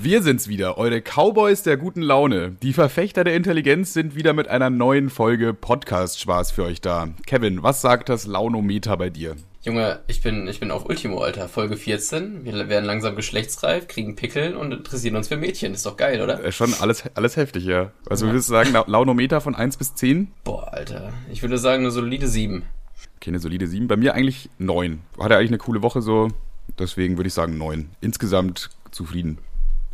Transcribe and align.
Wir 0.00 0.22
sind's 0.22 0.46
wieder, 0.46 0.78
eure 0.78 1.02
Cowboys 1.02 1.64
der 1.64 1.76
guten 1.76 2.02
Laune. 2.02 2.52
Die 2.62 2.72
Verfechter 2.72 3.24
der 3.24 3.34
Intelligenz 3.34 3.94
sind 3.94 4.14
wieder 4.14 4.32
mit 4.32 4.46
einer 4.46 4.70
neuen 4.70 5.10
Folge 5.10 5.52
Podcast-Spaß 5.52 6.52
für 6.52 6.62
euch 6.62 6.80
da. 6.80 7.08
Kevin, 7.26 7.64
was 7.64 7.80
sagt 7.80 8.08
das 8.08 8.24
Launometer 8.24 8.96
bei 8.96 9.10
dir? 9.10 9.34
Junge, 9.62 9.98
ich 10.06 10.22
bin, 10.22 10.46
ich 10.46 10.60
bin 10.60 10.70
auf 10.70 10.88
Ultimo, 10.88 11.18
Alter. 11.18 11.48
Folge 11.48 11.76
14. 11.76 12.44
Wir 12.44 12.68
werden 12.68 12.84
langsam 12.84 13.16
geschlechtsreif, 13.16 13.88
kriegen 13.88 14.14
Pickel 14.14 14.54
und 14.54 14.70
interessieren 14.70 15.16
uns 15.16 15.26
für 15.26 15.36
Mädchen. 15.36 15.74
Ist 15.74 15.84
doch 15.84 15.96
geil, 15.96 16.22
oder? 16.22 16.44
Äh, 16.44 16.52
schon 16.52 16.74
alles, 16.74 17.02
alles 17.14 17.36
heftig, 17.36 17.64
ja. 17.64 17.90
Also 18.08 18.26
ja. 18.26 18.32
würdest 18.32 18.48
du 18.48 18.52
sagen, 18.52 18.72
Launometer 18.86 19.40
von 19.40 19.56
1 19.56 19.78
bis 19.78 19.96
10? 19.96 20.28
Boah, 20.44 20.72
Alter. 20.72 21.12
Ich 21.32 21.42
würde 21.42 21.58
sagen, 21.58 21.82
eine 21.82 21.90
solide 21.90 22.28
7. 22.28 22.62
Okay, 23.16 23.30
eine 23.30 23.40
solide 23.40 23.66
7. 23.66 23.88
Bei 23.88 23.96
mir 23.96 24.14
eigentlich 24.14 24.48
9. 24.58 25.00
Hatte 25.18 25.36
eigentlich 25.36 25.50
eine 25.50 25.58
coole 25.58 25.82
Woche 25.82 26.02
so. 26.02 26.28
Deswegen 26.78 27.16
würde 27.16 27.26
ich 27.26 27.34
sagen 27.34 27.58
9. 27.58 27.90
Insgesamt 28.00 28.70
zufrieden. 28.92 29.38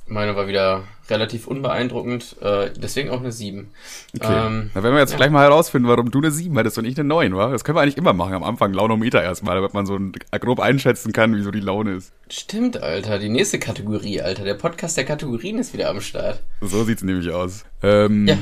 Meine 0.06 0.36
war 0.36 0.46
wieder 0.46 0.84
relativ 1.08 1.46
unbeeindruckend, 1.46 2.36
äh, 2.42 2.70
deswegen 2.76 3.10
auch 3.10 3.20
eine 3.20 3.32
7. 3.32 3.70
Okay. 4.16 4.46
Ähm, 4.46 4.70
Na, 4.74 4.82
wenn 4.82 4.92
wir 4.92 5.00
jetzt 5.00 5.12
ja. 5.12 5.16
gleich 5.16 5.30
mal 5.30 5.42
herausfinden, 5.42 5.88
warum 5.88 6.10
du 6.10 6.18
eine 6.18 6.30
7 6.30 6.56
hattest 6.58 6.76
und 6.78 6.84
ich 6.84 6.98
eine 6.98 7.08
9, 7.08 7.34
wa? 7.34 7.50
Das 7.50 7.64
können 7.64 7.76
wir 7.76 7.82
eigentlich 7.82 7.96
immer 7.96 8.12
machen, 8.12 8.34
am 8.34 8.42
Anfang 8.42 8.72
Launometer 8.74 9.22
erstmal, 9.22 9.56
damit 9.56 9.72
man 9.72 9.86
so 9.86 9.98
grob 10.40 10.60
einschätzen 10.60 11.12
kann, 11.12 11.34
wie 11.34 11.42
so 11.42 11.50
die 11.50 11.60
Laune 11.60 11.94
ist. 11.94 12.12
Stimmt, 12.28 12.82
Alter, 12.82 13.18
die 13.18 13.30
nächste 13.30 13.58
Kategorie, 13.58 14.20
Alter. 14.20 14.44
Der 14.44 14.54
Podcast 14.54 14.96
der 14.96 15.04
Kategorien 15.04 15.58
ist 15.58 15.72
wieder 15.72 15.88
am 15.88 16.00
Start. 16.00 16.40
So 16.60 16.84
sieht's 16.84 17.02
nämlich 17.02 17.30
aus. 17.30 17.64
Ähm, 17.82 18.28
ja. 18.28 18.36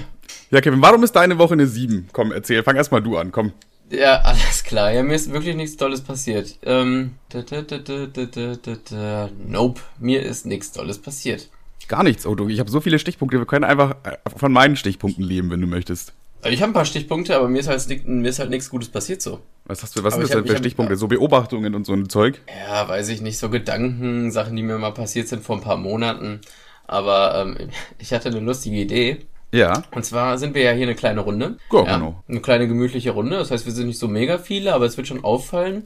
Ja, 0.51 0.61
Kevin, 0.61 0.83
warum 0.83 1.03
ist 1.03 1.13
deine 1.13 1.39
Woche 1.39 1.55
eine 1.55 1.67
7? 1.67 2.09
Komm, 2.13 2.33
erzähl, 2.33 2.63
fang 2.63 2.77
erstmal 2.77 3.03
du 3.03 3.17
an, 3.17 3.33
komm. 3.33 3.53
Ja, 3.93 4.23
alles 4.23 4.65
klar. 4.65 4.91
Ja, 4.91 5.03
mir 5.03 5.15
ist 5.15 5.31
wirklich 5.33 5.55
nichts 5.55 5.77
Tolles 5.77 6.01
passiert. 6.01 6.59
Ähm, 6.63 7.13
da, 7.29 7.43
da, 7.43 7.61
da, 7.63 9.31
nope, 9.47 9.81
mir 9.99 10.23
ist 10.23 10.47
nichts 10.47 10.73
Tolles 10.73 10.99
passiert. 10.99 11.51
Gar 11.89 12.05
nichts, 12.05 12.27
Otto. 12.27 12.49
Ich 12.49 12.61
habe 12.61 12.71
so 12.71 12.81
viele 12.81 12.99
Stichpunkte. 12.99 13.39
Wir 13.39 13.47
können 13.47 13.65
einfach 13.65 13.97
äh, 14.05 14.17
von 14.37 14.53
meinen 14.53 14.77
Stichpunkten 14.77 15.25
leben, 15.25 15.51
wenn 15.51 15.61
du 15.61 15.67
möchtest. 15.67 16.13
Ich 16.45 16.61
habe 16.61 16.71
ein 16.71 16.75
paar 16.75 16.85
Stichpunkte, 16.85 17.37
aber 17.37 17.49
mir 17.49 17.61
ist 17.61 17.69
halt, 17.69 18.07
mir 18.07 18.29
ist 18.29 18.41
halt 18.41 18.51
nichts 18.51 18.69
Gutes 18.69 18.89
passiert 18.89 19.23
so. 19.23 19.41
Was 19.65 19.83
hast 19.83 19.97
du, 19.97 20.03
was 20.03 20.15
aber 20.15 20.27
sind 20.27 20.35
das 20.35 20.45
denn 20.45 20.53
für 20.53 20.59
Stichpunkte? 20.59 20.97
so 20.97 21.07
Beobachtungen 21.07 21.75
und 21.75 21.87
so 21.87 21.93
ein 21.93 22.09
Zeug? 22.09 22.41
Ja, 22.67 22.89
weiß 22.89 23.11
ich 23.11 23.21
nicht. 23.21 23.39
So 23.39 23.49
Gedanken, 23.49 24.33
Sachen, 24.33 24.57
die 24.57 24.63
mir 24.63 24.77
mal 24.79 24.93
passiert 24.93 25.29
sind 25.29 25.45
vor 25.45 25.57
ein 25.57 25.63
paar 25.63 25.77
Monaten. 25.77 26.41
Aber 26.87 27.37
ähm, 27.37 27.71
ich 27.99 28.13
hatte 28.13 28.29
eine 28.29 28.41
lustige 28.41 28.77
Idee. 28.77 29.19
Ja. 29.53 29.85
Und 29.95 30.05
zwar 30.05 30.39
sind 30.39 30.55
wir 30.55 30.63
ja 30.63 30.73
hier 30.73 30.87
eine 30.87 30.97
kleine 30.97 31.21
Runde. 31.21 31.59
Ja, 31.71 31.85
ja, 31.85 31.97
genau. 31.97 32.23
Eine 32.27 32.41
kleine 32.41 32.67
gemütliche 32.67 33.13
Runde. 33.13 33.37
Das 33.37 33.51
heißt, 33.51 33.67
wir 33.67 33.73
sind 33.73 33.87
nicht 33.87 33.99
so 33.99 34.09
mega 34.09 34.39
viele, 34.39 34.75
aber 34.75 34.87
es 34.87 34.97
wird 34.97 35.07
schon 35.07 35.23
auffallen, 35.23 35.85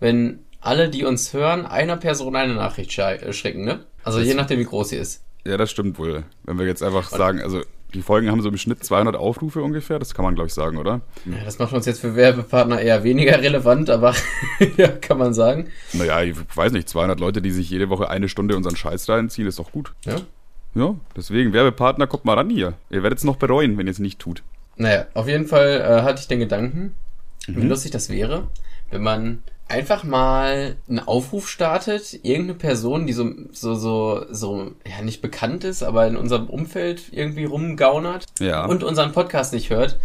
wenn 0.00 0.44
alle, 0.60 0.88
die 0.88 1.04
uns 1.04 1.34
hören, 1.34 1.66
einer 1.66 1.96
Person 1.96 2.34
eine 2.34 2.54
Nachricht 2.54 2.96
äh, 2.98 3.32
schicken, 3.32 3.64
ne? 3.64 3.84
Also 4.04 4.20
das 4.20 4.28
je 4.28 4.34
nachdem, 4.34 4.58
wie 4.58 4.64
groß 4.64 4.90
sie 4.90 4.96
ist. 4.96 5.22
Ja, 5.48 5.56
das 5.56 5.70
stimmt 5.70 5.98
wohl. 5.98 6.24
Wenn 6.44 6.58
wir 6.58 6.66
jetzt 6.66 6.82
einfach 6.82 7.10
Und 7.10 7.16
sagen, 7.16 7.40
also 7.40 7.62
die 7.94 8.02
Folgen 8.02 8.30
haben 8.30 8.42
so 8.42 8.50
im 8.50 8.58
Schnitt 8.58 8.84
200 8.84 9.16
Aufrufe 9.16 9.62
ungefähr, 9.62 9.98
das 9.98 10.12
kann 10.12 10.24
man 10.24 10.34
glaube 10.34 10.48
ich 10.48 10.54
sagen, 10.54 10.76
oder? 10.76 11.00
Ja, 11.24 11.42
das 11.44 11.58
macht 11.58 11.72
uns 11.72 11.86
jetzt 11.86 12.00
für 12.00 12.14
Werbepartner 12.14 12.80
eher 12.80 13.02
weniger 13.02 13.40
relevant, 13.40 13.88
aber 13.88 14.14
ja, 14.76 14.88
kann 14.88 15.16
man 15.16 15.32
sagen. 15.32 15.68
Naja, 15.94 16.22
ich 16.22 16.36
weiß 16.54 16.72
nicht, 16.72 16.88
200 16.88 17.18
Leute, 17.18 17.40
die 17.40 17.50
sich 17.50 17.70
jede 17.70 17.88
Woche 17.88 18.10
eine 18.10 18.28
Stunde 18.28 18.56
unseren 18.56 18.76
Scheiß 18.76 19.08
reinziehen, 19.08 19.48
ist 19.48 19.58
doch 19.58 19.72
gut. 19.72 19.94
Ja, 20.04 20.16
ja, 20.74 20.94
deswegen, 21.16 21.54
Werbepartner, 21.54 22.06
kommt 22.06 22.26
mal 22.26 22.34
ran 22.34 22.50
hier. 22.50 22.74
Ihr 22.90 23.02
werdet 23.02 23.18
es 23.18 23.24
noch 23.24 23.36
bereuen, 23.36 23.78
wenn 23.78 23.86
ihr 23.86 23.92
es 23.92 23.98
nicht 23.98 24.18
tut. 24.18 24.42
Naja, 24.76 25.06
auf 25.14 25.26
jeden 25.26 25.46
Fall 25.46 25.80
äh, 25.80 26.02
hatte 26.02 26.20
ich 26.20 26.28
den 26.28 26.40
Gedanken, 26.40 26.94
mhm. 27.46 27.62
wie 27.62 27.66
lustig 27.66 27.90
das 27.90 28.10
wäre, 28.10 28.48
wenn 28.90 29.02
man 29.02 29.42
einfach 29.68 30.02
mal 30.02 30.76
einen 30.88 31.00
Aufruf 31.00 31.48
startet, 31.48 32.14
irgendeine 32.24 32.54
Person, 32.54 33.06
die 33.06 33.12
so, 33.12 33.30
so, 33.52 33.74
so, 33.74 34.24
so, 34.30 34.72
ja, 34.88 35.02
nicht 35.02 35.20
bekannt 35.20 35.64
ist, 35.64 35.82
aber 35.82 36.06
in 36.06 36.16
unserem 36.16 36.48
Umfeld 36.48 37.12
irgendwie 37.12 37.44
rumgaunert 37.44 38.26
ja. 38.40 38.64
und 38.64 38.82
unseren 38.82 39.12
Podcast 39.12 39.52
nicht 39.52 39.70
hört, 39.70 39.98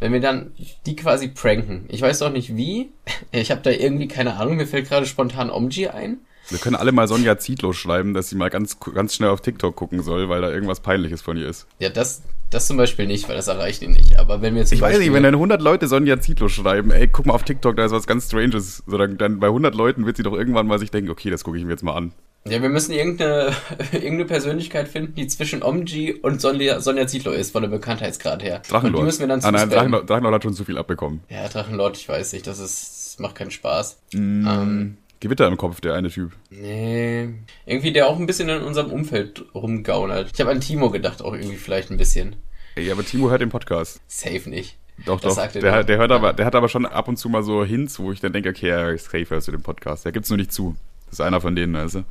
wenn 0.00 0.12
wir 0.12 0.20
dann 0.20 0.52
die 0.86 0.96
quasi 0.96 1.28
pranken. 1.28 1.84
Ich 1.88 2.00
weiß 2.00 2.22
auch 2.22 2.32
nicht 2.32 2.56
wie. 2.56 2.90
Ich 3.32 3.50
habe 3.52 3.60
da 3.60 3.70
irgendwie 3.70 4.08
keine 4.08 4.34
Ahnung, 4.36 4.56
mir 4.56 4.66
fällt 4.66 4.88
gerade 4.88 5.06
spontan 5.06 5.50
Omji 5.50 5.88
ein. 5.88 6.18
Wir 6.50 6.58
können 6.58 6.76
alle 6.76 6.92
mal 6.92 7.06
Sonja 7.06 7.38
Zietlow 7.38 7.72
schreiben, 7.72 8.12
dass 8.12 8.28
sie 8.28 8.36
mal 8.36 8.50
ganz, 8.50 8.78
ganz 8.80 9.14
schnell 9.14 9.30
auf 9.30 9.40
TikTok 9.40 9.76
gucken 9.76 10.02
soll, 10.02 10.28
weil 10.28 10.40
da 10.40 10.50
irgendwas 10.50 10.80
Peinliches 10.80 11.22
von 11.22 11.36
ihr 11.36 11.48
ist. 11.48 11.66
Ja, 11.78 11.90
das, 11.90 12.22
das 12.50 12.66
zum 12.66 12.76
Beispiel 12.76 13.06
nicht, 13.06 13.28
weil 13.28 13.36
das 13.36 13.46
erreicht 13.46 13.82
ihn 13.82 13.92
nicht. 13.92 14.18
Aber 14.18 14.42
wenn 14.42 14.54
wir 14.54 14.62
jetzt 14.62 14.72
Ich 14.72 14.80
weiß 14.80 14.98
nicht, 14.98 15.12
wenn 15.12 15.22
dann 15.22 15.34
100 15.34 15.62
Leute 15.62 15.86
Sonja 15.86 16.20
Zietlow 16.20 16.48
schreiben, 16.48 16.90
ey, 16.90 17.06
guck 17.06 17.26
mal 17.26 17.34
auf 17.34 17.44
TikTok, 17.44 17.76
da 17.76 17.84
ist 17.84 17.92
was 17.92 18.06
ganz 18.06 18.26
Stranges. 18.26 18.82
So, 18.86 18.98
dann, 18.98 19.16
dann 19.16 19.38
bei 19.38 19.46
100 19.46 19.74
Leuten 19.74 20.06
wird 20.06 20.16
sie 20.16 20.24
doch 20.24 20.34
irgendwann 20.34 20.66
mal 20.66 20.80
sich 20.80 20.90
denken, 20.90 21.10
okay, 21.10 21.30
das 21.30 21.44
gucke 21.44 21.56
ich 21.56 21.64
mir 21.64 21.70
jetzt 21.70 21.84
mal 21.84 21.94
an. 21.94 22.12
Ja, 22.48 22.62
wir 22.62 22.70
müssen 22.70 22.92
irgendeine, 22.92 23.54
irgendeine 23.92 24.24
Persönlichkeit 24.24 24.88
finden, 24.88 25.14
die 25.14 25.26
zwischen 25.26 25.62
Omji 25.62 26.14
und 26.14 26.40
Sonja, 26.40 26.80
Sonja 26.80 27.06
Zietlow 27.06 27.32
ist, 27.32 27.52
von 27.52 27.62
der 27.62 27.68
Bekanntheitsgrad 27.68 28.42
her. 28.42 28.62
Drachenlord. 28.68 28.84
Und 28.84 29.00
die 29.00 29.04
müssen 29.04 29.20
wir 29.20 29.28
dann 29.28 29.44
ah, 29.44 29.52
nein, 29.52 29.68
Drachenlord, 29.68 30.08
Drachenlord 30.08 30.34
hat 30.34 30.42
schon 30.42 30.54
zu 30.54 30.64
viel 30.64 30.78
abbekommen. 30.78 31.20
Ja, 31.28 31.46
Drachenlord, 31.48 31.98
ich 31.98 32.08
weiß 32.08 32.32
nicht, 32.32 32.46
das 32.46 32.58
ist, 32.58 33.12
das 33.12 33.18
macht 33.18 33.34
keinen 33.34 33.50
Spaß. 33.50 33.98
Mm. 34.14 34.46
Ähm, 34.48 34.96
Gewitter 35.20 35.46
im 35.46 35.56
Kopf, 35.58 35.80
der 35.80 35.94
eine 35.94 36.08
Typ. 36.08 36.32
Nee. 36.50 37.28
Irgendwie 37.66 37.92
der 37.92 38.08
auch 38.08 38.18
ein 38.18 38.26
bisschen 38.26 38.48
in 38.48 38.62
unserem 38.62 38.90
Umfeld 38.90 39.44
rumgaunert. 39.54 40.30
Ich 40.32 40.40
habe 40.40 40.50
an 40.50 40.60
Timo 40.60 40.90
gedacht, 40.90 41.22
auch 41.22 41.34
irgendwie 41.34 41.56
vielleicht 41.56 41.90
ein 41.90 41.98
bisschen. 41.98 42.36
Ey, 42.74 42.90
aber 42.90 43.04
Timo 43.04 43.30
hört 43.30 43.42
den 43.42 43.50
Podcast. 43.50 44.00
Safe 44.08 44.48
nicht. 44.48 44.78
Doch, 45.04 45.20
das 45.20 45.34
doch. 45.34 45.52
Der, 45.52 45.84
der, 45.84 45.98
hört 45.98 46.12
aber, 46.12 46.32
der 46.32 46.46
hat 46.46 46.54
aber 46.54 46.68
schon 46.68 46.86
ab 46.86 47.08
und 47.08 47.16
zu 47.16 47.28
mal 47.28 47.42
so 47.42 47.64
Hints, 47.64 47.98
wo 47.98 48.12
ich 48.12 48.20
dann 48.20 48.32
denke, 48.32 48.50
okay, 48.50 48.68
ja, 48.68 48.96
safe 48.96 49.26
hörst 49.28 49.48
du 49.48 49.52
den 49.52 49.62
Podcast. 49.62 50.04
Der 50.04 50.12
gibt's 50.12 50.30
nur 50.30 50.36
nicht 50.38 50.52
zu. 50.52 50.76
Das 51.06 51.14
ist 51.14 51.20
einer 51.20 51.40
von 51.40 51.54
denen, 51.54 51.76
also. 51.76 52.04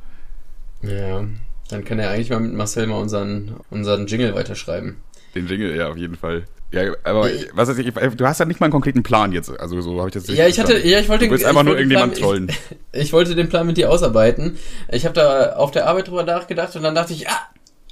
Ja. 0.82 1.24
Dann 1.68 1.84
kann 1.84 1.98
er 1.98 2.10
eigentlich 2.10 2.30
mal 2.30 2.40
mit 2.40 2.52
Marcel 2.52 2.86
mal 2.86 2.98
unseren, 2.98 3.60
unseren 3.70 4.06
Jingle 4.06 4.34
weiterschreiben. 4.34 4.96
Den 5.34 5.46
Jingle, 5.46 5.76
ja, 5.76 5.88
auf 5.88 5.96
jeden 5.96 6.16
Fall. 6.16 6.44
Ja, 6.72 6.82
aber 7.02 7.32
ich, 7.32 7.48
was 7.52 7.76
ich, 7.76 7.92
du 7.92 8.26
hast 8.26 8.38
ja 8.38 8.46
nicht 8.46 8.60
mal 8.60 8.66
einen 8.66 8.72
konkreten 8.72 9.02
Plan 9.02 9.32
jetzt, 9.32 9.50
also 9.58 9.80
so 9.80 9.98
habe 9.98 10.08
ich 10.08 10.14
das 10.14 10.28
Ja, 10.28 10.46
ich 10.46 10.60
hatte, 10.60 10.78
ja, 10.86 11.00
ich 11.00 11.08
wollte, 11.08 11.24
du 11.24 11.32
willst 11.32 11.44
einfach 11.44 11.64
nur 11.64 11.74
irgendjemand 11.74 12.16
trollen. 12.16 12.48
Ich, 12.48 12.56
ich, 13.00 13.12
wollte 13.12 13.34
den 13.34 13.48
Plan 13.48 13.66
mit 13.66 13.76
dir 13.76 13.90
ausarbeiten. 13.90 14.56
Ich 14.88 15.04
habe 15.04 15.14
da 15.14 15.54
auf 15.54 15.72
der 15.72 15.88
Arbeit 15.88 16.08
drüber 16.08 16.22
nachgedacht 16.22 16.76
und 16.76 16.84
dann 16.84 16.94
dachte 16.94 17.12
ich, 17.12 17.28
ah, 17.28 17.40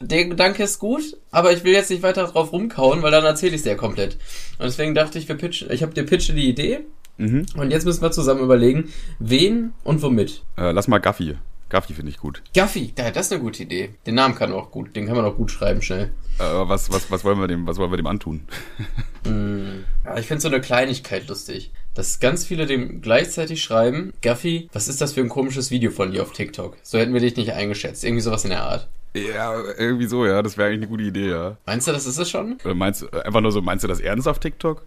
der 0.00 0.26
Gedanke 0.26 0.62
ist 0.62 0.78
gut, 0.78 1.03
aber 1.32 1.53
ich 1.53 1.65
will 1.65 1.72
jetzt 1.72 1.91
nicht 1.91 2.04
weiter 2.04 2.25
drauf 2.25 2.53
rumkauen, 2.53 3.03
weil 3.03 3.10
dann 3.10 3.25
erzähle 3.25 3.50
ich 3.50 3.59
es 3.59 3.62
dir 3.65 3.76
komplett. 3.76 4.15
Und 4.59 4.66
deswegen 4.66 4.94
dachte 4.94 5.19
ich, 5.19 5.28
wir 5.28 5.37
pitchen, 5.37 5.72
ich 5.72 5.82
habe 5.82 5.93
dir 5.93 6.05
pitche 6.05 6.32
die 6.34 6.49
Idee 6.49 6.81
mhm. 7.16 7.47
und 7.56 7.72
jetzt 7.72 7.84
müssen 7.84 8.03
wir 8.03 8.12
zusammen 8.12 8.43
überlegen, 8.43 8.93
wen 9.19 9.72
und 9.82 10.03
womit. 10.03 10.43
Äh, 10.56 10.70
lass 10.70 10.87
mal 10.87 10.99
Gaffi. 10.99 11.37
Gaffi 11.68 11.94
finde 11.94 12.10
ich 12.10 12.18
gut. 12.18 12.42
Gaffi, 12.54 12.92
das 12.94 13.26
ist 13.26 13.32
eine 13.32 13.42
gute 13.42 13.62
Idee. 13.62 13.90
Den 14.06 14.14
Namen 14.14 14.34
kann 14.34 14.52
auch 14.52 14.70
gut, 14.70 14.96
den 14.96 15.06
kann 15.06 15.16
man 15.16 15.24
auch 15.24 15.36
gut 15.36 15.50
schreiben 15.50 15.82
schnell. 15.82 16.12
Aber 16.38 16.68
was, 16.68 16.90
was, 16.90 17.10
was 17.10 17.24
wollen 17.24 17.38
wir 17.40 17.48
dem, 17.48 17.66
was 17.66 17.78
wollen 17.78 17.90
wir 17.90 17.96
dem 17.96 18.06
antun? 18.06 18.42
mm, 19.24 19.84
ja, 20.04 20.18
ich 20.18 20.26
finde 20.26 20.40
so 20.40 20.48
eine 20.48 20.60
Kleinigkeit 20.60 21.28
lustig. 21.28 21.72
Dass 21.94 22.20
ganz 22.20 22.44
viele 22.44 22.66
dem 22.66 23.00
gleichzeitig 23.00 23.62
schreiben, 23.62 24.12
Gaffi, 24.22 24.68
was 24.72 24.88
ist 24.88 25.00
das 25.00 25.12
für 25.12 25.20
ein 25.20 25.28
komisches 25.28 25.70
Video 25.70 25.90
von 25.90 26.12
dir 26.12 26.22
auf 26.22 26.32
TikTok? 26.32 26.76
So 26.82 26.98
hätten 26.98 27.12
wir 27.12 27.20
dich 27.20 27.36
nicht 27.36 27.52
eingeschätzt. 27.52 28.04
Irgendwie 28.04 28.22
sowas 28.22 28.44
in 28.44 28.50
der 28.50 28.62
Art. 28.62 28.88
Ja, 29.14 29.54
irgendwie 29.78 30.06
so, 30.06 30.26
ja. 30.26 30.42
Das 30.42 30.56
wäre 30.56 30.69
eigentlich 30.69 30.80
eine 30.80 30.88
gute 30.88 31.04
Idee, 31.04 31.30
ja. 31.30 31.56
Meinst 31.66 31.88
du, 31.88 31.92
das 31.92 32.06
ist 32.06 32.19
es 32.19 32.30
schon? 32.30 32.58
Oder 32.64 32.74
meinst 32.74 33.02
du, 33.02 33.06
äh, 33.06 33.22
einfach 33.22 33.41
nur 33.41 33.52
so, 33.52 33.62
meinst 33.62 33.84
du 33.84 33.88
das 33.88 34.00
ernst 34.00 34.28
auf 34.28 34.38
TikTok? 34.38 34.84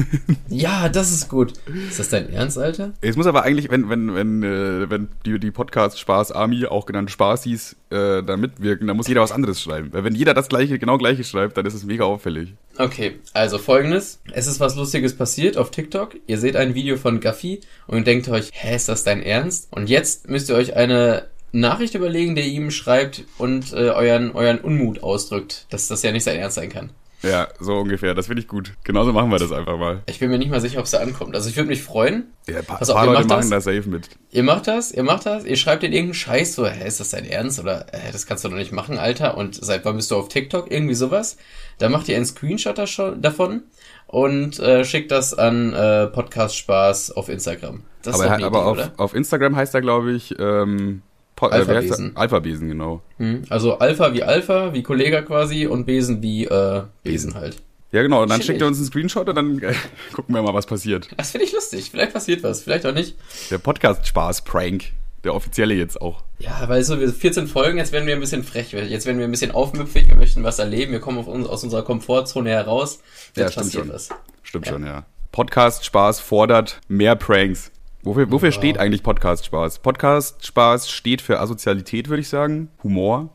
ja, 0.48 0.88
das 0.88 1.12
ist 1.12 1.28
gut. 1.28 1.54
Ist 1.88 1.98
das 1.98 2.08
dein 2.08 2.30
Ernst, 2.30 2.58
Alter? 2.58 2.92
Es 3.00 3.16
muss 3.16 3.26
aber 3.26 3.42
eigentlich, 3.42 3.70
wenn, 3.70 3.88
wenn, 3.88 4.14
wenn, 4.14 4.42
äh, 4.42 4.90
wenn 4.90 5.08
die, 5.26 5.38
die 5.38 5.50
Podcast 5.50 5.98
Spaß 5.98 6.32
Army, 6.32 6.66
auch 6.66 6.86
genannt 6.86 7.10
Spaßis, 7.10 7.76
äh, 7.90 8.22
da 8.22 8.36
mitwirken, 8.36 8.86
dann 8.86 8.96
muss 8.96 9.08
jeder 9.08 9.20
was 9.20 9.32
anderes 9.32 9.60
schreiben. 9.60 9.92
Weil 9.92 10.04
wenn 10.04 10.14
jeder 10.14 10.34
das 10.34 10.48
gleiche, 10.48 10.78
genau 10.78 10.98
gleiche 10.98 11.24
schreibt, 11.24 11.56
dann 11.56 11.66
ist 11.66 11.74
es 11.74 11.84
mega 11.84 12.04
auffällig. 12.04 12.54
Okay, 12.78 13.20
also 13.32 13.58
folgendes. 13.58 14.20
Es 14.32 14.46
ist 14.46 14.60
was 14.60 14.76
Lustiges 14.76 15.16
passiert 15.16 15.56
auf 15.56 15.70
TikTok. 15.70 16.16
Ihr 16.26 16.38
seht 16.38 16.56
ein 16.56 16.74
Video 16.74 16.96
von 16.96 17.20
Gaffi 17.20 17.60
und 17.86 18.06
denkt 18.06 18.28
euch, 18.28 18.50
hä, 18.52 18.74
ist 18.74 18.88
das 18.88 19.04
dein 19.04 19.22
Ernst? 19.22 19.68
Und 19.70 19.88
jetzt 19.88 20.28
müsst 20.28 20.48
ihr 20.48 20.56
euch 20.56 20.74
eine 20.74 21.28
Nachricht 21.54 21.94
überlegen, 21.94 22.34
der 22.34 22.44
ihm 22.44 22.70
schreibt 22.70 23.24
und 23.38 23.72
äh, 23.72 23.90
euren, 23.90 24.32
euren 24.32 24.58
Unmut 24.58 25.02
ausdrückt, 25.02 25.66
dass 25.70 25.88
das 25.88 26.02
ja 26.02 26.12
nicht 26.12 26.24
sein 26.24 26.36
Ernst 26.36 26.56
sein 26.56 26.68
kann. 26.68 26.90
Ja, 27.22 27.48
so 27.58 27.78
ungefähr. 27.78 28.14
Das 28.14 28.26
finde 28.26 28.42
ich 28.42 28.48
gut. 28.48 28.74
Genauso 28.84 29.12
machen 29.12 29.30
wir 29.30 29.38
das 29.38 29.50
einfach 29.50 29.78
mal. 29.78 30.02
Ich 30.06 30.18
bin 30.18 30.30
mir 30.30 30.38
nicht 30.38 30.50
mal 30.50 30.60
sicher, 30.60 30.78
ob 30.78 30.84
es 30.84 30.90
da 30.90 30.98
ankommt. 30.98 31.34
Also 31.34 31.48
ich 31.48 31.56
würde 31.56 31.70
mich 31.70 31.82
freuen. 31.82 32.24
Ja, 32.46 32.58
ein 32.58 32.64
paar, 32.64 32.78
Pass 32.78 32.90
auf, 32.90 32.96
paar 32.96 33.06
Leute 33.06 33.26
machen 33.26 33.48
da 33.50 33.60
safe 33.62 33.88
mit. 33.88 34.10
Ihr 34.30 34.42
macht 34.42 34.66
das, 34.66 34.92
ihr 34.92 35.04
macht 35.04 35.24
das, 35.24 35.44
ihr 35.44 35.56
schreibt 35.56 35.84
in 35.84 35.92
irgendeinen 35.92 36.14
Scheiß 36.14 36.54
so, 36.54 36.66
hä, 36.66 36.86
ist 36.86 37.00
das 37.00 37.10
dein 37.10 37.24
Ernst? 37.24 37.58
Oder 37.60 37.86
hä, 37.92 38.10
das 38.12 38.26
kannst 38.26 38.44
du 38.44 38.50
doch 38.50 38.56
nicht 38.56 38.72
machen, 38.72 38.98
Alter. 38.98 39.38
Und 39.38 39.54
seit 39.54 39.86
wann 39.86 39.96
bist 39.96 40.10
du 40.10 40.16
auf 40.16 40.28
TikTok? 40.28 40.70
Irgendwie 40.70 40.94
sowas. 40.94 41.38
Dann 41.78 41.92
macht 41.92 42.08
ihr 42.08 42.16
einen 42.16 42.26
Screenshot 42.26 42.76
davon 43.18 43.62
und 44.06 44.58
äh, 44.58 44.84
schickt 44.84 45.10
das 45.10 45.32
an 45.32 45.72
äh, 45.72 46.08
Podcast 46.08 46.56
Spaß 46.56 47.12
auf 47.12 47.30
Instagram. 47.30 47.84
Das 48.02 48.16
aber, 48.16 48.24
ist 48.24 48.40
doch 48.40 48.46
aber 48.46 48.58
Idee, 48.58 48.66
auf, 48.66 48.76
oder? 48.76 48.92
auf 48.98 49.14
Instagram 49.14 49.56
heißt 49.56 49.74
er, 49.74 49.80
glaube 49.80 50.12
ich, 50.12 50.34
ähm, 50.38 51.00
Po 51.36 51.46
Alpha-Besen. 51.46 52.16
Alpha-Besen, 52.16 52.68
genau. 52.68 53.02
Hm. 53.18 53.42
Also 53.48 53.78
Alpha 53.78 54.12
wie 54.14 54.22
Alpha, 54.22 54.72
wie 54.72 54.82
Kollega 54.82 55.22
quasi 55.22 55.66
und 55.66 55.84
Besen 55.84 56.22
wie 56.22 56.44
äh, 56.44 56.82
Besen 57.02 57.34
halt. 57.34 57.56
Ja, 57.92 58.02
genau. 58.02 58.22
Und 58.22 58.30
dann 58.30 58.42
schickt 58.42 58.60
er 58.60 58.66
uns 58.66 58.78
einen 58.78 58.86
Screenshot 58.86 59.28
und 59.28 59.34
dann 59.36 59.58
äh, 59.62 59.74
gucken 60.12 60.34
wir 60.34 60.42
mal, 60.42 60.54
was 60.54 60.66
passiert. 60.66 61.08
Das 61.16 61.30
finde 61.30 61.46
ich 61.46 61.52
lustig. 61.52 61.90
Vielleicht 61.90 62.12
passiert 62.12 62.42
was, 62.42 62.62
vielleicht 62.62 62.86
auch 62.86 62.92
nicht. 62.94 63.16
Der 63.50 63.58
Podcast-Spaß-Prank. 63.58 64.92
Der 65.22 65.34
offizielle 65.34 65.74
jetzt 65.74 66.02
auch. 66.02 66.22
Ja, 66.38 66.68
weil 66.68 66.84
so 66.84 67.00
wir 67.00 67.08
14 67.08 67.46
Folgen, 67.46 67.78
jetzt 67.78 67.92
werden 67.92 68.06
wir 68.06 68.14
ein 68.14 68.20
bisschen 68.20 68.44
frech, 68.44 68.72
jetzt 68.72 69.06
werden 69.06 69.16
wir 69.18 69.24
ein 69.24 69.30
bisschen 69.30 69.52
aufmüpfig, 69.52 70.06
wir 70.08 70.16
möchten 70.16 70.44
was 70.44 70.58
erleben, 70.58 70.92
wir 70.92 71.00
kommen 71.00 71.24
uns, 71.24 71.48
aus 71.48 71.64
unserer 71.64 71.82
Komfortzone 71.82 72.50
heraus. 72.50 73.00
Jetzt 73.34 73.54
ja, 73.54 73.62
passiert 73.62 73.86
schon. 73.86 73.94
was. 73.94 74.10
Stimmt 74.42 74.66
ja. 74.66 74.72
schon, 74.72 74.84
ja. 74.84 75.06
Podcast-Spaß 75.32 76.20
fordert 76.20 76.80
mehr 76.88 77.16
Pranks. 77.16 77.72
Wofür, 78.04 78.30
wofür 78.30 78.50
wow. 78.50 78.54
steht 78.54 78.76
eigentlich 78.76 79.02
Podcast-Spaß? 79.02 79.78
Podcast-Spaß 79.78 80.90
steht 80.90 81.22
für 81.22 81.40
Asozialität, 81.40 82.10
würde 82.10 82.20
ich 82.20 82.28
sagen. 82.28 82.68
Humor. 82.82 83.30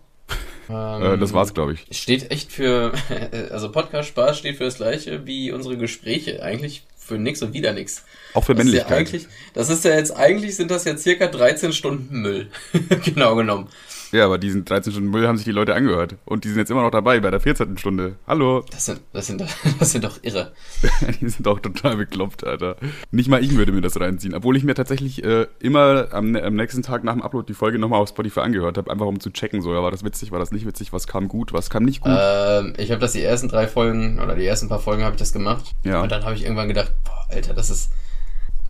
Ähm, 0.69 1.01
äh, 1.01 1.17
das 1.17 1.33
war's, 1.33 1.55
glaube 1.55 1.73
ich. 1.73 1.87
Steht 1.89 2.29
echt 2.29 2.51
für, 2.51 2.93
also 3.49 3.71
Podcast-Spaß 3.71 4.37
steht 4.37 4.57
für 4.57 4.65
das 4.65 4.75
gleiche 4.75 5.25
wie 5.25 5.51
unsere 5.51 5.75
Gespräche. 5.75 6.43
Eigentlich 6.43 6.83
für 6.95 7.17
nix 7.17 7.41
und 7.41 7.53
wieder 7.53 7.73
nix. 7.73 8.05
Auch 8.35 8.43
für 8.43 8.53
das 8.53 8.63
Männlichkeit. 8.63 9.11
Ist 9.11 9.23
ja 9.23 9.29
das 9.55 9.69
ist 9.71 9.83
ja 9.85 9.95
jetzt, 9.95 10.15
eigentlich 10.15 10.55
sind 10.55 10.69
das 10.69 10.85
ja 10.85 10.95
circa 10.95 11.25
13 11.25 11.73
Stunden 11.73 12.21
Müll. 12.21 12.51
genau 13.03 13.35
genommen. 13.35 13.69
Ja, 14.11 14.25
aber 14.25 14.37
diesen 14.37 14.65
13 14.65 14.93
Stunden 14.93 15.09
Müll 15.11 15.27
haben 15.27 15.37
sich 15.37 15.45
die 15.45 15.51
Leute 15.51 15.75
angehört. 15.75 16.15
Und 16.25 16.43
die 16.43 16.49
sind 16.49 16.57
jetzt 16.57 16.71
immer 16.71 16.81
noch 16.81 16.91
dabei 16.91 17.19
bei 17.19 17.29
der 17.29 17.39
14. 17.39 17.77
Stunde. 17.77 18.15
Hallo. 18.25 18.63
Das 18.71 18.85
sind, 18.85 19.01
das 19.13 19.27
sind, 19.27 19.41
das 19.79 19.91
sind 19.91 20.03
doch 20.03 20.19
irre. 20.23 20.51
die 21.21 21.29
sind 21.29 21.45
doch 21.45 21.59
total 21.59 21.97
bekloppt, 21.97 22.43
Alter. 22.43 22.77
Nicht 23.11 23.29
mal 23.29 23.43
ich 23.43 23.55
würde 23.55 23.71
mir 23.71 23.81
das 23.81 23.99
reinziehen. 23.99 24.33
Obwohl 24.33 24.57
ich 24.57 24.63
mir 24.63 24.73
tatsächlich 24.73 25.23
äh, 25.23 25.47
immer 25.59 26.07
am, 26.11 26.35
am, 26.35 26.55
nächsten 26.55 26.81
Tag 26.81 27.03
nach 27.03 27.13
dem 27.13 27.21
Upload 27.21 27.47
die 27.47 27.53
Folge 27.53 27.77
nochmal 27.77 27.99
auf 27.99 28.09
Spotify 28.09 28.41
angehört 28.41 28.77
habe. 28.77 28.89
Einfach 28.91 29.05
um 29.05 29.19
zu 29.19 29.29
checken, 29.29 29.61
so, 29.61 29.73
ja, 29.73 29.83
war 29.83 29.91
das 29.91 30.03
witzig, 30.03 30.31
war 30.31 30.39
das 30.39 30.51
nicht 30.51 30.65
witzig, 30.65 30.91
was 30.91 31.07
kam 31.07 31.27
gut, 31.27 31.53
was 31.53 31.69
kam 31.69 31.83
nicht 31.83 32.01
gut. 32.01 32.11
Ähm, 32.15 32.73
ich 32.77 32.91
habe 32.91 33.01
das 33.01 33.13
die 33.13 33.23
ersten 33.23 33.47
drei 33.47 33.67
Folgen, 33.67 34.19
oder 34.19 34.35
die 34.35 34.45
ersten 34.45 34.69
paar 34.69 34.79
Folgen 34.79 35.03
habe 35.03 35.15
ich 35.15 35.19
das 35.19 35.33
gemacht. 35.33 35.75
Ja. 35.83 36.01
Und 36.01 36.11
dann 36.11 36.23
habe 36.23 36.35
ich 36.35 36.43
irgendwann 36.43 36.67
gedacht, 36.67 36.93
boah, 37.03 37.27
Alter, 37.29 37.53
das 37.53 37.69
ist 37.69 37.91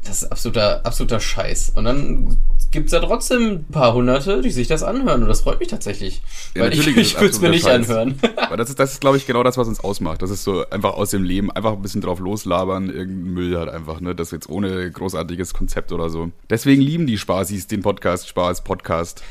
das 0.10 0.24
ist 0.24 0.32
absoluter, 0.32 0.86
absoluter 0.86 1.20
Scheiß. 1.20 1.74
Und 1.76 1.86
dann 1.86 2.38
gibt's 2.72 2.92
ja 2.92 3.00
trotzdem 3.00 3.44
ein 3.44 3.66
paar 3.72 3.94
Hunderte, 3.94 4.42
die 4.42 4.50
sich 4.50 4.68
das 4.68 4.82
anhören. 4.82 5.22
Und 5.22 5.30
das 5.30 5.42
freut 5.42 5.60
mich 5.60 5.68
tatsächlich. 5.68 6.24
Ja, 6.56 6.64
weil 6.64 6.74
ich, 6.74 6.88
ich 6.98 7.16
würde 7.16 7.30
es 7.30 7.40
mir 7.40 7.50
nicht 7.50 7.64
Scheiß. 7.64 7.90
anhören. 7.90 8.20
Aber 8.38 8.58
das 8.58 8.70
ist, 8.70 8.80
das 8.80 8.94
ist, 8.94 9.02
glaube 9.02 9.18
ich, 9.18 9.28
genau 9.28 9.44
das, 9.44 9.58
was 9.58 9.68
uns 9.68 9.80
ausmacht. 9.80 10.24
Das 10.24 10.32
ist 10.32 10.44
so 10.44 10.68
einfach 10.70 10.94
aus 10.94 11.12
dem 11.12 11.24
Leben, 11.24 11.52
einfach 11.52 11.74
ein 11.74 11.82
bisschen 11.84 12.02
drauf 12.02 12.20
loslabern, 12.20 12.90
irgendein 12.90 13.34
Müll 13.34 13.58
halt 13.58 13.70
einfach, 13.70 14.02
ne? 14.02 14.16
Das 14.16 14.32
jetzt 14.32 14.50
ohne 14.50 14.90
großartiges 14.90 15.54
Konzept 15.54 15.92
oder 15.92 16.10
so. 16.10 16.32
Deswegen 16.50 16.82
lieben 16.82 17.06
die 17.06 17.20
Spaßis 17.20 17.68
den 17.68 17.82
Podcast 17.82 18.28
Spaß 18.28 18.64
Podcast. 18.64 19.22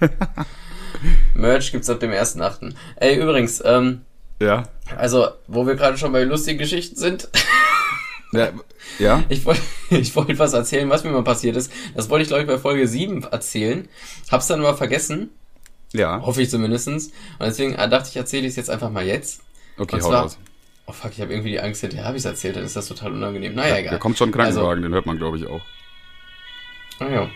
Merch 1.34 1.72
gibt's 1.72 1.90
ab 1.90 2.00
dem 2.00 2.10
1.8. 2.10 2.72
Ey, 2.96 3.20
übrigens, 3.20 3.62
ähm, 3.64 4.00
ja. 4.40 4.64
Also, 4.96 5.28
wo 5.46 5.66
wir 5.66 5.74
gerade 5.74 5.98
schon 5.98 6.12
bei 6.12 6.24
lustigen 6.24 6.58
Geschichten 6.58 6.96
sind. 6.96 7.28
Ja, 8.36 8.52
ja. 8.98 9.24
Ich 9.28 9.44
wollte 9.44 9.62
ich 9.90 10.14
wollt 10.16 10.38
was 10.38 10.52
erzählen, 10.52 10.88
was 10.90 11.04
mir 11.04 11.10
mal 11.10 11.24
passiert 11.24 11.56
ist. 11.56 11.72
Das 11.94 12.10
wollte 12.10 12.22
ich, 12.22 12.28
glaube 12.28 12.42
ich, 12.42 12.48
bei 12.48 12.58
Folge 12.58 12.86
7 12.86 13.22
erzählen. 13.24 13.88
Hab's 14.30 14.46
dann 14.46 14.60
aber 14.60 14.76
vergessen. 14.76 15.30
Ja. 15.92 16.20
Hoffe 16.22 16.42
ich 16.42 16.50
zumindestens. 16.50 17.06
Und 17.38 17.46
deswegen 17.46 17.74
äh, 17.74 17.88
dachte 17.88 18.08
ich, 18.10 18.16
erzähle 18.16 18.42
ich 18.42 18.50
es 18.50 18.56
jetzt 18.56 18.70
einfach 18.70 18.90
mal 18.90 19.04
jetzt. 19.04 19.42
Okay, 19.78 20.00
hau 20.02 20.10
raus. 20.10 20.38
Oh 20.86 20.92
fuck, 20.92 21.12
ich 21.12 21.20
habe 21.20 21.32
irgendwie 21.32 21.50
die 21.50 21.60
Angst, 21.60 21.80
hinterher 21.80 22.06
habe 22.06 22.16
ich 22.16 22.22
es 22.22 22.26
erzählt, 22.26 22.56
dann 22.56 22.64
ist 22.64 22.76
das 22.76 22.88
total 22.88 23.12
unangenehm. 23.12 23.54
Naja, 23.54 23.78
egal. 23.78 23.92
Da 23.92 23.98
kommt 23.98 24.18
schon 24.18 24.28
ein 24.28 24.32
Krankenwagen, 24.32 24.68
also, 24.68 24.82
den 24.82 24.92
hört 24.92 25.06
man, 25.06 25.16
glaube 25.16 25.38
ich, 25.38 25.46
auch. 25.46 25.62
Ah 26.98 27.08
ja. 27.08 27.30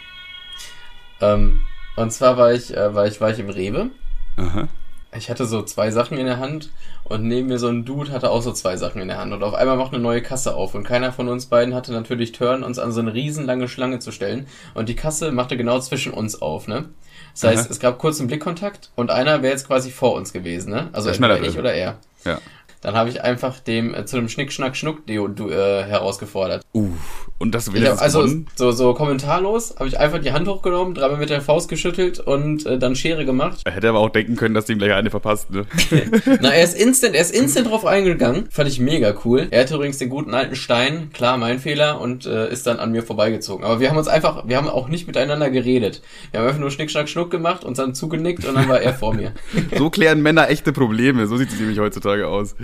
Ähm, 1.21 1.61
und 1.97 2.13
zwar 2.13 2.37
war 2.37 2.53
ich, 2.53 2.77
äh, 2.77 2.95
war 2.95 3.07
ich, 3.07 3.21
war 3.21 3.31
ich 3.31 3.39
im 3.39 3.49
Rewe. 3.49 3.91
Aha 4.37 4.69
ich 5.17 5.31
hatte 5.31 5.47
so 5.47 5.63
zwei 5.63 5.91
Sachen 5.91 6.19
in 6.19 6.27
der 6.27 6.39
Hand 6.39 6.71
und 7.05 7.25
neben 7.25 7.49
mir 7.49 7.59
so 7.59 7.69
ein 7.69 7.85
Dude 7.85 8.13
hatte 8.13 8.31
auch 8.31 8.43
so 8.43 8.53
zwei 8.53 8.77
Sachen 8.77 9.01
in 9.01 9.09
der 9.09 9.19
Hand 9.19 9.33
und 9.33 9.43
auf 9.43 9.55
einmal 9.55 9.77
macht 9.77 9.95
eine 9.95 10.03
neue 10.03 10.23
Kasse 10.23 10.55
auf 10.55 10.75
und 10.75 10.85
keiner 10.85 11.13
von 11.13 11.29
uns 11.29 11.47
beiden 11.47 11.75
hatte 11.75 11.93
natürlich 11.93 12.33
Turn, 12.33 12.63
uns 12.63 12.79
an 12.79 12.93
so 12.93 13.01
eine 13.01 13.15
riesenlange 13.15 13.69
Schlange 13.69 14.01
zu 14.01 14.13
stellen 14.13 14.47
und 14.75 14.89
die 14.89 14.97
Kasse 14.97 15.33
machte 15.33 15.57
genau 15.57 15.81
zwischen 15.81 16.13
uns 16.13 16.43
auf, 16.43 16.69
ne? 16.69 16.87
Das 17.33 17.45
heißt, 17.45 17.65
Aha. 17.67 17.71
es 17.71 17.81
gab 17.81 17.99
kurz 17.99 18.19
einen 18.19 18.29
Blickkontakt 18.29 18.91
und 18.97 19.11
einer 19.11 19.43
wäre 19.43 19.53
jetzt 19.53 19.67
quasi 19.67 19.91
vor 19.91 20.15
uns 20.15 20.33
gewesen, 20.33 20.71
ne? 20.71 20.89
Also 20.93 21.09
entweder 21.09 21.41
ich 21.41 21.59
oder 21.59 21.73
er. 21.73 21.99
Ja. 22.25 22.41
Dann 22.81 22.95
habe 22.95 23.11
ich 23.11 23.23
einfach 23.23 23.59
dem 23.59 23.95
äh, 23.95 24.05
zu 24.07 24.17
einem 24.17 24.29
Schnick, 24.29 24.53
Schnack, 24.53 24.77
Schnuck 24.77 25.07
Deo 25.07 25.27
äh, 25.27 25.85
herausgefordert. 25.85 26.63
Uh, 26.75 26.93
und 27.39 27.55
das 27.55 27.73
will 27.73 27.87
hab, 27.87 28.03
Also 28.03 28.27
so, 28.57 28.73
so 28.73 28.95
kommentarlos 28.95 29.77
habe 29.79 29.89
ich 29.89 30.01
einfach 30.01 30.19
die 30.19 30.33
Hand 30.33 30.49
hochgenommen, 30.49 30.95
dreimal 30.95 31.19
mit 31.19 31.31
der 31.31 31.41
Faust 31.41 31.69
geschüttelt 31.69 32.19
und 32.19 32.67
äh, 32.67 32.79
dann 32.79 32.97
Schere 32.97 33.25
gemacht. 33.25 33.61
Er 33.65 33.73
hätte 33.73 33.89
aber 33.89 34.01
auch 34.01 34.11
denken 34.11 34.35
können, 34.35 34.55
dass 34.55 34.65
dem 34.65 34.79
gleich 34.79 34.93
eine 34.93 35.11
verpasst, 35.11 35.51
ne? 35.51 35.65
Na, 36.41 36.51
er 36.51 36.65
ist 36.65 36.75
instant, 36.75 37.15
er 37.15 37.21
ist 37.21 37.31
instant 37.35 37.69
drauf 37.69 37.87
eingegangen. 37.87 38.49
Fand 38.51 38.69
ich 38.69 38.81
mega 38.81 39.15
cool. 39.25 39.47
Er 39.51 39.63
hatte 39.63 39.77
übrigens 39.77 39.99
den 39.99 40.09
guten 40.09 40.35
alten 40.35 40.57
Stein, 40.57 41.11
klar, 41.13 41.39
mein 41.39 41.61
Fehler, 41.61 42.01
und 42.01 42.27
äh, 42.27 42.51
ist 42.51 42.67
dann 42.67 42.81
an 42.81 42.91
mir 42.91 43.05
vorbeigezogen. 43.05 43.65
Aber 43.65 43.79
wir 43.79 43.89
haben 43.91 43.99
uns 43.99 44.09
einfach, 44.09 44.49
wir 44.49 44.57
haben 44.57 44.69
auch 44.69 44.89
nicht 44.89 45.07
miteinander 45.07 45.51
geredet. 45.51 46.03
Wir 46.33 46.41
haben 46.41 46.49
einfach 46.49 46.61
nur 46.61 46.73
Schnick, 46.73 46.91
Schnack, 46.91 47.09
Schnuck 47.09 47.31
gemacht 47.31 47.65
und 47.65 47.79
dann 47.79 47.95
zugenickt 47.95 48.45
und 48.47 48.57
dann 48.57 48.69
war 48.69 48.81
er 48.81 48.95
vor 48.95 49.15
mir. 49.15 49.33
so 49.77 49.91
klären 49.91 50.23
Männer 50.23 50.51
echte 50.51 50.73
Probleme. 50.73 51.29
So 51.29 51.37
sieht 51.37 51.51
es 51.51 51.61
nämlich 51.61 51.79
heutzutage 51.79 52.27
aus. 52.27 52.57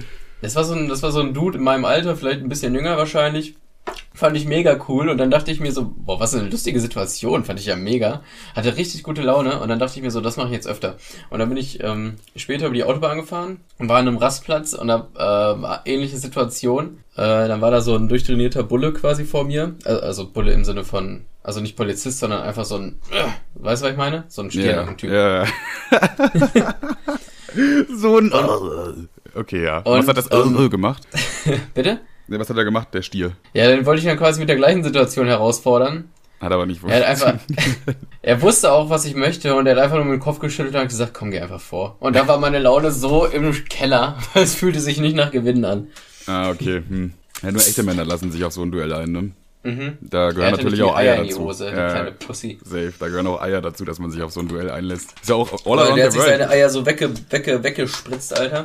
Das 0.43 0.57
war 0.57 0.65
so 0.65 0.75
ein, 0.75 0.89
das 0.89 1.03
war 1.03 1.13
so 1.13 1.21
ein 1.21 1.33
Dude 1.33 1.59
in 1.59 1.65
meinem 1.65 1.85
Alter, 1.85 2.17
vielleicht 2.17 2.41
ein 2.41 2.49
bisschen 2.49 2.75
jünger 2.75 2.97
wahrscheinlich. 2.97 3.55
Fand 4.17 4.37
ich 4.37 4.47
mega 4.47 4.79
cool 4.89 5.09
und 5.09 5.19
dann 5.19 5.33
dachte 5.33 5.51
ich 5.51 5.59
mir 5.59 5.73
so, 5.73 5.93
boah, 5.97 6.21
was 6.21 6.35
eine 6.35 6.49
lustige 6.49 6.79
Situation, 6.79 7.45
fand 7.45 7.59
ich 7.59 7.67
ja 7.67 7.75
mega. 7.75 8.23
Hatte 8.55 8.77
richtig 8.77 9.03
gute 9.03 9.23
Laune 9.23 9.61
und 9.61 9.69
dann 9.69 9.81
dachte 9.81 9.97
ich 9.97 10.03
mir 10.03 10.13
so, 10.13 10.21
das 10.21 10.37
mache 10.37 10.47
ich 10.47 10.53
jetzt 10.53 10.69
öfter. 10.69 10.99
Und 11.31 11.41
dann 11.41 11.49
bin 11.49 11.59
ich 11.59 11.83
ähm, 11.83 12.15
später 12.37 12.67
über 12.67 12.77
die 12.77 12.85
Autobahn 12.85 13.19
gefahren 13.19 13.59
und 13.79 13.89
war 13.89 13.99
an 13.99 14.07
einem 14.07 14.17
Rastplatz 14.17 14.73
und 14.73 14.87
da 14.87 15.09
äh, 15.17 15.21
war 15.61 15.83
ähnliche 15.85 16.17
Situation. 16.17 16.99
Äh, 17.17 17.49
dann 17.49 17.61
war 17.61 17.73
da 17.73 17.81
so 17.81 17.97
ein 17.97 18.09
durchtrainierter 18.09 18.63
Bulle 18.63 18.93
quasi 18.93 19.25
vor 19.25 19.43
mir. 19.43 19.75
Also, 19.85 20.01
also 20.03 20.31
Bulle 20.31 20.53
im 20.53 20.65
Sinne 20.65 20.85
von, 20.85 21.25
also 21.43 21.61
nicht 21.61 21.77
Polizist, 21.77 22.21
sondern 22.21 22.43
einfach 22.43 22.65
so 22.65 22.77
ein, 22.77 23.01
äh, 23.11 23.25
weißt 23.63 23.83
du, 23.83 23.87
was 23.87 23.93
ich 23.93 23.99
meine? 23.99 24.25
So 24.29 24.43
ein 24.43 24.51
Stiernacken-Typ. 24.53 25.11
Ja, 25.11 25.43
ja. 25.43 26.75
so 27.97 28.19
ein... 28.19 28.33
Okay, 29.35 29.65
ja. 29.65 29.79
Und, 29.79 29.99
was 29.99 30.07
hat 30.07 30.17
das 30.17 30.29
ähm, 30.31 30.71
gemacht? 30.71 31.03
Bitte? 31.75 32.01
Was 32.29 32.49
hat 32.49 32.57
er 32.57 32.65
gemacht, 32.65 32.89
der 32.93 33.03
Stier? 33.03 33.33
Ja, 33.53 33.69
den 33.69 33.85
wollte 33.87 34.01
ich 34.01 34.07
dann 34.07 34.19
quasi 34.19 34.41
mit 34.41 34.49
der 34.49 34.57
gleichen 34.57 34.83
Situation 34.83 35.27
herausfordern. 35.27 36.11
Hat 36.41 36.53
aber 36.53 36.67
nicht 36.67 36.83
Er, 36.85 36.97
hat 36.97 37.05
einfach, 37.05 37.35
er 38.23 38.43
wusste 38.43 38.73
auch, 38.73 38.91
was 38.91 39.05
ich 39.05 39.15
möchte 39.15 39.55
und 39.55 39.67
er 39.67 39.77
hat 39.77 39.83
einfach 39.83 39.97
nur 39.97 40.05
mit 40.05 40.15
dem 40.15 40.21
Kopf 40.21 40.41
geschüttelt 40.41 40.75
und 40.75 40.81
hat 40.81 40.89
gesagt, 40.89 41.15
komm, 41.15 41.31
geh 41.31 41.41
einfach 41.41 41.61
vor. 41.61 41.97
Und 42.01 42.17
da 42.17 42.27
war 42.29 42.39
meine 42.39 42.59
Laune 42.59 42.91
so 42.91 43.27
im 43.27 43.53
Keller, 43.65 44.19
es 44.35 44.55
fühlte 44.55 44.81
sich 44.81 45.01
nicht 45.01 45.17
nach 45.17 45.31
Gewinnen 45.31 45.65
an. 45.65 45.89
Ah, 46.27 46.51
okay. 46.51 46.83
Hm. 46.87 47.13
Ja, 47.43 47.53
nur 47.53 47.61
echte 47.61 47.83
Männer 47.83 48.05
lassen 48.05 48.31
sich 48.31 48.45
auf 48.45 48.53
so 48.53 48.63
ein 48.63 48.71
Duell 48.71 48.93
ein, 48.93 49.13
ne? 49.13 49.31
Mhm. 49.65 49.99
Da 50.03 50.31
gehören 50.31 50.53
natürlich 50.53 50.83
auch 50.83 50.95
Eier, 50.95 51.15
Eier 51.15 51.25
dazu. 51.25 51.41
Hose, 51.41 51.67
ja, 51.67 51.91
kleine 51.91 52.13
Pussy. 52.13 52.59
Safe. 52.63 52.93
Da 52.99 53.09
gehören 53.09 53.27
auch 53.27 53.41
Eier 53.41 53.63
dazu, 53.63 53.85
dass 53.85 53.99
man 53.99 54.11
sich 54.11 54.23
auf 54.23 54.31
so 54.31 54.41
ein 54.41 54.49
Duell 54.49 54.71
einlässt. 54.71 55.15
Ist 55.21 55.29
ja 55.31 55.35
auch 55.35 55.51
all 55.67 55.79
around 55.79 55.97
der 55.97 56.07
hat 56.07 56.13
sich 56.13 56.23
seine 56.23 56.49
Eier 56.51 56.69
so 56.69 56.85
wegge, 56.85 57.11
wegge, 57.31 57.65
weggespritzt, 57.65 58.39
Alter. 58.39 58.65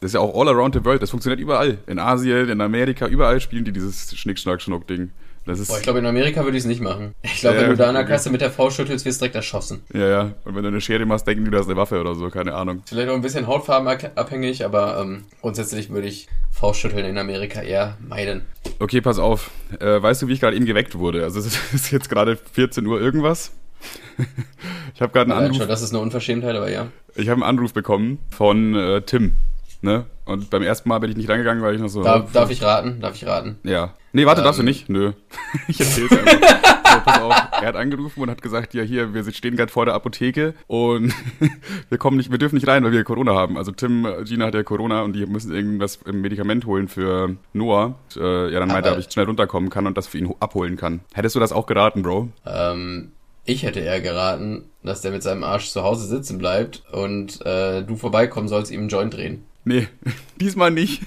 Das 0.00 0.08
ist 0.10 0.14
ja 0.14 0.20
auch 0.20 0.38
all 0.38 0.48
around 0.48 0.74
the 0.74 0.84
world. 0.84 1.02
Das 1.02 1.10
funktioniert 1.10 1.40
überall. 1.40 1.78
In 1.86 1.98
Asien, 1.98 2.48
in 2.48 2.60
Amerika, 2.60 3.06
überall 3.06 3.40
spielen 3.40 3.64
die 3.64 3.72
dieses 3.72 4.16
Schnick-Schnack-Schnuck-Ding. 4.16 5.10
Das 5.46 5.60
ist 5.60 5.68
Boah, 5.68 5.76
ich 5.76 5.84
glaube, 5.84 6.00
in 6.00 6.06
Amerika 6.06 6.42
würde 6.44 6.56
ich 6.56 6.64
es 6.64 6.66
nicht 6.66 6.80
machen. 6.80 7.14
Ich 7.22 7.40
glaube, 7.40 7.56
ja, 7.56 7.62
wenn 7.62 7.70
du 7.70 7.76
da 7.76 7.88
an 7.88 7.94
der 7.94 8.04
Kasse 8.04 8.30
mit 8.30 8.40
der 8.40 8.50
Faust 8.50 8.76
schüttelst, 8.76 9.04
wirst 9.04 9.20
du 9.20 9.22
direkt 9.22 9.36
erschossen. 9.36 9.84
Ja, 9.94 10.08
ja. 10.08 10.34
Und 10.44 10.56
wenn 10.56 10.62
du 10.62 10.68
eine 10.68 10.80
Schere 10.80 11.06
machst, 11.06 11.26
denken 11.26 11.44
die, 11.44 11.52
du 11.52 11.58
hast 11.58 11.66
eine 11.66 11.76
Waffe 11.76 12.00
oder 12.00 12.16
so, 12.16 12.28
keine 12.30 12.54
Ahnung. 12.54 12.82
Vielleicht 12.86 13.08
auch 13.08 13.14
ein 13.14 13.22
bisschen 13.22 13.46
hautfarbenabhängig, 13.46 14.64
aber 14.64 15.00
ähm, 15.00 15.22
grundsätzlich 15.40 15.90
würde 15.90 16.08
ich 16.08 16.26
Faustschütteln 16.50 17.06
in 17.06 17.16
Amerika 17.16 17.62
eher 17.62 17.96
meiden. 18.00 18.42
Okay, 18.80 19.00
pass 19.00 19.20
auf. 19.20 19.50
Äh, 19.78 20.02
weißt 20.02 20.22
du, 20.22 20.28
wie 20.28 20.32
ich 20.32 20.40
gerade 20.40 20.56
eben 20.56 20.66
geweckt 20.66 20.98
wurde? 20.98 21.22
Also 21.22 21.38
es 21.40 21.56
ist 21.72 21.92
jetzt 21.92 22.08
gerade 22.08 22.36
14 22.36 22.84
Uhr 22.84 23.00
irgendwas. 23.00 23.52
ich 24.94 25.00
habe 25.00 25.12
gerade 25.12 25.32
einen 25.32 25.44
Anruf. 25.44 25.58
Schon, 25.58 25.68
das 25.68 25.82
ist 25.82 25.92
eine 25.92 26.00
Unverschämtheit, 26.00 26.56
aber 26.56 26.70
ja. 26.70 26.88
Ich 27.14 27.28
habe 27.28 27.42
einen 27.42 27.58
Anruf 27.58 27.72
bekommen 27.72 28.18
von 28.30 28.74
äh, 28.74 29.02
Tim. 29.02 29.32
Ne? 29.82 30.06
Und 30.24 30.50
beim 30.50 30.62
ersten 30.62 30.88
Mal 30.88 30.98
bin 30.98 31.10
ich 31.10 31.16
nicht 31.16 31.28
reingegangen, 31.28 31.62
weil 31.62 31.74
ich 31.74 31.80
noch 31.80 31.88
so. 31.88 32.02
Darf, 32.02 32.32
darf 32.32 32.50
ich 32.50 32.62
raten? 32.62 33.00
Darf 33.00 33.14
ich 33.14 33.26
raten? 33.26 33.58
Ja. 33.62 33.94
Nee, 34.12 34.26
warte, 34.26 34.40
ähm. 34.40 34.44
darfst 34.44 34.58
du 34.58 34.62
ähm. 34.62 34.66
nicht? 34.66 34.88
Nö. 34.88 35.12
ich 35.68 35.78
erzähl's 35.78 36.10
einfach. 36.10 36.32
so, 36.32 37.00
pass 37.04 37.20
auf. 37.20 37.34
Er 37.60 37.68
hat 37.68 37.76
angerufen 37.76 38.20
und 38.20 38.30
hat 38.30 38.42
gesagt, 38.42 38.74
ja 38.74 38.82
hier, 38.82 39.14
wir 39.14 39.30
stehen 39.32 39.56
gerade 39.56 39.70
vor 39.70 39.84
der 39.84 39.94
Apotheke 39.94 40.54
und 40.66 41.12
wir 41.88 41.98
kommen 41.98 42.16
nicht, 42.16 42.30
wir 42.30 42.38
dürfen 42.38 42.56
nicht 42.56 42.66
rein, 42.66 42.82
weil 42.84 42.92
wir 42.92 43.04
Corona 43.04 43.34
haben. 43.34 43.56
Also 43.56 43.72
Tim, 43.72 44.06
Gina 44.24 44.46
hat 44.46 44.54
ja 44.54 44.62
Corona 44.62 45.02
und 45.02 45.12
die 45.12 45.26
müssen 45.26 45.54
irgendwas 45.54 46.00
im 46.06 46.20
Medikament 46.20 46.66
holen 46.66 46.88
für 46.88 47.36
Noah. 47.52 47.94
Und, 48.14 48.22
äh, 48.22 48.50
ja, 48.50 48.60
dann 48.60 48.68
meinte 48.68 48.88
er, 48.88 48.94
ob 48.94 48.98
ich 48.98 49.10
schnell 49.10 49.26
runterkommen 49.26 49.70
kann 49.70 49.86
und 49.86 49.96
das 49.96 50.06
für 50.06 50.18
ihn 50.18 50.34
abholen 50.40 50.76
kann. 50.76 51.00
Hättest 51.14 51.34
du 51.34 51.40
das 51.40 51.52
auch 51.52 51.66
geraten, 51.66 52.02
Bro? 52.02 52.28
Ähm, 52.46 53.12
ich 53.44 53.62
hätte 53.62 53.80
eher 53.80 54.00
geraten, 54.00 54.64
dass 54.82 55.02
der 55.02 55.12
mit 55.12 55.22
seinem 55.22 55.44
Arsch 55.44 55.70
zu 55.70 55.82
Hause 55.82 56.06
sitzen 56.06 56.38
bleibt 56.38 56.82
und 56.92 57.44
äh, 57.46 57.82
du 57.82 57.96
vorbeikommen 57.96 58.48
sollst, 58.48 58.72
ihm 58.72 58.80
einen 58.80 58.88
Joint 58.88 59.14
drehen. 59.14 59.44
Nee, 59.66 59.88
diesmal 60.40 60.70
nicht. 60.70 61.02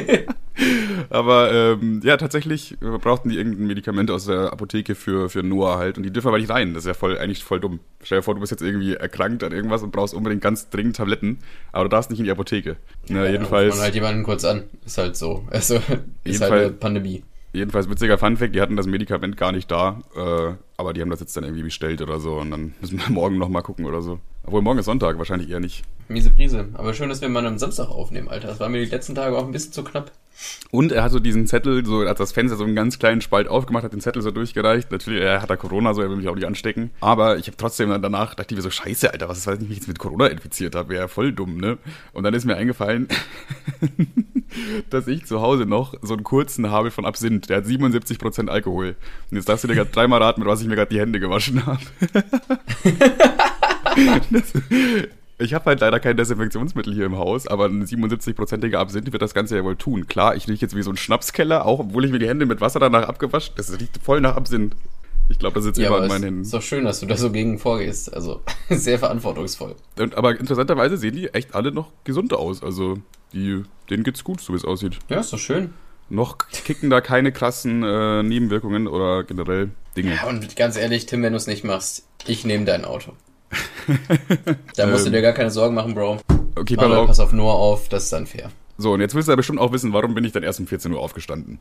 aber 1.10 1.52
ähm, 1.52 2.00
ja, 2.02 2.16
tatsächlich 2.16 2.72
äh, 2.82 2.98
brauchten 2.98 3.28
die 3.28 3.36
irgendein 3.36 3.68
Medikament 3.68 4.10
aus 4.10 4.26
der 4.26 4.52
Apotheke 4.52 4.96
für, 4.96 5.30
für 5.30 5.44
Noah 5.44 5.78
halt 5.78 5.96
und 5.96 6.02
die 6.02 6.12
dürfen 6.12 6.26
aber 6.26 6.38
nicht 6.38 6.50
rein. 6.50 6.74
Das 6.74 6.82
ist 6.82 6.88
ja 6.88 6.94
voll, 6.94 7.16
eigentlich 7.16 7.44
voll 7.44 7.60
dumm. 7.60 7.78
Stell 8.02 8.18
dir 8.18 8.22
vor, 8.22 8.34
du 8.34 8.40
bist 8.40 8.50
jetzt 8.50 8.62
irgendwie 8.62 8.94
erkrankt 8.94 9.44
an 9.44 9.52
irgendwas 9.52 9.84
und 9.84 9.92
brauchst 9.92 10.12
unbedingt 10.12 10.42
ganz 10.42 10.68
dringend 10.70 10.96
Tabletten, 10.96 11.38
aber 11.70 11.84
du 11.84 11.90
darfst 11.90 12.10
nicht 12.10 12.18
in 12.18 12.24
die 12.24 12.32
Apotheke. 12.32 12.76
Na, 13.06 13.24
ja, 13.26 13.30
jedenfalls. 13.30 13.76
Man 13.76 13.84
halt 13.84 13.94
jemanden 13.94 14.24
kurz 14.24 14.44
an. 14.44 14.64
Ist 14.84 14.98
halt 14.98 15.16
so. 15.16 15.46
Also, 15.50 15.80
ist 16.24 16.40
halt 16.40 16.52
eine 16.52 16.70
Pandemie. 16.70 17.22
Jedenfalls 17.52 17.88
witziger 17.88 18.18
Funfact, 18.18 18.54
die 18.54 18.60
hatten 18.60 18.76
das 18.76 18.86
Medikament 18.86 19.36
gar 19.36 19.52
nicht 19.52 19.70
da. 19.70 20.02
Äh, 20.16 20.54
Aber 20.76 20.92
die 20.92 21.00
haben 21.00 21.10
das 21.10 21.20
jetzt 21.20 21.36
dann 21.36 21.44
irgendwie 21.44 21.62
bestellt 21.62 22.02
oder 22.02 22.18
so 22.18 22.38
und 22.38 22.50
dann 22.50 22.74
müssen 22.80 22.98
wir 22.98 23.08
morgen 23.10 23.38
nochmal 23.38 23.62
gucken 23.62 23.86
oder 23.86 24.02
so. 24.02 24.18
Obwohl 24.48 24.62
morgen 24.62 24.78
ist 24.78 24.86
Sonntag, 24.86 25.18
wahrscheinlich 25.18 25.50
eher 25.50 25.60
nicht. 25.60 25.84
Miese 26.08 26.30
Prise. 26.30 26.70
Aber 26.72 26.94
schön, 26.94 27.10
dass 27.10 27.20
wir 27.20 27.28
mal 27.28 27.44
am 27.44 27.58
Samstag 27.58 27.90
aufnehmen, 27.90 28.30
Alter. 28.30 28.48
Das 28.48 28.60
war 28.60 28.70
mir 28.70 28.82
die 28.82 28.90
letzten 28.90 29.14
Tage 29.14 29.36
auch 29.36 29.44
ein 29.44 29.52
bisschen 29.52 29.74
zu 29.74 29.84
knapp. 29.84 30.10
Und 30.70 30.90
er 30.90 31.02
hat 31.02 31.12
so 31.12 31.18
diesen 31.20 31.46
Zettel, 31.46 31.84
so 31.84 32.08
hat 32.08 32.18
das 32.18 32.32
Fenster 32.32 32.56
so 32.56 32.64
einen 32.64 32.74
ganz 32.74 32.98
kleinen 32.98 33.20
Spalt 33.20 33.46
aufgemacht, 33.46 33.84
hat 33.84 33.92
den 33.92 34.00
Zettel 34.00 34.22
so 34.22 34.30
durchgereicht. 34.30 34.90
Natürlich, 34.90 35.20
er 35.20 35.42
hat 35.42 35.50
da 35.50 35.56
Corona, 35.56 35.92
so 35.92 36.00
er 36.00 36.08
will 36.08 36.16
mich 36.16 36.28
auch 36.28 36.34
nicht 36.34 36.46
anstecken. 36.46 36.92
Aber 37.02 37.36
ich 37.36 37.46
habe 37.46 37.58
trotzdem 37.58 37.90
dann 37.90 38.00
danach 38.00 38.34
dachte 38.34 38.54
ich 38.54 38.56
mir 38.56 38.62
so, 38.62 38.70
scheiße, 38.70 39.12
Alter, 39.12 39.28
was 39.28 39.36
ist, 39.36 39.46
weil 39.46 39.62
ich 39.62 39.68
mich 39.68 39.76
jetzt 39.76 39.88
mit 39.88 39.98
Corona 39.98 40.28
infiziert 40.28 40.74
habe? 40.74 40.88
Wäre 40.88 41.02
ja 41.02 41.08
voll 41.08 41.32
dumm, 41.32 41.58
ne? 41.58 41.76
Und 42.14 42.24
dann 42.24 42.32
ist 42.32 42.46
mir 42.46 42.56
eingefallen, 42.56 43.06
dass 44.88 45.08
ich 45.08 45.26
zu 45.26 45.42
Hause 45.42 45.66
noch 45.66 45.94
so 46.00 46.14
einen 46.14 46.24
kurzen 46.24 46.70
habe 46.70 46.90
von 46.90 47.04
Absinth. 47.04 47.50
Der 47.50 47.58
hat 47.58 47.66
77% 47.66 48.48
Alkohol. 48.48 48.96
Und 49.30 49.36
jetzt 49.36 49.50
darfst 49.50 49.64
du 49.64 49.68
dir 49.68 49.74
gerade 49.74 49.90
dreimal 49.90 50.22
raten, 50.22 50.40
mit 50.40 50.48
was 50.48 50.62
ich 50.62 50.68
mir 50.68 50.76
gerade 50.76 50.88
die 50.88 51.00
Hände 51.00 51.20
gewaschen 51.20 51.66
habe. 51.66 51.82
Ich 55.40 55.54
habe 55.54 55.66
halt 55.66 55.80
leider 55.80 56.00
kein 56.00 56.16
Desinfektionsmittel 56.16 56.92
hier 56.92 57.06
im 57.06 57.16
Haus, 57.16 57.46
aber 57.46 57.66
ein 57.66 57.84
77-prozentiger 57.86 58.78
Absinth 58.78 59.12
wird 59.12 59.22
das 59.22 59.34
Ganze 59.34 59.56
ja 59.56 59.62
wohl 59.62 59.76
tun. 59.76 60.08
Klar, 60.08 60.34
ich 60.34 60.48
rieche 60.48 60.62
jetzt 60.62 60.74
wie 60.74 60.82
so 60.82 60.90
ein 60.90 60.96
Schnapskeller, 60.96 61.64
auch 61.64 61.78
obwohl 61.78 62.04
ich 62.04 62.10
mir 62.10 62.18
die 62.18 62.26
Hände 62.26 62.44
mit 62.44 62.60
Wasser 62.60 62.80
danach 62.80 63.06
abgewaschen. 63.08 63.54
Das 63.56 63.70
riecht 63.78 64.00
voll 64.02 64.20
nach 64.20 64.34
Absinth. 64.34 64.74
Ich 65.28 65.38
glaube, 65.38 65.54
das 65.54 65.62
sitzt 65.64 65.78
Ja, 65.78 65.88
immer 65.88 66.02
in 66.02 66.08
meinen 66.08 66.24
Händen. 66.24 66.42
ist 66.42 66.52
doch 66.54 66.62
schön, 66.62 66.84
dass 66.84 66.98
du 66.98 67.06
da 67.06 67.16
so 67.16 67.30
gegen 67.30 67.60
vorgehst. 67.60 68.12
Also, 68.12 68.40
sehr 68.68 68.98
verantwortungsvoll. 68.98 69.76
Und, 70.00 70.16
aber 70.16 70.36
interessanterweise 70.40 70.96
sehen 70.96 71.14
die 71.14 71.28
echt 71.28 71.54
alle 71.54 71.70
noch 71.70 71.92
gesund 72.02 72.32
aus. 72.32 72.64
Also, 72.64 72.98
die, 73.32 73.62
denen 73.90 74.02
geht's 74.02 74.24
gut, 74.24 74.40
so 74.40 74.54
wie 74.54 74.56
es 74.56 74.64
aussieht. 74.64 74.98
Ja, 75.08 75.20
ist 75.20 75.32
doch 75.32 75.38
schön. 75.38 75.72
Noch 76.08 76.38
kicken 76.38 76.90
da 76.90 77.00
keine 77.00 77.30
krassen 77.30 77.84
äh, 77.84 78.24
Nebenwirkungen 78.24 78.88
oder 78.88 79.22
generell 79.22 79.70
Dinge. 79.96 80.16
Ja, 80.16 80.26
und 80.26 80.56
ganz 80.56 80.76
ehrlich, 80.76 81.06
Tim, 81.06 81.22
wenn 81.22 81.34
du 81.34 81.36
es 81.36 81.46
nicht 81.46 81.62
machst, 81.62 82.08
ich 82.26 82.44
nehme 82.44 82.64
dein 82.64 82.84
Auto. 82.84 83.12
da 84.76 84.86
musst 84.86 85.06
du 85.06 85.10
dir 85.10 85.22
gar 85.22 85.32
keine 85.32 85.50
Sorgen 85.50 85.74
machen, 85.74 85.94
Bro. 85.94 86.18
Okay, 86.54 86.76
pass 86.76 86.84
Aber 86.84 86.98
auf. 87.00 87.06
pass 87.06 87.20
auf 87.20 87.32
Noah 87.32 87.54
auf, 87.54 87.88
das 87.88 88.04
ist 88.04 88.12
dann 88.12 88.26
fair. 88.26 88.50
So, 88.76 88.92
und 88.92 89.00
jetzt 89.00 89.14
willst 89.14 89.28
du 89.28 89.32
ja 89.32 89.36
bestimmt 89.36 89.58
auch 89.58 89.72
wissen, 89.72 89.92
warum 89.92 90.14
bin 90.14 90.24
ich 90.24 90.32
dann 90.32 90.42
erst 90.42 90.60
um 90.60 90.66
14 90.66 90.92
Uhr 90.92 91.00
aufgestanden? 91.00 91.58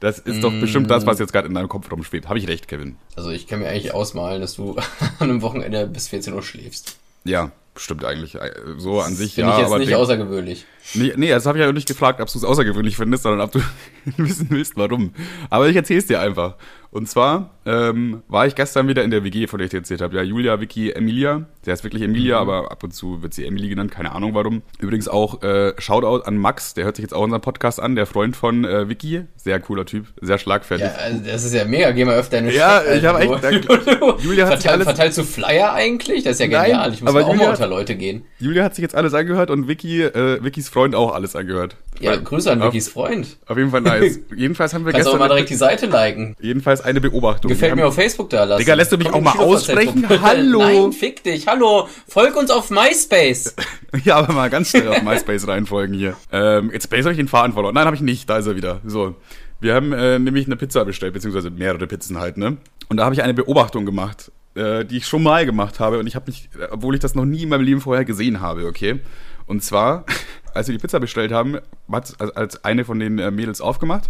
Das 0.00 0.18
ist 0.20 0.42
doch 0.44 0.52
bestimmt 0.52 0.90
das, 0.90 1.06
was 1.06 1.18
jetzt 1.18 1.32
gerade 1.32 1.48
in 1.48 1.54
deinem 1.54 1.68
Kopf 1.68 1.90
rumschwebt. 1.90 2.28
Habe 2.28 2.38
ich 2.38 2.46
recht, 2.46 2.68
Kevin? 2.68 2.96
Also 3.16 3.30
ich 3.30 3.48
kann 3.48 3.58
mir 3.60 3.68
eigentlich 3.68 3.92
ausmalen, 3.94 4.40
dass 4.40 4.54
du 4.54 4.76
an 5.18 5.30
einem 5.30 5.42
Wochenende 5.42 5.86
bis 5.88 6.08
14 6.08 6.34
Uhr 6.34 6.42
schläfst. 6.42 6.96
Ja, 7.24 7.50
stimmt 7.76 8.04
eigentlich. 8.04 8.36
Äh, 8.36 8.52
So 8.76 9.00
an 9.00 9.14
sich, 9.14 9.34
Finde 9.34 9.50
ja. 9.50 9.56
ich 9.56 9.60
jetzt 9.62 9.70
aber 9.70 9.80
nicht 9.80 9.94
außergewöhnlich. 9.94 10.66
Nee, 10.94 11.12
nee, 11.16 11.28
das 11.30 11.46
habe 11.46 11.58
ich 11.58 11.64
ja 11.64 11.72
nicht 11.72 11.88
gefragt, 11.88 12.20
ob 12.20 12.30
du 12.30 12.38
es 12.38 12.44
außergewöhnlich 12.44 12.96
findest, 12.96 13.24
sondern 13.24 13.40
ob 13.40 13.52
du 13.52 13.60
wissen 14.16 14.46
willst, 14.50 14.76
warum. 14.76 15.12
Aber 15.50 15.68
ich 15.68 15.74
erzähl's 15.76 16.06
dir 16.06 16.20
einfach. 16.20 16.54
Und 16.90 17.08
zwar 17.08 17.50
ähm, 17.66 18.22
war 18.28 18.46
ich 18.46 18.54
gestern 18.54 18.88
wieder 18.88 19.04
in 19.04 19.10
der 19.10 19.22
WG, 19.22 19.46
von 19.46 19.58
der 19.58 19.66
ich 19.66 19.70
dir 19.70 19.76
erzählt 19.78 20.00
habe. 20.00 20.16
Ja, 20.16 20.22
Julia, 20.22 20.58
Vicky, 20.58 20.90
Emilia. 20.90 21.44
Der 21.66 21.74
ist 21.74 21.84
wirklich 21.84 22.02
Emilia, 22.02 22.38
aber 22.38 22.72
ab 22.72 22.82
und 22.82 22.92
zu 22.94 23.20
wird 23.22 23.34
sie 23.34 23.44
Emily 23.44 23.68
genannt, 23.68 23.90
keine 23.90 24.12
Ahnung 24.12 24.32
warum. 24.34 24.62
Übrigens 24.80 25.06
auch 25.06 25.42
äh, 25.42 25.74
Shoutout 25.76 26.24
an 26.26 26.38
Max, 26.38 26.72
der 26.72 26.86
hört 26.86 26.96
sich 26.96 27.02
jetzt 27.02 27.12
auch 27.12 27.20
unseren 27.22 27.42
Podcast 27.42 27.78
an, 27.78 27.94
der 27.94 28.06
Freund 28.06 28.36
von 28.36 28.64
äh, 28.64 28.88
Vicky. 28.88 29.24
Sehr 29.36 29.60
cooler 29.60 29.84
Typ, 29.84 30.06
sehr 30.22 30.38
schlagfertig. 30.38 30.86
Ja, 30.86 30.94
also 30.94 31.20
das 31.26 31.44
ist 31.44 31.52
ja 31.52 31.66
mega. 31.66 31.90
Geh 31.90 32.06
mal 32.06 32.14
öfter 32.16 32.38
in 32.38 32.46
eine 32.46 32.54
Ja, 32.54 32.80
Stadt, 32.80 32.96
ich 32.96 33.04
hab 33.04 33.16
Alter. 33.16 33.50
echt- 33.50 33.68
Julia 34.24 34.46
hat 34.46 34.52
sich 34.54 34.62
verteil, 34.62 34.72
alles- 34.72 34.84
Verteilst 34.86 35.18
du 35.18 35.24
Flyer 35.24 35.74
eigentlich? 35.74 36.24
Das 36.24 36.32
ist 36.34 36.40
ja 36.40 36.46
Nein, 36.48 36.70
genial. 36.70 36.94
Ich 36.94 37.02
muss 37.02 37.10
aber 37.10 37.20
mal 37.20 37.26
auch 37.26 37.32
Julia 37.34 37.46
mal 37.48 37.52
unter 37.52 37.66
Leute 37.66 37.96
gehen. 37.96 38.24
Julia 38.38 38.64
hat 38.64 38.74
sich 38.74 38.82
jetzt 38.82 38.94
alles 38.94 39.12
angehört 39.12 39.50
und 39.50 39.68
Vicky, 39.68 40.02
äh, 40.04 40.42
Vickys 40.42 40.70
Freund 40.70 40.94
auch 40.94 41.12
alles 41.14 41.36
angehört. 41.36 41.76
Ja, 42.00 42.12
Weil- 42.12 42.22
Grüße 42.22 42.50
an 42.50 42.62
Vickys 42.62 42.88
Freund. 42.88 43.36
Auf 43.46 43.58
jeden 43.58 43.70
Fall 43.70 43.82
nice. 43.82 44.20
Jedenfalls 44.34 44.72
haben 44.72 44.86
wir 44.86 44.92
Kannst 44.92 45.06
auch 45.08 45.12
gestern 45.12 45.18
mal 45.28 45.34
direkt 45.34 45.50
die 45.50 45.54
Seite 45.54 45.86
liken. 45.86 46.34
jedenfalls 46.40 46.77
eine 46.80 47.00
Beobachtung. 47.00 47.48
Gefällt 47.48 47.74
mir 47.76 47.82
haben- 47.82 47.88
auf 47.88 47.94
Facebook 47.94 48.30
da 48.30 48.44
lassen. 48.44 48.60
Digga, 48.60 48.74
lässt 48.74 48.92
du 48.92 48.98
mich 48.98 49.08
Komm 49.08 49.26
auch 49.26 49.34
mal 49.36 49.42
aussprechen? 49.44 50.06
Hallo. 50.22 50.58
Nein, 50.58 50.92
fick 50.92 51.22
dich. 51.22 51.46
Hallo. 51.46 51.88
Folg 52.08 52.36
uns 52.36 52.50
auf 52.50 52.70
MySpace. 52.70 53.54
Ja, 54.04 54.16
aber 54.16 54.34
mal 54.34 54.50
ganz 54.50 54.68
schnell 54.68 54.86
auf 54.88 55.02
MySpace 55.02 55.48
reinfolgen 55.48 55.96
hier. 55.96 56.14
Ähm, 56.30 56.70
jetzt 56.72 56.90
habe 56.92 57.10
ich 57.10 57.16
den 57.16 57.26
Faden 57.28 57.54
verloren. 57.54 57.74
Nein, 57.74 57.86
habe 57.86 57.96
ich 57.96 58.02
nicht. 58.02 58.28
Da 58.28 58.36
ist 58.36 58.46
er 58.46 58.54
wieder. 58.54 58.80
So. 58.84 59.14
Wir 59.60 59.74
haben 59.74 59.92
äh, 59.94 60.18
nämlich 60.18 60.44
eine 60.46 60.56
Pizza 60.56 60.84
bestellt, 60.84 61.14
beziehungsweise 61.14 61.50
mehrere 61.50 61.86
Pizzen 61.86 62.18
halt, 62.18 62.36
ne? 62.36 62.58
Und 62.90 62.98
da 62.98 63.04
habe 63.04 63.14
ich 63.14 63.22
eine 63.22 63.32
Beobachtung 63.32 63.86
gemacht, 63.86 64.30
äh, 64.54 64.84
die 64.84 64.98
ich 64.98 65.06
schon 65.06 65.22
mal 65.22 65.46
gemacht 65.46 65.80
habe. 65.80 65.98
Und 65.98 66.06
ich 66.06 66.16
habe 66.16 66.26
mich, 66.30 66.50
äh, 66.60 66.64
obwohl 66.70 66.94
ich 66.94 67.00
das 67.00 67.14
noch 67.14 67.24
nie 67.24 67.44
in 67.44 67.48
meinem 67.48 67.62
Leben 67.64 67.80
vorher 67.80 68.04
gesehen 68.04 68.40
habe, 68.40 68.66
okay? 68.66 69.00
Und 69.46 69.64
zwar, 69.64 70.04
als 70.54 70.68
wir 70.68 70.74
die 70.76 70.80
Pizza 70.82 71.00
bestellt 71.00 71.32
haben, 71.32 71.56
hat 71.90 72.12
als- 72.20 72.36
als 72.36 72.64
eine 72.64 72.84
von 72.84 73.00
den 73.00 73.18
äh, 73.18 73.30
Mädels 73.30 73.62
aufgemacht. 73.62 74.04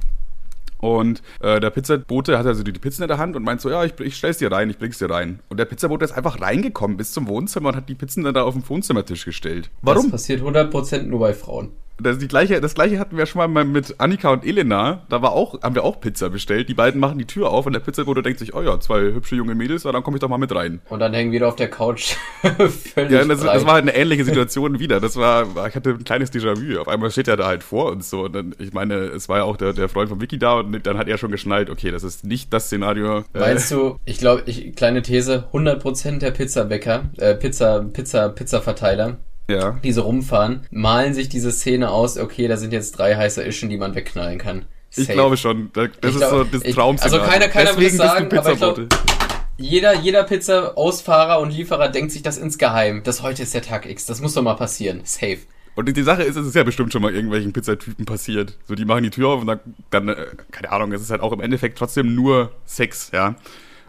Und 0.79 1.23
äh, 1.41 1.61
der 1.61 1.71
Pizzabote 1.71 2.39
hat 2.39 2.47
also 2.47 2.63
die, 2.63 2.73
Pizzen 2.73 3.03
in 3.03 3.09
der 3.09 3.19
Hand 3.19 3.37
und 3.37 3.43
meint 3.43 3.61
so, 3.61 3.71
ja, 3.71 3.85
ich, 3.85 3.99
ich 4.01 4.17
stell's 4.17 4.39
dir 4.39 4.53
rein, 4.53 4.71
ich 4.71 4.79
bring's 4.79 4.99
dir 4.99 5.11
rein. 5.11 5.41
Und 5.49 5.59
der 5.59 5.65
Pizzabote 5.65 6.05
ist 6.05 6.13
einfach 6.13 6.41
reingekommen 6.41 6.97
bis 6.97 7.13
zum 7.13 7.29
Wohnzimmer 7.29 7.71
und 7.71 7.77
hat 7.77 7.89
die 7.89 7.95
Pizzen 7.95 8.25
dann 8.25 8.35
da 8.35 8.43
auf 8.43 8.55
den 8.55 8.69
Wohnzimmertisch 8.69 9.25
gestellt. 9.25 9.71
Warum? 9.83 10.05
Das 10.05 10.13
passiert 10.13 10.43
100% 10.43 11.03
nur 11.03 11.21
bei 11.21 11.35
Frauen. 11.35 11.73
Das, 12.00 12.19
die 12.19 12.28
gleiche, 12.28 12.61
das 12.61 12.75
gleiche 12.75 12.99
hatten 12.99 13.17
wir 13.17 13.26
schon 13.26 13.52
mal 13.52 13.64
mit 13.64 13.97
Annika 13.99 14.31
und 14.31 14.47
Elena. 14.47 15.02
Da 15.09 15.21
war 15.21 15.33
auch, 15.33 15.61
haben 15.62 15.75
wir 15.75 15.85
auch 15.85 16.00
Pizza 16.00 16.31
bestellt. 16.31 16.69
Die 16.69 16.75
beiden 16.75 17.00
machen 17.00 17.19
die 17.19 17.25
Tür 17.26 17.50
auf 17.50 17.67
und 17.67 17.73
der 17.73 17.81
Pizzabote 17.81 18.23
denkt 18.23 18.38
sich, 18.38 18.55
oh 18.55 18.62
ja, 18.62 18.78
zwei 18.78 19.00
hübsche 19.00 19.35
junge 19.37 19.55
Mädels, 19.55 19.85
ja, 19.85 19.93
dann 19.93 20.02
komme 20.02 20.17
ich 20.17 20.21
doch 20.21 20.28
mal 20.28 20.38
mit 20.38 20.55
rein. 20.55 20.81
Und 20.88 21.00
dann 21.00 21.12
hängen 21.12 21.33
wieder 21.33 21.49
auf 21.49 21.57
der 21.57 21.69
Couch 21.69 22.14
völlig 22.43 23.11
Ja, 23.11 23.25
das, 23.25 23.40
das 23.40 23.67
war 23.67 23.75
halt 23.75 23.83
eine 23.83 23.95
ähnliche 23.97 24.25
Situation 24.25 24.78
wieder. 24.78 25.00
Das 25.00 25.17
war, 25.17 25.67
ich 25.67 25.75
hatte 25.75 25.90
ein 25.90 26.05
kleines 26.05 26.33
Déjà-vu. 26.33 26.78
Auf 26.81 26.88
einmal 26.88 27.11
steht 27.11 27.28
er 27.28 27.37
da 27.37 27.47
halt 27.47 27.62
vor 27.64 27.90
uns 27.90 28.11
so. 28.11 28.25
Und 28.25 28.33
dann, 28.35 28.55
ich 28.59 28.73
meine, 28.73 28.95
es 28.95 29.28
war 29.28 29.38
ja 29.38 29.45
auch 29.45 29.57
der, 29.57 29.73
der 29.73 29.88
Freund 29.88 30.09
von 30.09 30.21
Vicky 30.21 30.38
da 30.38 30.55
und 30.61 30.87
dann 30.87 30.99
hat 30.99 31.09
er 31.09 31.19
schon 31.19 31.31
geschnallt, 31.33 31.69
okay, 31.71 31.90
das 31.90 32.05
ist 32.05 32.25
nicht 32.25 32.52
das 32.52 32.67
Szenario. 32.67 33.19
äh, 33.35 33.38
Meinst 33.38 33.71
du, 33.73 33.99
ich 34.05 34.19
glaube, 34.19 34.43
ich, 34.47 34.75
kleine 34.76 35.02
These, 35.02 35.49
100% 35.52 36.19
der 36.19 36.31
Pizzabäcker, 36.31 37.11
äh, 37.19 37.35
Pizza, 37.35 37.85
Pizza, 37.93 38.28
Pizzaverteiler, 38.28 39.19
ja. 39.49 39.78
die 39.83 39.93
so 39.93 40.02
rumfahren, 40.02 40.67
malen 40.71 41.14
sich 41.14 41.28
diese 41.28 41.50
Szene 41.52 41.90
aus, 41.90 42.19
okay, 42.19 42.49
da 42.49 42.57
sind 42.57 42.73
jetzt 42.73 42.93
drei 42.99 43.17
heiße 43.17 43.43
Ischen, 43.45 43.69
die 43.71 43.76
man 43.78 43.95
wegknallen 43.95 44.38
kann. 44.38 44.67
Ich 44.90 45.07
Safe. 45.07 45.12
glaube 45.12 45.37
schon. 45.37 45.71
Das 45.75 45.88
Ich 46.02 46.09
ist 46.11 46.17
glaub- 46.19 46.31
so 46.31 46.45
das 46.45 46.62
ich- 46.64 46.75
Traum-Szenario. 46.75 47.21
also 47.23 47.31
keiner- 47.33 47.49
keiner 47.49 47.71
würde 47.76 47.87
es 47.87 47.93
Deswegen 47.93 47.97
sagen, 47.99 48.28
bist 48.28 48.33
du 48.33 48.38
aber 48.40 48.52
ich 48.52 48.59
glaub- 48.59 48.75
Pizzabote. 48.76 49.28
Jeder, 49.61 49.95
jeder 49.95 50.23
Pizza-Ausfahrer 50.23 51.40
und 51.40 51.50
Lieferer 51.50 51.88
denkt 51.88 52.12
sich 52.12 52.23
das 52.23 52.38
insgeheim. 52.38 53.02
Das 53.02 53.23
heute 53.23 53.43
ist 53.43 53.55
der 53.55 53.62
Tag 53.62 53.87
X, 53.90 54.07
das 54.07 54.21
muss 54.21 54.35
doch 54.35 54.43
mal 54.43 54.55
passieren. 54.55 55.00
Safe. 55.05 55.38
Und 55.75 55.97
die 55.97 56.02
Sache 56.02 56.23
ist, 56.23 56.37
es 56.37 56.47
ist 56.47 56.55
ja 56.55 56.64
bestimmt 56.64 56.93
schon 56.93 57.02
mal 57.02 57.12
irgendwelchen 57.14 57.52
Pizzatypen 57.52 58.05
passiert. 58.05 58.57
So, 58.67 58.75
die 58.75 58.85
machen 58.85 59.02
die 59.05 59.11
Tür 59.11 59.28
auf 59.28 59.40
und 59.40 59.47
dann, 59.47 59.61
dann 59.90 60.09
äh, 60.09 60.26
keine 60.50 60.73
Ahnung, 60.73 60.93
es 60.93 61.02
ist 61.02 61.11
halt 61.11 61.21
auch 61.21 61.33
im 61.33 61.40
Endeffekt 61.40 61.78
trotzdem 61.78 62.14
nur 62.14 62.52
Sex, 62.67 63.11
ja. 63.12 63.35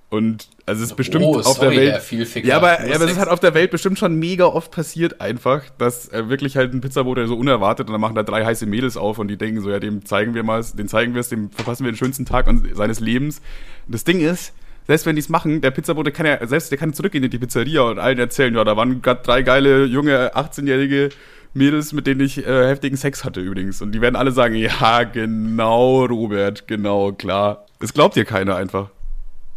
Und 0.09 0.49
also 0.69 0.83
es 0.83 0.91
ist 0.91 0.95
bestimmt 0.95 1.25
Oh, 1.25 1.37
auf 1.39 1.57
sorry, 1.57 1.75
der 1.75 2.01
Welt. 2.11 2.45
Ja, 2.45 2.57
aber, 2.57 2.87
ja, 2.87 2.95
aber 2.95 3.05
es 3.05 3.11
ist 3.11 3.19
halt 3.19 3.29
auf 3.29 3.39
der 3.39 3.53
Welt 3.53 3.71
bestimmt 3.71 3.99
schon 3.99 4.15
mega 4.15 4.45
oft 4.45 4.71
passiert 4.71 5.19
einfach, 5.19 5.63
dass 5.77 6.09
äh, 6.09 6.29
wirklich 6.29 6.55
halt 6.55 6.73
ein 6.73 6.81
Pizzabote 6.81 7.27
so 7.27 7.35
unerwartet 7.35 7.87
und 7.87 7.93
dann 7.93 8.01
machen 8.01 8.15
da 8.15 8.23
drei 8.23 8.45
heiße 8.45 8.65
Mädels 8.65 8.95
auf 8.95 9.19
und 9.19 9.27
die 9.27 9.37
denken 9.37 9.61
so, 9.61 9.69
ja, 9.69 9.79
dem 9.79 10.05
zeigen 10.05 10.33
wir 10.33 10.43
mal, 10.43 10.63
den 10.73 10.87
zeigen 10.87 11.13
wir 11.13 11.21
es, 11.21 11.29
dem 11.29 11.51
verpassen 11.51 11.85
wir 11.85 11.91
den 11.91 11.97
schönsten 11.97 12.25
Tag 12.25 12.47
seines 12.73 12.99
Lebens. 12.99 13.41
Und 13.85 13.95
das 13.95 14.03
Ding 14.03 14.21
ist, 14.21 14.53
selbst 14.87 15.05
wenn 15.05 15.15
die 15.15 15.21
es 15.21 15.29
machen, 15.29 15.61
der 15.61 15.71
Pizzabote 15.71 16.11
kann 16.11 16.25
ja, 16.25 16.45
selbst 16.47 16.71
der 16.71 16.77
kann 16.77 16.93
zurückgehen 16.93 17.23
in 17.23 17.29
die 17.29 17.37
Pizzeria 17.39 17.81
und 17.81 17.99
allen 17.99 18.17
erzählen, 18.17 18.55
ja, 18.55 18.63
da 18.63 18.77
waren 18.77 19.01
gerade 19.01 19.21
drei 19.23 19.41
geile, 19.41 19.85
junge, 19.85 20.35
18-jährige 20.35 21.09
Mädels, 21.53 21.93
mit 21.93 22.07
denen 22.07 22.21
ich 22.21 22.45
äh, 22.45 22.67
heftigen 22.67 22.97
Sex 22.97 23.23
hatte 23.23 23.41
übrigens. 23.41 23.81
Und 23.81 23.91
die 23.91 24.01
werden 24.01 24.15
alle 24.15 24.31
sagen, 24.31 24.55
ja, 24.55 25.03
genau, 25.03 26.05
Robert, 26.05 26.67
genau, 26.67 27.11
klar. 27.11 27.65
Das 27.79 27.93
glaubt 27.93 28.15
dir 28.15 28.25
keiner 28.25 28.55
einfach. 28.55 28.89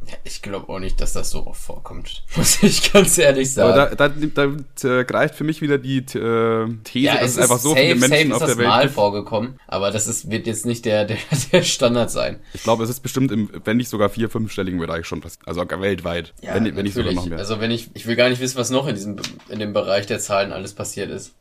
Ja, 0.06 0.14
ich 0.24 0.42
glaube 0.42 0.72
auch 0.72 0.78
nicht, 0.78 1.00
dass 1.00 1.12
das 1.12 1.30
so 1.30 1.46
oft 1.46 1.60
vorkommt. 1.60 2.24
Muss 2.36 2.62
ich 2.62 2.92
ganz 2.92 3.18
ehrlich 3.18 3.52
sagen. 3.52 3.72
Aber 3.72 3.94
da, 3.94 4.08
da, 4.08 4.46
da 4.80 4.98
äh, 5.00 5.04
greift 5.04 5.34
für 5.34 5.44
mich 5.44 5.62
wieder 5.62 5.78
die 5.78 5.98
äh, 5.98 6.68
These, 6.84 7.12
dass 7.12 7.30
es, 7.30 7.38
einfach 7.38 7.58
so 7.58 7.70
safe, 7.70 7.80
viele 7.80 7.94
Menschen 8.08 8.32
auf 8.32 8.40
ist 8.40 8.40
der 8.40 8.48
das 8.48 8.58
Welt 8.58 8.68
mal 8.68 8.82
gibt. 8.82 8.94
vorgekommen, 8.94 9.60
aber 9.66 9.90
das 9.90 10.06
ist, 10.06 10.30
wird 10.30 10.46
jetzt 10.46 10.66
nicht 10.66 10.84
der, 10.84 11.04
der, 11.06 11.18
der 11.52 11.62
Standard 11.62 12.10
sein. 12.10 12.40
Ich 12.52 12.62
glaube, 12.62 12.84
es 12.84 12.90
ist 12.90 13.00
bestimmt 13.00 13.30
im, 13.32 13.50
wenn 13.64 13.76
nicht 13.76 13.88
sogar 13.88 14.08
vier, 14.08 14.28
fünfstelligen 14.28 14.80
Bereich 14.80 15.06
schon 15.06 15.20
passiert. 15.20 15.46
Also 15.46 15.62
weltweit. 15.62 16.34
wenn, 16.42 16.64
wenn 16.76 16.84
nicht 16.84 16.94
sogar 16.94 17.12
noch 17.12 17.26
mehr. 17.26 17.38
Also 17.38 17.60
wenn 17.60 17.70
ich, 17.70 17.90
ich 17.94 18.06
will 18.06 18.16
gar 18.16 18.28
nicht 18.28 18.40
wissen, 18.40 18.58
was 18.58 18.70
noch 18.70 18.86
in 18.86 18.94
diesem, 18.94 19.16
in 19.48 19.58
dem 19.58 19.72
Bereich 19.72 20.06
der 20.06 20.18
Zahlen 20.18 20.52
alles 20.52 20.74
passiert 20.74 21.10
ist. 21.10 21.32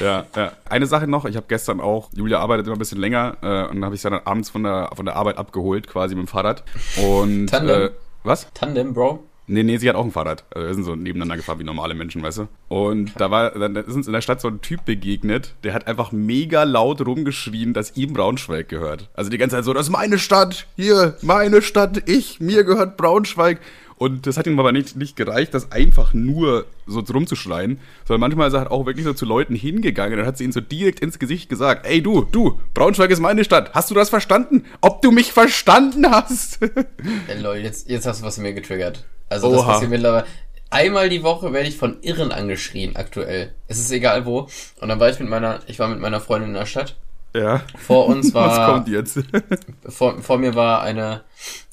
Ja, 0.00 0.26
ja. 0.34 0.52
Eine 0.68 0.86
Sache 0.86 1.06
noch, 1.06 1.24
ich 1.24 1.36
habe 1.36 1.46
gestern 1.48 1.80
auch, 1.80 2.10
Julia 2.14 2.40
arbeitet 2.40 2.66
immer 2.66 2.76
ein 2.76 2.78
bisschen 2.78 3.00
länger 3.00 3.36
äh, 3.42 3.70
und 3.70 3.76
dann 3.76 3.84
habe 3.84 3.94
ich 3.94 4.02
sie 4.02 4.10
dann 4.10 4.20
abends 4.24 4.50
von 4.50 4.62
der, 4.62 4.90
von 4.94 5.06
der 5.06 5.16
Arbeit 5.16 5.38
abgeholt, 5.38 5.86
quasi 5.86 6.14
mit 6.14 6.26
dem 6.26 6.28
Fahrrad. 6.28 6.64
Und 6.96 7.46
Tandem? 7.46 7.82
äh, 7.82 7.90
was? 8.24 8.48
Tandem, 8.54 8.94
Bro. 8.94 9.24
Nee, 9.48 9.64
nee, 9.64 9.76
sie 9.76 9.88
hat 9.88 9.96
auch 9.96 10.04
ein 10.04 10.12
Fahrrad. 10.12 10.44
Also 10.50 10.68
wir 10.68 10.74
sind 10.74 10.84
so 10.84 10.94
nebeneinander 10.94 11.36
gefahren 11.36 11.58
wie 11.58 11.64
normale 11.64 11.94
Menschen, 11.94 12.22
weißt 12.22 12.38
du? 12.38 12.48
Und 12.68 13.12
da 13.20 13.30
war, 13.30 13.50
dann 13.50 13.74
ist 13.76 13.94
uns 13.94 14.06
in 14.06 14.12
der 14.12 14.20
Stadt 14.20 14.40
so 14.40 14.48
ein 14.48 14.60
Typ 14.60 14.84
begegnet, 14.84 15.54
der 15.64 15.74
hat 15.74 15.88
einfach 15.88 16.12
mega 16.12 16.62
laut 16.62 17.04
rumgeschrien, 17.04 17.74
dass 17.74 17.96
ihm 17.96 18.12
Braunschweig 18.12 18.68
gehört. 18.68 19.10
Also 19.14 19.30
die 19.30 19.38
ganze 19.38 19.56
Zeit 19.56 19.64
so, 19.64 19.74
das 19.74 19.86
ist 19.86 19.92
meine 19.92 20.18
Stadt, 20.18 20.66
hier, 20.76 21.16
meine 21.22 21.60
Stadt, 21.60 22.08
ich, 22.08 22.40
mir 22.40 22.64
gehört 22.64 22.96
Braunschweig. 22.96 23.60
Und 24.02 24.26
das 24.26 24.36
hat 24.36 24.48
ihm 24.48 24.58
aber 24.58 24.72
nicht, 24.72 24.96
nicht 24.96 25.14
gereicht, 25.14 25.54
das 25.54 25.70
einfach 25.70 26.12
nur 26.12 26.66
so 26.88 26.98
rumzuschreien, 26.98 27.78
sondern 28.04 28.20
manchmal 28.20 28.48
ist 28.48 28.54
er 28.54 28.62
halt 28.62 28.70
auch 28.72 28.84
wirklich 28.84 29.04
so 29.04 29.12
zu 29.12 29.24
Leuten 29.24 29.54
hingegangen 29.54 30.18
und 30.18 30.26
hat 30.26 30.36
sie 30.36 30.42
ihnen 30.42 30.52
so 30.52 30.60
direkt 30.60 30.98
ins 30.98 31.20
Gesicht 31.20 31.48
gesagt, 31.48 31.86
ey 31.86 32.02
du, 32.02 32.22
du, 32.22 32.58
Braunschweig 32.74 33.12
ist 33.12 33.20
meine 33.20 33.44
Stadt, 33.44 33.74
hast 33.74 33.92
du 33.92 33.94
das 33.94 34.10
verstanden? 34.10 34.64
Ob 34.80 35.02
du 35.02 35.12
mich 35.12 35.32
verstanden 35.32 36.10
hast? 36.10 36.60
Ey, 37.28 37.40
Leute, 37.40 37.62
jetzt, 37.62 37.88
jetzt 37.88 38.04
hast 38.04 38.22
du 38.22 38.26
was 38.26 38.38
in 38.38 38.42
mir 38.42 38.54
getriggert. 38.54 39.04
Also 39.28 39.52
das 39.52 39.64
passiert 39.64 39.92
mittlerweile. 39.92 40.26
Einmal 40.70 41.08
die 41.08 41.22
Woche 41.22 41.52
werde 41.52 41.68
ich 41.68 41.76
von 41.76 42.02
Irren 42.02 42.32
angeschrien, 42.32 42.96
aktuell. 42.96 43.54
Es 43.68 43.78
ist 43.78 43.92
egal 43.92 44.26
wo. 44.26 44.48
Und 44.80 44.88
dann 44.88 44.98
war 44.98 45.10
ich 45.10 45.20
mit 45.20 45.28
meiner, 45.28 45.60
ich 45.68 45.78
war 45.78 45.86
mit 45.86 46.00
meiner 46.00 46.18
Freundin 46.18 46.48
in 46.48 46.56
der 46.56 46.66
Stadt. 46.66 46.96
Ja. 47.36 47.62
Vor 47.78 48.06
uns 48.06 48.34
war. 48.34 48.48
Was 48.48 48.68
kommt 48.68 48.88
jetzt? 48.88 49.20
vor, 49.88 50.20
vor 50.20 50.38
mir 50.38 50.56
war 50.56 50.82
eine, 50.82 51.22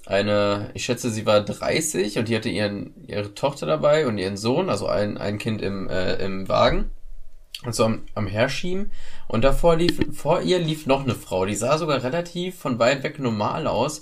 eine, 0.09 0.71
ich 0.73 0.85
schätze, 0.85 1.11
sie 1.11 1.27
war 1.27 1.41
30 1.41 2.17
und 2.17 2.27
die 2.27 2.35
hatte 2.35 2.49
ihren, 2.49 2.95
ihre 3.05 3.35
Tochter 3.35 3.67
dabei 3.67 4.07
und 4.07 4.17
ihren 4.17 4.37
Sohn, 4.37 4.69
also 4.69 4.87
ein, 4.87 5.19
ein 5.19 5.37
Kind 5.37 5.61
im, 5.61 5.87
äh, 5.87 6.15
im 6.15 6.49
Wagen. 6.49 6.89
Und 7.63 7.75
so 7.75 7.83
am, 7.83 8.03
am 8.15 8.25
Herschieben. 8.25 8.91
Und 9.27 9.43
davor 9.43 9.75
lief, 9.75 9.99
vor 10.15 10.41
ihr 10.41 10.59
lief 10.59 10.87
noch 10.87 11.03
eine 11.03 11.13
Frau, 11.13 11.45
die 11.45 11.55
sah 11.55 11.77
sogar 11.77 12.03
relativ 12.03 12.57
von 12.57 12.79
weit 12.79 13.03
weg 13.03 13.19
normal 13.19 13.67
aus. 13.67 13.99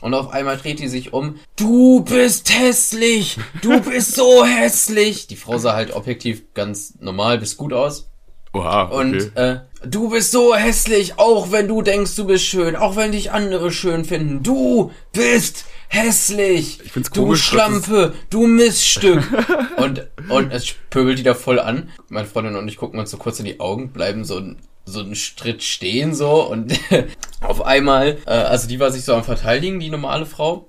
Und 0.00 0.14
auf 0.14 0.30
einmal 0.30 0.58
dreht 0.58 0.80
die 0.80 0.88
sich 0.88 1.12
um. 1.12 1.40
Du 1.56 2.04
bist 2.04 2.52
hässlich! 2.52 3.38
Du 3.62 3.80
bist 3.80 4.14
so 4.14 4.44
hässlich! 4.44 5.28
Die 5.28 5.36
Frau 5.36 5.58
sah 5.58 5.72
halt 5.72 5.94
objektiv 5.94 6.52
ganz 6.52 6.94
normal 7.00 7.38
bis 7.38 7.56
gut 7.56 7.72
aus. 7.72 8.10
Oha, 8.52 8.84
okay. 8.84 8.94
Und 8.94 9.36
äh, 9.36 9.60
du 9.84 10.10
bist 10.10 10.32
so 10.32 10.54
hässlich, 10.54 11.18
auch 11.18 11.52
wenn 11.52 11.68
du 11.68 11.82
denkst, 11.82 12.16
du 12.16 12.26
bist 12.26 12.44
schön, 12.44 12.76
auch 12.76 12.96
wenn 12.96 13.12
dich 13.12 13.30
andere 13.30 13.70
schön 13.70 14.04
finden. 14.04 14.42
Du 14.42 14.90
bist 15.12 15.66
hässlich. 15.88 16.80
Ich 16.84 16.92
find's 16.92 17.10
du 17.10 17.24
komisch, 17.24 17.44
Schlampe, 17.44 18.14
du 18.30 18.46
Miststück. 18.46 19.22
und, 19.76 20.06
und 20.28 20.52
es 20.52 20.72
pöbelt 20.90 21.18
die 21.18 21.22
da 21.22 21.34
voll 21.34 21.60
an. 21.60 21.90
Meine 22.08 22.26
Freundin 22.26 22.56
und 22.56 22.68
ich 22.68 22.76
gucken 22.76 22.98
uns 22.98 23.10
so 23.10 23.18
kurz 23.18 23.38
in 23.38 23.44
die 23.44 23.60
Augen, 23.60 23.92
bleiben 23.92 24.24
so 24.24 24.42
so 24.88 25.00
einen 25.00 25.16
Schritt 25.16 25.62
stehen 25.62 26.14
so 26.14 26.48
und 26.48 26.72
auf 27.42 27.60
einmal, 27.60 28.16
äh, 28.26 28.30
also 28.30 28.66
die 28.66 28.80
war 28.80 28.90
sich 28.90 29.04
so 29.04 29.14
am 29.14 29.22
Verteidigen, 29.22 29.80
die 29.80 29.90
normale 29.90 30.24
Frau. 30.24 30.66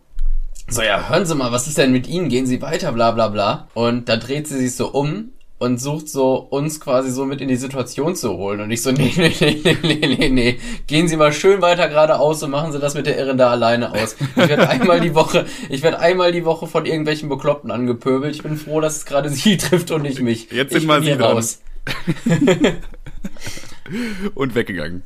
So, 0.68 0.82
ja, 0.82 1.10
hören 1.10 1.26
Sie 1.26 1.36
mal, 1.36 1.54
was 1.54 1.68
ist 1.68 1.78
denn 1.78 1.92
mit 1.94 2.06
Ihnen? 2.08 2.30
Gehen 2.30 2.46
Sie 2.46 2.62
weiter, 2.62 2.92
bla 2.92 3.12
bla 3.12 3.30
bla. 3.30 3.70
Und 3.74 4.10
dann 4.10 4.20
dreht 4.20 4.48
sie 4.48 4.58
sich 4.60 4.76
so 4.76 4.90
um 4.90 5.32
und 5.60 5.80
sucht 5.80 6.08
so 6.08 6.36
uns 6.36 6.80
quasi 6.80 7.12
so 7.12 7.26
mit 7.26 7.42
in 7.42 7.50
die 7.50 7.58
Situation 7.58 8.16
zu 8.16 8.38
holen. 8.38 8.62
Und 8.62 8.72
ich 8.72 8.82
so, 8.82 8.92
nee, 8.94 9.14
nee, 9.16 9.34
nee, 9.40 9.62
nee, 9.64 9.78
nee, 9.84 10.16
nee, 10.18 10.30
nee. 10.30 10.60
Gehen 10.88 11.08
Sie 11.08 11.18
mal 11.18 11.34
schön 11.34 11.62
weiter 11.62 11.90
geradeaus 11.90 12.42
und 12.42 12.52
machen 12.52 12.72
Sie 12.72 12.80
das 12.80 12.96
mit 12.96 13.06
der 13.06 13.18
Irren 13.18 13.38
da 13.38 13.52
alleine 13.52 13.92
aus. 13.92 14.16
Ich 14.20 14.48
werde 14.48 14.68
einmal 14.70 15.02
die 15.02 15.14
Woche, 15.14 15.46
ich 15.70 15.84
werde 15.84 16.00
einmal 16.00 16.32
die 16.32 16.46
Woche 16.46 16.66
von 16.66 16.86
irgendwelchen 16.86 17.28
Bekloppten 17.30 17.72
angepöbelt. 17.72 18.36
Ich 18.36 18.42
bin 18.42 18.58
froh, 18.58 18.80
dass 18.80 18.98
es 18.98 19.06
gerade 19.06 19.30
sie 19.30 19.58
trifft 19.58 19.92
und 19.92 20.02
nicht 20.04 20.22
mich. 20.22 20.50
Jetzt 20.52 20.72
sind 20.72 20.82
ich 20.82 20.88
mal 20.88 21.04
Sie 21.04 21.12
dran. 21.12 21.34
raus. 21.34 21.62
Und 24.34 24.56
weggegangen. 24.56 25.04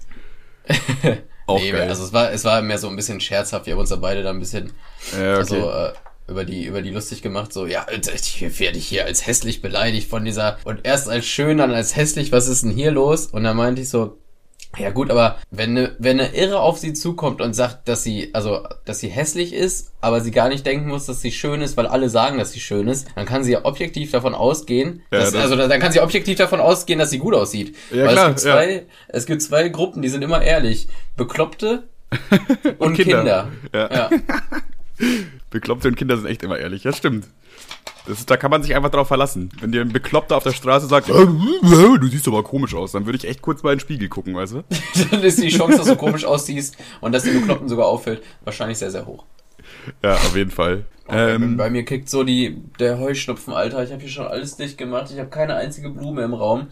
Auch 1.47 1.59
nee, 1.59 1.71
geil. 1.71 1.89
also 1.89 2.03
es 2.03 2.13
war, 2.13 2.31
es 2.31 2.45
war 2.45 2.61
mehr 2.61 2.77
so 2.77 2.87
ein 2.87 2.95
bisschen 2.95 3.19
scherzhaft. 3.19 3.65
Wir 3.65 3.73
haben 3.73 3.79
uns 3.79 3.89
da 3.89 3.95
beide 3.97 4.23
da 4.23 4.29
ein 4.29 4.39
bisschen 4.39 4.71
ja, 5.13 5.33
okay. 5.33 5.37
also, 5.39 5.55
äh, 5.69 5.93
über 6.27 6.45
die, 6.45 6.65
über 6.65 6.81
die 6.81 6.91
lustig 6.91 7.21
gemacht. 7.21 7.51
So, 7.53 7.65
ja, 7.65 7.85
ich 7.91 8.59
werde 8.59 8.77
ich 8.77 8.87
hier 8.87 9.05
als 9.05 9.25
hässlich 9.27 9.61
beleidigt 9.61 10.09
von 10.09 10.23
dieser, 10.25 10.57
und 10.63 10.81
erst 10.83 11.09
als 11.09 11.25
schön, 11.25 11.57
dann 11.57 11.73
als 11.73 11.95
hässlich, 11.95 12.31
was 12.31 12.47
ist 12.47 12.63
denn 12.63 12.71
hier 12.71 12.91
los? 12.91 13.27
Und 13.27 13.43
dann 13.43 13.57
meinte 13.57 13.81
ich 13.81 13.89
so, 13.89 14.17
ja 14.75 14.89
gut, 14.89 15.11
aber 15.11 15.37
wenn 15.51 15.77
eine, 15.77 15.95
wenn 15.99 16.19
eine 16.19 16.33
Irre 16.35 16.59
auf 16.59 16.79
sie 16.79 16.93
zukommt 16.93 17.41
und 17.41 17.53
sagt, 17.53 17.87
dass 17.87 18.01
sie, 18.01 18.31
also, 18.33 18.65
dass 18.85 18.97
sie 18.97 19.09
hässlich 19.09 19.53
ist, 19.53 19.91
aber 20.01 20.19
sie 20.19 20.31
gar 20.31 20.49
nicht 20.49 20.65
denken 20.65 20.87
muss, 20.87 21.05
dass 21.05 21.21
sie 21.21 21.31
schön 21.31 21.61
ist, 21.61 21.77
weil 21.77 21.85
alle 21.85 22.09
sagen, 22.09 22.39
dass 22.39 22.53
sie 22.53 22.59
schön 22.59 22.87
ist, 22.87 23.05
dann 23.15 23.27
kann 23.27 23.43
sie 23.43 23.51
ja 23.51 23.65
objektiv 23.65 24.09
davon 24.09 24.33
ausgehen, 24.33 25.03
Ja, 25.11 25.19
dass, 25.19 25.31
das- 25.31 25.43
also 25.43 25.55
dann 25.57 25.79
kann 25.79 25.91
sie 25.91 25.99
objektiv 25.99 26.39
davon 26.39 26.59
ausgehen, 26.59 26.97
dass 26.97 27.11
sie 27.11 27.19
gut 27.19 27.35
aussieht. 27.35 27.75
Ja, 27.91 28.05
weil 28.05 28.13
klar, 28.13 28.25
es 28.29 28.29
gibt 28.29 28.39
zwei, 28.39 28.85
es 29.09 29.25
gibt 29.27 29.41
zwei 29.43 29.69
Gruppen, 29.69 30.01
die 30.01 30.09
sind 30.09 30.23
immer 30.23 30.41
ehrlich. 30.41 30.87
Bekloppte 31.17 31.83
und, 32.79 32.95
Kinder. 32.95 33.17
Kinder. 33.17 33.49
Ja. 33.73 33.91
ja. 33.93 34.09
Bekloppte 35.49 35.87
und 35.87 35.95
Kinder 35.95 36.17
sind 36.17 36.25
echt 36.25 36.43
immer 36.43 36.57
ehrlich. 36.57 36.83
Ja, 36.83 36.93
stimmt. 36.93 37.27
Ist, 38.05 38.29
da 38.29 38.35
kann 38.35 38.51
man 38.51 38.61
sich 38.63 38.75
einfach 38.75 38.89
drauf 38.89 39.07
verlassen. 39.07 39.49
Wenn 39.61 39.71
dir 39.71 39.81
ein 39.81 39.93
Bekloppter 39.93 40.35
auf 40.35 40.43
der 40.43 40.51
Straße 40.51 40.87
sagt, 40.87 41.09
"Äh, 41.09 41.13
du 41.13 42.07
siehst 42.07 42.27
aber 42.27 42.43
komisch 42.43 42.73
aus, 42.75 42.91
dann 42.91 43.05
würde 43.05 43.17
ich 43.17 43.25
echt 43.27 43.41
kurz 43.41 43.63
mal 43.63 43.71
in 43.71 43.77
den 43.77 43.81
Spiegel 43.81 44.09
gucken, 44.09 44.35
weißt 44.35 44.53
du? 44.53 44.63
dann 45.11 45.21
ist 45.23 45.41
die 45.41 45.47
Chance, 45.49 45.77
dass 45.77 45.87
du 45.87 45.95
komisch 45.95 46.25
aussiehst 46.25 46.75
und 46.99 47.13
dass 47.13 47.23
dir 47.23 47.33
Bekloppten 47.33 47.69
sogar 47.69 47.85
auffällt, 47.85 48.21
wahrscheinlich 48.43 48.77
sehr, 48.77 48.91
sehr 48.91 49.05
hoch. 49.05 49.25
Ja, 50.03 50.15
auf 50.15 50.35
jeden 50.35 50.51
Fall. 50.51 50.85
Ähm, 51.07 51.57
Bei 51.57 51.69
mir 51.69 51.83
kickt 51.85 52.09
so 52.09 52.23
die, 52.23 52.57
der 52.79 52.99
Heuschnupfen, 52.99 53.53
Alter. 53.53 53.83
Ich 53.83 53.91
habe 53.91 54.01
hier 54.01 54.11
schon 54.11 54.25
alles 54.27 54.57
dicht 54.57 54.77
gemacht. 54.77 55.09
Ich 55.11 55.19
habe 55.19 55.29
keine 55.29 55.55
einzige 55.55 55.89
Blume 55.89 56.23
im 56.23 56.33
Raum. 56.33 56.67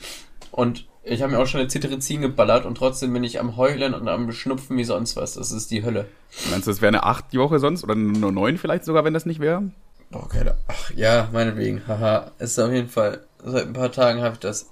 Und 0.51 0.85
ich 1.03 1.21
habe 1.21 1.31
mir 1.33 1.39
auch 1.39 1.47
schon 1.47 1.59
eine 1.61 1.69
Cetirizin 1.69 2.21
geballert 2.21 2.65
und 2.65 2.75
trotzdem 2.77 3.11
bin 3.13 3.23
ich 3.23 3.39
am 3.39 3.57
Heulen 3.57 3.93
und 3.93 4.07
am 4.07 4.31
Schnupfen 4.31 4.77
wie 4.77 4.83
sonst 4.83 5.15
was. 5.15 5.33
Das 5.33 5.51
ist 5.51 5.71
die 5.71 5.83
Hölle. 5.83 6.07
meinst 6.51 6.67
du, 6.67 6.71
das 6.71 6.81
wäre 6.81 6.89
eine 6.89 7.03
8 7.03 7.25
die 7.31 7.39
Woche 7.39 7.59
sonst? 7.59 7.83
Oder 7.83 7.95
nur 7.95 8.31
9 8.31 8.57
vielleicht 8.57 8.85
sogar, 8.85 9.03
wenn 9.03 9.13
das 9.13 9.25
nicht 9.25 9.39
wäre? 9.39 9.63
Okay, 10.11 10.43
da, 10.43 10.55
ach 10.67 10.91
ja, 10.95 11.29
meinetwegen. 11.31 11.81
Haha, 11.87 12.31
ist 12.39 12.59
auf 12.59 12.71
jeden 12.71 12.89
Fall. 12.89 13.21
Seit 13.43 13.65
ein 13.67 13.73
paar 13.73 13.91
Tagen 13.91 14.21
habe 14.21 14.33
ich 14.33 14.39
das. 14.39 14.69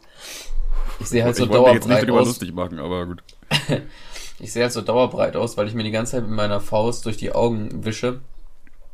Ich 0.99 1.07
sehe 1.07 1.23
halt 1.23 1.35
so 1.37 1.45
ich 1.45 1.49
wollte 1.49 1.63
mich 1.65 1.73
jetzt 1.75 1.87
nicht 1.87 1.91
dauerbreit 1.95 2.07
drüber 2.09 2.21
aus. 2.21 2.27
lustig 2.27 2.53
machen, 2.53 2.79
aber 2.79 3.05
gut. 3.05 3.23
Ich 4.41 4.53
sehe 4.53 4.63
halt 4.63 4.71
so 4.71 4.79
dauerbreit 4.81 5.35
aus, 5.35 5.57
weil 5.57 5.67
ich 5.67 5.73
mir 5.73 5.83
die 5.83 5.91
ganze 5.91 6.13
Zeit 6.13 6.21
mit 6.21 6.31
meiner 6.31 6.61
Faust 6.61 7.05
durch 7.05 7.17
die 7.17 7.33
Augen 7.33 7.83
wische. 7.83 8.21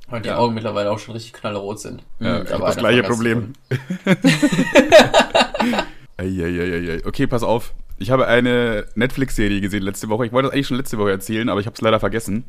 Und 0.09 0.25
die 0.25 0.29
Ja. 0.29 0.37
Augen 0.39 0.55
mittlerweile 0.55 0.89
auch 0.91 0.97
schon 0.97 1.13
richtig 1.13 1.33
knallrot 1.33 1.79
sind. 1.79 2.01
Ja, 2.19 2.37
Hm, 2.39 2.43
ich 2.45 2.49
das 2.49 2.77
gleiche 2.77 3.03
Problem. 3.03 3.53
Eieieiei. 6.17 7.05
Okay, 7.05 7.27
pass 7.27 7.43
auf. 7.43 7.73
Ich 7.97 8.11
habe 8.11 8.27
eine 8.27 8.85
Netflix-Serie 8.95 9.61
gesehen 9.61 9.83
letzte 9.83 10.09
Woche. 10.09 10.25
Ich 10.25 10.31
wollte 10.31 10.47
das 10.47 10.53
eigentlich 10.53 10.67
schon 10.67 10.77
letzte 10.77 10.97
Woche 10.97 11.11
erzählen, 11.11 11.49
aber 11.49 11.59
ich 11.59 11.65
habe 11.65 11.75
es 11.75 11.81
leider 11.81 11.99
vergessen. 11.99 12.45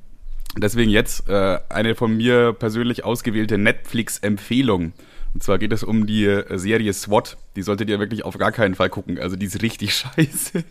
Deswegen 0.57 0.91
jetzt 0.91 1.29
äh, 1.29 1.59
eine 1.69 1.95
von 1.95 2.17
mir 2.17 2.53
persönlich 2.53 3.05
ausgewählte 3.05 3.59
Netflix-Empfehlung. 3.59 4.93
Und 5.37 5.42
zwar 5.42 5.59
geht 5.59 5.70
es 5.75 5.85
um 5.85 6.07
die 6.07 6.25
äh, 6.25 6.57
Serie 6.57 6.90
SWAT. 6.94 7.37
Die 7.57 7.62
solltet 7.62 7.90
ihr 7.90 7.99
wirklich 7.99 8.25
auf 8.25 8.38
gar 8.38 8.53
keinen 8.53 8.75
Fall 8.75 8.88
gucken. 8.88 9.18
Also 9.18 9.37
die 9.37 9.44
ist 9.44 9.61
richtig 9.61 9.94
scheiße. 10.16 10.64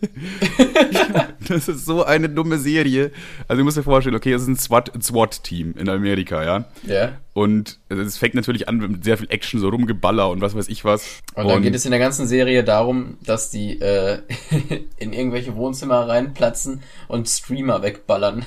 das 1.48 1.68
ist 1.68 1.86
so 1.86 2.02
eine 2.02 2.28
dumme 2.28 2.58
Serie. 2.58 3.12
Also 3.46 3.60
ihr 3.60 3.64
müsst 3.64 3.78
euch 3.78 3.84
vorstellen, 3.84 4.16
okay, 4.16 4.32
es 4.32 4.42
ist 4.42 4.48
ein 4.48 4.56
SWAT- 4.56 4.90
SWAT-Team 5.00 5.76
in 5.78 5.88
Amerika, 5.88 6.42
ja. 6.42 6.64
Ja. 6.84 7.12
Und 7.32 7.78
es 7.90 8.18
fängt 8.18 8.34
natürlich 8.34 8.68
an 8.68 8.78
mit 8.78 9.04
sehr 9.04 9.16
viel 9.18 9.30
Action, 9.30 9.60
so 9.60 9.68
rumgeballer 9.68 10.30
und 10.30 10.40
was 10.40 10.56
weiß 10.56 10.66
ich 10.68 10.84
was. 10.84 11.20
Und 11.36 11.46
dann 11.46 11.62
geht 11.62 11.76
es 11.76 11.84
in 11.84 11.92
der 11.92 12.00
ganzen 12.00 12.26
Serie 12.26 12.64
darum, 12.64 13.18
dass 13.24 13.50
die 13.50 13.80
äh, 13.80 14.18
in 14.98 15.12
irgendwelche 15.12 15.54
Wohnzimmer 15.54 16.08
reinplatzen 16.08 16.82
und 17.06 17.28
Streamer 17.28 17.84
wegballern. 17.84 18.44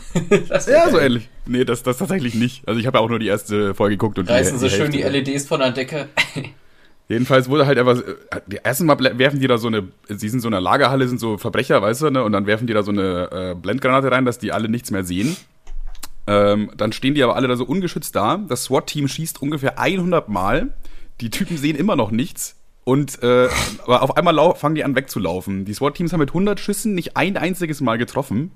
Ja, 0.49 0.89
so 0.89 0.99
ähnlich. 0.99 1.29
Nee, 1.49 1.65
das, 1.65 1.81
das 1.81 1.97
tatsächlich 1.97 2.35
nicht. 2.35 2.67
Also 2.67 2.79
ich 2.79 2.85
habe 2.85 2.99
ja 2.99 3.03
auch 3.03 3.09
nur 3.09 3.17
die 3.17 3.27
erste 3.27 3.73
Folge 3.73 3.97
geguckt 3.97 4.19
und 4.19 4.29
Reißen 4.29 4.53
die, 4.53 4.59
so 4.59 4.69
schön 4.69 4.91
die 4.91 5.01
LEDs 5.01 5.47
von 5.47 5.59
der 5.59 5.71
Decke. 5.71 6.09
Jedenfalls 7.09 7.49
wurde 7.49 7.65
halt 7.65 7.79
einfach, 7.79 7.99
erstens 8.63 8.85
mal 8.85 8.99
werfen 9.17 9.39
die 9.39 9.47
da 9.47 9.57
so 9.57 9.67
eine, 9.67 9.87
sie 10.07 10.29
sind 10.29 10.41
so 10.41 10.47
in 10.47 10.53
einer 10.53 10.61
Lagerhalle, 10.61 11.07
sind 11.07 11.19
so 11.19 11.39
Verbrecher, 11.39 11.81
weißt 11.81 12.03
du, 12.03 12.09
ne? 12.11 12.23
Und 12.23 12.33
dann 12.33 12.45
werfen 12.45 12.67
die 12.67 12.73
da 12.73 12.83
so 12.83 12.91
eine 12.91 13.29
äh, 13.31 13.55
Blendgranate 13.55 14.11
rein, 14.11 14.25
dass 14.25 14.37
die 14.37 14.51
alle 14.51 14.69
nichts 14.69 14.91
mehr 14.91 15.03
sehen. 15.03 15.35
Ähm, 16.27 16.69
dann 16.77 16.91
stehen 16.91 17.15
die 17.15 17.23
aber 17.23 17.35
alle 17.35 17.47
da 17.47 17.55
so 17.55 17.65
ungeschützt 17.65 18.15
da. 18.15 18.37
Das 18.37 18.65
SWAT-Team 18.65 19.07
schießt 19.07 19.41
ungefähr 19.41 19.79
100 19.79 20.29
Mal. 20.29 20.75
Die 21.19 21.31
Typen 21.31 21.57
sehen 21.57 21.75
immer 21.75 21.95
noch 21.95 22.11
nichts. 22.11 22.57
Und 22.83 23.23
äh, 23.23 23.49
aber 23.85 24.03
auf 24.03 24.15
einmal 24.15 24.53
fangen 24.55 24.75
die 24.75 24.83
an 24.83 24.95
wegzulaufen. 24.95 25.65
Die 25.65 25.73
SWAT-Teams 25.73 26.13
haben 26.13 26.19
mit 26.19 26.29
100 26.29 26.59
Schüssen 26.59 26.93
nicht 26.93 27.17
ein 27.17 27.37
einziges 27.37 27.81
Mal 27.81 27.97
getroffen. 27.97 28.51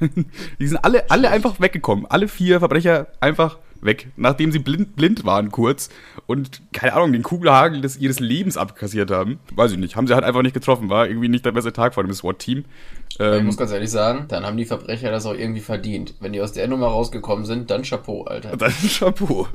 die 0.58 0.66
sind 0.66 0.78
alle, 0.78 1.10
alle 1.10 1.30
einfach 1.30 1.60
weggekommen. 1.60 2.06
Alle 2.06 2.28
vier 2.28 2.60
Verbrecher 2.60 3.08
einfach 3.20 3.58
weg, 3.80 4.08
nachdem 4.16 4.52
sie 4.52 4.58
blind, 4.58 4.96
blind 4.96 5.24
waren 5.24 5.50
kurz 5.50 5.88
und, 6.26 6.62
keine 6.72 6.94
Ahnung, 6.94 7.12
den 7.12 7.22
Kugelhagel 7.22 7.80
des 7.80 7.96
ihres 7.96 8.20
Lebens 8.20 8.56
abkassiert 8.56 9.10
haben. 9.10 9.38
Weiß 9.54 9.72
ich 9.72 9.78
nicht. 9.78 9.96
Haben 9.96 10.06
sie 10.06 10.14
halt 10.14 10.24
einfach 10.24 10.42
nicht 10.42 10.54
getroffen. 10.54 10.88
War 10.90 11.06
irgendwie 11.06 11.28
nicht 11.28 11.44
der 11.44 11.52
beste 11.52 11.72
Tag 11.72 11.94
vor 11.94 12.04
dem 12.04 12.12
SWAT-Team. 12.12 12.64
Ich 13.10 13.20
Ähm, 13.20 13.46
muss 13.46 13.56
ganz 13.56 13.72
ehrlich 13.72 13.90
sagen, 13.90 14.26
dann 14.28 14.46
haben 14.46 14.56
die 14.56 14.64
Verbrecher 14.64 15.10
das 15.10 15.26
auch 15.26 15.34
irgendwie 15.34 15.60
verdient. 15.60 16.14
Wenn 16.20 16.32
die 16.32 16.40
aus 16.40 16.52
der 16.52 16.68
Nummer 16.68 16.86
rausgekommen 16.86 17.44
sind, 17.44 17.70
dann 17.70 17.82
Chapeau, 17.82 18.24
Alter. 18.24 18.52
Ist 18.66 18.98
Chapeau. 18.98 19.48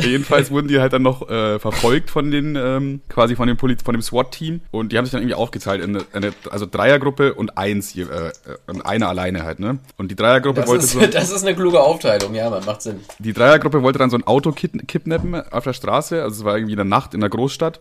Jedenfalls 0.00 0.50
wurden 0.50 0.68
die 0.68 0.80
halt 0.80 0.92
dann 0.92 1.02
noch 1.02 1.28
äh, 1.28 1.58
verfolgt 1.58 2.10
von 2.10 2.30
den, 2.30 2.56
ähm, 2.56 3.02
quasi 3.08 3.36
von 3.36 3.46
dem, 3.46 3.56
Poliz 3.56 3.82
von 3.82 3.94
dem 3.94 4.02
SWAT-Team 4.02 4.60
und 4.70 4.92
die 4.92 4.98
haben 4.98 5.04
sich 5.04 5.12
dann 5.12 5.20
irgendwie 5.20 5.36
aufgeteilt 5.36 5.82
in 5.82 5.96
eine, 5.96 6.06
eine 6.12 6.32
also 6.50 6.66
Dreiergruppe 6.66 7.34
und 7.34 7.56
eins 7.56 7.90
hier, 7.90 8.10
äh, 8.10 8.28
äh, 8.28 8.32
und 8.66 8.84
einer 8.84 9.08
alleine 9.08 9.44
halt, 9.44 9.60
ne? 9.60 9.78
Und 9.96 10.10
die 10.10 10.16
Dreiergruppe 10.16 10.60
Das 10.60 10.68
wollte 10.68 10.84
ist, 10.84 10.92
so, 10.92 11.00
das 11.06 11.30
ist 11.30 11.44
eine 11.44 11.54
kluge 11.54 11.80
Aufteilung, 11.80 12.34
ja, 12.34 12.50
man 12.50 12.64
macht 12.64 12.82
Sinn. 12.82 13.00
die 13.18 13.32
Dreiergruppe 13.32 13.82
wollte 13.82 13.98
dann 13.98 14.10
so 14.10 14.16
ein 14.16 14.26
Auto 14.26 14.52
kid 14.52 14.88
kidnappen 14.88 15.34
auf 15.34 15.64
der 15.64 15.72
Straße, 15.72 16.22
also 16.22 16.40
es 16.40 16.44
war 16.44 16.56
irgendwie 16.56 16.72
in 16.72 16.78
der 16.78 16.84
Nacht 16.84 17.14
in 17.14 17.20
der 17.20 17.30
Großstadt. 17.30 17.80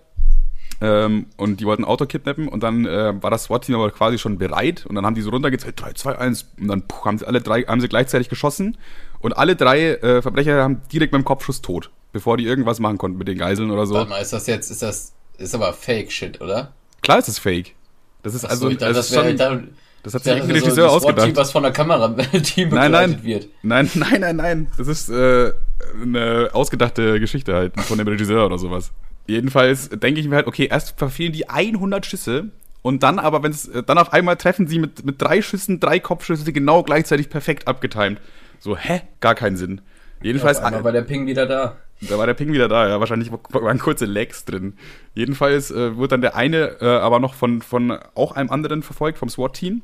Ähm, 0.81 1.27
und 1.37 1.59
die 1.59 1.65
wollten 1.65 1.83
ein 1.83 1.87
Auto 1.87 2.05
kidnappen 2.05 2.47
und 2.47 2.61
dann 2.63 2.85
äh, 2.85 3.13
war 3.21 3.31
das 3.31 3.45
SWAT-Team 3.45 3.75
aber 3.75 3.91
quasi 3.91 4.17
schon 4.17 4.37
bereit 4.37 4.85
und 4.85 4.95
dann 4.95 5.05
haben 5.05 5.15
die 5.15 5.21
so 5.21 5.29
runtergezählt, 5.29 5.79
3, 5.81 5.93
2, 5.93 6.17
1 6.17 6.51
und 6.59 6.67
dann 6.67 6.87
puh, 6.87 7.05
haben 7.05 7.17
sie 7.17 7.27
alle 7.27 7.41
drei, 7.41 7.61
haben 7.63 7.79
sie 7.81 7.87
gleichzeitig 7.87 8.27
geschossen 8.29 8.77
und 9.19 9.37
alle 9.37 9.55
drei 9.55 9.91
äh, 9.95 10.21
Verbrecher 10.21 10.61
haben 10.61 10.81
direkt 10.91 11.13
mit 11.13 11.21
dem 11.21 11.25
Kopfschuss 11.25 11.61
tot. 11.61 11.89
bevor 12.11 12.37
die 12.37 12.45
irgendwas 12.45 12.79
machen 12.79 12.97
konnten 12.97 13.17
mit 13.17 13.27
den 13.27 13.37
Geiseln 13.37 13.71
oder 13.71 13.85
so. 13.85 13.95
Warte 13.95 14.09
mal, 14.09 14.21
ist 14.21 14.33
das 14.33 14.47
jetzt, 14.47 14.69
ist 14.69 14.81
das, 14.81 15.13
ist 15.37 15.55
aber 15.55 15.73
Fake-Shit, 15.73 16.41
oder? 16.41 16.73
Klar 17.01 17.19
ist 17.19 17.27
es 17.27 17.39
fake. 17.39 17.75
Das 18.21 18.33
ist 18.35 18.45
also, 18.45 18.69
ich 18.69 18.77
dachte, 18.77 18.93
das 18.93 19.09
das, 19.09 19.15
wäre, 19.17 19.29
schon, 19.29 19.37
da, 19.37 19.63
das 20.03 20.13
hat 20.13 20.21
ich 20.21 20.23
sich 20.25 20.33
irgendein 20.33 20.59
so 20.59 20.65
Regisseur 20.65 20.89
SWAT-Team, 20.89 21.09
ausgedacht. 21.09 21.35
was 21.37 21.51
von 21.51 21.63
der 21.63 21.71
Kamera-Team 21.71 22.69
Nein, 22.69 22.91
begleitet 22.91 22.91
nein. 23.17 23.23
wird. 23.23 23.47
Nein, 23.63 23.89
nein, 23.95 24.21
nein, 24.21 24.35
nein. 24.35 24.67
Das 24.77 24.87
ist 24.87 25.09
äh, 25.09 25.53
eine 26.01 26.49
ausgedachte 26.53 27.19
Geschichte 27.19 27.53
halt 27.53 27.79
von 27.81 27.97
dem 27.97 28.07
Regisseur 28.07 28.45
oder 28.45 28.57
sowas. 28.57 28.91
Jedenfalls 29.27 29.89
denke 29.89 30.19
ich 30.19 30.27
mir 30.27 30.35
halt, 30.35 30.47
okay, 30.47 30.67
erst 30.69 30.97
verfehlen 30.97 31.33
die 31.33 31.49
100 31.49 32.05
Schüsse 32.05 32.51
und 32.81 33.03
dann 33.03 33.19
aber, 33.19 33.41
wenn 33.43 33.51
es 33.51 33.71
dann 33.85 33.97
auf 33.97 34.11
einmal 34.11 34.35
treffen 34.35 34.67
sie 34.67 34.79
mit, 34.79 35.05
mit 35.05 35.21
drei 35.21 35.41
Schüssen, 35.41 35.79
drei 35.79 35.99
Kopfschüsse 35.99 36.51
genau 36.51 36.83
gleichzeitig 36.83 37.29
perfekt 37.29 37.67
abgetimed. 37.67 38.19
So, 38.59 38.77
hä? 38.77 39.01
Gar 39.21 39.35
keinen 39.35 39.57
Sinn. 39.57 39.81
Jedenfalls, 40.21 40.59
Auf 40.59 40.65
einmal 40.65 40.83
war 40.83 40.91
der 40.91 41.01
Ping 41.01 41.25
wieder 41.25 41.45
da. 41.45 41.77
da 42.01 42.17
war 42.17 42.25
der 42.25 42.33
Ping 42.33 42.51
wieder 42.53 42.67
da, 42.67 42.87
ja, 42.87 42.99
wahrscheinlich 42.99 43.31
waren 43.31 43.79
kurze 43.79 44.05
Lags 44.05 44.45
drin. 44.45 44.77
Jedenfalls 45.13 45.71
äh, 45.71 45.95
wurde 45.95 46.09
dann 46.09 46.21
der 46.21 46.35
eine 46.35 46.81
äh, 46.81 46.85
aber 46.85 47.19
noch 47.19 47.33
von, 47.33 47.61
von 47.61 47.97
auch 48.15 48.33
einem 48.33 48.49
anderen 48.49 48.83
verfolgt, 48.83 49.17
vom 49.17 49.29
SWAT-Team. 49.29 49.81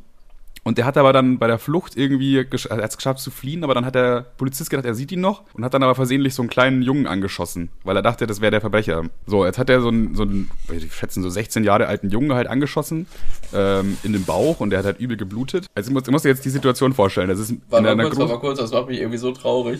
Und 0.63 0.78
der 0.78 0.86
hat 0.86 0.98
aber 0.98 1.13
dann 1.13 1.39
bei 1.39 1.48
der 1.48 1.60
Flucht 1.60 1.95
irgendwie, 1.95 2.45
gesch 2.45 2.65
er 2.65 2.78
hat 2.78 2.89
es 2.89 2.98
geschafft 2.98 3.19
zu 3.22 3.32
fliehen, 3.32 3.63
aber 3.63 3.74
dann 3.74 3.86
hat 3.86 3.95
der 3.95 4.26
Polizist 4.38 4.69
gedacht, 4.69 4.86
er 4.86 4.93
sieht 4.93 5.12
ihn 5.12 5.22
noch 5.22 5.43
und 5.54 5.63
hat 5.63 5.74
dann 5.74 5.84
aber 5.84 5.95
versehentlich 5.95 6.36
so 6.36 6.41
einen 6.41 6.50
kleinen 6.50 6.82
Jungen 6.82 7.08
angeschossen, 7.08 7.69
weil 7.84 7.95
er 7.95 8.02
dachte, 8.02 8.28
das 8.28 8.41
wäre 8.41 8.52
der 8.52 8.62
Verbrecher. 8.62 9.04
So, 9.26 9.45
jetzt 9.45 9.58
hat 9.58 9.69
er 9.69 9.82
so 9.82 9.88
einen, 9.88 10.15
so 10.15 10.24
einen, 10.24 10.50
ich 10.72 10.93
schätzen, 10.93 11.24
so 11.24 11.30
16 11.30 11.63
Jahre 11.63 11.88
alten 11.88 12.10
Jungen 12.10 12.34
halt 12.34 12.48
angeschossen 12.48 13.08
ähm, 13.54 13.98
in 14.04 14.13
den 14.13 14.26
Bauch 14.26 14.60
und 14.60 14.69
der 14.69 14.80
hat 14.80 14.86
halt 14.86 15.00
übel 15.00 15.17
geblutet. 15.17 15.67
Also 15.76 15.89
ich 15.89 15.93
muss, 15.93 16.04
ich 16.04 16.12
muss 16.12 16.24
dir 16.24 16.30
jetzt 16.30 16.45
die 16.45 16.50
Situation 16.50 16.93
vorstellen. 16.93 17.30
Das 17.30 17.39
ist 17.39 17.50
in 17.50 17.62
Warte 17.69 17.95
mal 17.95 18.04
kurz, 18.04 18.17
warte 18.17 18.34
mal 18.34 18.39
kurz, 18.39 18.60
das 18.60 18.72
macht 18.72 18.88
mich 18.88 19.00
irgendwie 19.00 19.17
so 19.17 19.32
traurig. 19.32 19.80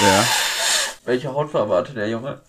Ja. 0.00 0.24
Welche 1.04 1.32
Hautfarbe 1.32 1.74
hatte 1.74 1.92
der 1.92 2.08
Junge? 2.08 2.40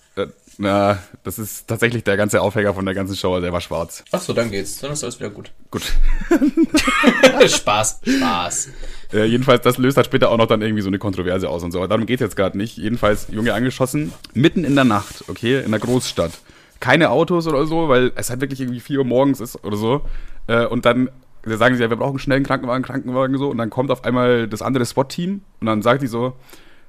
Na, 0.57 0.99
das 1.23 1.37
ist 1.37 1.67
tatsächlich 1.67 2.03
der 2.03 2.15
ganze 2.15 2.41
Aufhänger 2.41 2.73
von 2.73 2.85
der 2.85 2.95
ganzen 2.95 3.15
Show, 3.15 3.39
der 3.41 3.51
war 3.51 3.59
schwarz. 3.59 4.05
Achso, 4.11 4.31
dann 4.31 4.51
geht's. 4.51 4.79
Dann 4.79 4.91
ist 4.91 5.03
alles 5.03 5.19
wieder 5.19 5.29
gut. 5.29 5.51
Gut. 5.69 5.83
Spaß, 7.47 8.01
Spaß. 8.07 8.69
Äh, 9.13 9.25
jedenfalls, 9.25 9.63
das 9.63 9.77
löst 9.77 9.97
halt 9.97 10.05
später 10.05 10.31
auch 10.31 10.37
noch 10.37 10.47
dann 10.47 10.61
irgendwie 10.61 10.81
so 10.81 10.87
eine 10.87 10.97
Kontroverse 10.97 11.49
aus 11.49 11.63
und 11.63 11.71
so. 11.71 11.79
Aber 11.79 11.89
darum 11.89 12.05
geht's 12.05 12.21
jetzt 12.21 12.37
gerade 12.37 12.57
nicht. 12.57 12.77
Jedenfalls, 12.77 13.27
Junge 13.29 13.53
angeschossen, 13.53 14.13
mitten 14.33 14.63
in 14.63 14.75
der 14.75 14.85
Nacht, 14.85 15.25
okay, 15.27 15.61
in 15.61 15.71
der 15.71 15.79
Großstadt. 15.79 16.31
Keine 16.79 17.09
Autos 17.09 17.47
oder 17.47 17.65
so, 17.65 17.89
weil 17.89 18.13
es 18.15 18.29
halt 18.29 18.39
wirklich 18.41 18.61
irgendwie 18.61 18.79
4 18.79 18.99
Uhr 18.99 19.05
morgens 19.05 19.41
ist 19.41 19.61
oder 19.63 19.77
so. 19.77 20.01
Äh, 20.47 20.65
und 20.65 20.85
dann 20.85 21.09
da 21.45 21.57
sagen 21.57 21.75
sie 21.75 21.83
ja, 21.83 21.89
wir 21.89 21.97
brauchen 21.97 22.17
schnell 22.17 22.37
einen 22.37 22.45
Krankenwagen, 22.45 22.83
Krankenwagen 22.83 23.37
so. 23.37 23.49
Und 23.49 23.57
dann 23.57 23.69
kommt 23.69 23.91
auf 23.91 24.03
einmal 24.03 24.47
das 24.47 24.61
andere 24.61 24.85
SWAT-Team 24.85 25.41
und 25.59 25.67
dann 25.67 25.81
sagt 25.81 26.01
die 26.01 26.07
so, 26.07 26.33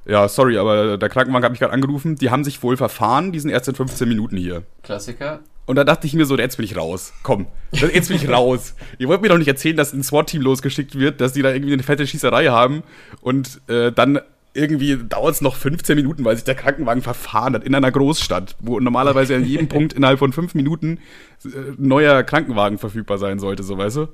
ja, 0.06 0.28
sorry, 0.28 0.56
aber 0.58 0.98
der 0.98 1.08
Krankenwagen 1.08 1.44
hat 1.44 1.52
mich 1.52 1.60
gerade 1.60 1.72
angerufen. 1.72 2.16
Die 2.16 2.30
haben 2.30 2.44
sich 2.44 2.62
wohl 2.62 2.76
verfahren, 2.76 3.32
die 3.32 3.40
sind 3.40 3.50
erst 3.50 3.68
in 3.68 3.74
15 3.74 4.08
Minuten 4.08 4.36
hier. 4.36 4.62
Klassiker. 4.82 5.40
Und 5.66 5.74
da 5.76 5.84
dachte 5.84 6.06
ich 6.06 6.14
mir 6.14 6.26
so, 6.26 6.38
jetzt 6.38 6.56
bin 6.56 6.64
ich 6.64 6.76
raus. 6.76 7.12
Komm, 7.24 7.46
jetzt 7.72 8.08
bin 8.08 8.16
ich 8.16 8.28
raus. 8.28 8.74
Ihr 8.98 9.08
wollt 9.08 9.20
mir 9.20 9.28
doch 9.28 9.38
nicht 9.38 9.48
erzählen, 9.48 9.76
dass 9.76 9.92
ein 9.92 10.04
SWAT-Team 10.04 10.42
losgeschickt 10.42 10.96
wird, 10.96 11.20
dass 11.20 11.32
die 11.32 11.42
da 11.42 11.52
irgendwie 11.52 11.72
eine 11.72 11.82
fette 11.82 12.06
Schießerei 12.06 12.46
haben 12.46 12.84
und 13.20 13.60
äh, 13.68 13.90
dann 13.90 14.20
irgendwie 14.54 14.96
dauert 14.96 15.34
es 15.34 15.40
noch 15.40 15.56
15 15.56 15.96
Minuten, 15.96 16.24
weil 16.24 16.36
sich 16.36 16.44
der 16.44 16.54
Krankenwagen 16.54 17.02
verfahren 17.02 17.54
hat 17.54 17.64
in 17.64 17.74
einer 17.74 17.90
Großstadt, 17.90 18.56
wo 18.60 18.80
normalerweise 18.80 19.34
an 19.34 19.44
jedem 19.44 19.68
Punkt 19.68 19.92
innerhalb 19.92 20.20
von 20.20 20.32
5 20.32 20.54
Minuten 20.54 21.00
äh, 21.44 21.48
neuer 21.76 22.22
Krankenwagen 22.22 22.78
verfügbar 22.78 23.18
sein 23.18 23.40
sollte, 23.40 23.64
so 23.64 23.76
weißt 23.76 23.96
du? 23.96 24.08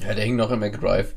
Ja, 0.00 0.14
der 0.14 0.24
hing 0.24 0.36
noch 0.36 0.50
im 0.50 0.60
McDrive. 0.60 1.14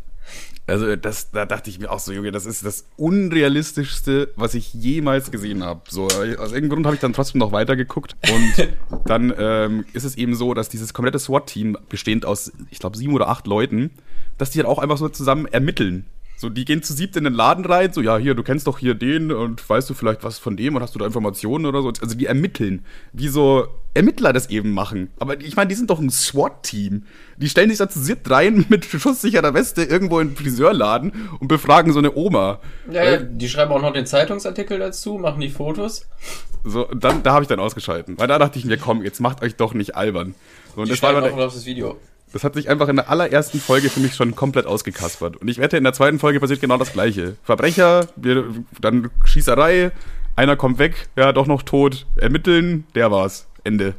Also 0.68 0.98
das, 0.98 1.32
da 1.32 1.46
dachte 1.46 1.70
ich 1.70 1.80
mir 1.80 1.90
auch 1.90 2.00
so, 2.00 2.12
Junge, 2.12 2.32
das 2.32 2.46
ist 2.46 2.66
das 2.66 2.88
unrealistischste, 2.98 4.34
was 4.36 4.54
ich 4.54 4.74
jemals 4.74 5.32
gesehen 5.32 5.64
habe. 5.64 5.82
So, 5.88 6.06
aus 6.08 6.18
irgendeinem 6.20 6.70
Grund 6.70 6.86
habe 6.86 6.96
ich 6.96 7.02
dann 7.02 7.14
trotzdem 7.14 7.40
noch 7.40 7.54
weitergeguckt 7.54 8.18
und 8.30 8.70
dann 9.06 9.34
ähm, 9.38 9.86
ist 9.94 10.04
es 10.04 10.18
eben 10.18 10.36
so, 10.36 10.54
dass 10.54 10.68
dieses 10.68 10.94
komplette 10.94 11.20
SWAT-Team 11.20 11.78
bestehend 11.88 12.26
aus, 12.26 12.52
ich 12.70 12.80
glaube, 12.80 12.98
sieben 12.98 13.14
oder 13.14 13.30
acht 13.30 13.48
Leuten, 13.48 13.92
dass 14.38 14.50
die 14.50 14.60
halt 14.60 14.68
auch 14.68 14.80
einfach 14.80 14.98
so 14.98 15.08
zusammen 15.08 15.46
ermitteln. 15.46 16.06
So, 16.40 16.50
die 16.50 16.66
gehen 16.66 16.84
zu 16.84 16.94
siebt 16.94 17.16
in 17.16 17.24
den 17.24 17.34
Laden 17.34 17.66
rein, 17.66 17.92
so, 17.92 18.00
ja, 18.00 18.18
hier, 18.18 18.36
du 18.36 18.44
kennst 18.44 18.68
doch 18.68 18.78
hier 18.78 18.94
den 18.94 19.32
und 19.32 19.68
weißt 19.68 19.90
du 19.90 19.96
vielleicht 19.96 20.24
was 20.24 20.38
von 20.38 20.56
dem 20.56 20.76
und 20.76 20.84
hast 20.84 20.94
du 20.94 21.00
da 21.00 21.06
Informationen 21.08 21.66
oder 21.66 21.82
so. 21.82 21.88
Also 21.88 22.16
die 22.16 22.28
ermitteln, 22.28 22.86
wie 23.12 23.28
so 23.28 23.68
Ermittler 23.96 24.32
das 24.32 24.52
eben 24.52 24.74
machen. 24.74 25.10
Aber 25.18 25.42
ich 25.42 25.56
meine, 25.56 25.70
die 25.70 25.74
sind 25.74 25.90
doch 25.90 26.00
ein 26.00 26.12
SWAT-Team. 26.12 27.06
Die 27.38 27.50
stellen 27.50 27.70
sich 27.70 27.80
da 27.80 27.90
zu 27.90 28.00
siebt 28.00 28.30
rein 28.30 28.66
mit 28.70 28.86
schusssicherer 28.86 29.56
Weste 29.56 29.84
irgendwo 29.84 30.20
in 30.20 30.30
den 30.30 30.38
Friseurladen 30.38 31.12
und 31.40 31.48
befragen 31.48 31.92
so 31.92 31.98
eine 31.98 32.16
Oma. 32.16 32.60
Ja, 32.92 33.04
ja, 33.04 33.18
die 33.18 33.50
schreiben 33.50 33.72
auch 33.72 33.82
noch 33.82 33.94
den 33.94 34.06
Zeitungsartikel 34.06 34.78
dazu, 34.78 35.18
machen 35.18 35.42
die 35.42 35.50
Fotos. 35.50 36.08
So, 36.64 36.84
dann, 36.84 37.24
da 37.24 37.34
habe 37.34 37.44
ich 37.44 37.48
dann 37.48 37.60
ausgeschalten. 37.60 38.20
Weil 38.20 38.28
da 38.28 38.38
dachte 38.38 38.60
ich 38.60 38.66
mir, 38.66 38.78
komm, 38.78 39.04
jetzt 39.04 39.20
macht 39.20 39.42
euch 39.42 39.56
doch 39.56 39.74
nicht 39.74 39.96
albern. 39.96 40.36
So, 40.76 40.82
und 40.82 40.88
Die 40.88 40.92
das 40.92 41.02
war 41.02 41.10
schreiben 41.10 41.24
dann 41.24 41.34
auch 41.34 41.38
noch 41.38 41.54
das 41.54 41.66
Video. 41.66 41.98
Das 42.34 42.44
hat 42.44 42.56
sich 42.56 42.70
einfach 42.70 42.90
in 42.90 42.98
der 42.98 43.10
allerersten 43.10 43.60
Folge 43.60 43.90
für 43.90 44.00
mich 44.02 44.16
schon 44.16 44.36
komplett 44.36 44.66
ausgekaspert. 44.66 45.38
Und 45.38 45.48
ich 45.48 45.60
wette, 45.60 45.78
in 45.78 45.84
der 45.84 45.94
zweiten 45.94 46.20
Folge 46.20 46.40
passiert 46.40 46.60
genau 46.60 46.78
das 46.78 46.92
Gleiche. 46.92 47.38
Verbrecher, 47.44 48.08
wir, 48.16 48.44
dann 48.82 49.10
Schießerei, 49.24 49.92
einer 50.36 50.56
kommt 50.58 50.78
weg, 50.78 51.08
ja, 51.16 51.32
doch 51.32 51.48
noch 51.48 51.64
tot, 51.64 52.06
ermitteln, 52.18 52.86
der 52.96 53.12
war's. 53.12 53.48
Ende. 53.64 53.96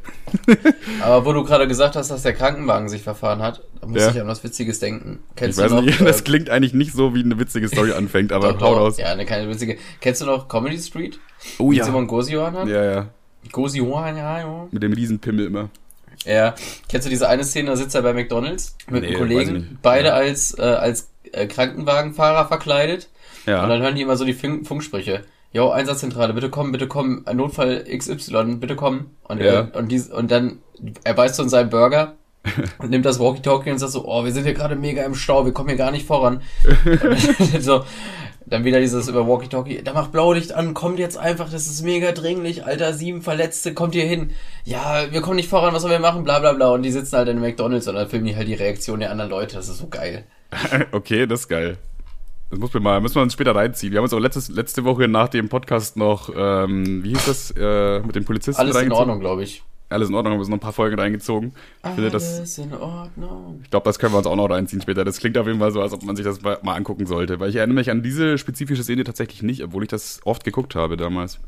Aber 1.03 1.27
wo 1.27 1.33
du 1.35 1.45
gerade 1.45 1.69
gesagt 1.69 1.95
hast, 1.95 2.11
dass 2.11 2.23
der 2.23 2.33
Krankenwagen 2.33 2.89
sich 2.89 3.03
verfahren 3.03 3.43
hat, 3.43 3.63
da 3.81 3.87
muss 3.87 4.01
Ja. 4.01 4.11
ich 4.11 4.21
an 4.21 4.27
was 4.27 4.43
Witziges 4.43 4.79
denken. 4.81 5.19
Ich 5.31 5.37
Kennst 5.37 5.59
weiß 5.59 5.69
du 5.69 5.75
noch, 5.77 5.83
nicht, 5.83 6.01
äh, 6.01 6.05
das 6.05 6.25
klingt 6.25 6.49
eigentlich 6.49 6.73
nicht 6.73 6.93
so, 6.95 7.15
wie 7.15 7.23
eine 7.23 7.39
witzige 7.39 7.69
Story 7.69 7.93
anfängt, 7.93 8.33
aber 8.33 8.55
doch, 8.55 8.61
hau 8.63 8.75
doch, 8.75 8.81
raus. 8.81 8.97
Ja, 8.97 9.07
eine 9.13 9.27
keine 9.27 9.47
witzige. 9.51 9.77
Kennst 10.01 10.23
du 10.23 10.27
noch 10.27 10.49
Comedy 10.49 10.79
Street? 10.79 11.19
Oh 11.59 11.71
ja. 11.71 11.85
Simon 11.85 12.07
Gosiohan? 12.07 12.67
Ja, 12.67 12.83
ja. 12.85 13.07
Gosiohan, 13.53 14.17
ja, 14.17 14.39
ja. 14.41 14.69
Mit 14.71 14.83
dem 14.83 14.93
Riesenpimmel 14.95 15.47
immer. 15.47 15.69
Ja. 16.25 16.55
Kennst 16.89 17.07
du 17.07 17.11
diese 17.11 17.29
eine 17.29 17.45
Szene, 17.45 17.71
da 17.71 17.77
sitzt 17.77 17.95
er 17.95 18.03
bei 18.03 18.13
McDonalds 18.13 18.77
mit 18.89 19.03
Nee, 19.03 19.09
einem 19.09 19.19
Kollegen, 19.19 19.79
beide 19.83 20.09
Ja. 20.09 20.15
als, 20.15 20.57
äh, 20.59 20.63
als 20.63 21.11
äh, 21.33 21.47
Krankenwagenfahrer 21.47 22.49
verkleidet. 22.49 23.09
Ja. 23.47 23.63
Und 23.63 23.69
dann 23.71 23.81
hören 23.83 23.95
die 23.95 24.03
immer 24.03 24.17
so 24.17 24.25
die 24.25 24.35
Funk 24.35 24.67
Funksprüche. 24.67 25.25
Jo, 25.53 25.71
Einsatzzentrale, 25.71 26.35
bitte 26.35 26.51
komm, 26.51 26.73
bitte 26.73 26.87
komm, 26.89 27.25
Notfall 27.33 27.85
XY, 27.85 28.57
bitte 28.57 28.77
komm. 28.77 29.07
Und, 29.25 29.41
Ja. 29.41 29.61
und, 29.73 29.91
dies, 29.91 30.09
und 30.09 30.31
dann, 30.31 30.59
er 31.05 31.15
beißt 31.15 31.37
so 31.37 31.43
in 31.43 31.49
seinen 31.49 31.71
Burger 31.71 32.17
und 32.79 32.91
nimmt 32.91 33.05
das 33.05 33.19
Walkie-Talkie 33.19 33.71
und 33.71 33.79
sagt 33.79 33.93
so, 33.93 34.05
oh, 34.07 34.25
wir 34.25 34.33
sind 34.33 34.45
hier 34.45 34.55
gerade 34.55 34.77
mega 34.77 35.05
im 35.05 35.15
Stau, 35.15 35.45
wir 35.45 35.53
kommen 35.53 35.69
hier 35.69 35.79
gar 35.79 35.91
nicht 35.91 36.07
voran. 36.07 36.43
dann, 36.85 37.17
so, 37.61 37.85
dann 38.47 38.65
wieder 38.65 38.81
dieses 38.81 39.09
über 39.09 39.27
Walkie-Talkie, 39.27 39.83
da 39.83 39.93
macht 39.93 40.13
Blaulicht 40.13 40.53
an, 40.53 40.75
kommt 40.75 40.99
jetzt 40.99 41.19
einfach, 41.19 41.51
das 41.51 41.67
ist 41.67 41.83
mega 41.83 42.13
dringlich, 42.13 42.65
Alter, 42.65 42.93
sieben 42.93 43.23
Verletzte, 43.23 43.75
kommt 43.75 43.95
hier 43.95 44.07
hin. 44.07 44.31
Ja, 44.65 45.07
wir 45.11 45.21
kommen 45.21 45.37
nicht 45.37 45.49
voran, 45.49 45.75
was 45.75 45.83
sollen 45.83 45.93
wir 45.93 46.01
machen, 46.01 46.25
bla 46.25 46.39
bla 46.39 46.53
bla. 46.53 46.71
Und 46.71 46.83
die 46.83 46.91
sitzen 46.91 47.17
halt 47.17 47.29
in 47.29 47.41
McDonalds 47.41 47.89
und 47.89 47.95
dann 47.95 48.09
filmen 48.09 48.27
die 48.27 48.37
halt 48.37 48.49
die 48.49 48.55
Reaktion 48.55 49.01
der 49.01 49.11
anderen 49.11 49.31
Leute, 49.31 49.57
das 49.57 49.69
ist 49.69 49.79
so 49.79 49.89
geil. 49.89 50.25
okay, 50.93 51.27
das 51.27 51.41
ist 51.41 51.49
geil. 51.49 51.79
Das 52.51 52.59
muss 52.59 52.73
wir 52.73 52.81
mal, 52.81 53.01
müssen 53.01 53.17
wir 53.17 53.23
uns 53.23 53.35
später 53.35 53.55
reinziehen. 53.55 53.93
Wir 53.93 53.99
haben 53.99 54.05
uns 54.05 54.15
auch 54.15 54.21
letztes, 54.21 54.49
letzte 54.49 54.85
Woche 54.85 55.07
nach 55.07 55.29
dem 55.29 55.51
Podcast 55.51 55.99
noch, 55.99 56.31
ähm, 56.35 57.05
wie 57.05 57.11
hieß 57.11 57.27
das, 57.27 57.55
äh, 57.59 58.01
mit 58.01 58.17
dem 58.17 58.25
Polizisten 58.25 58.61
Alles 58.61 58.77
in. 58.77 58.91
Ordnung, 58.91 59.21
glaube 59.21 59.43
ich. 59.43 59.63
Alles 59.91 60.11
in 60.11 60.15
Ordnung, 60.15 60.33
haben 60.33 60.39
wir 60.39 60.43
uns 60.43 60.49
noch 60.51 60.57
ein 60.59 60.61
paar 60.61 60.73
Folgen 60.75 60.99
reingezogen. 60.99 61.55
Ich 61.83 61.91
finde, 61.93 62.11
das, 62.11 62.39
Alles 62.39 62.59
in 62.59 62.75
Ordnung. 62.75 63.61
Ich 63.65 63.71
glaube, 63.71 63.85
das 63.85 63.99
können 63.99 64.13
wir 64.13 64.19
uns 64.19 64.27
auch 64.27 64.37
noch 64.37 64.51
reinziehen 64.51 64.83
später. 64.83 65.05
Das 65.05 65.19
klingt 65.19 65.39
auf 65.39 65.47
jeden 65.47 65.59
Fall 65.61 65.71
so, 65.73 65.81
als 65.81 65.93
ob 65.95 66.03
man 66.03 66.15
sich 66.15 66.25
das 66.27 66.43
mal 66.43 66.59
angucken 66.75 67.07
sollte. 67.07 67.41
Weil 67.41 67.49
ich 67.51 67.57
erinnere 67.57 67.77
mich 67.77 67.91
an 67.91 68.03
diese 68.03 68.37
spezifische 68.37 68.83
Szene 68.83 69.05
tatsächlich 69.05 69.43
nicht, 69.43 69.65
obwohl 69.65 69.83
ich 69.85 69.89
das 69.89 70.21
oft 70.25 70.45
geguckt 70.45 70.75
habe 70.75 70.97
damals. 70.99 71.41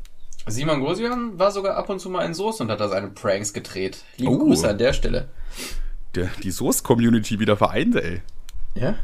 Simon 0.47 0.79
Gosian 0.79 1.37
war 1.37 1.51
sogar 1.51 1.77
ab 1.77 1.87
und 1.89 1.99
zu 1.99 2.09
mal 2.09 2.25
in 2.25 2.33
Soße 2.33 2.63
und 2.63 2.71
hat 2.71 2.79
da 2.79 2.87
seine 2.87 3.09
Pranks 3.09 3.53
gedreht. 3.53 4.03
Liebe 4.17 4.31
Oh. 4.31 4.39
Grüße 4.39 4.67
an 4.67 4.79
der 4.79 4.93
Stelle. 4.93 5.27
Der, 6.15 6.29
die 6.41 6.49
Source-Community 6.51 7.39
wieder 7.39 7.55
vereint, 7.57 7.95
ey. 7.95 8.21
Ja? 8.73 8.95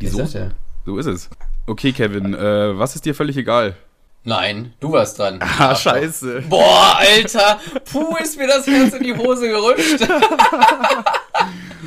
Die 0.00 0.08
Soße. 0.08 0.50
So 0.84 0.96
ist 0.98 1.06
es. 1.06 1.30
Okay, 1.66 1.92
Kevin, 1.92 2.34
äh, 2.34 2.76
was 2.76 2.96
ist 2.96 3.04
dir 3.04 3.14
völlig 3.14 3.36
egal? 3.36 3.76
Nein, 4.22 4.74
du 4.80 4.92
warst 4.92 5.18
dran. 5.18 5.40
Ah, 5.40 5.74
scheiße. 5.74 6.42
Boah, 6.48 6.98
Alter. 6.98 7.58
Puh, 7.90 8.16
ist 8.16 8.36
mir 8.36 8.46
das 8.46 8.66
Herz 8.66 8.92
in 8.94 9.02
die 9.02 9.16
Hose 9.16 9.48
gerutscht. 9.48 10.00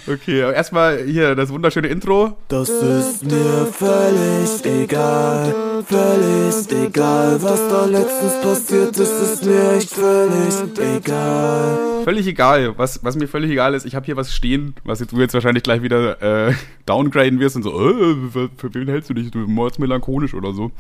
Okay, 0.07 0.43
aber 0.43 0.53
erstmal 0.53 1.03
hier 1.03 1.35
das 1.35 1.49
wunderschöne 1.49 1.87
Intro. 1.87 2.37
Das 2.47 2.69
ist 2.69 3.23
mir 3.23 3.67
völlig 3.71 4.65
egal, 4.65 5.83
völlig 5.87 6.71
egal, 6.71 7.41
was 7.41 7.67
da 7.69 7.85
letztens 7.85 8.41
passiert 8.41 8.97
ist, 8.97 9.21
ist 9.21 9.45
mir 9.45 9.73
echt 9.73 9.89
völlig 9.91 10.53
egal. 10.79 12.03
Völlig 12.03 12.27
egal, 12.27 12.77
was, 12.77 13.03
was 13.03 13.15
mir 13.15 13.27
völlig 13.27 13.51
egal 13.51 13.73
ist, 13.73 13.85
ich 13.85 13.95
habe 13.95 14.05
hier 14.05 14.17
was 14.17 14.33
stehen, 14.33 14.75
was 14.83 14.99
jetzt, 14.99 15.13
du 15.13 15.19
jetzt 15.19 15.33
wahrscheinlich 15.33 15.63
gleich 15.63 15.81
wieder 15.81 16.49
äh, 16.49 16.53
downgraden 16.85 17.39
wirst 17.39 17.55
und 17.55 17.63
so, 17.63 17.71
äh, 17.71 18.29
für, 18.29 18.49
für 18.57 18.73
wen 18.73 18.87
hältst 18.87 19.09
du 19.09 19.13
dich, 19.13 19.31
du 19.31 19.39
mordsmelancholisch 19.39 20.33
oder 20.33 20.53
so. 20.53 20.71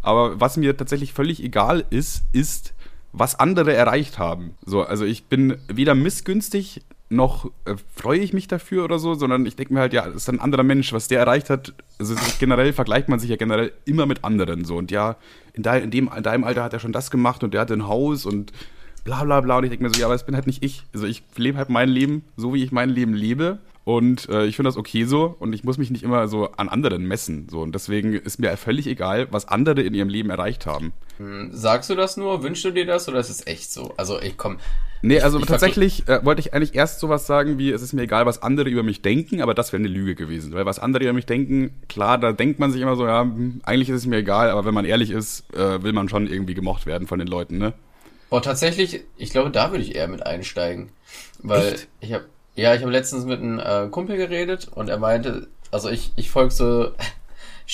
Aber 0.00 0.40
was 0.40 0.56
mir 0.56 0.76
tatsächlich 0.76 1.12
völlig 1.12 1.42
egal 1.42 1.84
ist, 1.90 2.22
ist, 2.32 2.74
was 3.12 3.38
andere 3.38 3.74
erreicht 3.74 4.18
haben. 4.18 4.52
So, 4.64 4.82
also 4.82 5.04
ich 5.04 5.24
bin 5.24 5.58
weder 5.68 5.94
missgünstig 5.94 6.80
noch 7.12 7.50
äh, 7.64 7.74
freue 7.94 8.18
ich 8.18 8.32
mich 8.32 8.48
dafür 8.48 8.84
oder 8.84 8.98
so, 8.98 9.14
sondern 9.14 9.46
ich 9.46 9.56
denke 9.56 9.74
mir 9.74 9.80
halt, 9.80 9.92
ja, 9.92 10.06
das 10.06 10.16
ist 10.16 10.28
ein 10.28 10.40
anderer 10.40 10.62
Mensch, 10.62 10.92
was 10.92 11.08
der 11.08 11.20
erreicht 11.20 11.50
hat. 11.50 11.74
Also 11.98 12.14
generell 12.38 12.72
vergleicht 12.72 13.08
man 13.08 13.18
sich 13.18 13.30
ja 13.30 13.36
generell 13.36 13.72
immer 13.84 14.06
mit 14.06 14.24
anderen 14.24 14.64
so. 14.64 14.76
Und 14.76 14.90
ja, 14.90 15.16
in, 15.52 15.62
de, 15.62 15.82
in, 15.82 15.90
dem, 15.90 16.10
in 16.14 16.22
deinem 16.22 16.44
Alter 16.44 16.64
hat 16.64 16.72
er 16.72 16.80
schon 16.80 16.92
das 16.92 17.10
gemacht 17.10 17.44
und 17.44 17.54
der 17.54 17.60
hatte 17.60 17.74
ein 17.74 17.86
Haus 17.86 18.26
und 18.26 18.52
bla 19.04 19.22
bla 19.24 19.40
bla. 19.40 19.58
Und 19.58 19.64
ich 19.64 19.70
denke 19.70 19.84
mir 19.84 19.94
so, 19.94 20.00
ja, 20.00 20.06
aber 20.06 20.14
es 20.14 20.24
bin 20.24 20.34
halt 20.34 20.46
nicht 20.46 20.64
ich. 20.64 20.84
Also 20.92 21.06
ich 21.06 21.22
lebe 21.36 21.58
halt 21.58 21.68
mein 21.68 21.88
Leben 21.88 22.24
so, 22.36 22.54
wie 22.54 22.64
ich 22.64 22.72
mein 22.72 22.90
Leben 22.90 23.14
lebe. 23.14 23.58
Und 23.84 24.28
äh, 24.28 24.46
ich 24.46 24.54
finde 24.54 24.68
das 24.68 24.76
okay 24.76 25.04
so 25.04 25.34
und 25.40 25.52
ich 25.52 25.64
muss 25.64 25.76
mich 25.76 25.90
nicht 25.90 26.04
immer 26.04 26.28
so 26.28 26.52
an 26.52 26.68
anderen 26.68 27.04
messen. 27.04 27.48
So. 27.50 27.62
Und 27.62 27.74
deswegen 27.74 28.14
ist 28.14 28.38
mir 28.38 28.56
völlig 28.56 28.86
egal, 28.86 29.26
was 29.32 29.48
andere 29.48 29.82
in 29.82 29.92
ihrem 29.92 30.08
Leben 30.08 30.30
erreicht 30.30 30.66
haben. 30.66 30.92
Hm, 31.18 31.50
Sagst 31.52 31.90
du 31.90 31.96
das 31.96 32.16
nur? 32.16 32.44
Wünschst 32.44 32.64
du 32.64 32.70
dir 32.70 32.86
das 32.86 33.08
oder 33.08 33.18
ist 33.18 33.30
es 33.30 33.46
echt 33.46 33.72
so? 33.72 33.92
Also 33.96 34.20
ich 34.20 34.36
komm. 34.36 34.58
Nee, 35.02 35.20
also 35.20 35.38
ich 35.40 35.46
tatsächlich 35.46 36.08
äh, 36.08 36.24
wollte 36.24 36.40
ich 36.40 36.54
eigentlich 36.54 36.74
erst 36.74 37.00
sowas 37.00 37.26
sagen 37.26 37.58
wie, 37.58 37.70
es 37.72 37.82
ist 37.82 37.92
mir 37.92 38.02
egal, 38.02 38.24
was 38.24 38.42
andere 38.42 38.68
über 38.68 38.84
mich 38.84 39.02
denken, 39.02 39.42
aber 39.42 39.52
das 39.52 39.72
wäre 39.72 39.80
eine 39.80 39.88
Lüge 39.88 40.14
gewesen. 40.14 40.54
Weil 40.54 40.64
was 40.64 40.78
andere 40.78 41.02
über 41.02 41.12
mich 41.12 41.26
denken, 41.26 41.74
klar, 41.88 42.18
da 42.18 42.32
denkt 42.32 42.60
man 42.60 42.70
sich 42.70 42.80
immer 42.80 42.94
so, 42.94 43.06
ja, 43.06 43.22
hm, 43.22 43.60
eigentlich 43.64 43.88
ist 43.88 43.96
es 43.96 44.06
mir 44.06 44.18
egal, 44.18 44.50
aber 44.50 44.64
wenn 44.64 44.74
man 44.74 44.84
ehrlich 44.84 45.10
ist, 45.10 45.52
äh, 45.54 45.82
will 45.82 45.92
man 45.92 46.08
schon 46.08 46.28
irgendwie 46.28 46.54
gemocht 46.54 46.86
werden 46.86 47.08
von 47.08 47.18
den 47.18 47.28
Leuten, 47.28 47.58
ne? 47.58 47.72
Oh, 48.30 48.40
tatsächlich, 48.40 49.02
ich 49.16 49.30
glaube, 49.30 49.50
da 49.50 49.72
würde 49.72 49.84
ich 49.84 49.94
eher 49.94 50.08
mit 50.08 50.24
einsteigen. 50.24 50.90
Weil 51.42 51.74
Echt? 51.74 51.88
ich 52.00 52.12
habe 52.12 52.24
ja, 52.54 52.74
ich 52.74 52.82
habe 52.82 52.92
letztens 52.92 53.24
mit 53.24 53.40
einem 53.40 53.58
äh, 53.58 53.88
Kumpel 53.90 54.16
geredet 54.16 54.68
und 54.74 54.88
er 54.88 54.98
meinte, 54.98 55.48
also 55.70 55.88
ich, 55.88 56.12
ich 56.16 56.30
folge 56.30 56.50
so, 56.50 56.92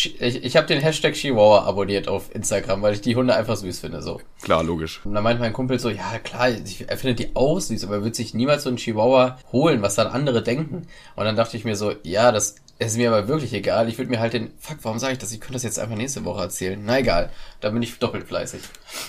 ich, 0.06 0.44
ich 0.44 0.56
habe 0.56 0.66
den 0.66 0.80
Hashtag 0.80 1.14
Chihuahua 1.14 1.64
abonniert 1.64 2.08
auf 2.08 2.34
Instagram, 2.34 2.82
weil 2.82 2.94
ich 2.94 3.00
die 3.00 3.16
Hunde 3.16 3.34
einfach 3.34 3.56
süß 3.56 3.80
finde, 3.80 4.02
so. 4.02 4.20
Klar, 4.42 4.62
logisch. 4.62 5.00
Und 5.04 5.14
dann 5.14 5.24
meinte 5.24 5.40
mein 5.40 5.52
Kumpel 5.52 5.78
so, 5.78 5.90
ja 5.90 6.18
klar, 6.22 6.48
er 6.48 6.96
findet 6.96 7.18
die 7.18 7.34
auch 7.34 7.58
süß, 7.58 7.84
aber 7.84 7.96
er 7.96 8.04
wird 8.04 8.14
sich 8.14 8.34
niemals 8.34 8.62
so 8.62 8.68
einen 8.68 8.78
Chihuahua 8.78 9.38
holen, 9.52 9.82
was 9.82 9.94
dann 9.94 10.06
andere 10.06 10.42
denken. 10.42 10.87
Und 11.16 11.24
dann 11.24 11.37
dachte 11.37 11.56
ich 11.56 11.64
mir 11.64 11.76
so, 11.76 11.92
ja, 12.02 12.32
das 12.32 12.56
ist 12.78 12.96
mir 12.96 13.08
aber 13.08 13.26
wirklich 13.26 13.52
egal. 13.52 13.88
Ich 13.88 13.98
würde 13.98 14.11
mir 14.11 14.20
halt 14.20 14.34
den, 14.34 14.52
fuck, 14.58 14.78
warum 14.82 14.98
sage 14.98 15.14
ich 15.14 15.18
das? 15.18 15.32
Ich 15.32 15.40
könnte 15.40 15.54
das 15.54 15.64
jetzt 15.64 15.78
einfach 15.78 15.96
nächste 15.96 16.24
Woche 16.24 16.42
erzählen. 16.42 16.80
Na 16.82 16.98
egal, 16.98 17.30
da 17.61 17.70
bin 17.70 17.82
ich 17.82 17.98
doppelt 17.98 18.28
fleißig. 18.28 18.61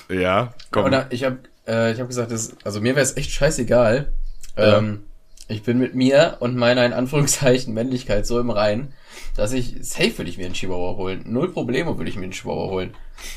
Ja, 0.09 0.53
komm. 0.71 0.85
Und 0.85 0.91
dann, 0.91 1.05
ich 1.11 1.23
habe 1.23 1.37
äh, 1.67 1.91
ich 1.93 1.99
hab 1.99 2.07
gesagt, 2.07 2.31
das, 2.31 2.55
also 2.63 2.81
mir 2.81 2.95
wäre 2.95 3.03
es 3.03 3.15
echt 3.15 3.31
scheißegal. 3.31 4.11
Ja. 4.57 4.77
Ähm, 4.79 5.03
ich 5.47 5.63
bin 5.63 5.79
mit 5.79 5.95
mir 5.95 6.37
und 6.39 6.55
meiner 6.55 6.85
in 6.85 6.93
Anführungszeichen 6.93 7.73
Männlichkeit 7.73 8.25
so 8.25 8.39
im 8.39 8.49
Rein, 8.49 8.93
dass 9.35 9.53
ich, 9.53 9.75
safe 9.81 10.17
würde 10.17 10.29
ich 10.29 10.37
mir 10.37 10.45
einen 10.45 10.53
Chihuahua 10.53 10.97
holen. 10.97 11.23
Null 11.25 11.51
Probleme 11.51 11.97
würde 11.97 12.09
ich 12.09 12.15
mir 12.15 12.23
einen 12.23 12.31
Chihuahua 12.31 12.69
holen. 12.69 12.93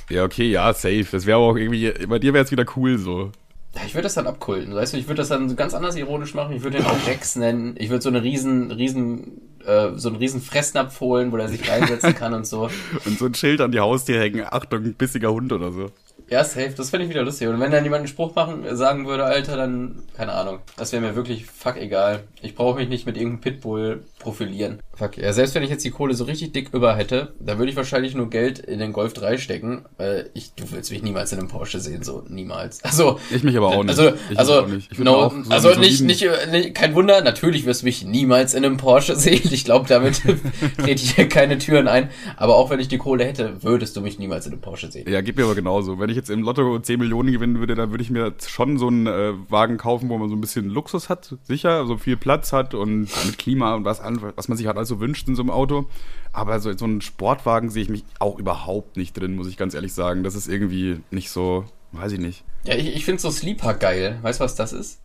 Ja, 0.08 0.24
okay, 0.24 0.50
ja, 0.50 0.72
safe. 0.72 1.06
Das 1.10 1.26
wäre 1.26 1.38
aber 1.38 1.46
auch 1.46 1.56
irgendwie, 1.56 1.92
bei 2.06 2.18
dir 2.18 2.32
wäre 2.32 2.44
es 2.44 2.50
wieder 2.50 2.64
cool 2.76 2.98
so. 2.98 3.32
Ja, 3.74 3.82
ich 3.86 3.94
würde 3.94 4.04
das 4.04 4.14
dann 4.14 4.26
abkulten. 4.26 4.74
Weißt 4.74 4.92
du, 4.92 4.98
ich 4.98 5.08
würde 5.08 5.18
das 5.18 5.28
dann 5.28 5.56
ganz 5.56 5.72
anders 5.72 5.96
ironisch 5.96 6.34
machen. 6.34 6.54
Ich 6.54 6.62
würde 6.62 6.78
den 6.78 6.86
auch 6.86 7.06
Rex 7.06 7.36
nennen. 7.36 7.74
Ich 7.78 7.88
würde 7.88 8.02
so 8.02 8.10
eine 8.10 8.22
riesen, 8.22 8.70
riesen, 8.70 9.40
äh, 9.64 9.92
so 9.96 10.08
einen 10.08 10.18
riesen 10.18 10.42
Fressnapf 10.42 11.00
holen, 11.00 11.32
wo 11.32 11.38
der 11.38 11.48
sich 11.48 11.68
reinsetzen 11.70 12.14
kann 12.14 12.34
und 12.34 12.46
so. 12.46 12.68
Und 13.06 13.18
so 13.18 13.26
ein 13.26 13.34
Schild 13.34 13.60
an 13.62 13.72
die 13.72 13.80
Haustür 13.80 14.20
hängen, 14.20 14.44
Achtung, 14.44 14.92
bissiger 14.94 15.32
Hund 15.32 15.52
oder 15.52 15.72
so. 15.72 15.90
Ja, 16.32 16.44
safe. 16.44 16.72
Das 16.74 16.88
fände 16.88 17.04
ich 17.04 17.10
wieder 17.10 17.24
lustig. 17.24 17.46
Und 17.48 17.60
wenn 17.60 17.70
dann 17.70 17.84
jemand 17.84 18.00
einen 18.00 18.08
Spruch 18.08 18.34
machen, 18.34 18.64
sagen 18.74 19.06
würde, 19.06 19.24
Alter, 19.24 19.58
dann, 19.58 20.02
keine 20.16 20.32
Ahnung. 20.32 20.60
Das 20.78 20.90
wäre 20.90 21.02
mir 21.02 21.14
wirklich 21.14 21.44
fuck 21.44 21.76
egal. 21.76 22.20
Ich 22.40 22.54
brauche 22.54 22.78
mich 22.78 22.88
nicht 22.88 23.04
mit 23.04 23.18
irgendeinem 23.18 23.42
Pitbull 23.42 24.02
profilieren. 24.18 24.80
Fuck. 24.94 25.18
Ja, 25.18 25.34
selbst 25.34 25.54
wenn 25.54 25.62
ich 25.62 25.68
jetzt 25.68 25.84
die 25.84 25.90
Kohle 25.90 26.14
so 26.14 26.24
richtig 26.24 26.52
dick 26.52 26.70
über 26.72 26.96
hätte, 26.96 27.34
da 27.38 27.58
würde 27.58 27.70
ich 27.70 27.76
wahrscheinlich 27.76 28.14
nur 28.14 28.30
Geld 28.30 28.58
in 28.60 28.78
den 28.78 28.94
Golf 28.94 29.12
3 29.12 29.36
stecken. 29.36 29.84
Weil 29.98 30.30
ich, 30.32 30.54
du 30.54 30.64
willst 30.70 30.90
mich 30.90 31.02
niemals 31.02 31.32
in 31.32 31.38
einem 31.38 31.48
Porsche 31.48 31.80
sehen, 31.80 32.02
so 32.02 32.24
niemals. 32.28 32.82
Also. 32.82 33.18
Ich 33.30 33.42
mich 33.42 33.56
aber 33.56 33.68
auch 33.68 33.84
nicht. 33.84 33.98
Also, 33.98 34.16
Ich 34.30 34.38
also, 34.38 34.60
auch 34.60 34.68
nicht. 34.68 34.98
No, 34.98 35.14
auch 35.16 35.34
so 35.44 35.50
also 35.50 35.80
nicht, 35.80 36.00
nicht, 36.00 36.26
nicht, 36.50 36.74
kein 36.74 36.94
Wunder, 36.94 37.20
natürlich 37.20 37.66
wirst 37.66 37.82
du 37.82 37.86
mich 37.86 38.06
niemals 38.06 38.54
in 38.54 38.64
einem 38.64 38.78
Porsche 38.78 39.16
sehen. 39.16 39.50
Ich 39.50 39.66
glaube, 39.66 39.86
damit 39.86 40.22
trete 40.78 41.02
ich 41.02 41.14
hier 41.14 41.28
keine 41.28 41.58
Türen 41.58 41.88
ein. 41.88 42.08
Aber 42.38 42.56
auch 42.56 42.70
wenn 42.70 42.80
ich 42.80 42.88
die 42.88 42.98
Kohle 42.98 43.24
hätte, 43.24 43.62
würdest 43.62 43.96
du 43.96 44.00
mich 44.00 44.18
niemals 44.18 44.46
in 44.46 44.52
einem 44.52 44.62
Porsche 44.62 44.90
sehen. 44.90 45.10
Ja, 45.10 45.20
geht 45.20 45.36
mir 45.36 45.44
aber 45.44 45.54
genauso. 45.54 45.98
Wenn 45.98 46.08
ich 46.08 46.21
jetzt 46.22 46.30
im 46.30 46.42
Lotto 46.42 46.78
10 46.78 46.98
Millionen 46.98 47.32
gewinnen 47.32 47.58
würde, 47.58 47.74
dann 47.74 47.90
würde 47.90 48.02
ich 48.02 48.10
mir 48.10 48.32
schon 48.46 48.78
so 48.78 48.86
einen 48.86 49.06
äh, 49.06 49.32
Wagen 49.48 49.76
kaufen, 49.76 50.08
wo 50.08 50.16
man 50.16 50.28
so 50.28 50.36
ein 50.36 50.40
bisschen 50.40 50.68
Luxus 50.68 51.08
hat, 51.08 51.36
sicher, 51.42 51.86
so 51.86 51.98
viel 51.98 52.16
Platz 52.16 52.52
hat 52.52 52.74
und 52.74 53.08
mit 53.26 53.38
Klima 53.38 53.74
und 53.74 53.84
was, 53.84 54.00
was 54.00 54.48
man 54.48 54.56
sich 54.56 54.66
halt 54.66 54.76
also 54.76 55.00
wünscht 55.00 55.28
in 55.28 55.34
so 55.34 55.42
einem 55.42 55.50
Auto. 55.50 55.86
Aber 56.32 56.60
so, 56.60 56.76
so 56.76 56.84
einen 56.84 57.00
Sportwagen 57.00 57.70
sehe 57.70 57.82
ich 57.82 57.88
mich 57.88 58.04
auch 58.18 58.38
überhaupt 58.38 58.96
nicht 58.96 59.14
drin, 59.14 59.34
muss 59.34 59.48
ich 59.48 59.56
ganz 59.56 59.74
ehrlich 59.74 59.92
sagen. 59.92 60.22
Das 60.22 60.34
ist 60.34 60.48
irgendwie 60.48 61.00
nicht 61.10 61.30
so, 61.30 61.64
weiß 61.92 62.12
ich 62.12 62.20
nicht. 62.20 62.44
Ja, 62.64 62.74
ich, 62.74 62.94
ich 62.94 63.04
finde 63.04 63.20
so 63.20 63.30
Sleeper 63.30 63.74
geil. 63.74 64.18
Weißt 64.22 64.40
du, 64.40 64.44
was 64.44 64.54
das 64.54 64.72
ist? 64.72 65.00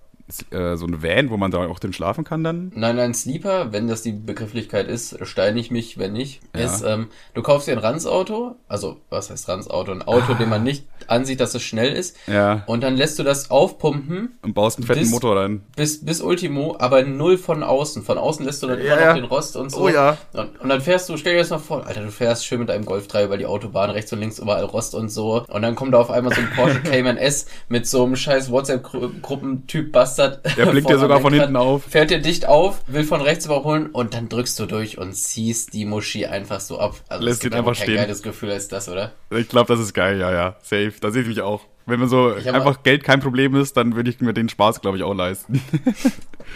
Äh, 0.51 0.75
so 0.75 0.85
ein 0.85 1.01
Van, 1.01 1.29
wo 1.29 1.37
man 1.37 1.51
da 1.51 1.59
auch 1.59 1.79
drin 1.79 1.93
schlafen 1.93 2.25
kann 2.25 2.43
dann. 2.43 2.73
Nein, 2.75 2.97
nein, 2.97 3.13
Sleeper, 3.13 3.71
wenn 3.71 3.87
das 3.87 4.01
die 4.01 4.11
Begrifflichkeit 4.11 4.87
ist, 4.89 5.17
steine 5.25 5.57
ich 5.57 5.71
mich, 5.71 5.97
wenn 5.97 6.11
nicht, 6.11 6.41
Ja. 6.53 6.65
ist, 6.65 6.83
ähm, 6.85 7.07
du 7.33 7.41
kaufst 7.41 7.67
dir 7.69 7.71
ein 7.71 7.77
Ranzauto, 7.77 8.57
also, 8.67 8.97
was 9.09 9.29
heißt 9.29 9.47
Ranzauto? 9.47 9.93
Ein 9.93 10.01
Auto, 10.01 10.33
dem 10.33 10.49
man 10.49 10.63
nicht 10.63 10.83
ansieht, 11.07 11.39
dass 11.39 11.55
es 11.55 11.61
schnell 11.63 11.93
ist, 11.93 12.17
Ja. 12.27 12.63
und 12.67 12.83
dann 12.83 12.97
lässt 12.97 13.17
du 13.19 13.23
das 13.23 13.49
aufpumpen 13.51 14.37
Und 14.41 14.53
baust 14.53 14.79
einen 14.79 14.85
fetten 14.87 14.99
Bis- 14.99 15.11
Motor 15.11 15.37
rein. 15.37 15.61
bis, 15.77 16.03
bis 16.03 16.19
Ultimo, 16.19 16.75
aber 16.77 17.03
null 17.03 17.37
von 17.37 17.63
außen. 17.63 18.03
Von 18.03 18.17
außen 18.17 18.45
lässt 18.45 18.61
du 18.63 18.67
dann 18.67 18.79
immer 18.79 18.89
Ja, 18.89 18.95
noch 18.95 19.01
ja. 19.03 19.13
den 19.13 19.23
Rost 19.23 19.55
und 19.55 19.71
so. 19.71 19.83
Oh 19.85 19.87
ja. 19.89 20.17
Und, 20.33 20.59
und 20.59 20.67
dann 20.67 20.81
fährst 20.81 21.07
du, 21.07 21.15
stell 21.15 21.33
dir 21.35 21.39
das 21.39 21.51
mal 21.51 21.59
vor, 21.59 21.87
Alter, 21.87 22.01
du 22.01 22.11
fährst 22.11 22.45
schön 22.45 22.59
mit 22.59 22.67
deinem 22.67 22.83
Golf 22.83 23.07
3 23.07 23.23
über 23.23 23.37
die 23.37 23.45
Autobahn, 23.45 23.91
rechts 23.91 24.11
und 24.11 24.19
links 24.19 24.39
überall 24.39 24.65
Rost 24.65 24.93
und 24.93 25.07
so. 25.07 25.45
Und 25.47 25.61
dann 25.61 25.75
kommt 25.75 25.93
da 25.93 25.99
auf 25.99 26.11
einmal 26.11 26.35
so 26.35 26.41
ein 26.41 26.49
Porsche 26.53 26.81
Cayman 26.83 27.15
S 27.15 27.45
mit 27.69 27.87
so 27.87 28.03
einem 28.03 28.17
scheiß 28.17 28.51
WhatsApp-Gruppentyp 28.51 29.93
Bastard. 29.93 30.16
Der 30.17 30.65
blinkt 30.65 30.89
dir 30.89 30.97
sogar 30.99 31.21
von 31.21 31.33
hinten 31.33 31.55
auf. 31.55 31.83
Fährt 31.83 32.09
dir 32.11 32.19
dicht 32.19 32.45
auf, 32.47 32.81
will 32.87 33.03
von 33.03 33.21
rechts 33.21 33.45
überholen 33.45 33.87
und 33.87 34.13
dann 34.13 34.29
drückst 34.29 34.57
du 34.59 34.65
durch 34.65 34.97
und 34.97 35.13
ziehst 35.13 35.73
die 35.73 35.85
Muschi 35.85 36.25
einfach 36.25 36.59
so 36.59 36.79
ab. 36.79 36.95
Also 37.09 37.23
Lässt 37.25 37.43
ihn 37.43 37.53
einfach 37.53 37.73
kein 37.75 37.83
stehen. 37.83 37.95
geiles 37.97 38.21
Gefühl 38.23 38.51
als 38.51 38.67
das, 38.67 38.89
oder? 38.89 39.13
Ich 39.31 39.47
glaube, 39.49 39.67
das 39.73 39.79
ist 39.79 39.93
geil, 39.93 40.19
ja, 40.19 40.31
ja. 40.31 40.55
Safe. 40.61 40.93
Da 40.99 41.11
sehe 41.11 41.21
ich 41.23 41.27
mich 41.27 41.41
auch. 41.41 41.61
Wenn 41.85 42.01
man 42.01 42.09
so 42.09 42.33
einfach 42.33 42.83
Geld 42.83 43.05
kein 43.05 43.21
Problem 43.21 43.55
ist, 43.55 43.77
dann 43.77 43.95
würde 43.95 44.09
ich 44.09 44.19
mir 44.19 44.33
den 44.33 44.49
Spaß, 44.49 44.81
glaube 44.81 44.97
ich, 44.97 45.03
auch 45.03 45.13
leisten. 45.13 45.61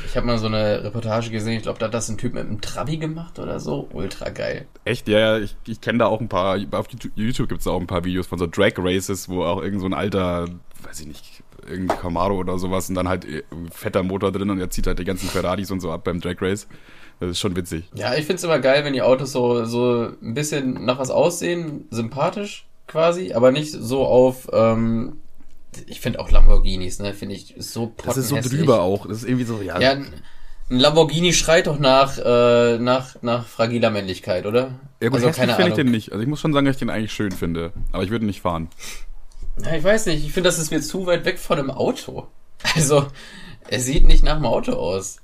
Ich 0.07 0.15
habe 0.15 0.25
mal 0.25 0.37
so 0.37 0.47
eine 0.47 0.85
Reportage 0.85 1.31
gesehen, 1.31 1.57
ich 1.57 1.63
glaube, 1.63 1.77
da 1.77 1.87
hat 1.87 1.93
das 1.93 2.07
ein 2.07 2.17
Typ 2.17 2.33
mit 2.33 2.45
einem 2.45 2.61
Trabi 2.61 2.95
gemacht 2.95 3.39
oder 3.39 3.59
so. 3.59 3.89
Ultra 3.91 4.29
geil. 4.29 4.65
Echt? 4.85 5.09
Ja, 5.09 5.19
ja, 5.19 5.39
ich, 5.39 5.55
ich 5.67 5.81
kenne 5.81 5.99
da 5.99 6.05
auch 6.05 6.21
ein 6.21 6.29
paar, 6.29 6.57
auf 6.71 6.87
YouTube- 6.89 7.11
YouTube 7.15 7.49
gibt 7.49 7.59
es 7.59 7.67
auch 7.67 7.77
ein 7.79 7.87
paar 7.87 8.05
Videos 8.05 8.25
von 8.25 8.39
so 8.39 8.47
Drag 8.47 8.71
Races, 8.77 9.27
wo 9.27 9.43
auch 9.43 9.61
irgend 9.61 9.81
so 9.81 9.87
ein 9.87 9.93
alter, 9.93 10.47
weiß 10.83 11.01
ich 11.01 11.07
nicht, 11.07 11.43
irgendein 11.69 11.97
Camaro 11.97 12.35
oder 12.35 12.57
sowas 12.59 12.89
und 12.89 12.95
dann 12.95 13.07
halt 13.07 13.25
äh, 13.25 13.43
fetter 13.71 14.03
Motor 14.03 14.31
drin 14.31 14.49
und 14.49 14.59
er 14.59 14.69
zieht 14.69 14.87
halt 14.87 14.99
die 14.99 15.05
ganzen 15.05 15.29
Ferraris 15.29 15.71
und 15.71 15.79
so 15.79 15.91
ab 15.91 16.03
beim 16.03 16.21
Drag 16.21 16.41
Race. 16.41 16.67
Das 17.19 17.31
ist 17.31 17.39
schon 17.39 17.55
witzig. 17.55 17.85
Ja, 17.93 18.15
ich 18.15 18.25
find's 18.25 18.43
immer 18.43 18.59
geil, 18.59 18.83
wenn 18.83 18.93
die 18.93 19.01
Autos 19.01 19.31
so, 19.31 19.65
so 19.65 20.11
ein 20.21 20.33
bisschen 20.33 20.85
nach 20.85 20.97
was 20.97 21.11
aussehen, 21.11 21.85
sympathisch 21.91 22.65
quasi, 22.87 23.33
aber 23.33 23.51
nicht 23.51 23.71
so 23.71 24.05
auf, 24.05 24.49
ähm, 24.51 25.17
ich 25.85 26.01
finde 26.01 26.19
auch 26.19 26.31
Lamborghinis, 26.31 26.99
ne, 26.99 27.13
finde 27.13 27.35
ich 27.35 27.55
so 27.57 27.93
Das 28.03 28.17
ist 28.17 28.29
so 28.29 28.37
drüber 28.37 28.81
auch. 28.81 29.07
Das 29.07 29.17
ist 29.17 29.25
irgendwie 29.25 29.45
so, 29.45 29.61
ja. 29.61 29.79
Ja, 29.79 29.91
ein 29.91 30.79
Lamborghini 30.79 31.33
schreit 31.33 31.67
doch 31.67 31.79
nach, 31.79 32.17
äh, 32.17 32.77
nach, 32.79 33.21
nach 33.21 33.45
fragiler 33.45 33.91
Männlichkeit, 33.91 34.45
oder? 34.45 34.79
ja 35.01 35.09
gut, 35.09 35.23
also 35.23 35.31
keine 35.31 35.53
finde 35.53 35.53
ich 35.53 35.73
Ahnung. 35.73 35.77
den 35.77 35.91
nicht. 35.91 36.11
Also 36.11 36.21
ich 36.21 36.29
muss 36.29 36.39
schon 36.39 36.53
sagen, 36.53 36.65
dass 36.65 36.75
ich 36.75 36.79
den 36.79 36.89
eigentlich 36.89 37.11
schön 37.11 37.31
finde. 37.31 37.73
Aber 37.91 38.03
ich 38.03 38.09
würde 38.09 38.25
nicht 38.25 38.41
fahren. 38.41 38.69
Ja, 39.65 39.75
ich 39.75 39.83
weiß 39.83 40.07
nicht, 40.07 40.25
ich 40.25 40.33
finde, 40.33 40.47
das 40.47 40.59
ist 40.59 40.71
mir 40.71 40.81
zu 40.81 41.05
weit 41.05 41.25
weg 41.25 41.39
von 41.39 41.59
einem 41.59 41.71
Auto. 41.71 42.27
Also, 42.75 43.07
er 43.69 43.79
sieht 43.79 44.05
nicht 44.05 44.23
nach 44.23 44.35
einem 44.35 44.45
Auto 44.45 44.73
aus. 44.73 45.17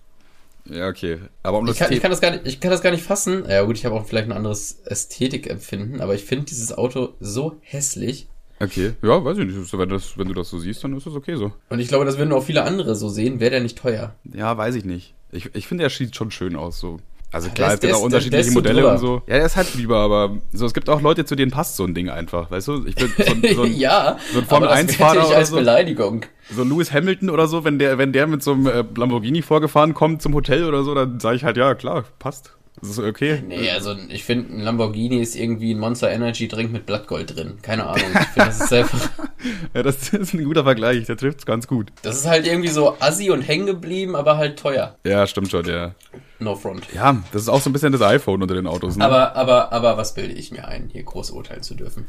Ja, 0.65 0.87
okay. 0.87 1.19
Aber 1.43 1.59
um 1.59 1.67
Ich 1.67 1.77
kann, 1.77 1.93
ich, 1.93 2.01
kann 2.01 2.11
das 2.11 2.19
gar 2.19 2.31
nicht, 2.31 2.47
ich 2.47 2.59
kann 2.59 2.71
das 2.71 2.81
gar 2.81 2.91
nicht 2.91 3.03
fassen. 3.03 3.45
Ja 3.47 3.61
gut, 3.61 3.77
ich 3.77 3.85
habe 3.85 3.95
auch 3.95 4.05
vielleicht 4.05 4.27
ein 4.27 4.35
anderes 4.35 4.79
Ästhetikempfinden, 4.85 6.01
aber 6.01 6.15
ich 6.15 6.23
finde 6.23 6.45
dieses 6.45 6.75
Auto 6.75 7.13
so 7.19 7.57
hässlich. 7.61 8.27
Okay, 8.59 8.93
ja, 9.03 9.23
weiß 9.23 9.37
ich 9.37 9.45
nicht. 9.45 9.73
Wenn, 9.73 9.89
das, 9.89 10.17
wenn 10.17 10.27
du 10.27 10.33
das 10.33 10.49
so 10.49 10.57
siehst, 10.57 10.83
dann 10.83 10.97
ist 10.97 11.05
das 11.05 11.13
okay 11.13 11.35
so. 11.35 11.51
Und 11.69 11.79
ich 11.79 11.89
glaube, 11.89 12.05
das 12.05 12.17
würden 12.17 12.33
auch 12.33 12.43
viele 12.43 12.63
andere 12.63 12.95
so 12.95 13.07
sehen. 13.07 13.39
Wäre 13.39 13.51
der 13.51 13.61
nicht 13.61 13.77
teuer? 13.77 14.15
Ja, 14.23 14.57
weiß 14.57 14.75
ich 14.75 14.83
nicht. 14.83 15.13
Ich, 15.31 15.53
ich 15.53 15.67
finde, 15.67 15.83
er 15.83 15.89
sieht 15.89 16.15
schon 16.15 16.31
schön 16.31 16.55
aus, 16.55 16.79
so. 16.79 16.99
Also 17.31 17.47
Der 17.47 17.55
klar, 17.55 17.67
es 17.73 17.79
gibt 17.81 17.91
der 17.91 17.97
auch 17.97 18.03
unterschiedliche 18.03 18.45
der 18.45 18.53
Modelle 18.53 18.81
drüber. 18.81 18.91
und 18.93 18.97
so. 18.99 19.21
Ja, 19.27 19.35
er 19.35 19.45
ist 19.45 19.57
halt 19.57 19.73
lieber, 19.75 19.97
aber 19.97 20.37
so, 20.53 20.65
es 20.65 20.73
gibt 20.73 20.89
auch 20.89 21.01
Leute, 21.01 21.25
zu 21.25 21.35
denen 21.35 21.51
passt 21.51 21.75
so 21.75 21.83
ein 21.83 21.93
Ding 21.93 22.09
einfach, 22.09 22.49
weißt 22.49 22.67
du? 22.69 22.85
Ich 22.85 22.95
bin 22.95 23.11
so, 23.17 23.23
ein- 23.33 23.55
so, 23.55 23.63
ein, 23.63 23.75
ja, 23.75 24.17
so 24.33 24.39
ein 24.39 24.45
Formel 24.45 24.69
aber 24.69 24.77
1 24.77 24.91
das 24.91 24.99
werte 24.99 25.15
Fahrer 25.19 25.29
ich 25.31 25.35
als 25.35 25.49
so. 25.49 25.55
Beleidigung. 25.57 26.25
so 26.49 26.63
Lewis 26.63 26.93
Hamilton 26.93 27.29
oder 27.29 27.47
so, 27.47 27.65
wenn 27.65 27.79
der, 27.79 27.97
wenn 27.97 28.13
der 28.13 28.27
mit 28.27 28.41
so 28.43 28.53
einem 28.53 28.67
äh, 28.67 28.83
Lamborghini 28.95 29.41
vorgefahren 29.41 29.93
kommt 29.93 30.21
zum 30.21 30.33
Hotel 30.35 30.63
oder 30.63 30.83
so, 30.83 30.95
dann 30.95 31.19
sage 31.19 31.35
ich 31.35 31.43
halt, 31.43 31.57
ja, 31.57 31.75
klar, 31.75 32.05
passt. 32.19 32.53
Das 32.79 32.91
ist 32.91 32.99
okay. 32.99 33.41
Nee, 33.47 33.71
also 33.71 33.95
ich 34.09 34.23
finde, 34.23 34.53
ein 34.55 34.61
Lamborghini 34.61 35.17
ist 35.19 35.35
irgendwie 35.35 35.73
ein 35.73 35.79
Monster 35.79 36.11
Energy 36.11 36.47
Drink 36.47 36.71
mit 36.71 36.85
Blattgold 36.85 37.35
drin. 37.35 37.57
Keine 37.63 37.87
Ahnung. 37.87 38.05
Ich 38.13 38.27
finde, 38.27 38.49
das 38.49 38.61
ist 38.61 38.71
einfach, 38.71 39.09
Ja, 39.73 39.81
das 39.83 40.13
ist 40.13 40.33
ein 40.35 40.43
guter 40.45 40.63
Vergleich, 40.63 41.05
der 41.07 41.17
trifft's 41.17 41.45
ganz 41.45 41.65
gut. 41.67 41.91
das 42.03 42.17
ist 42.17 42.27
halt 42.27 42.45
irgendwie 42.47 42.69
so 42.69 42.95
assi 42.99 43.31
und 43.31 43.41
hängen 43.41 43.65
geblieben, 43.65 44.15
aber 44.15 44.37
halt 44.37 44.59
teuer. 44.59 44.95
Ja, 45.05 45.25
stimmt 45.27 45.49
schon, 45.51 45.65
ja. 45.65 45.95
No 46.39 46.55
front. 46.55 46.83
Ja, 46.93 47.17
das 47.31 47.41
ist 47.41 47.49
auch 47.49 47.61
so 47.61 47.69
ein 47.69 47.73
bisschen 47.73 47.91
das 47.91 48.01
iPhone 48.03 48.41
unter 48.43 48.53
den 48.53 48.67
Autos. 48.67 48.95
Ne? 48.95 49.03
Aber, 49.03 49.35
aber, 49.35 49.71
aber 49.73 49.97
was 49.97 50.13
bilde 50.13 50.33
ich 50.33 50.51
mir 50.51 50.67
ein, 50.67 50.87
hier 50.91 51.01
groß 51.01 51.31
urteilen 51.31 51.63
zu 51.63 51.73
dürfen? 51.73 52.05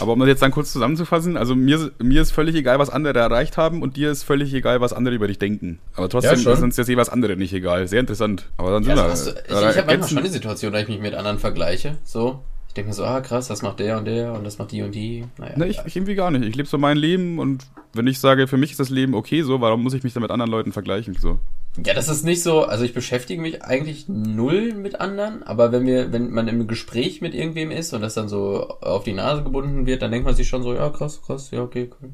Aber 0.00 0.12
um 0.12 0.20
das 0.20 0.28
jetzt 0.28 0.40
dann 0.42 0.52
kurz 0.52 0.72
zusammenzufassen, 0.72 1.36
also 1.36 1.56
mir, 1.56 1.90
mir 1.98 2.22
ist 2.22 2.30
völlig 2.30 2.54
egal, 2.54 2.78
was 2.78 2.90
andere 2.90 3.18
erreicht 3.18 3.56
haben 3.56 3.82
und 3.82 3.96
dir 3.96 4.10
ist 4.12 4.22
völlig 4.22 4.54
egal, 4.54 4.80
was 4.80 4.92
andere 4.92 5.14
über 5.16 5.26
dich 5.26 5.38
denken. 5.40 5.80
Aber 5.96 6.08
trotzdem 6.08 6.38
Ja, 6.40 6.52
ist 6.52 6.62
uns 6.62 6.76
jetzt 6.76 6.88
jeweils 6.88 7.08
andere 7.08 7.36
nicht 7.36 7.52
egal. 7.52 7.88
Sehr 7.88 7.98
interessant. 8.00 8.50
Aber 8.56 8.70
dann 8.70 8.84
sind 8.84 8.96
Ja, 8.96 9.02
wir. 9.04 9.10
also 9.10 9.30
hast 9.32 9.36
du, 9.36 9.40
ich 9.40 9.50
äh, 9.50 9.52
ich 9.52 9.54
habe 9.54 9.64
manchmal 9.64 9.94
ergänzen- 9.96 10.14
schon 10.14 10.22
die 10.24 10.30
Situation, 10.30 10.72
dass 10.72 10.82
ich 10.82 10.88
mich 10.88 11.00
mit 11.00 11.14
anderen 11.14 11.38
vergleiche. 11.40 11.98
So. 12.04 12.44
Ich 12.72 12.74
denke 12.74 12.88
mir 12.88 12.94
so, 12.94 13.04
ah 13.04 13.20
krass, 13.20 13.48
das 13.48 13.60
macht 13.60 13.80
der 13.80 13.98
und 13.98 14.06
der 14.06 14.32
und 14.32 14.44
das 14.44 14.56
macht 14.56 14.72
die 14.72 14.80
und 14.80 14.94
die. 14.94 15.26
Naja. 15.36 15.58
Ne, 15.58 15.66
ich, 15.66 15.78
ich 15.84 15.94
irgendwie 15.94 16.14
gar 16.14 16.30
nicht. 16.30 16.42
Ich 16.42 16.56
lebe 16.56 16.66
so 16.66 16.78
mein 16.78 16.96
Leben 16.96 17.38
und 17.38 17.66
wenn 17.92 18.06
ich 18.06 18.18
sage, 18.18 18.48
für 18.48 18.56
mich 18.56 18.70
ist 18.70 18.80
das 18.80 18.88
Leben 18.88 19.12
okay 19.12 19.42
so, 19.42 19.60
warum 19.60 19.82
muss 19.82 19.92
ich 19.92 20.02
mich 20.04 20.14
dann 20.14 20.22
mit 20.22 20.30
anderen 20.30 20.50
Leuten 20.50 20.72
vergleichen? 20.72 21.14
So. 21.20 21.38
ja, 21.84 21.92
das 21.92 22.08
ist 22.08 22.24
nicht 22.24 22.42
so, 22.42 22.64
also 22.64 22.82
ich 22.82 22.94
beschäftige 22.94 23.42
mich 23.42 23.62
eigentlich 23.62 24.08
null 24.08 24.72
mit 24.72 25.02
anderen, 25.02 25.42
aber 25.42 25.70
wenn 25.70 25.84
wir, 25.84 26.14
wenn 26.14 26.30
man 26.30 26.48
im 26.48 26.66
Gespräch 26.66 27.20
mit 27.20 27.34
irgendwem 27.34 27.70
ist 27.70 27.92
und 27.92 28.00
das 28.00 28.14
dann 28.14 28.30
so 28.30 28.66
auf 28.80 29.04
die 29.04 29.12
Nase 29.12 29.42
gebunden 29.42 29.84
wird, 29.84 30.00
dann 30.00 30.10
denkt 30.10 30.24
man 30.24 30.34
sich 30.34 30.48
schon 30.48 30.62
so, 30.62 30.72
ja 30.72 30.88
krass, 30.88 31.20
krass, 31.20 31.50
ja 31.50 31.60
okay, 31.60 31.90
cool. 32.00 32.08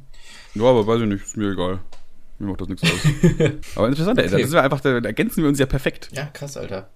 Ja, 0.55 0.65
aber 0.65 0.85
weiß 0.89 1.03
ich 1.03 1.07
nicht, 1.07 1.25
ist 1.25 1.37
mir 1.37 1.53
egal. 1.53 1.79
Mir 2.41 2.49
macht 2.49 2.63
das 2.63 2.69
nichts 2.69 2.83
aus. 2.83 2.91
aber 3.77 3.87
interessant, 3.87 4.19
Okay. 4.19 4.29
das 4.29 4.41
ist 4.41 4.53
ja 4.55 4.63
einfach, 4.63 4.81
da 4.81 4.91
ergänzen 4.99 5.41
wir 5.41 5.49
uns 5.49 5.61
ja 5.61 5.67
perfekt. 5.67 6.09
Ja, 6.15 6.25
krass, 6.33 6.57
Alter. 6.57 6.89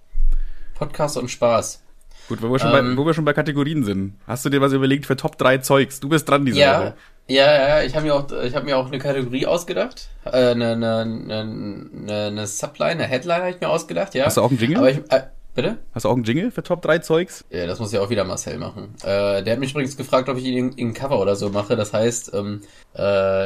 Podcast 0.73 1.15
und 1.15 1.31
Spaß. 1.31 1.81
Gut, 2.29 2.41
wo 2.41 2.49
wir, 2.51 2.59
schon 2.59 2.73
Ähm. 2.73 2.95
bei, 2.95 3.01
wo 3.01 3.05
wir 3.05 3.13
schon 3.13 3.25
bei 3.25 3.33
Kategorien 3.33 3.83
sind. 3.83 4.15
Hast 4.27 4.45
du 4.45 4.49
dir 4.49 4.61
was 4.61 4.73
überlegt 4.73 5.05
für 5.05 5.15
Top 5.15 5.37
3 5.37 5.57
Zeugs? 5.59 5.99
Du 5.99 6.09
bist 6.09 6.27
dran 6.29 6.45
diese 6.45 6.59
Ja, 6.59 6.79
Woche. 6.79 6.93
ja, 7.27 7.67
ja, 7.79 7.83
ich 7.83 7.95
habe 7.95 8.05
mir 8.05 8.15
auch, 8.15 8.31
ich 8.43 8.55
habe 8.55 8.65
mir 8.65 8.77
auch 8.77 8.87
eine 8.87 8.99
Kategorie 8.99 9.45
ausgedacht, 9.45 10.07
äh, 10.25 10.29
eine, 10.51 10.71
eine, 10.73 10.99
eine, 11.01 12.27
eine, 12.27 12.47
Subline, 12.47 12.91
eine 12.91 13.03
Headline 13.05 13.41
habe 13.41 13.49
ich 13.51 13.59
mir 13.59 13.69
ausgedacht, 13.69 14.15
ja. 14.15 14.25
Hast 14.25 14.37
du 14.37 14.41
auch 14.41 14.49
einen 14.49 14.59
Jingle? 14.59 14.77
Aber 14.77 14.89
ich, 14.89 14.97
äh, 15.09 15.23
bitte? 15.55 15.77
Hast 15.93 16.05
du 16.05 16.09
auch 16.09 16.15
einen 16.15 16.23
Jingle 16.23 16.49
für 16.51 16.63
Top 16.63 16.81
3 16.81 16.99
Zeugs? 16.99 17.43
Ja, 17.49 17.67
das 17.67 17.79
muss 17.79 17.91
ja 17.91 17.99
auch 18.01 18.09
wieder 18.09 18.23
Marcel 18.23 18.57
machen. 18.57 18.95
Äh, 19.03 19.43
der 19.43 19.53
hat 19.53 19.59
mich 19.59 19.71
übrigens 19.71 19.97
gefragt, 19.97 20.29
ob 20.29 20.37
ich 20.37 20.45
ihn 20.45 20.71
in, 20.73 20.93
Cover 20.93 21.19
oder 21.19 21.35
so 21.35 21.49
mache. 21.49 21.75
Das 21.75 21.93
heißt, 21.93 22.33
ähm, 22.33 22.61
äh, 22.93 22.97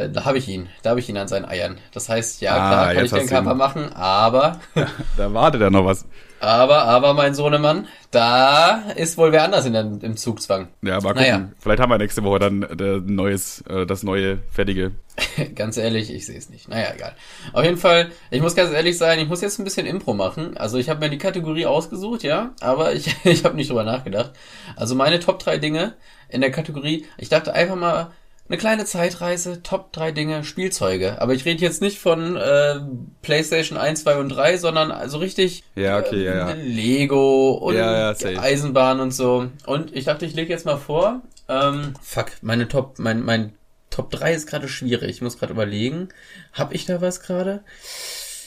da 0.09 0.23
habe 0.25 0.37
ich 0.37 0.47
ihn, 0.47 0.69
da 0.83 0.91
habe 0.91 0.99
ich 0.99 1.09
ihn 1.09 1.17
an 1.17 1.27
seinen 1.27 1.45
Eiern. 1.45 1.77
Das 1.93 2.09
heißt, 2.09 2.41
ja 2.41 2.51
Ah, 2.55 2.69
klar, 2.69 2.93
kann 2.93 3.05
ich 3.05 3.11
den 3.11 3.27
Cover 3.27 3.51
ihn. 3.51 3.57
machen, 3.57 3.91
aber, 3.93 4.59
Da 5.17 5.33
wartet 5.33 5.61
ja 5.61 5.69
noch 5.69 5.85
was. 5.85 6.05
Aber, 6.39 6.83
aber 6.83 7.13
mein 7.13 7.33
Sohnemann, 7.33 7.87
da 8.11 8.91
ist 8.95 9.17
wohl 9.17 9.31
wer 9.31 9.43
anders 9.43 9.65
in 9.65 9.73
der, 9.73 9.81
im 9.81 10.17
Zugzwang. 10.17 10.67
Ja, 10.81 10.95
mal 10.95 11.13
gucken. 11.13 11.21
Naja. 11.21 11.49
Vielleicht 11.59 11.81
haben 11.81 11.89
wir 11.89 11.97
nächste 11.97 12.23
Woche 12.23 12.39
dann 12.39 12.63
äh, 12.63 13.01
neues, 13.03 13.61
äh, 13.61 13.85
das 13.85 14.03
neue, 14.03 14.39
fertige. 14.51 14.91
Ganz 15.55 15.77
ehrlich, 15.77 16.13
ich 16.13 16.25
sehe 16.25 16.37
es 16.37 16.49
nicht. 16.49 16.69
Naja, 16.69 16.93
egal. 16.95 17.13
Auf 17.53 17.63
jeden 17.63 17.77
Fall, 17.77 18.11
ich 18.29 18.41
muss 18.41 18.55
ganz 18.55 18.71
ehrlich 18.71 18.97
sein, 18.97 19.19
ich 19.19 19.27
muss 19.27 19.41
jetzt 19.41 19.57
ein 19.57 19.63
bisschen 19.63 19.87
Impro 19.87 20.13
machen. 20.13 20.55
Also 20.57 20.77
ich 20.77 20.89
habe 20.89 20.99
mir 20.99 21.09
die 21.09 21.17
Kategorie 21.17 21.65
ausgesucht, 21.65 22.23
ja, 22.23 22.51
aber 22.59 22.93
ich, 22.95 23.15
ich 23.25 23.43
habe 23.43 23.55
nicht 23.55 23.69
drüber 23.69 23.83
nachgedacht. 23.83 24.31
Also 24.75 24.93
meine 24.95 25.19
Top 25.19 25.39
3 25.39 25.57
Dinge 25.57 25.95
in 26.29 26.41
der 26.41 26.51
Kategorie, 26.51 27.05
ich 27.17 27.29
dachte 27.29 27.53
einfach 27.53 27.75
mal, 27.75 28.11
eine 28.49 28.57
kleine 28.57 28.85
Zeitreise, 28.85 29.61
Top 29.61 29.91
3 29.93 30.11
Dinge, 30.11 30.43
Spielzeuge. 30.43 31.21
Aber 31.21 31.33
ich 31.33 31.45
rede 31.45 31.61
jetzt 31.61 31.81
nicht 31.81 31.99
von 31.99 32.35
äh, 32.37 32.75
PlayStation 33.21 33.77
1, 33.77 34.03
2 34.03 34.17
und 34.17 34.29
3, 34.29 34.57
sondern 34.57 34.91
also 34.91 35.17
richtig 35.17 35.63
Ja, 35.75 35.99
okay, 35.99 36.23
ja, 36.23 36.49
ja. 36.49 36.53
Lego 36.53 37.51
und 37.51 37.75
Ja. 37.75 38.11
Eisenbahn 38.11 38.99
und 38.99 39.11
so. 39.11 39.47
Und 39.65 39.95
ich 39.95 40.05
dachte, 40.05 40.25
ich 40.25 40.33
lege 40.33 40.51
jetzt 40.51 40.65
mal 40.65 40.77
vor. 40.77 41.21
Ähm, 41.49 41.93
fuck, 42.01 42.31
meine 42.41 42.67
Top, 42.67 42.99
mein, 42.99 43.23
mein 43.23 43.53
Top 43.89 44.11
3 44.11 44.33
ist 44.33 44.47
gerade 44.47 44.67
schwierig. 44.67 45.09
Ich 45.09 45.21
muss 45.21 45.37
gerade 45.37 45.53
überlegen. 45.53 46.09
Hab 46.53 46.73
ich 46.73 46.85
da 46.85 47.01
was 47.01 47.21
gerade? 47.21 47.63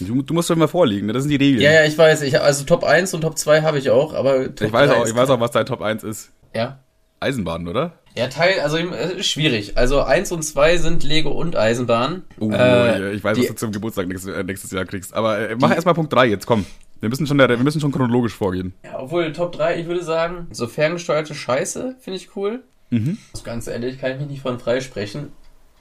Du, 0.01 0.23
du 0.23 0.33
musst 0.33 0.49
doch 0.49 0.57
immer 0.57 0.69
vorliegen, 0.69 1.07
ne? 1.07 1.13
das 1.13 1.25
sind 1.25 1.31
die 1.31 1.37
Regeln. 1.37 1.61
Ja, 1.61 1.73
ja, 1.73 1.85
ich 1.85 1.97
weiß. 1.97 2.23
Ich, 2.23 2.41
also 2.41 2.65
Top 2.65 2.85
1 2.85 3.13
und 3.13 3.21
Top 3.21 3.37
2 3.37 3.63
habe 3.63 3.79
ich 3.79 3.91
auch, 3.91 4.15
aber 4.15 4.45
Top 4.55 4.69
ich 4.69 4.73
weiß 4.73 4.91
3 4.91 4.97
auch, 4.97 5.07
ich 5.07 5.15
weiß 5.15 5.29
auch, 5.29 5.41
was 5.41 5.51
dein 5.51 5.67
Top 5.67 5.83
1 5.83 6.05
ist. 6.05 6.31
Ja. 6.55 6.79
Eisenbahn, 7.21 7.69
oder? 7.69 8.00
Ja, 8.17 8.27
Teil, 8.29 8.61
also 8.61 8.77
äh, 8.77 9.19
ist 9.19 9.27
schwierig. 9.29 9.77
Also 9.79 10.03
1 10.03 10.33
und 10.33 10.43
2 10.43 10.79
sind 10.79 11.05
Lego 11.05 11.31
und 11.31 11.57
Eisenbahn. 11.57 12.23
Uh, 12.41 12.53
Äh, 12.53 13.13
ich 13.13 13.23
weiß, 13.23 13.37
die- 13.37 13.43
was 13.43 13.49
du 13.51 13.55
zum 13.55 13.73
Geburtstag 13.73 14.09
nächstes, 14.09 14.35
äh, 14.35 14.43
nächstes 14.43 14.71
Jahr 14.73 14.85
kriegst. 14.85 15.15
Aber 15.15 15.39
äh, 15.51 15.57
mach 15.59 15.71
erstmal 15.73 15.95
Punkt 15.95 16.13
3 16.13 16.27
jetzt, 16.27 16.47
komm. 16.47 16.67
Wir 17.01 17.09
müssen 17.09 17.27
schon, 17.27 17.39
wir 17.39 17.57
müssen 17.57 17.81
schon 17.81 17.93
chronologisch 17.93 18.35
vorgehen. 18.35 18.75
Ja, 18.85 18.99
obwohl 19.01 19.33
Top 19.33 19.53
3, 19.53 19.81
ich 19.81 19.87
würde 19.87 20.03
sagen, 20.03 20.49
so 20.51 20.67
ferngesteuerte 20.67 21.35
Scheiße 21.35 21.97
finde 22.01 22.19
ich 22.19 22.37
cool. 22.37 22.63
Mhm. 22.91 23.17
Also 23.33 23.45
ganz 23.45 23.69
ehrlich, 23.69 23.99
kann 24.01 24.13
ich 24.13 24.19
mich 24.19 24.29
nicht 24.29 24.43
von 24.43 24.59
freisprechen. 24.59 25.33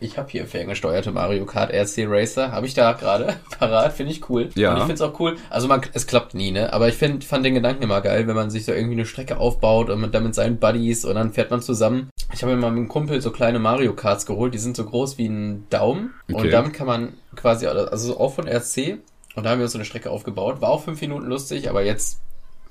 Ich 0.01 0.17
habe 0.17 0.29
hier 0.29 0.47
ferngesteuerte 0.47 1.11
Mario 1.11 1.45
Kart 1.45 1.71
RC 1.71 2.05
Racer, 2.07 2.51
habe 2.51 2.65
ich 2.65 2.73
da 2.73 2.93
gerade 2.93 3.35
parat, 3.59 3.93
finde 3.93 4.13
ich 4.13 4.29
cool. 4.29 4.49
Ja. 4.55 4.71
Und 4.71 4.77
ich 4.77 4.83
finde 4.83 4.95
es 4.95 5.01
auch 5.01 5.19
cool. 5.19 5.35
Also 5.49 5.67
man, 5.67 5.81
es 5.93 6.07
klappt 6.07 6.33
nie, 6.33 6.51
ne? 6.51 6.71
Aber 6.71 6.87
ich 6.87 6.95
find, 6.95 7.23
fand 7.23 7.45
den 7.45 7.53
Gedanken 7.53 7.83
immer 7.83 7.99
geil, 8.01 8.27
wenn 8.27 8.35
man 8.35 8.49
sich 8.49 8.63
so 8.65 8.71
irgendwie 8.71 8.95
eine 8.95 9.05
Strecke 9.05 9.37
aufbaut 9.37 9.89
und 9.89 9.99
mit, 9.99 10.13
dann 10.13 10.23
mit 10.23 10.35
seinen 10.35 10.57
Buddies 10.57 11.03
und 11.03 11.15
dann 11.15 11.33
fährt 11.33 11.51
man 11.51 11.61
zusammen. 11.61 12.09
Ich 12.33 12.43
habe 12.43 12.53
mir 12.53 12.61
mal 12.61 12.69
mit 12.71 12.77
einem 12.77 12.87
Kumpel 12.87 13.21
so 13.21 13.31
kleine 13.31 13.59
Mario 13.59 13.93
Karts 13.93 14.25
geholt, 14.25 14.53
die 14.53 14.59
sind 14.59 14.75
so 14.77 14.85
groß 14.85 15.17
wie 15.17 15.27
ein 15.27 15.67
Daumen 15.69 16.13
Okay. 16.31 16.41
und 16.41 16.51
damit 16.51 16.73
kann 16.73 16.87
man 16.87 17.13
quasi, 17.35 17.65
also 17.67 18.19
auch 18.19 18.33
von 18.33 18.47
RC 18.47 18.99
und 19.35 19.43
da 19.43 19.49
haben 19.49 19.59
wir 19.59 19.63
uns 19.63 19.73
so 19.73 19.77
eine 19.77 19.85
Strecke 19.85 20.11
aufgebaut. 20.11 20.61
War 20.61 20.69
auch 20.69 20.83
fünf 20.83 21.01
Minuten 21.01 21.25
lustig, 21.25 21.69
aber 21.69 21.83
jetzt 21.83 22.19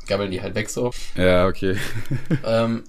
gabbeln 0.06 0.30
die 0.30 0.40
halt 0.40 0.54
weg 0.54 0.70
so. 0.70 0.92
Ja, 1.16 1.46
okay. 1.46 1.76
Ähm, 2.44 2.84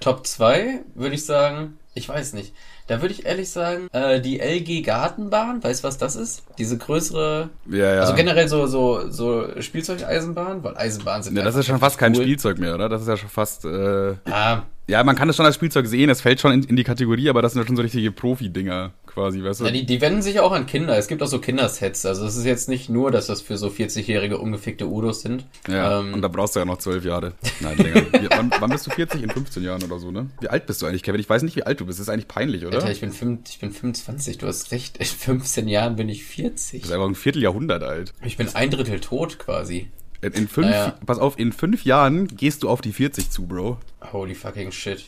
Top 0.00 0.26
2 0.26 0.80
würde 0.94 1.14
ich 1.14 1.24
sagen, 1.24 1.78
ich 1.94 2.08
weiß 2.08 2.32
nicht. 2.34 2.52
Da 2.86 3.00
würde 3.00 3.14
ich 3.14 3.24
ehrlich 3.24 3.50
sagen, 3.50 3.88
äh, 3.92 4.20
die 4.20 4.40
LG 4.40 4.82
Gartenbahn, 4.82 5.62
weißt 5.62 5.82
du, 5.84 5.88
was 5.88 5.96
das 5.96 6.16
ist? 6.16 6.42
Diese 6.58 6.76
größere, 6.76 7.50
Ja, 7.70 7.94
ja. 7.94 8.00
also 8.00 8.14
generell 8.14 8.48
so, 8.48 8.66
so, 8.66 9.10
so 9.10 9.46
Spielzeugeisenbahn, 9.60 10.62
weil 10.64 10.76
Eisenbahnen 10.76 11.22
sind 11.22 11.36
ja, 11.36 11.44
das 11.44 11.54
ist 11.56 11.66
schon 11.66 11.78
fast 11.78 11.98
kein 11.98 12.14
cool. 12.16 12.22
Spielzeug 12.22 12.58
mehr, 12.58 12.74
oder? 12.74 12.88
Das 12.88 13.02
ist 13.02 13.08
ja 13.08 13.16
schon 13.16 13.28
fast. 13.28 13.64
Äh, 13.64 14.14
Ja, 14.26 14.64
ja, 14.86 15.02
man 15.02 15.16
kann 15.16 15.30
es 15.30 15.36
schon 15.36 15.46
als 15.46 15.54
Spielzeug 15.54 15.86
sehen, 15.86 16.10
es 16.10 16.20
fällt 16.20 16.40
schon 16.40 16.52
in, 16.52 16.62
in 16.64 16.76
die 16.76 16.84
Kategorie, 16.84 17.30
aber 17.30 17.40
das 17.40 17.52
sind 17.52 17.62
ja 17.62 17.66
schon 17.66 17.76
so 17.76 17.82
richtige 17.82 18.12
Profi-Dinger 18.12 18.90
quasi, 19.14 19.42
weißt 19.42 19.60
du? 19.60 19.64
ja 19.64 19.70
die, 19.70 19.86
die 19.86 20.00
wenden 20.00 20.22
sich 20.22 20.40
auch 20.40 20.52
an 20.52 20.66
Kinder. 20.66 20.98
Es 20.98 21.08
gibt 21.08 21.22
auch 21.22 21.26
so 21.26 21.38
Kindersets. 21.38 22.04
Also 22.04 22.26
es 22.26 22.36
ist 22.36 22.44
jetzt 22.44 22.68
nicht 22.68 22.90
nur, 22.90 23.10
dass 23.10 23.28
das 23.28 23.40
für 23.40 23.56
so 23.56 23.68
40-jährige 23.68 24.38
ungefickte 24.38 24.86
Udos 24.86 25.22
sind. 25.22 25.46
Ja, 25.68 26.00
ähm, 26.00 26.14
und 26.14 26.22
da 26.22 26.28
brauchst 26.28 26.56
du 26.56 26.60
ja 26.60 26.66
noch 26.66 26.78
zwölf 26.78 27.04
Jahre. 27.04 27.32
Nein, 27.60 27.78
länger. 27.78 28.02
Wie, 28.12 28.28
wann, 28.30 28.52
wann 28.58 28.70
bist 28.70 28.86
du 28.86 28.90
40? 28.90 29.22
In 29.22 29.30
15 29.30 29.62
Jahren 29.62 29.82
oder 29.82 29.98
so, 29.98 30.10
ne? 30.10 30.28
Wie 30.40 30.48
alt 30.48 30.66
bist 30.66 30.82
du 30.82 30.86
eigentlich, 30.86 31.02
Kevin? 31.02 31.20
Ich 31.20 31.28
weiß 31.28 31.42
nicht, 31.42 31.56
wie 31.56 31.62
alt 31.62 31.80
du 31.80 31.86
bist. 31.86 31.98
Das 31.98 32.08
ist 32.08 32.12
eigentlich 32.12 32.28
peinlich, 32.28 32.66
oder? 32.66 32.78
Alter, 32.78 32.90
ich 32.90 33.00
bin, 33.00 33.12
fünf, 33.12 33.48
ich 33.48 33.58
bin 33.58 33.70
25, 33.70 34.38
du 34.38 34.46
hast 34.46 34.72
recht. 34.72 34.98
In 34.98 35.06
15 35.06 35.68
Jahren 35.68 35.96
bin 35.96 36.08
ich 36.08 36.24
40. 36.24 36.80
Du 36.80 36.82
bist 36.82 36.92
einfach 36.92 37.08
ein 37.08 37.14
Vierteljahrhundert 37.14 37.82
alt. 37.82 38.12
Ich 38.24 38.36
bin 38.36 38.48
ein 38.54 38.70
Drittel 38.70 39.00
tot 39.00 39.38
quasi. 39.38 39.88
In, 40.32 40.48
fünf, 40.48 40.68
Naja. 40.68 40.94
pass 41.04 41.18
auf, 41.18 41.38
in 41.38 41.52
fünf 41.52 41.84
Jahren 41.84 42.28
gehst 42.28 42.62
du 42.62 42.70
auf 42.70 42.80
die 42.80 42.92
40 42.92 43.30
zu, 43.30 43.46
Bro. 43.46 43.78
Holy 44.12 44.34
fucking 44.34 44.70
shit. 44.70 45.02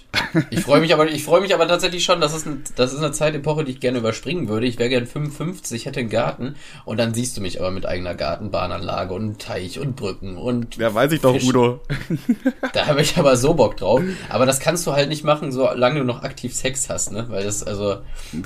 Ich 0.51 0.61
freue 0.61 0.81
mich 0.81 0.93
aber, 0.95 1.07
ich 1.09 1.23
freue 1.23 1.41
mich 1.41 1.55
aber 1.55 1.69
tatsächlich 1.69 2.05
schon, 2.05 2.21
das 2.21 2.35
ist, 2.35 2.47
ein, 2.47 2.65
das 2.77 2.93
ist 2.93 3.01
eine 3.01 3.13
Zeitepoche, 3.13 3.65
die 3.65 3.73
ich 3.73 3.81
gerne 3.81 3.99
überspringen 3.99 4.49
würde. 4.49 4.67
Ich 4.67 4.79
wäre 4.79 4.89
gern 4.89 5.07
55, 5.07 5.87
hätte 5.87 6.01
einen 6.01 6.09
Garten 6.09 6.55
und 6.85 6.99
dann 6.99 7.15
siehst 7.15 7.37
du 7.37 7.41
mich 7.41 7.61
aber 7.61 7.71
mit 7.71 7.87
eigener 7.87 8.15
Gartenbahnanlage 8.15 9.13
und 9.15 9.41
Teich 9.41 9.79
und 9.79 9.97
Brücken 9.97 10.37
und 10.37 10.77
Ja, 10.77 10.95
weiß 10.95 11.13
ich 11.13 11.21
doch, 11.21 11.35
Fisch. 11.35 11.45
Udo. 11.45 11.81
da 12.73 12.87
habe 12.87 13.03
ich 13.03 13.17
aber 13.19 13.37
so 13.37 13.55
Bock 13.55 13.77
drauf. 13.77 14.01
Aber 14.29 14.47
das 14.47 14.61
kannst 14.61 14.87
du 14.87 14.93
halt 14.93 15.09
nicht 15.09 15.25
machen, 15.25 15.53
solange 15.53 16.01
du 16.01 16.05
noch 16.05 16.23
aktiv 16.23 16.55
Sex 16.55 16.89
hast, 16.89 17.13
ne? 17.13 17.27
Weil 17.29 17.45
das, 17.45 17.63
also, 17.63 17.99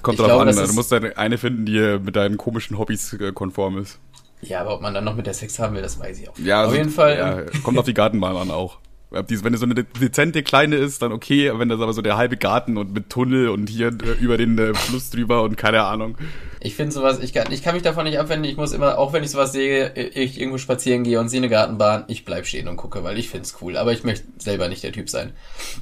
Kommt 0.02 0.18
drauf 0.18 0.26
glaube, 0.26 0.50
an, 0.50 0.54
ne? 0.54 0.66
du 0.66 0.72
musst 0.72 0.92
eine 0.92 1.38
finden, 1.38 1.64
die 1.64 1.98
mit 2.02 2.16
deinen 2.16 2.36
komischen 2.36 2.78
Hobbys 2.78 3.12
äh, 3.14 3.32
konform 3.32 3.78
ist. 3.78 3.98
Ja, 4.42 4.60
aber 4.60 4.74
ob 4.74 4.80
man 4.80 4.94
dann 4.94 5.04
noch 5.04 5.16
mit 5.16 5.26
der 5.26 5.34
Sex 5.34 5.58
haben 5.58 5.74
will, 5.74 5.82
das 5.82 5.98
weiß 5.98 6.20
ich 6.20 6.28
auch. 6.28 6.38
Ja, 6.38 6.60
Auf 6.60 6.66
also, 6.66 6.76
jeden 6.76 6.90
Fall. 6.90 7.16
Ja, 7.16 7.60
kommt 7.62 7.78
auf 7.78 7.84
die 7.86 7.94
Gartenbahn 7.94 8.36
an 8.36 8.50
auch. 8.50 8.78
Wenn 9.10 9.54
es 9.54 9.60
so 9.60 9.66
eine 9.66 9.74
dezente 9.74 10.44
kleine 10.44 10.76
ist, 10.76 11.02
dann 11.02 11.10
okay, 11.10 11.50
wenn 11.56 11.68
das 11.68 11.80
aber 11.80 11.92
so 11.92 12.00
der 12.00 12.16
halbe 12.16 12.36
Garten 12.36 12.76
und 12.76 12.94
mit 12.94 13.10
Tunnel 13.10 13.48
und 13.48 13.68
hier 13.68 13.88
äh, 13.88 14.12
über 14.20 14.36
den 14.36 14.56
äh, 14.56 14.72
Fluss 14.72 15.10
drüber 15.10 15.42
und 15.42 15.56
keine 15.56 15.82
Ahnung. 15.82 16.16
Ich 16.60 16.76
finde 16.76 16.92
sowas, 16.92 17.18
ich 17.18 17.32
kann, 17.32 17.50
ich 17.50 17.64
kann 17.64 17.74
mich 17.74 17.82
davon 17.82 18.04
nicht 18.04 18.20
abwenden. 18.20 18.48
Ich 18.48 18.56
muss 18.56 18.72
immer, 18.72 18.98
auch 18.98 19.12
wenn 19.12 19.24
ich 19.24 19.30
sowas 19.32 19.50
sehe, 19.50 19.92
ich 19.94 20.40
irgendwo 20.40 20.58
spazieren 20.58 21.02
gehe 21.02 21.18
und 21.18 21.28
sehe 21.28 21.40
eine 21.40 21.48
Gartenbahn, 21.48 22.04
ich 22.06 22.24
bleib 22.24 22.46
stehen 22.46 22.68
und 22.68 22.76
gucke, 22.76 23.02
weil 23.02 23.18
ich 23.18 23.30
find's 23.30 23.56
cool. 23.60 23.76
Aber 23.76 23.92
ich 23.92 24.04
möchte 24.04 24.28
selber 24.38 24.68
nicht 24.68 24.84
der 24.84 24.92
Typ 24.92 25.10
sein. 25.10 25.32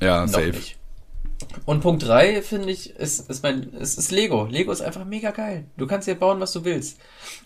Ja, 0.00 0.22
Noch 0.22 0.28
safe. 0.28 0.48
nicht. 0.48 0.77
Und 1.66 1.80
Punkt 1.80 2.06
drei 2.06 2.42
finde 2.42 2.70
ich, 2.70 2.96
ist, 2.96 3.28
ist 3.30 3.42
mein, 3.42 3.72
ist, 3.74 3.98
ist 3.98 4.10
Lego. 4.10 4.46
Lego 4.46 4.72
ist 4.72 4.80
einfach 4.80 5.04
mega 5.04 5.30
geil. 5.30 5.66
Du 5.76 5.86
kannst 5.86 6.06
hier 6.06 6.14
bauen, 6.14 6.40
was 6.40 6.52
du 6.52 6.64
willst. 6.64 6.98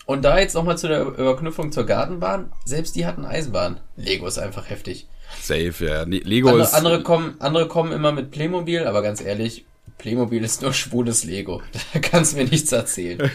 Und 0.07 0.25
da 0.25 0.39
jetzt 0.39 0.55
nochmal 0.55 0.79
zu 0.79 0.89
der 0.89 1.03
Überknüpfung 1.03 1.73
zur 1.73 1.85
Gartenbahn. 1.85 2.53
Selbst 2.65 2.97
die 2.97 3.05
hatten 3.07 3.25
Eisenbahn. 3.25 3.81
Lego 3.97 4.27
ist 4.27 4.39
einfach 4.39 4.71
heftig. 4.71 5.09
Safe, 5.41 5.75
ja. 5.81 6.05
Lego 6.05 6.49
Andere, 6.49 6.65
ist. 6.65 6.75
andere, 6.75 7.03
kommen, 7.03 7.37
andere 7.39 7.69
kommen 7.69 7.93
immer 7.93 8.13
mit 8.13 8.31
Playmobil, 8.31 8.87
aber 8.87 9.03
ganz 9.03 9.21
ehrlich, 9.21 9.65
Playmobil 9.99 10.43
ist 10.45 10.63
nur 10.63 10.73
schwules 10.73 11.25
Lego. 11.25 11.63
Da 11.93 12.01
kannst 12.01 12.33
du 12.33 12.39
mir 12.39 12.45
nichts 12.45 12.73
erzählen. 12.73 13.19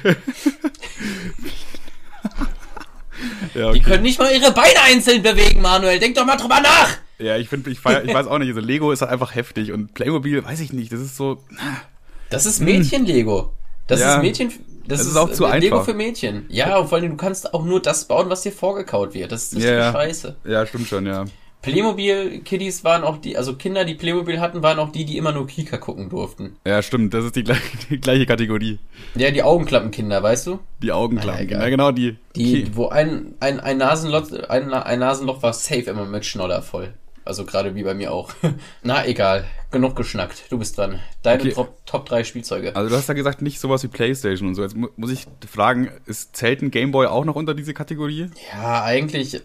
ja, 3.54 3.72
Die 3.72 3.80
okay. 3.80 3.80
können 3.80 4.04
nicht 4.04 4.20
mal 4.20 4.34
ihre 4.34 4.52
Beine 4.52 4.82
einzeln 4.86 5.22
bewegen, 5.22 5.62
Manuel. 5.62 6.00
Denk 6.00 6.16
doch 6.16 6.26
mal 6.26 6.38
drüber 6.38 6.60
nach. 6.62 6.98
Ja, 7.20 7.38
ich 7.38 7.50
finde, 7.50 7.70
ich, 7.70 7.80
feier, 7.80 8.04
ich 8.04 8.14
weiß 8.14 8.28
auch 8.28 8.38
nicht, 8.40 8.50
also 8.50 8.60
Lego 8.62 8.92
ist 8.92 9.02
halt 9.02 9.12
einfach 9.12 9.34
heftig 9.36 9.72
und 9.72 9.94
Playmobil, 9.94 10.44
weiß 10.44 10.60
ich 10.60 10.74
nicht, 10.74 10.92
das 10.92 11.00
ist 11.02 11.18
so. 11.18 11.40
Das 12.30 12.46
ist 12.46 12.60
Mädchen-Lego. 12.62 13.54
Das 13.88 14.00
Ja. 14.02 14.16
ist 14.16 14.22
Mädchen. 14.22 14.52
Das, 14.88 15.00
Das 15.00 15.08
ist 15.08 15.18
auch 15.18 15.30
zu 15.32 15.46
äh, 15.46 15.60
Lego 15.60 15.76
einfach. 15.78 15.86
für 15.92 15.94
Mädchen. 15.94 16.46
Ja, 16.50 16.78
und 16.78 16.88
vor 16.88 16.98
allem, 16.98 17.12
du 17.12 17.18
kannst 17.18 17.54
auch 17.54 17.66
nur 17.66 17.82
das 17.82 18.06
bauen, 18.08 18.30
was 18.30 18.42
dir 18.42 18.52
vorgekaut 18.54 19.14
wird. 19.14 19.32
Das 19.34 19.44
ist 19.44 19.54
Ja, 19.54 19.58
richtige 19.60 19.78
ja. 19.78 19.92
Scheiße. 19.92 20.36
Ja, 20.46 20.66
stimmt 20.66 20.88
schon, 20.88 21.06
ja. 21.06 21.26
Playmobil-Kiddies 21.62 22.84
waren 22.84 23.04
auch 23.04 23.18
die, 23.18 23.38
also 23.38 23.56
Kinder, 23.56 23.84
die 23.86 23.96
Playmobil 23.96 24.40
hatten, 24.40 24.64
waren 24.64 24.80
auch 24.80 24.92
die, 24.92 25.06
die 25.06 25.18
immer 25.18 25.32
nur 25.32 25.48
Kika 25.48 25.78
gucken 25.78 26.10
durften. 26.10 26.56
Ja, 26.66 26.82
stimmt, 26.82 27.14
das 27.14 27.26
ist 27.26 27.36
die 27.36 27.44
gleiche, 27.44 27.62
die 27.90 28.00
gleiche 28.00 28.26
Kategorie. 28.26 28.80
Ja, 29.16 29.32
die 29.32 29.44
Augenklappenkinder, 29.44 30.22
weißt 30.24 30.48
du? 30.48 30.60
Die 30.82 30.92
Augenklappen. 30.92 31.50
Ja, 31.50 31.68
genau, 31.70 31.92
die. 31.92 32.18
Die, 32.36 32.64
Okay. 32.64 32.72
wo 32.74 32.88
ein, 32.90 33.34
ein, 33.40 33.60
ein, 33.60 33.78
Nasenloch, 33.78 34.32
ein, 34.50 34.74
ein 34.74 35.00
Nasenloch 35.00 35.42
war 35.44 35.54
safe 35.54 35.82
immer 35.90 36.06
mit 36.06 36.26
Schnoller 36.26 36.62
voll. 36.62 36.94
Also 37.28 37.46
gerade 37.46 37.76
wie 37.76 37.84
bei 37.84 37.94
mir 37.94 38.12
auch. 38.12 38.32
Na, 38.84 39.06
egal. 39.06 39.46
Genug 39.70 39.96
geschnackt. 39.96 40.46
Du 40.50 40.58
bist 40.58 40.78
dran. 40.78 41.00
Deine 41.24 41.42
Okay. 41.42 41.52
Top, 41.52 41.86
Top 41.86 42.06
3 42.08 42.24
Spielzeuge. 42.24 42.76
Also 42.76 42.90
du 42.90 42.96
hast 42.96 43.08
ja 43.08 43.14
gesagt, 43.14 43.42
nicht 43.42 43.60
sowas 43.60 43.84
wie 43.84 43.90
Playstation 43.90 44.48
und 44.48 44.56
so. 44.56 44.64
Jetzt 44.64 44.76
mu 44.76 44.88
muss 44.96 45.12
ich 45.12 45.26
fragen, 45.48 45.92
ist 46.06 46.36
zählt 46.36 46.62
ein 46.62 46.72
Gameboy 46.72 47.08
auch 47.08 47.26
noch 47.26 47.36
unter 47.36 47.54
diese 47.54 47.74
Kategorie? 47.74 48.32
Ja, 48.54 48.84
eigentlich 48.84 49.42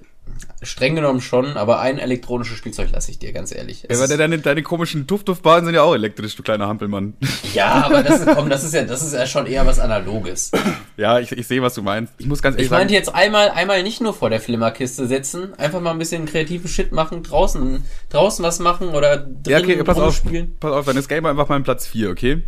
streng 0.62 0.95
genommen 0.95 1.20
schon, 1.20 1.57
aber 1.57 1.81
ein 1.81 1.99
elektronisches 1.99 2.57
Spielzeug 2.57 2.91
lasse 2.93 3.11
ich 3.11 3.18
dir, 3.18 3.33
ganz 3.33 3.53
ehrlich. 3.53 3.87
Ja, 3.91 3.97
aber 3.97 4.16
deine, 4.16 4.39
deine 4.39 4.62
komischen 4.62 5.07
Duft-Duft-Bahnen 5.07 5.66
sind 5.66 5.75
ja 5.75 5.83
auch 5.83 5.95
elektrisch, 5.95 6.37
du 6.37 6.43
kleiner 6.43 6.68
Hampelmann. 6.68 7.14
ja, 7.55 7.85
aber 7.85 8.03
das 8.03 8.20
ist, 8.20 8.29
komm, 8.35 8.49
das 8.49 8.64
ist 8.64 8.75
ja, 8.75 8.85
das 8.85 9.03
ist 9.03 9.12
ja 9.12 9.27
schon 9.27 9.47
eher 9.47 9.66
was 9.66 9.79
Analoges. 9.79 10.53
ja, 10.97 11.18
ich, 11.18 11.33
ich 11.33 11.47
sehe, 11.47 11.62
was 11.62 11.75
du 11.75 11.83
meinst. 11.83 12.12
Ich 12.18 12.27
muss 12.27 12.43
ganz 12.43 12.55
ehrlich 12.55 12.66
Ich 12.66 12.70
meinte 12.70 12.95
jetzt 12.95 13.14
einmal, 13.14 13.51
einmal 13.51 13.83
nicht 13.83 14.01
nur 14.01 14.14
vor 14.14 14.31
der 14.31 14.41
Flimmerkiste 14.41 15.07
sitzen, 15.07 15.55
einfach 15.59 15.81
mal 15.81 15.91
ein 15.91 15.99
bisschen 15.99 16.27
kreativen 16.27 16.68
Shit 16.68 16.93
machen, 16.93 17.23
draußen, 17.23 17.85
draußen 18.11 18.45
was 18.45 18.61
machen 18.61 18.91
oder 18.91 19.16
drin 19.18 19.41
ja, 19.49 19.59
okay, 19.59 19.83
pass 19.83 19.99
auf, 19.99 20.23
pass 20.61 20.73
auf, 20.73 20.85
dann 20.87 20.97
ist 20.97 21.09
Gameboy 21.09 21.31
einfach 21.31 21.49
mein 21.49 21.64
Platz 21.64 21.87
4, 21.87 22.11
okay? 22.11 22.43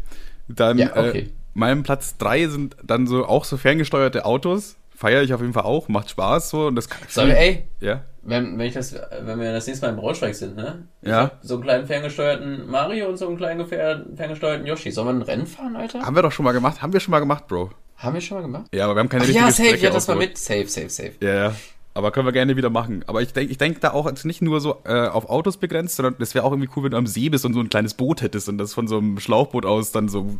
Dann, 0.46 0.78
Ja, 0.78 0.90
okay. 0.96 1.18
äh, 1.18 1.30
mein 1.54 1.82
Platz 1.82 2.16
3 2.18 2.48
sind 2.48 2.76
dann 2.82 3.06
so 3.06 3.26
auch 3.26 3.44
so 3.44 3.56
ferngesteuerte 3.56 4.24
Autos. 4.24 4.76
Feiere 4.96 5.22
ich 5.22 5.34
auf 5.34 5.40
jeden 5.40 5.52
Fall 5.52 5.64
auch, 5.64 5.88
macht 5.88 6.10
Spaß 6.10 6.50
so 6.50 6.66
und 6.68 6.76
das 6.76 6.88
kann 6.88 7.00
Sag 7.08 7.26
mir, 7.26 7.36
ey, 7.36 7.64
Ja. 7.80 8.02
wenn, 8.22 8.56
wenn 8.58 8.66
ich 8.66 8.74
das, 8.74 8.94
wenn 9.22 9.40
wir 9.40 9.52
das 9.52 9.66
nächste 9.66 9.86
Mal 9.86 9.92
im 9.92 9.98
Braunschweig 9.98 10.34
sind, 10.34 10.56
ne? 10.56 10.86
Ich 11.02 11.08
Ja. 11.08 11.32
so 11.42 11.54
einen 11.54 11.62
kleinen 11.64 11.86
ferngesteuerten 11.86 12.70
Mario 12.70 13.08
und 13.08 13.16
so 13.16 13.26
einen 13.26 13.36
kleinen 13.36 13.66
ferngesteuerten 13.66 14.66
Yoshi. 14.66 14.90
Sollen 14.92 15.08
wir 15.08 15.12
ein 15.14 15.22
Rennen 15.22 15.46
fahren, 15.46 15.74
Alter? 15.76 16.00
Haben 16.02 16.14
wir 16.16 16.22
doch 16.22 16.32
schon 16.32 16.44
mal 16.44 16.52
gemacht. 16.52 16.80
Haben 16.80 16.92
wir 16.92 17.00
schon 17.00 17.10
mal 17.12 17.20
gemacht, 17.20 17.48
Bro. 17.48 17.70
Haben 17.96 18.14
wir 18.14 18.20
schon 18.20 18.36
mal 18.38 18.42
gemacht? 18.42 18.66
Ja, 18.72 18.84
aber 18.84 18.94
wir 18.96 19.00
haben 19.00 19.08
keine 19.08 19.22
Ach 19.24 19.28
richtige 19.28 19.44
ja, 19.44 19.50
safe, 19.50 19.68
Strecke 19.68 19.84
ja, 19.84 19.90
das 19.90 20.08
war 20.08 20.14
ausgebaut. 20.16 20.28
mit. 20.30 20.38
Safe, 20.38 20.68
safe, 20.68 20.88
safe. 20.90 21.12
Ja, 21.20 21.34
ja. 21.48 21.54
Aber 21.96 22.10
können 22.10 22.26
wir 22.26 22.32
gerne 22.32 22.56
wieder 22.56 22.70
machen. 22.70 23.04
Aber 23.06 23.22
ich 23.22 23.32
denke 23.32 23.52
ich 23.52 23.58
denk 23.58 23.80
da 23.80 23.92
auch 23.92 24.06
jetzt 24.08 24.24
nicht 24.24 24.42
nur 24.42 24.60
so 24.60 24.78
äh, 24.84 25.06
auf 25.06 25.28
Autos 25.28 25.56
begrenzt, 25.58 25.94
sondern 25.96 26.16
das 26.18 26.34
wäre 26.34 26.44
auch 26.44 26.50
irgendwie 26.50 26.68
cool, 26.76 26.82
wenn 26.84 26.90
du 26.90 26.96
am 26.96 27.06
See 27.06 27.28
bist 27.28 27.44
und 27.44 27.54
so 27.54 27.60
ein 27.60 27.68
kleines 27.68 27.94
Boot 27.94 28.20
hättest 28.20 28.48
und 28.48 28.58
das 28.58 28.74
von 28.74 28.88
so 28.88 28.98
einem 28.98 29.20
Schlauchboot 29.20 29.64
aus 29.64 29.92
dann 29.92 30.08
so 30.08 30.36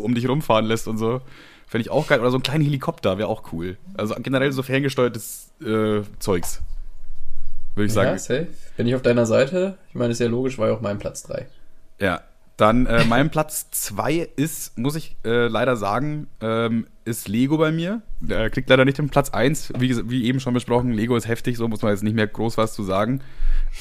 um 0.00 0.14
dich 0.14 0.28
rumfahren 0.28 0.66
lässt 0.66 0.88
und 0.88 0.98
so. 0.98 1.22
Fände 1.72 1.86
ich 1.86 1.90
auch 1.90 2.06
geil. 2.06 2.20
Oder 2.20 2.30
so 2.30 2.36
ein 2.36 2.42
kleiner 2.42 2.64
Helikopter 2.64 3.16
wäre 3.16 3.28
auch 3.28 3.50
cool. 3.54 3.78
Also 3.94 4.14
generell 4.16 4.52
so 4.52 4.62
ferngesteuertes 4.62 5.52
äh, 5.64 6.02
Zeugs. 6.18 6.60
Würde 7.74 7.86
ich 7.86 7.94
sagen. 7.94 8.10
Ja, 8.10 8.18
safe. 8.18 8.48
Bin 8.76 8.86
ich 8.86 8.94
auf 8.94 9.00
deiner 9.00 9.24
Seite? 9.24 9.78
Ich 9.88 9.94
meine, 9.94 10.12
ist 10.12 10.18
ja 10.18 10.26
logisch, 10.26 10.58
war 10.58 10.68
ja 10.68 10.74
auch 10.74 10.82
mein 10.82 10.98
Platz 10.98 11.22
3. 11.22 11.46
Ja. 11.98 12.20
Dann 12.58 12.86
äh, 12.86 13.04
mein 13.04 13.30
Platz 13.30 13.70
zwei 13.70 14.28
ist, 14.36 14.76
muss 14.78 14.94
ich 14.94 15.16
äh, 15.24 15.48
leider 15.48 15.76
sagen, 15.76 16.26
ähm, 16.40 16.86
ist 17.04 17.26
Lego 17.26 17.56
bei 17.56 17.72
mir. 17.72 18.02
Der 18.20 18.50
kriegt 18.50 18.68
leider 18.68 18.84
nicht 18.84 18.98
den 18.98 19.08
Platz 19.08 19.30
eins 19.30 19.72
wie, 19.78 19.90
ges- 19.92 20.02
wie 20.10 20.24
eben 20.26 20.38
schon 20.38 20.54
besprochen. 20.54 20.92
Lego 20.92 21.16
ist 21.16 21.26
heftig, 21.26 21.56
so 21.56 21.66
muss 21.66 21.82
man 21.82 21.92
jetzt 21.92 22.02
nicht 22.04 22.14
mehr 22.14 22.26
groß 22.26 22.58
was 22.58 22.74
zu 22.74 22.84
sagen. 22.84 23.22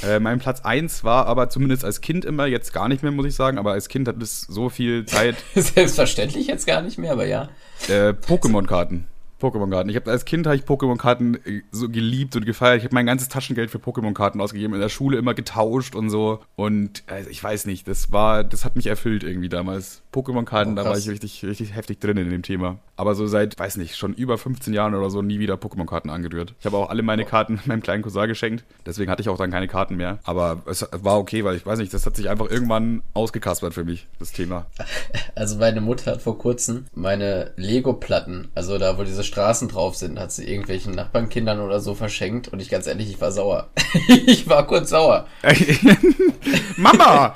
Äh, 0.02 0.20
mein 0.20 0.40
Platz 0.40 0.62
eins 0.62 1.04
war 1.04 1.28
aber 1.28 1.50
zumindest 1.50 1.84
als 1.84 2.02
Kind 2.02 2.24
immer, 2.26 2.46
jetzt 2.48 2.74
gar 2.74 2.88
nicht 2.88 3.04
mehr, 3.04 3.12
muss 3.12 3.26
ich 3.26 3.36
sagen, 3.36 3.58
aber 3.60 3.74
als 3.74 3.90
Kind 3.90 4.08
hat 4.08 4.22
es 4.24 4.42
so 4.42 4.70
viel 4.70 5.06
Zeit, 5.06 5.36
Selbstverständlich 5.56 6.48
jetzt 6.48 6.66
gar 6.66 6.82
nicht 6.82 6.98
mehr, 6.98 7.12
aber 7.12 7.26
ja. 7.28 7.50
äh, 7.90 8.14
Pokémon-Karten. 8.14 9.06
Pokémon-Karten. 9.42 9.90
Ich 9.90 9.96
habe 9.96 10.10
als 10.12 10.26
Kind 10.26 10.46
habe 10.46 10.56
ich 10.56 10.64
Pokémon-Karten 10.64 11.36
äh, 11.36 11.62
so 11.72 11.90
geliebt 11.90 12.36
und 12.36 12.46
gefeiert. 12.46 12.78
Ich 12.78 12.84
habe 12.86 12.96
mein 12.96 13.06
ganzes 13.06 13.28
Taschengeld 13.28 13.70
für 13.72 13.80
Pokémon-Karten 13.80 14.40
ausgegeben, 14.40 14.74
in 14.74 14.80
der 14.80 14.90
Schule 14.90 15.18
immer 15.18 15.34
getauscht 15.34 15.96
und 15.96 16.10
so. 16.10 16.40
Und 16.56 17.04
äh, 17.08 17.30
ich 17.30 17.44
weiß 17.44 17.66
nicht, 17.66 17.88
das 17.88 18.12
war, 18.12 18.44
das 18.44 18.66
hat 18.66 18.76
mich 18.76 18.88
erfüllt 18.88 19.24
irgendwie 19.24 19.50
damals. 19.50 20.02
Pokémon-Karten, 20.14 20.74
Oh, 20.74 20.76
da 20.76 20.86
war 20.86 20.98
ich 20.98 21.10
richtig, 21.10 21.44
richtig 21.44 21.76
heftig 21.76 22.00
drin 22.00 22.18
in 22.18 22.30
dem 22.30 22.44
Thema. 22.44 22.80
Aber 22.98 23.16
so 23.16 23.26
seit, 23.28 23.58
weiß 23.58 23.78
nicht, 23.78 23.96
schon 23.98 24.14
über 24.14 24.38
15 24.38 24.74
Jahren 24.74 24.94
oder 24.94 25.10
so 25.10 25.22
nie 25.22 25.40
wieder 25.40 25.56
Pokémon-Karten 25.56 26.10
angerührt. 26.10 26.54
Ich 26.60 26.66
habe 26.66 26.78
auch 26.78 26.90
alle 26.90 27.02
meine 27.02 27.26
Karten 27.26 27.60
meinem 27.66 27.82
kleinen 27.82 28.04
Cousin 28.04 28.28
geschenkt. 28.28 28.64
Deswegen 28.86 29.10
hatte 29.10 29.22
ich 29.22 29.30
auch 29.30 29.38
dann 29.38 29.52
keine 29.52 29.68
Karten 29.68 29.96
mehr. 29.96 30.20
Aber 30.24 30.62
es 30.66 30.88
war 30.92 31.18
okay, 31.18 31.44
weil 31.44 31.56
ich 31.56 31.66
weiß 31.66 31.80
nicht, 31.80 31.94
das 31.94 32.06
hat 32.06 32.16
sich 32.16 32.30
einfach 32.30 32.50
irgendwann 32.50 33.02
ausgekaspert 33.14 33.74
für 33.74 33.86
mich, 33.86 34.08
das 34.20 34.32
Thema. 34.32 34.66
Also 35.34 35.58
meine 35.58 35.82
Mutter 35.82 36.12
hat 36.12 36.22
vor 36.22 36.38
kurzem 36.38 36.86
meine 36.94 37.52
Lego-Platten, 37.56 38.50
also 38.54 38.78
da, 38.78 38.98
wo 38.98 39.04
diese 39.04 39.24
Straßen 39.32 39.70
drauf 39.70 39.96
sind, 39.96 40.20
hat 40.20 40.34
sie 40.34 40.44
irgendwelchen 40.44 40.94
Nachbarnkindern 40.94 41.62
oder 41.62 41.80
so 41.80 41.96
verschenkt. 41.96 42.50
Und 42.50 42.62
ich 42.62 42.70
ganz 42.70 42.86
ehrlich, 42.86 43.10
ich 43.10 43.22
war 43.22 43.32
sauer. 43.32 43.70
ich 44.26 44.50
war 44.50 44.68
kurz 44.68 44.90
sauer. 44.90 45.26
Mama! 46.78 47.36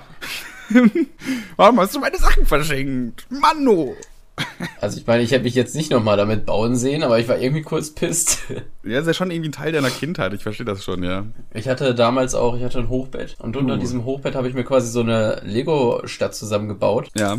Warum 1.55 1.79
hast 1.79 1.95
du 1.95 1.99
meine 1.99 2.17
Sachen 2.17 2.45
verschenkt? 2.45 3.25
Manno! 3.29 3.95
Also 4.81 4.99
ich 4.99 5.07
meine, 5.07 5.23
ich 5.23 5.31
hätte 5.31 5.45
mich 5.45 5.55
jetzt 5.55 5.75
nicht 5.75 5.91
nochmal 5.91 6.17
damit 6.17 6.45
bauen 6.45 6.75
sehen, 6.75 7.03
aber 7.03 7.19
ich 7.19 7.29
war 7.29 7.39
irgendwie 7.39 7.61
kurz 7.61 7.91
pisst. 7.91 8.39
Ja, 8.83 8.99
ist 8.99 9.07
ja 9.07 9.13
schon 9.13 9.31
irgendwie 9.31 9.47
ein 9.49 9.53
Teil 9.53 9.71
deiner 9.71 9.89
Kindheit, 9.89 10.33
ich 10.33 10.43
verstehe 10.43 10.65
das 10.65 10.83
schon, 10.83 11.03
ja. 11.03 11.25
Ich 11.53 11.69
hatte 11.69 11.95
damals 11.95 12.35
auch, 12.35 12.57
ich 12.57 12.63
hatte 12.63 12.79
ein 12.79 12.89
Hochbett 12.89 13.37
und 13.39 13.55
unter 13.55 13.75
Uh. 13.75 13.77
diesem 13.77 14.03
Hochbett 14.03 14.35
habe 14.35 14.49
ich 14.49 14.53
mir 14.53 14.65
quasi 14.65 14.89
so 14.89 14.99
eine 14.99 15.41
Lego-Stadt 15.45 16.35
zusammengebaut. 16.35 17.07
Ja. 17.17 17.37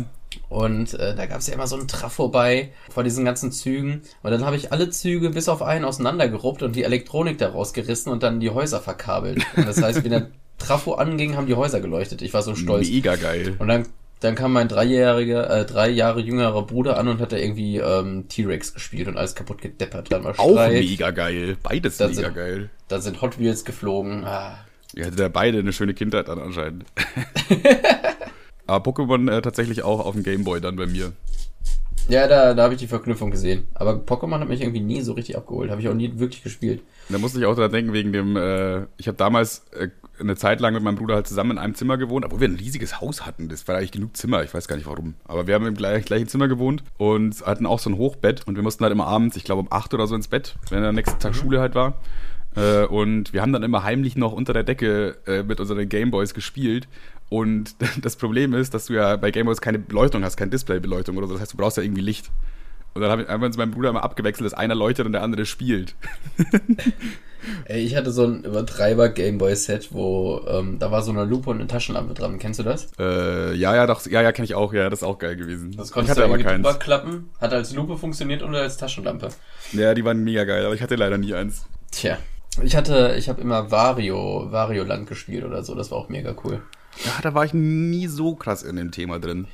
Und 0.49 0.93
äh, 0.93 1.15
da 1.15 1.25
gab 1.25 1.39
es 1.39 1.47
ja 1.47 1.53
immer 1.53 1.67
so 1.67 1.75
einen 1.75 1.87
Trafo 1.87 2.27
bei 2.29 2.71
vor 2.89 3.03
diesen 3.03 3.25
ganzen 3.25 3.51
Zügen. 3.51 4.01
Und 4.23 4.31
dann 4.31 4.45
habe 4.45 4.55
ich 4.55 4.71
alle 4.71 4.89
Züge 4.89 5.29
bis 5.29 5.49
auf 5.49 5.61
einen 5.61 5.85
auseinandergeruppt 5.85 6.63
und 6.63 6.75
die 6.75 6.83
Elektronik 6.83 7.37
daraus 7.37 7.73
gerissen 7.73 8.09
und 8.09 8.23
dann 8.23 8.39
die 8.39 8.49
Häuser 8.49 8.79
verkabelt. 8.81 9.45
Und 9.55 9.67
das 9.67 9.81
heißt, 9.81 10.03
wie 10.03 10.09
der 10.09 10.27
Trafo 10.57 10.93
anging, 10.95 11.35
haben 11.35 11.45
die 11.47 11.53
Häuser 11.55 11.79
geleuchtet. 11.81 12.21
Ich 12.21 12.33
war 12.33 12.41
so 12.41 12.55
stolz. 12.55 12.87
Mega 12.89 13.15
geil. 13.15 13.55
Und 13.59 13.67
dann, 13.67 13.85
dann 14.21 14.33
kam 14.33 14.53
mein 14.53 14.67
dreijähriger, 14.67 15.49
äh, 15.49 15.65
drei 15.65 15.89
Jahre 15.89 16.19
jüngerer 16.19 16.65
Bruder 16.65 16.97
an 16.97 17.07
und 17.07 17.19
hat 17.21 17.31
da 17.31 17.37
irgendwie 17.37 17.77
ähm, 17.77 18.27
T-Rex 18.27 18.73
gespielt 18.73 19.07
und 19.07 19.17
alles 19.17 19.35
kaputt 19.35 19.61
gedeppert. 19.61 20.11
Dann 20.11 20.23
war 20.23 20.33
Auch 20.39 20.67
mega 20.69 21.11
geil. 21.11 21.57
Beides 21.61 21.97
Das 21.97 22.15
mega 22.15 22.21
sind- 22.29 22.35
geil. 22.35 22.69
dann 22.87 23.01
sind 23.01 23.21
Hot 23.21 23.37
Wheels 23.39 23.65
geflogen. 23.65 24.23
Ah. 24.25 24.57
Ihr 24.95 25.05
hattet 25.05 25.19
ja 25.19 25.27
beide 25.27 25.59
eine 25.59 25.73
schöne 25.73 25.93
Kindheit 25.93 26.27
dann 26.27 26.39
anscheinend. 26.39 26.85
Aber 28.67 28.89
Pokémon 28.89 29.31
äh, 29.31 29.41
tatsächlich 29.41 29.83
auch 29.83 30.05
auf 30.05 30.13
dem 30.13 30.23
Gameboy 30.23 30.61
dann 30.61 30.75
bei 30.75 30.85
mir. 30.85 31.13
Ja, 32.09 32.27
da, 32.27 32.53
da 32.53 32.63
habe 32.63 32.73
ich 32.73 32.79
die 32.79 32.87
Verknüpfung 32.87 33.31
gesehen. 33.31 33.67
Aber 33.73 33.93
Pokémon 33.93 34.39
hat 34.39 34.47
mich 34.47 34.61
irgendwie 34.61 34.79
nie 34.79 35.01
so 35.01 35.13
richtig 35.13 35.35
abgeholt. 35.35 35.69
Habe 35.69 35.81
ich 35.81 35.89
auch 35.89 35.93
nie 35.93 36.19
wirklich 36.19 36.41
gespielt. 36.41 36.81
Da 37.09 37.17
musste 37.17 37.39
ich 37.39 37.45
auch 37.45 37.55
dran 37.55 37.71
denken, 37.71 37.91
wegen 37.91 38.13
dem, 38.13 38.37
äh, 38.37 38.83
ich 38.97 39.07
habe 39.07 39.17
damals 39.17 39.65
äh, 39.71 39.89
eine 40.19 40.35
Zeit 40.35 40.59
lang 40.61 40.73
mit 40.73 40.83
meinem 40.83 40.95
Bruder 40.95 41.15
halt 41.15 41.27
zusammen 41.27 41.51
in 41.51 41.57
einem 41.57 41.75
Zimmer 41.75 41.97
gewohnt, 41.97 42.25
obwohl 42.25 42.39
wir 42.39 42.47
ein 42.47 42.55
riesiges 42.55 43.01
Haus 43.01 43.25
hatten. 43.25 43.49
Das 43.49 43.67
war 43.67 43.75
eigentlich 43.75 43.91
genug 43.91 44.15
Zimmer, 44.15 44.43
ich 44.43 44.53
weiß 44.53 44.67
gar 44.67 44.77
nicht 44.77 44.87
warum. 44.87 45.15
Aber 45.25 45.47
wir 45.47 45.53
haben 45.53 45.65
im 45.65 45.75
gleich, 45.75 46.05
gleichen 46.05 46.27
Zimmer 46.27 46.47
gewohnt 46.47 46.83
und 46.97 47.45
hatten 47.45 47.65
auch 47.65 47.79
so 47.79 47.89
ein 47.89 47.97
Hochbett 47.97 48.47
und 48.47 48.55
wir 48.55 48.63
mussten 48.63 48.83
halt 48.83 48.93
immer 48.93 49.07
abends, 49.07 49.35
ich 49.35 49.43
glaube 49.43 49.61
um 49.61 49.67
acht 49.69 49.93
oder 49.93 50.07
so 50.07 50.15
ins 50.15 50.27
Bett, 50.27 50.55
wenn 50.69 50.81
der 50.81 50.93
nächste 50.93 51.17
Tag 51.19 51.35
Schule 51.35 51.59
halt 51.59 51.75
war. 51.75 51.95
Äh, 52.55 52.85
und 52.85 53.33
wir 53.33 53.41
haben 53.41 53.53
dann 53.53 53.63
immer 53.63 53.83
heimlich 53.83 54.15
noch 54.15 54.33
unter 54.33 54.53
der 54.53 54.63
Decke 54.63 55.17
äh, 55.27 55.43
mit 55.43 55.59
unseren 55.59 55.87
Gameboys 55.87 56.33
gespielt. 56.33 56.87
Und 57.29 57.75
das 58.01 58.15
Problem 58.15 58.53
ist, 58.53 58.73
dass 58.73 58.85
du 58.85 58.93
ja 58.93 59.15
bei 59.15 59.31
Gameboys 59.31 59.61
keine 59.61 59.79
Beleuchtung 59.79 60.23
hast, 60.23 60.37
keine 60.37 60.51
Displaybeleuchtung 60.51 61.17
oder 61.17 61.27
so. 61.27 61.33
Das 61.33 61.41
heißt, 61.41 61.53
du 61.53 61.57
brauchst 61.57 61.77
ja 61.77 61.83
irgendwie 61.83 62.01
Licht. 62.01 62.31
Und 62.93 63.01
dann 63.01 63.11
haben 63.27 63.41
wir 63.41 63.45
uns 63.45 63.57
mit 63.57 63.67
meinem 63.67 63.75
Bruder 63.75 63.89
immer 63.89 64.03
abgewechselt, 64.03 64.45
dass 64.45 64.55
einer 64.55 64.73
leuchtet 64.73 65.05
und 65.05 65.11
der 65.11 65.21
andere 65.21 65.45
spielt. 65.45 65.93
Ey, 67.65 67.83
ich 67.83 67.95
hatte 67.95 68.11
so 68.11 68.25
ein 68.25 68.43
Übertreiber 68.43 69.09
Gameboy 69.09 69.55
Set, 69.55 69.89
wo 69.91 70.41
ähm, 70.47 70.79
da 70.79 70.91
war 70.91 71.03
so 71.03 71.11
eine 71.11 71.23
Lupe 71.23 71.51
und 71.51 71.59
eine 71.59 71.67
Taschenlampe 71.67 72.15
dran. 72.15 72.39
Kennst 72.39 72.59
du 72.59 72.63
das? 72.63 72.89
Äh, 72.99 73.53
ja, 73.53 73.75
ja, 73.75 73.85
doch, 73.85 74.05
ja, 74.07 74.21
ja, 74.21 74.31
kenne 74.31 74.45
ich 74.45 74.55
auch, 74.55 74.73
ja, 74.73 74.89
das 74.89 74.99
ist 74.99 75.03
auch 75.03 75.19
geil 75.19 75.35
gewesen. 75.35 75.75
Das 75.77 75.87
ich 75.87 75.93
konntest 75.93 76.17
hatte 76.17 76.27
du 76.27 76.33
aber 76.33 76.43
keins. 76.43 76.65
drüber 76.65 76.79
klappen. 76.79 77.29
Hat 77.39 77.53
als 77.53 77.73
Lupe 77.73 77.97
funktioniert 77.97 78.41
und 78.41 78.55
als 78.55 78.77
Taschenlampe. 78.77 79.29
Ja, 79.73 79.93
die 79.93 80.03
waren 80.03 80.23
mega 80.23 80.43
geil, 80.45 80.65
aber 80.65 80.73
ich 80.73 80.81
hatte 80.81 80.95
leider 80.95 81.17
nie 81.17 81.35
eins. 81.35 81.67
Tja. 81.91 82.17
Ich 82.63 82.75
hatte, 82.75 83.13
ich 83.17 83.29
habe 83.29 83.39
immer 83.41 83.69
Vario, 83.69 84.47
Vario 84.51 84.83
Land 84.83 85.07
gespielt 85.07 85.45
oder 85.45 85.63
so. 85.63 85.75
Das 85.75 85.91
war 85.91 85.99
auch 85.99 86.09
mega 86.09 86.33
cool. 86.43 86.63
Ja, 87.05 87.11
da 87.21 87.33
war 87.33 87.45
ich 87.45 87.53
nie 87.53 88.07
so 88.07 88.35
krass 88.35 88.63
in 88.63 88.75
dem 88.75 88.91
Thema 88.91 89.19
drin. 89.19 89.47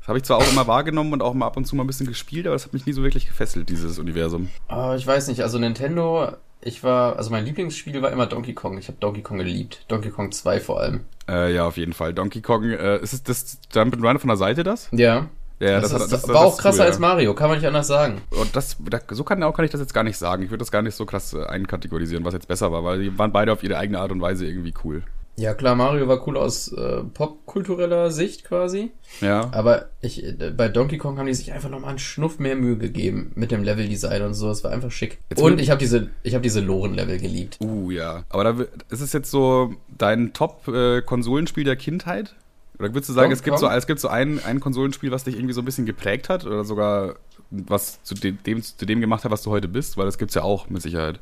Das 0.00 0.08
habe 0.08 0.18
ich 0.18 0.24
zwar 0.24 0.38
auch 0.38 0.50
immer 0.52 0.66
wahrgenommen 0.66 1.12
und 1.12 1.22
auch 1.22 1.34
mal 1.34 1.46
ab 1.46 1.56
und 1.56 1.66
zu 1.66 1.76
mal 1.76 1.84
ein 1.84 1.86
bisschen 1.86 2.06
gespielt, 2.06 2.46
aber 2.46 2.54
das 2.54 2.64
hat 2.64 2.72
mich 2.72 2.86
nie 2.86 2.92
so 2.92 3.02
wirklich 3.02 3.26
gefesselt, 3.26 3.68
dieses 3.68 3.98
Universum. 3.98 4.48
Aber 4.68 4.96
ich 4.96 5.06
weiß 5.06 5.28
nicht, 5.28 5.42
also 5.42 5.58
Nintendo, 5.58 6.32
ich 6.60 6.82
war, 6.82 7.16
also 7.16 7.30
mein 7.30 7.44
Lieblingsspiel 7.44 8.00
war 8.02 8.10
immer 8.10 8.26
Donkey 8.26 8.54
Kong. 8.54 8.78
Ich 8.78 8.88
habe 8.88 8.98
Donkey 9.00 9.22
Kong 9.22 9.38
geliebt. 9.38 9.84
Donkey 9.88 10.10
Kong 10.10 10.32
2 10.32 10.60
vor 10.60 10.80
allem. 10.80 11.00
Äh, 11.28 11.54
ja, 11.54 11.66
auf 11.66 11.76
jeden 11.76 11.92
Fall. 11.92 12.14
Donkey 12.14 12.40
Kong, 12.40 12.64
äh, 12.64 12.98
ist 13.00 13.12
es 13.12 13.22
das 13.22 13.58
Jump'n'Run 13.74 14.18
von 14.18 14.28
der 14.28 14.36
Seite 14.38 14.62
das? 14.64 14.88
Ja. 14.92 15.26
Ja, 15.60 15.80
das, 15.80 15.92
hat- 15.92 16.02
ist, 16.02 16.12
das- 16.12 16.28
war 16.28 16.34
das 16.34 16.42
auch 16.44 16.52
ist 16.54 16.58
krasser 16.62 16.82
cool, 16.84 16.86
als. 16.86 16.98
Mario, 17.00 17.34
kann 17.34 17.48
man 17.50 17.58
nicht 17.58 17.66
anders 17.66 17.88
sagen. 17.88 18.20
Und 18.30 18.54
das, 18.56 18.76
da, 18.88 19.00
so 19.10 19.24
kann, 19.24 19.42
auch 19.42 19.52
kann 19.54 19.64
ich 19.64 19.72
das 19.72 19.80
jetzt 19.80 19.92
gar 19.92 20.04
nicht 20.04 20.16
sagen. 20.16 20.42
Ich 20.44 20.50
würde 20.50 20.60
das 20.62 20.70
gar 20.70 20.82
nicht 20.82 20.94
so 20.94 21.04
krass 21.04 21.34
äh, 21.34 21.44
einkategorisieren, 21.44 22.24
was 22.24 22.32
jetzt 22.32 22.48
besser 22.48 22.70
war, 22.72 22.82
weil 22.84 23.00
die 23.02 23.18
waren 23.18 23.32
beide 23.32 23.52
auf 23.52 23.62
ihre 23.62 23.76
eigene 23.76 23.98
Art 23.98 24.12
und 24.12 24.20
Weise 24.20 24.46
irgendwie 24.46 24.72
cool. 24.84 25.02
Ja, 25.38 25.54
klar, 25.54 25.76
Mario 25.76 26.08
war 26.08 26.26
cool 26.26 26.36
aus 26.36 26.72
äh, 26.72 27.04
popkultureller 27.14 28.10
Sicht 28.10 28.42
quasi. 28.42 28.90
Ja. 29.20 29.48
Aber 29.52 29.88
ich, 30.00 30.24
äh, 30.24 30.32
bei 30.50 30.68
Donkey 30.68 30.98
Kong 30.98 31.16
haben 31.16 31.26
die 31.26 31.34
sich 31.34 31.52
einfach 31.52 31.70
nochmal 31.70 31.90
einen 31.90 32.00
Schnuff 32.00 32.40
mehr 32.40 32.56
Mühe 32.56 32.76
gegeben 32.76 33.30
mit 33.36 33.52
dem 33.52 33.62
Leveldesign 33.62 34.22
und 34.22 34.34
so. 34.34 34.50
Es 34.50 34.64
war 34.64 34.72
einfach 34.72 34.90
schick. 34.90 35.18
Jetzt 35.30 35.40
und 35.40 35.60
ich 35.60 35.70
habe 35.70 35.78
diese, 35.78 36.10
ich 36.24 36.34
habe 36.34 36.42
diese 36.42 36.58
Loren-Level 36.58 37.20
geliebt. 37.20 37.58
Uh, 37.60 37.92
ja. 37.92 38.24
Aber 38.30 38.42
da, 38.42 38.64
ist 38.90 39.00
es 39.00 39.12
jetzt 39.12 39.30
so 39.30 39.72
dein 39.96 40.32
Top-Konsolenspiel 40.32 41.62
der 41.62 41.76
Kindheit? 41.76 42.34
Oder 42.80 42.88
würdest 42.88 43.10
du 43.10 43.12
sagen, 43.12 43.30
es 43.30 43.44
gibt 43.44 43.60
so, 43.60 43.68
es 43.68 43.86
gibt 43.86 44.00
so 44.00 44.08
ein, 44.08 44.42
ein 44.44 44.58
Konsolenspiel, 44.58 45.12
was 45.12 45.22
dich 45.22 45.36
irgendwie 45.36 45.54
so 45.54 45.62
ein 45.62 45.64
bisschen 45.64 45.86
geprägt 45.86 46.28
hat? 46.28 46.46
Oder 46.46 46.64
sogar 46.64 47.14
was 47.50 48.02
zu 48.02 48.16
dem, 48.16 48.42
dem, 48.42 48.60
zu 48.64 48.84
dem 48.84 49.00
gemacht 49.00 49.22
hat, 49.22 49.30
was 49.30 49.42
du 49.42 49.52
heute 49.52 49.68
bist? 49.68 49.96
Weil 49.96 50.06
das 50.06 50.18
gibt's 50.18 50.34
ja 50.34 50.42
auch 50.42 50.68
mit 50.68 50.82
Sicherheit. 50.82 51.20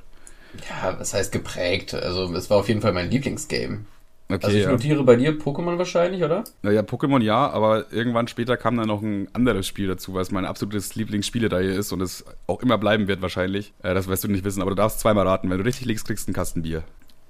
Ja, 0.70 0.98
was 0.98 1.12
heißt 1.12 1.32
geprägt? 1.32 1.92
Also 1.92 2.32
es 2.34 2.48
war 2.48 2.56
auf 2.56 2.68
jeden 2.68 2.80
Fall 2.80 2.94
mein 2.94 3.10
Lieblingsgame. 3.10 3.80
Okay, 4.28 4.44
Also 4.44 4.56
ich 4.56 4.64
ja. 4.64 4.70
notiere 4.72 5.04
bei 5.04 5.14
dir 5.16 5.38
Pokémon 5.38 5.78
wahrscheinlich, 5.78 6.22
oder? 6.24 6.42
Naja, 6.62 6.82
Pokémon 6.82 7.22
ja, 7.22 7.48
aber 7.48 7.92
irgendwann 7.92 8.26
später 8.26 8.56
kam 8.56 8.76
dann 8.76 8.88
noch 8.88 9.00
ein 9.00 9.28
anderes 9.32 9.66
Spiel 9.68 9.86
dazu, 9.86 10.14
was 10.14 10.32
mein 10.32 10.44
absolutes 10.44 10.96
Lieblingsspielereihe 10.96 11.70
ist 11.72 11.92
und 11.92 12.00
es 12.00 12.24
auch 12.48 12.60
immer 12.60 12.76
bleiben 12.76 13.06
wird 13.06 13.22
wahrscheinlich. 13.22 13.72
Äh, 13.82 13.94
das 13.94 14.08
wirst 14.08 14.24
du 14.24 14.28
nicht 14.28 14.44
wissen, 14.44 14.62
aber 14.62 14.70
du 14.70 14.76
darfst 14.76 14.98
zweimal 15.00 15.26
raten. 15.28 15.48
Wenn 15.48 15.58
du 15.58 15.64
richtig 15.64 15.86
liegst, 15.86 16.06
kriegst 16.06 16.26
du 16.26 16.30
einen 16.30 16.34
Kasten 16.34 16.62
Bier. 16.62 16.82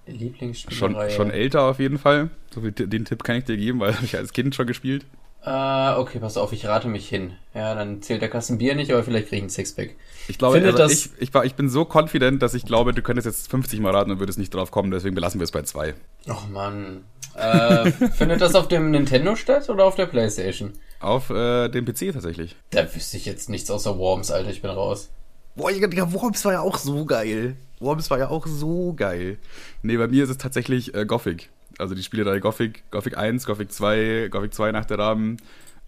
Schon, 0.06 0.16
Lieblingsspielereihe. 0.18 1.10
schon 1.10 1.30
älter 1.30 1.62
auf 1.62 1.78
jeden 1.80 1.98
Fall. 1.98 2.30
So 2.54 2.60
viel, 2.62 2.72
den 2.72 3.04
Tipp 3.04 3.24
kann 3.24 3.36
ich 3.36 3.44
dir 3.44 3.56
geben, 3.56 3.80
weil 3.80 3.94
ich 4.02 4.16
als 4.16 4.32
Kind 4.32 4.54
schon 4.54 4.66
gespielt. 4.66 5.04
Äh, 5.44 5.94
okay, 5.96 6.18
pass 6.18 6.36
auf, 6.36 6.52
ich 6.52 6.66
rate 6.66 6.88
mich 6.88 7.08
hin. 7.08 7.32
Ja, 7.54 7.74
dann 7.74 8.02
zählt 8.02 8.22
der 8.22 8.30
Kasten 8.30 8.58
Bier 8.58 8.74
nicht, 8.74 8.90
aber 8.90 9.02
vielleicht 9.02 9.28
kriege 9.28 9.38
ich 9.38 9.42
ein 9.44 9.50
Sixpack. 9.50 9.94
Ich 10.28 10.38
glaube, 10.38 10.56
Findet 10.56 10.74
also 10.80 10.82
das- 10.84 11.06
ich, 11.18 11.28
ich, 11.34 11.34
ich 11.44 11.54
bin 11.54 11.68
so 11.68 11.84
confident, 11.90 12.42
dass 12.42 12.54
ich 12.54 12.64
glaube, 12.64 12.92
du 12.92 13.02
könntest 13.02 13.26
jetzt 13.26 13.50
50 13.50 13.80
Mal 13.80 13.94
raten 13.94 14.10
und 14.10 14.18
würdest 14.18 14.38
nicht 14.38 14.52
drauf 14.52 14.70
kommen, 14.70 14.90
deswegen 14.90 15.14
belassen 15.14 15.40
wir 15.40 15.44
es 15.44 15.52
bei 15.52 15.62
zwei. 15.62 15.94
Och 16.28 16.48
Mann. 16.48 17.04
Äh, 17.34 17.90
findet 18.16 18.40
das 18.40 18.54
auf 18.54 18.68
dem 18.68 18.90
Nintendo 18.90 19.36
statt 19.36 19.68
oder 19.68 19.84
auf 19.84 19.94
der 19.94 20.06
Playstation? 20.06 20.72
Auf 21.00 21.30
äh, 21.30 21.68
dem 21.68 21.84
PC 21.84 22.12
tatsächlich. 22.12 22.56
Da 22.70 22.92
wüsste 22.94 23.16
ich 23.18 23.26
jetzt 23.26 23.48
nichts 23.50 23.70
außer 23.70 23.98
Worms, 23.98 24.30
Alter, 24.30 24.50
ich 24.50 24.62
bin 24.62 24.70
raus. 24.70 25.10
Boah, 25.54 25.70
ja, 25.70 26.12
Worms 26.12 26.44
war 26.44 26.52
ja 26.52 26.60
auch 26.60 26.78
so 26.78 27.04
geil. 27.04 27.56
Worms 27.78 28.10
war 28.10 28.18
ja 28.18 28.28
auch 28.28 28.46
so 28.46 28.94
geil. 28.94 29.38
Nee, 29.82 29.96
bei 29.96 30.08
mir 30.08 30.24
ist 30.24 30.30
es 30.30 30.38
tatsächlich 30.38 30.94
äh, 30.94 31.04
Gothic. 31.06 31.50
Also 31.78 31.94
die 31.94 32.02
Spielereihe 32.02 32.40
Gothic, 32.40 32.90
Gothic 32.90 33.16
1, 33.18 33.44
Gothic 33.46 33.70
2, 33.72 34.28
Gothic 34.30 34.54
2 34.54 34.72
nach 34.72 34.86
der 34.86 34.98
Rahmen, 34.98 35.36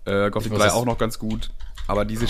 äh, 0.05 0.31
Gothic 0.31 0.53
muss 0.53 0.61
3 0.61 0.67
das- 0.67 0.75
auch 0.75 0.85
noch 0.85 0.99
ganz 0.99 1.19
gut. 1.19 1.51
Aber 1.87 2.05
diese, 2.05 2.27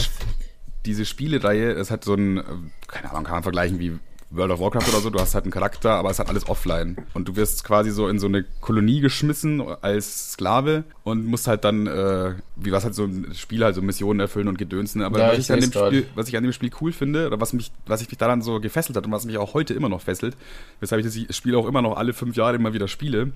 diese 0.86 1.04
Spielereihe, 1.04 1.72
es 1.72 1.90
hat 1.90 2.04
so 2.04 2.14
ein, 2.14 2.38
äh, 2.38 2.42
keine 2.86 3.10
Ahnung, 3.10 3.24
kann 3.24 3.34
man 3.34 3.42
vergleichen 3.42 3.78
wie 3.78 3.98
World 4.30 4.50
of 4.50 4.60
Warcraft 4.60 4.88
oder 4.88 5.00
so, 5.00 5.08
du 5.08 5.18
hast 5.18 5.34
halt 5.34 5.44
einen 5.44 5.52
Charakter, 5.52 5.92
aber 5.92 6.10
es 6.10 6.18
hat 6.18 6.28
alles 6.28 6.48
offline. 6.48 6.98
Und 7.14 7.28
du 7.28 7.36
wirst 7.36 7.64
quasi 7.64 7.90
so 7.90 8.08
in 8.08 8.18
so 8.18 8.26
eine 8.26 8.44
Kolonie 8.60 9.00
geschmissen 9.00 9.62
als 9.80 10.32
Sklave 10.32 10.84
und 11.02 11.24
musst 11.24 11.46
halt 11.46 11.64
dann, 11.64 11.86
äh, 11.86 12.34
wie 12.56 12.70
was 12.70 12.84
halt 12.84 12.94
so 12.94 13.04
ein 13.04 13.34
Spiel 13.34 13.64
halt 13.64 13.74
so 13.74 13.80
Missionen 13.80 14.20
erfüllen 14.20 14.48
und 14.48 14.58
gedönsen. 14.58 15.02
Aber 15.02 15.18
Ja, 15.18 15.32
was, 15.32 15.38
ich 15.38 15.52
an 15.52 15.60
dem. 15.60 15.72
Spiel, 15.72 16.06
was 16.14 16.28
ich 16.28 16.36
an 16.36 16.42
dem 16.42 16.52
Spiel 16.52 16.70
cool 16.80 16.92
finde, 16.92 17.26
oder 17.26 17.40
was 17.40 17.54
mich, 17.54 17.72
was 17.86 18.02
ich 18.02 18.08
mich 18.08 18.18
daran 18.18 18.42
so 18.42 18.60
gefesselt 18.60 18.96
hat 18.96 19.06
und 19.06 19.12
was 19.12 19.24
mich 19.24 19.38
auch 19.38 19.54
heute 19.54 19.72
immer 19.72 19.88
noch 19.88 20.02
fesselt, 20.02 20.36
weshalb 20.80 21.02
ich 21.02 21.26
das 21.26 21.36
Spiel 21.36 21.54
auch 21.54 21.66
immer 21.66 21.80
noch 21.80 21.96
alle 21.96 22.12
fünf 22.12 22.36
Jahre 22.36 22.56
immer 22.56 22.74
wieder 22.74 22.88
spiele, 22.88 23.32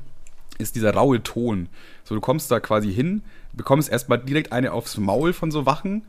ist 0.58 0.76
dieser 0.76 0.92
raue 0.92 1.22
Ton. 1.22 1.68
So, 2.04 2.14
du 2.14 2.20
kommst 2.20 2.50
da 2.50 2.60
quasi 2.60 2.92
hin, 2.92 3.22
bekommst 3.54 3.90
erstmal 3.90 4.18
direkt 4.18 4.52
eine 4.52 4.72
aufs 4.72 4.98
Maul 4.98 5.32
von 5.32 5.50
so 5.50 5.64
Wachen 5.64 6.02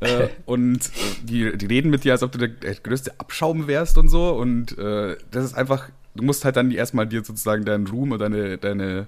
äh, 0.00 0.28
und 0.46 0.86
äh, 0.86 0.90
die, 1.22 1.56
die 1.56 1.66
reden 1.66 1.90
mit 1.90 2.04
dir, 2.04 2.12
als 2.12 2.22
ob 2.22 2.32
du 2.32 2.38
der, 2.38 2.48
der 2.48 2.74
größte 2.74 3.18
Abschaum 3.18 3.66
wärst 3.66 3.98
und 3.98 4.08
so. 4.08 4.30
Und 4.30 4.76
äh, 4.78 5.16
das 5.30 5.44
ist 5.44 5.54
einfach, 5.54 5.88
du 6.14 6.24
musst 6.24 6.44
halt 6.44 6.56
dann 6.56 6.70
erstmal 6.70 7.06
dir 7.06 7.24
sozusagen 7.24 7.64
deinen 7.64 7.86
Ruhm 7.86 8.12
und 8.12 8.18
deine, 8.20 8.58
deine 8.58 9.06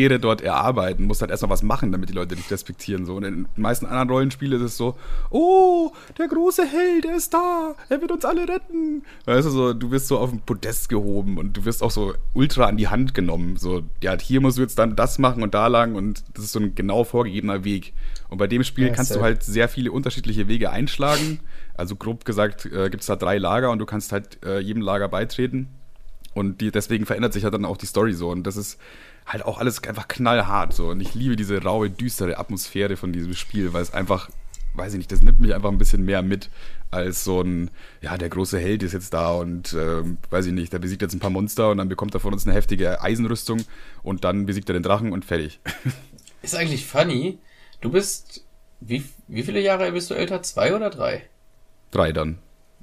Ehre 0.00 0.18
dort 0.18 0.40
erarbeiten, 0.40 1.04
musst 1.04 1.20
halt 1.20 1.30
erstmal 1.30 1.50
was 1.50 1.62
machen, 1.62 1.92
damit 1.92 2.08
die 2.08 2.14
Leute 2.14 2.36
dich 2.36 2.50
respektieren. 2.50 3.06
So. 3.06 3.16
Und 3.16 3.24
in 3.24 3.34
den 3.44 3.48
meisten 3.56 3.86
anderen 3.86 4.10
Rollenspielen 4.10 4.60
ist 4.60 4.72
es 4.72 4.76
so, 4.76 4.96
oh, 5.30 5.92
der 6.18 6.28
große 6.28 6.66
Held, 6.66 7.04
er 7.04 7.16
ist 7.16 7.32
da, 7.34 7.74
er 7.88 8.00
wird 8.00 8.12
uns 8.12 8.24
alle 8.24 8.48
retten. 8.48 9.04
Weißt 9.24 9.46
du, 9.46 9.50
so, 9.50 9.72
du 9.72 9.90
wirst 9.90 10.08
so 10.08 10.18
auf 10.18 10.30
den 10.30 10.40
Podest 10.40 10.88
gehoben 10.88 11.38
und 11.38 11.56
du 11.56 11.64
wirst 11.64 11.82
auch 11.82 11.90
so 11.90 12.14
ultra 12.34 12.66
an 12.66 12.76
die 12.76 12.88
Hand 12.88 13.14
genommen. 13.14 13.56
So, 13.56 13.82
ja, 14.02 14.16
hier 14.18 14.40
musst 14.40 14.58
du 14.58 14.62
jetzt 14.62 14.78
dann 14.78 14.96
das 14.96 15.18
machen 15.18 15.42
und 15.42 15.54
da 15.54 15.66
lang 15.66 15.94
und 15.94 16.24
das 16.34 16.44
ist 16.44 16.52
so 16.52 16.60
ein 16.60 16.74
genau 16.74 17.04
vorgegebener 17.04 17.64
Weg. 17.64 17.92
Und 18.28 18.38
bei 18.38 18.46
dem 18.46 18.64
Spiel 18.64 18.86
Ja, 18.88 18.92
kannst 18.92 19.14
du 19.14 19.20
halt 19.20 19.42
sehr 19.42 19.68
viele 19.68 19.92
unterschiedliche 19.92 20.48
Wege 20.48 20.70
einschlagen. 20.70 21.40
Also 21.74 21.96
grob 21.96 22.24
gesagt 22.24 22.66
äh, 22.66 22.90
gibt 22.90 23.02
es 23.02 23.06
da 23.06 23.16
drei 23.16 23.38
Lager 23.38 23.70
und 23.70 23.78
du 23.78 23.86
kannst 23.86 24.12
halt 24.12 24.44
äh, 24.44 24.58
jedem 24.58 24.82
Lager 24.82 25.08
beitreten. 25.08 25.68
Und 26.34 26.60
die, 26.60 26.70
deswegen 26.70 27.04
verändert 27.06 27.32
sich 27.32 27.44
halt 27.44 27.54
dann 27.54 27.64
auch 27.64 27.76
die 27.76 27.86
Story 27.86 28.14
so. 28.14 28.30
Und 28.30 28.44
das 28.46 28.56
ist 28.56 28.78
halt 29.26 29.44
auch 29.44 29.58
alles 29.58 29.82
einfach 29.84 30.08
knallhart 30.08 30.72
so. 30.72 30.88
Und 30.88 31.00
ich 31.00 31.14
liebe 31.14 31.36
diese 31.36 31.62
raue, 31.62 31.90
düstere 31.90 32.38
Atmosphäre 32.38 32.96
von 32.96 33.12
diesem 33.12 33.34
Spiel, 33.34 33.72
weil 33.72 33.82
es 33.82 33.92
einfach, 33.92 34.30
weiß 34.74 34.92
ich 34.94 34.98
nicht, 34.98 35.12
das 35.12 35.22
nimmt 35.22 35.40
mich 35.40 35.54
einfach 35.54 35.70
ein 35.70 35.78
bisschen 35.78 36.04
mehr 36.04 36.22
mit 36.22 36.50
als 36.90 37.24
so 37.24 37.40
ein, 37.40 37.70
ja, 38.02 38.18
der 38.18 38.28
große 38.28 38.58
Held 38.58 38.82
ist 38.82 38.92
jetzt 38.92 39.14
da 39.14 39.30
und 39.32 39.74
ähm, 39.78 40.18
weiß 40.28 40.46
ich 40.46 40.52
nicht, 40.52 40.72
der 40.72 40.78
besiegt 40.78 41.00
jetzt 41.00 41.14
ein 41.14 41.20
paar 41.20 41.30
Monster 41.30 41.70
und 41.70 41.78
dann 41.78 41.88
bekommt 41.88 42.14
er 42.14 42.20
von 42.20 42.34
uns 42.34 42.46
eine 42.46 42.54
heftige 42.54 43.00
Eisenrüstung 43.00 43.64
und 44.02 44.24
dann 44.24 44.44
besiegt 44.44 44.68
er 44.68 44.74
den 44.74 44.82
Drachen 44.82 45.12
und 45.12 45.24
fertig. 45.24 45.60
Ist 46.42 46.54
eigentlich 46.54 46.86
funny. 46.86 47.38
Du 47.80 47.90
bist, 47.90 48.44
wie, 48.80 49.04
wie 49.28 49.42
viele 49.42 49.60
Jahre 49.60 49.92
bist 49.92 50.10
du 50.10 50.14
älter? 50.14 50.42
Zwei 50.42 50.74
oder 50.74 50.90
drei? 50.90 51.24
Drei 51.92 52.12
dann. 52.12 52.38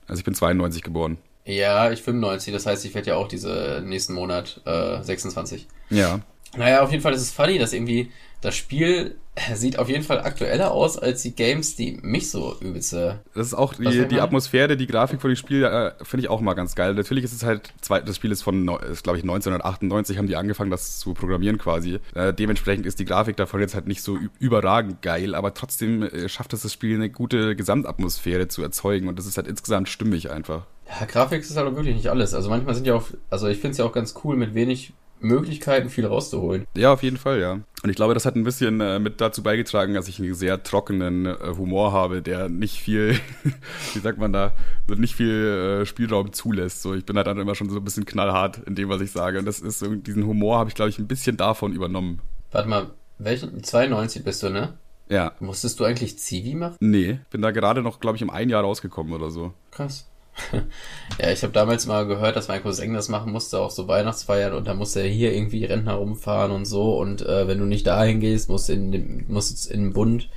Also 0.07 0.19
ich 0.19 0.25
bin 0.25 0.33
92 0.33 0.81
geboren. 0.81 1.17
Ja, 1.49 1.89
ich 1.89 2.03
95, 2.03 2.53
das 2.53 2.67
heißt, 2.67 2.85
ich 2.85 2.93
werde 2.93 3.09
ja 3.09 3.15
auch 3.15 3.27
diese 3.27 3.81
nächsten 3.83 4.13
Monat 4.13 4.61
äh, 4.65 5.01
26. 5.01 5.67
Ja. 5.89 6.19
Naja, 6.57 6.81
auf 6.81 6.91
jeden 6.91 7.03
Fall 7.03 7.13
ist 7.13 7.21
es 7.21 7.31
funny, 7.31 7.59
dass 7.59 7.73
irgendwie 7.73 8.11
das 8.41 8.55
Spiel 8.55 9.15
sieht 9.53 9.79
auf 9.79 9.89
jeden 9.89 10.03
Fall 10.03 10.19
aktueller 10.19 10.71
aus 10.71 10.97
als 10.97 11.21
die 11.21 11.35
Games, 11.35 11.75
die 11.75 11.97
mich 12.01 12.29
so 12.29 12.55
übelste. 12.59 13.19
Das 13.33 13.47
ist 13.47 13.53
auch 13.53 13.73
die, 13.73 14.07
die? 14.07 14.19
Atmosphäre, 14.19 14.77
die 14.77 14.87
Grafik 14.87 15.21
von 15.21 15.29
dem 15.29 15.35
Spiel, 15.35 15.63
äh, 15.63 15.91
finde 16.03 16.25
ich 16.25 16.29
auch 16.29 16.41
mal 16.41 16.53
ganz 16.53 16.75
geil. 16.75 16.93
Natürlich 16.93 17.23
ist 17.23 17.33
es 17.33 17.43
halt, 17.43 17.73
zwei, 17.81 18.01
das 18.01 18.15
Spiel 18.15 18.31
ist 18.31 18.41
von, 18.41 18.67
ist, 18.91 19.03
glaube 19.03 19.17
ich, 19.17 19.23
1998 19.23 20.17
haben 20.17 20.27
die 20.27 20.35
angefangen, 20.35 20.71
das 20.71 20.99
zu 20.99 21.13
programmieren 21.13 21.57
quasi. 21.57 21.99
Äh, 22.15 22.33
dementsprechend 22.33 22.85
ist 22.85 22.99
die 22.99 23.05
Grafik 23.05 23.37
davon 23.37 23.61
jetzt 23.61 23.75
halt 23.75 23.87
nicht 23.87 24.01
so 24.01 24.17
überragend 24.39 25.01
geil, 25.01 25.35
aber 25.35 25.53
trotzdem 25.53 26.03
äh, 26.03 26.27
schafft 26.29 26.53
es 26.53 26.61
das 26.61 26.73
Spiel 26.73 26.95
eine 26.95 27.09
gute 27.09 27.55
Gesamtatmosphäre 27.55 28.47
zu 28.47 28.61
erzeugen 28.61 29.07
und 29.07 29.17
das 29.17 29.25
ist 29.25 29.37
halt 29.37 29.47
insgesamt 29.47 29.89
stimmig 29.89 30.31
einfach. 30.31 30.65
Ja, 30.87 31.05
Grafik 31.05 31.41
ist 31.41 31.55
halt 31.55 31.67
auch 31.67 31.75
wirklich 31.75 31.95
nicht 31.95 32.09
alles. 32.09 32.33
Also 32.33 32.49
manchmal 32.49 32.75
sind 32.75 32.87
ja 32.87 32.95
auch, 32.95 33.05
also 33.29 33.47
ich 33.47 33.59
finde 33.59 33.71
es 33.71 33.77
ja 33.77 33.85
auch 33.85 33.93
ganz 33.93 34.15
cool, 34.23 34.35
mit 34.35 34.55
wenig 34.55 34.93
Möglichkeiten 35.19 35.89
viel 35.89 36.05
rauszuholen. 36.05 36.65
Ja, 36.75 36.93
auf 36.93 37.03
jeden 37.03 37.17
Fall, 37.17 37.39
ja. 37.39 37.59
Und 37.83 37.89
ich 37.89 37.95
glaube, 37.95 38.13
das 38.13 38.25
hat 38.25 38.35
ein 38.35 38.43
bisschen 38.43 38.81
äh, 38.81 38.99
mit 38.99 39.21
dazu 39.21 39.41
beigetragen, 39.43 39.93
dass 39.93 40.07
ich 40.07 40.19
einen 40.19 40.33
sehr 40.33 40.63
trockenen 40.63 41.25
äh, 41.25 41.37
Humor 41.57 41.93
habe, 41.93 42.21
der 42.21 42.49
nicht 42.49 42.79
viel, 42.79 43.19
wie 43.93 43.99
sagt 43.99 44.17
man 44.17 44.33
da, 44.33 44.53
nicht 44.87 45.15
viel 45.15 45.81
äh, 45.81 45.85
Spielraum 45.85 46.33
zulässt. 46.33 46.81
So, 46.81 46.93
ich 46.93 47.05
bin 47.05 47.15
halt 47.15 47.27
dann 47.27 47.39
immer 47.39 47.55
schon 47.55 47.69
so 47.69 47.77
ein 47.77 47.83
bisschen 47.83 48.05
knallhart 48.05 48.59
in 48.65 48.75
dem, 48.75 48.89
was 48.89 49.01
ich 49.01 49.11
sage. 49.11 49.39
Und 49.39 49.45
das 49.45 49.59
ist 49.59 49.79
so, 49.79 49.93
diesen 49.95 50.25
Humor 50.25 50.59
habe 50.59 50.69
ich, 50.69 50.75
glaube 50.75 50.89
ich, 50.89 50.99
ein 50.99 51.07
bisschen 51.07 51.37
davon 51.37 51.73
übernommen. 51.73 52.21
Warte 52.51 52.67
mal, 52.67 52.87
welchen? 53.17 53.63
92 53.63 54.23
bist 54.23 54.43
du, 54.43 54.49
ne? 54.49 54.77
Ja. 55.09 55.33
Musstest 55.39 55.79
du 55.79 55.85
eigentlich 55.85 56.19
Zivi 56.19 56.55
machen? 56.55 56.75
Nee, 56.79 57.19
bin 57.31 57.41
da 57.41 57.51
gerade 57.51 57.81
noch, 57.81 57.99
glaube 57.99 58.17
ich, 58.17 58.23
um 58.23 58.29
ein 58.29 58.49
Jahr 58.49 58.63
rausgekommen 58.63 59.13
oder 59.13 59.31
so. 59.31 59.53
Krass. 59.71 60.07
ja, 61.19 61.31
ich 61.31 61.43
habe 61.43 61.53
damals 61.53 61.85
mal 61.85 62.05
gehört, 62.05 62.35
dass 62.35 62.47
mein 62.47 62.61
Cousin 62.61 62.93
das 62.93 63.09
machen 63.09 63.31
musste 63.31 63.59
auf 63.59 63.71
so 63.71 63.87
Weihnachtsfeiern 63.87 64.53
und 64.53 64.67
da 64.67 64.73
musste 64.73 65.01
er 65.01 65.07
hier 65.07 65.33
irgendwie 65.33 65.65
Rentner 65.65 65.95
rumfahren 65.95 66.51
und 66.51 66.65
so 66.65 66.97
und 66.97 67.21
äh, 67.21 67.47
wenn 67.47 67.59
du 67.59 67.65
nicht 67.65 67.87
dahin 67.87 68.19
gehst, 68.19 68.49
musst 68.49 68.69
du 68.69 68.73
in 68.73 69.25
musst 69.27 69.69
in 69.69 69.83
den 69.83 69.93
Bund 69.93 70.29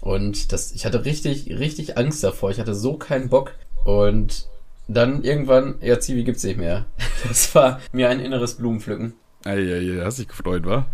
und 0.00 0.52
das, 0.52 0.72
ich 0.72 0.86
hatte 0.86 1.04
richtig, 1.04 1.46
richtig 1.58 1.98
Angst 1.98 2.24
davor. 2.24 2.50
Ich 2.50 2.58
hatte 2.58 2.74
so 2.74 2.94
keinen 2.94 3.28
Bock 3.28 3.54
und 3.84 4.48
dann 4.88 5.22
irgendwann, 5.22 5.76
ja, 5.80 6.00
Zivi 6.00 6.24
gibt's 6.24 6.44
nicht 6.44 6.58
mehr. 6.58 6.86
Das 7.28 7.54
war 7.54 7.80
mir 7.92 8.08
ein 8.08 8.18
inneres 8.18 8.54
Blumenpflücken. 8.54 9.12
Eieiei, 9.44 10.02
hast 10.02 10.18
dich 10.18 10.28
gefreut, 10.28 10.64
wa? 10.64 10.86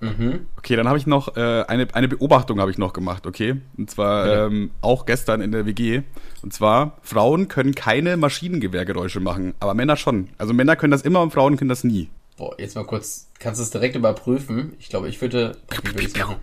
Mhm. 0.00 0.46
Okay, 0.58 0.76
dann 0.76 0.88
habe 0.88 0.98
ich 0.98 1.06
noch 1.06 1.36
äh, 1.36 1.64
eine, 1.68 1.88
eine 1.94 2.08
Beobachtung 2.08 2.60
habe 2.60 2.70
ich 2.70 2.78
noch 2.78 2.92
gemacht, 2.92 3.26
okay? 3.26 3.56
Und 3.78 3.90
zwar 3.90 4.24
Bitte. 4.24 4.54
ähm, 4.54 4.70
auch 4.82 5.06
gestern 5.06 5.40
in 5.40 5.52
der 5.52 5.66
WG. 5.66 6.02
Und 6.42 6.52
zwar, 6.52 6.98
Frauen 7.02 7.48
können 7.48 7.74
keine 7.74 8.16
Maschinengewehrgeräusche 8.16 9.20
machen, 9.20 9.54
aber 9.60 9.74
Männer 9.74 9.96
schon. 9.96 10.28
Also 10.38 10.52
Männer 10.52 10.76
können 10.76 10.90
das 10.90 11.02
immer 11.02 11.22
und 11.22 11.32
Frauen 11.32 11.56
können 11.56 11.70
das 11.70 11.84
nie. 11.84 12.10
Boah, 12.36 12.54
jetzt 12.58 12.76
mal 12.76 12.84
kurz, 12.84 13.30
kannst 13.38 13.60
du 13.60 13.62
es 13.64 13.70
direkt 13.70 13.96
überprüfen? 13.96 14.74
Ich 14.78 14.90
glaube, 14.90 15.08
ich 15.08 15.18
würde, 15.22 15.56
wie 15.70 15.88
würde 15.88 16.02
ich's 16.02 16.18
machen? 16.18 16.36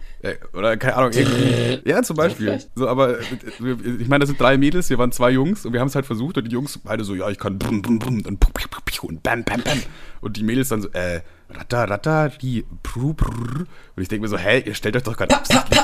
Oder 0.53 0.75
keine 0.77 0.95
Ahnung. 0.95 1.11
Ja, 1.85 2.01
zum 2.01 2.15
Beispiel. 2.15 2.47
vielleicht. 2.47 2.69
So, 2.75 2.87
aber 2.87 3.19
äh, 3.19 3.23
ich 3.99 4.07
meine, 4.07 4.21
das 4.21 4.29
sind 4.29 4.39
drei 4.41 4.57
Mädels, 4.57 4.89
wir 4.89 4.97
waren 4.97 5.11
zwei 5.11 5.29
Jungs 5.29 5.65
und 5.67 5.73
wir 5.73 5.79
haben 5.79 5.89
es 5.89 5.95
halt 5.95 6.07
versucht 6.07 6.37
und 6.37 6.45
die 6.45 6.51
Jungs 6.51 6.79
beide 6.79 7.03
so, 7.03 7.13
ja, 7.13 7.29
ich 7.29 7.37
kann 7.37 7.53
und 7.53 7.59
bam, 7.83 7.99
bam, 7.99 8.23
bam. 9.43 9.79
Und 10.21 10.37
die 10.37 10.43
Mädels 10.43 10.69
dann 10.69 10.81
so, 10.81 10.89
äh, 10.89 11.21
ratta, 11.55 11.83
ratta, 11.85 12.29
die, 12.29 12.65
prr, 12.83 13.13
prr. 13.13 13.65
Und 13.95 14.01
ich 14.01 14.07
denke 14.07 14.23
mir 14.23 14.29
so, 14.29 14.37
hä, 14.37 14.63
ihr 14.65 14.75
stellt 14.75 14.95
euch 14.95 15.03
doch 15.03 15.17
gerade 15.17 15.35
absichtlich. 15.35 15.79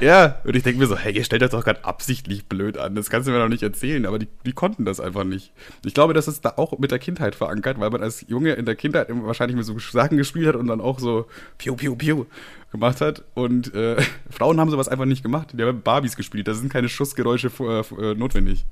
ja, 0.00 0.40
und 0.44 0.56
ich 0.56 0.62
denke 0.62 0.78
mir 0.78 0.86
so, 0.86 0.96
hey, 0.96 1.12
ihr 1.12 1.24
stellt 1.24 1.42
das 1.42 1.50
doch 1.50 1.64
gerade 1.64 1.84
absichtlich 1.84 2.46
blöd 2.46 2.78
an. 2.78 2.94
Das 2.94 3.10
kannst 3.10 3.28
du 3.28 3.32
mir 3.32 3.38
doch 3.38 3.48
nicht 3.48 3.62
erzählen, 3.62 4.06
aber 4.06 4.18
die, 4.18 4.28
die 4.46 4.52
konnten 4.52 4.84
das 4.84 5.00
einfach 5.00 5.24
nicht. 5.24 5.52
Ich 5.84 5.94
glaube, 5.94 6.14
das 6.14 6.28
ist 6.28 6.44
da 6.44 6.54
auch 6.56 6.78
mit 6.78 6.90
der 6.90 6.98
Kindheit 6.98 7.34
verankert, 7.34 7.78
weil 7.78 7.90
man 7.90 8.02
als 8.02 8.24
Junge 8.28 8.52
in 8.52 8.64
der 8.64 8.76
Kindheit 8.76 9.08
wahrscheinlich 9.10 9.56
mit 9.56 9.66
so 9.66 9.78
Sachen 9.78 10.16
gespielt 10.16 10.48
hat 10.48 10.56
und 10.56 10.66
dann 10.66 10.80
auch 10.80 10.98
so 10.98 11.26
piu, 11.58 11.76
piu, 11.76 11.96
piu 11.96 12.26
gemacht 12.70 13.00
hat. 13.00 13.24
Und 13.34 13.74
äh, 13.74 13.96
Frauen 14.30 14.58
haben 14.60 14.70
sowas 14.70 14.88
einfach 14.88 15.04
nicht 15.04 15.22
gemacht. 15.22 15.48
Die 15.52 15.62
haben 15.62 15.82
Barbies 15.82 16.16
gespielt. 16.16 16.48
Da 16.48 16.54
sind 16.54 16.72
keine 16.72 16.88
Schussgeräusche 16.88 17.48
äh, 17.48 18.14
notwendig. 18.14 18.64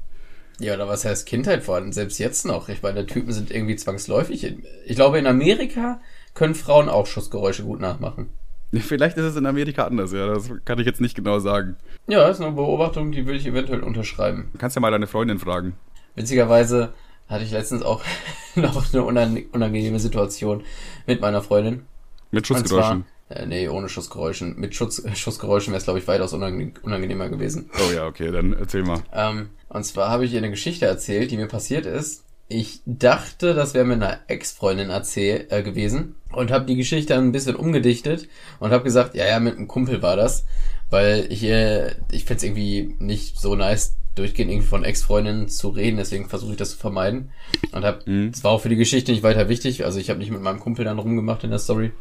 Ja, 0.60 0.74
oder 0.74 0.88
was 0.88 1.04
heißt 1.04 1.26
Kindheit 1.26 1.62
vor 1.62 1.76
allem? 1.76 1.92
Selbst 1.92 2.18
jetzt 2.18 2.44
noch. 2.44 2.68
Ich 2.68 2.82
meine, 2.82 3.06
Typen 3.06 3.32
sind 3.32 3.50
irgendwie 3.50 3.76
zwangsläufig. 3.76 4.54
Ich 4.86 4.94
glaube, 4.94 5.18
in 5.18 5.26
Amerika 5.26 6.00
können 6.34 6.54
Frauen 6.54 6.88
auch 6.88 7.06
Schussgeräusche 7.06 7.64
gut 7.64 7.80
nachmachen. 7.80 8.30
Vielleicht 8.72 9.16
ist 9.16 9.24
es 9.24 9.36
in 9.36 9.46
Amerika 9.46 9.84
anders, 9.84 10.12
ja. 10.12 10.26
Das 10.26 10.50
kann 10.64 10.78
ich 10.78 10.86
jetzt 10.86 11.00
nicht 11.00 11.16
genau 11.16 11.40
sagen. 11.40 11.76
Ja, 12.06 12.28
das 12.28 12.38
ist 12.38 12.44
eine 12.44 12.54
Beobachtung, 12.54 13.10
die 13.10 13.26
würde 13.26 13.38
ich 13.38 13.46
eventuell 13.46 13.80
unterschreiben. 13.80 14.50
Du 14.52 14.58
kannst 14.58 14.76
ja 14.76 14.80
mal 14.80 14.92
deine 14.92 15.06
Freundin 15.06 15.38
fragen. 15.38 15.74
Witzigerweise 16.14 16.92
hatte 17.28 17.44
ich 17.44 17.50
letztens 17.50 17.82
auch 17.82 18.02
noch 18.54 18.92
eine 18.92 19.02
unangenehme 19.02 19.98
Situation 19.98 20.62
mit 21.06 21.20
meiner 21.20 21.42
Freundin. 21.42 21.86
Mit 22.30 22.46
Schussgeräuschen? 22.46 23.06
Äh, 23.30 23.46
nee, 23.46 23.68
ohne 23.68 23.88
Schussgeräuschen. 23.88 24.58
Mit 24.58 24.74
Schutz, 24.74 25.02
Schussgeräuschen 25.14 25.72
wäre 25.72 25.78
es, 25.78 25.84
glaube 25.84 26.00
ich, 26.00 26.08
weitaus 26.08 26.32
unangenehmer 26.32 27.28
gewesen. 27.28 27.70
Oh 27.78 27.94
ja, 27.94 28.06
okay, 28.06 28.32
dann 28.32 28.52
erzähl 28.52 28.82
mal. 28.82 29.02
Ähm, 29.14 29.50
und 29.68 29.84
zwar 29.84 30.10
habe 30.10 30.24
ich 30.24 30.32
ihr 30.32 30.38
eine 30.38 30.50
Geschichte 30.50 30.86
erzählt, 30.86 31.30
die 31.30 31.36
mir 31.36 31.46
passiert 31.46 31.86
ist. 31.86 32.24
Ich 32.48 32.80
dachte, 32.84 33.54
das 33.54 33.74
wäre 33.74 33.84
mit 33.84 34.02
einer 34.02 34.18
Ex-Freundin 34.26 34.90
erzähl 34.90 35.46
äh, 35.50 35.62
gewesen 35.62 36.16
und 36.32 36.50
habe 36.50 36.66
die 36.66 36.74
Geschichte 36.74 37.14
dann 37.14 37.28
ein 37.28 37.32
bisschen 37.32 37.54
umgedichtet 37.54 38.28
und 38.58 38.72
habe 38.72 38.82
gesagt, 38.82 39.14
ja, 39.14 39.24
ja, 39.24 39.38
mit 39.38 39.56
einem 39.56 39.68
Kumpel 39.68 40.02
war 40.02 40.16
das, 40.16 40.44
weil 40.90 41.28
ich 41.30 41.44
äh, 41.44 41.94
ich 42.10 42.24
find's 42.24 42.42
irgendwie 42.42 42.96
nicht 42.98 43.38
so 43.38 43.54
nice, 43.54 43.94
durchgehend 44.16 44.50
irgendwie 44.50 44.66
von 44.66 44.82
Ex-Freundinnen 44.82 45.48
zu 45.48 45.68
reden, 45.68 45.98
deswegen 45.98 46.28
versuche 46.28 46.50
ich 46.50 46.56
das 46.56 46.72
zu 46.72 46.78
vermeiden 46.78 47.30
und 47.70 47.84
habe, 47.84 48.02
mhm. 48.10 48.32
das 48.32 48.42
war 48.42 48.50
auch 48.50 48.60
für 48.60 48.68
die 48.68 48.74
Geschichte 48.74 49.12
nicht 49.12 49.22
weiter 49.22 49.48
wichtig, 49.48 49.84
also 49.84 50.00
ich 50.00 50.10
habe 50.10 50.18
nicht 50.18 50.32
mit 50.32 50.42
meinem 50.42 50.58
Kumpel 50.58 50.84
dann 50.84 50.98
rumgemacht 50.98 51.44
in 51.44 51.50
der 51.50 51.60
Story. 51.60 51.92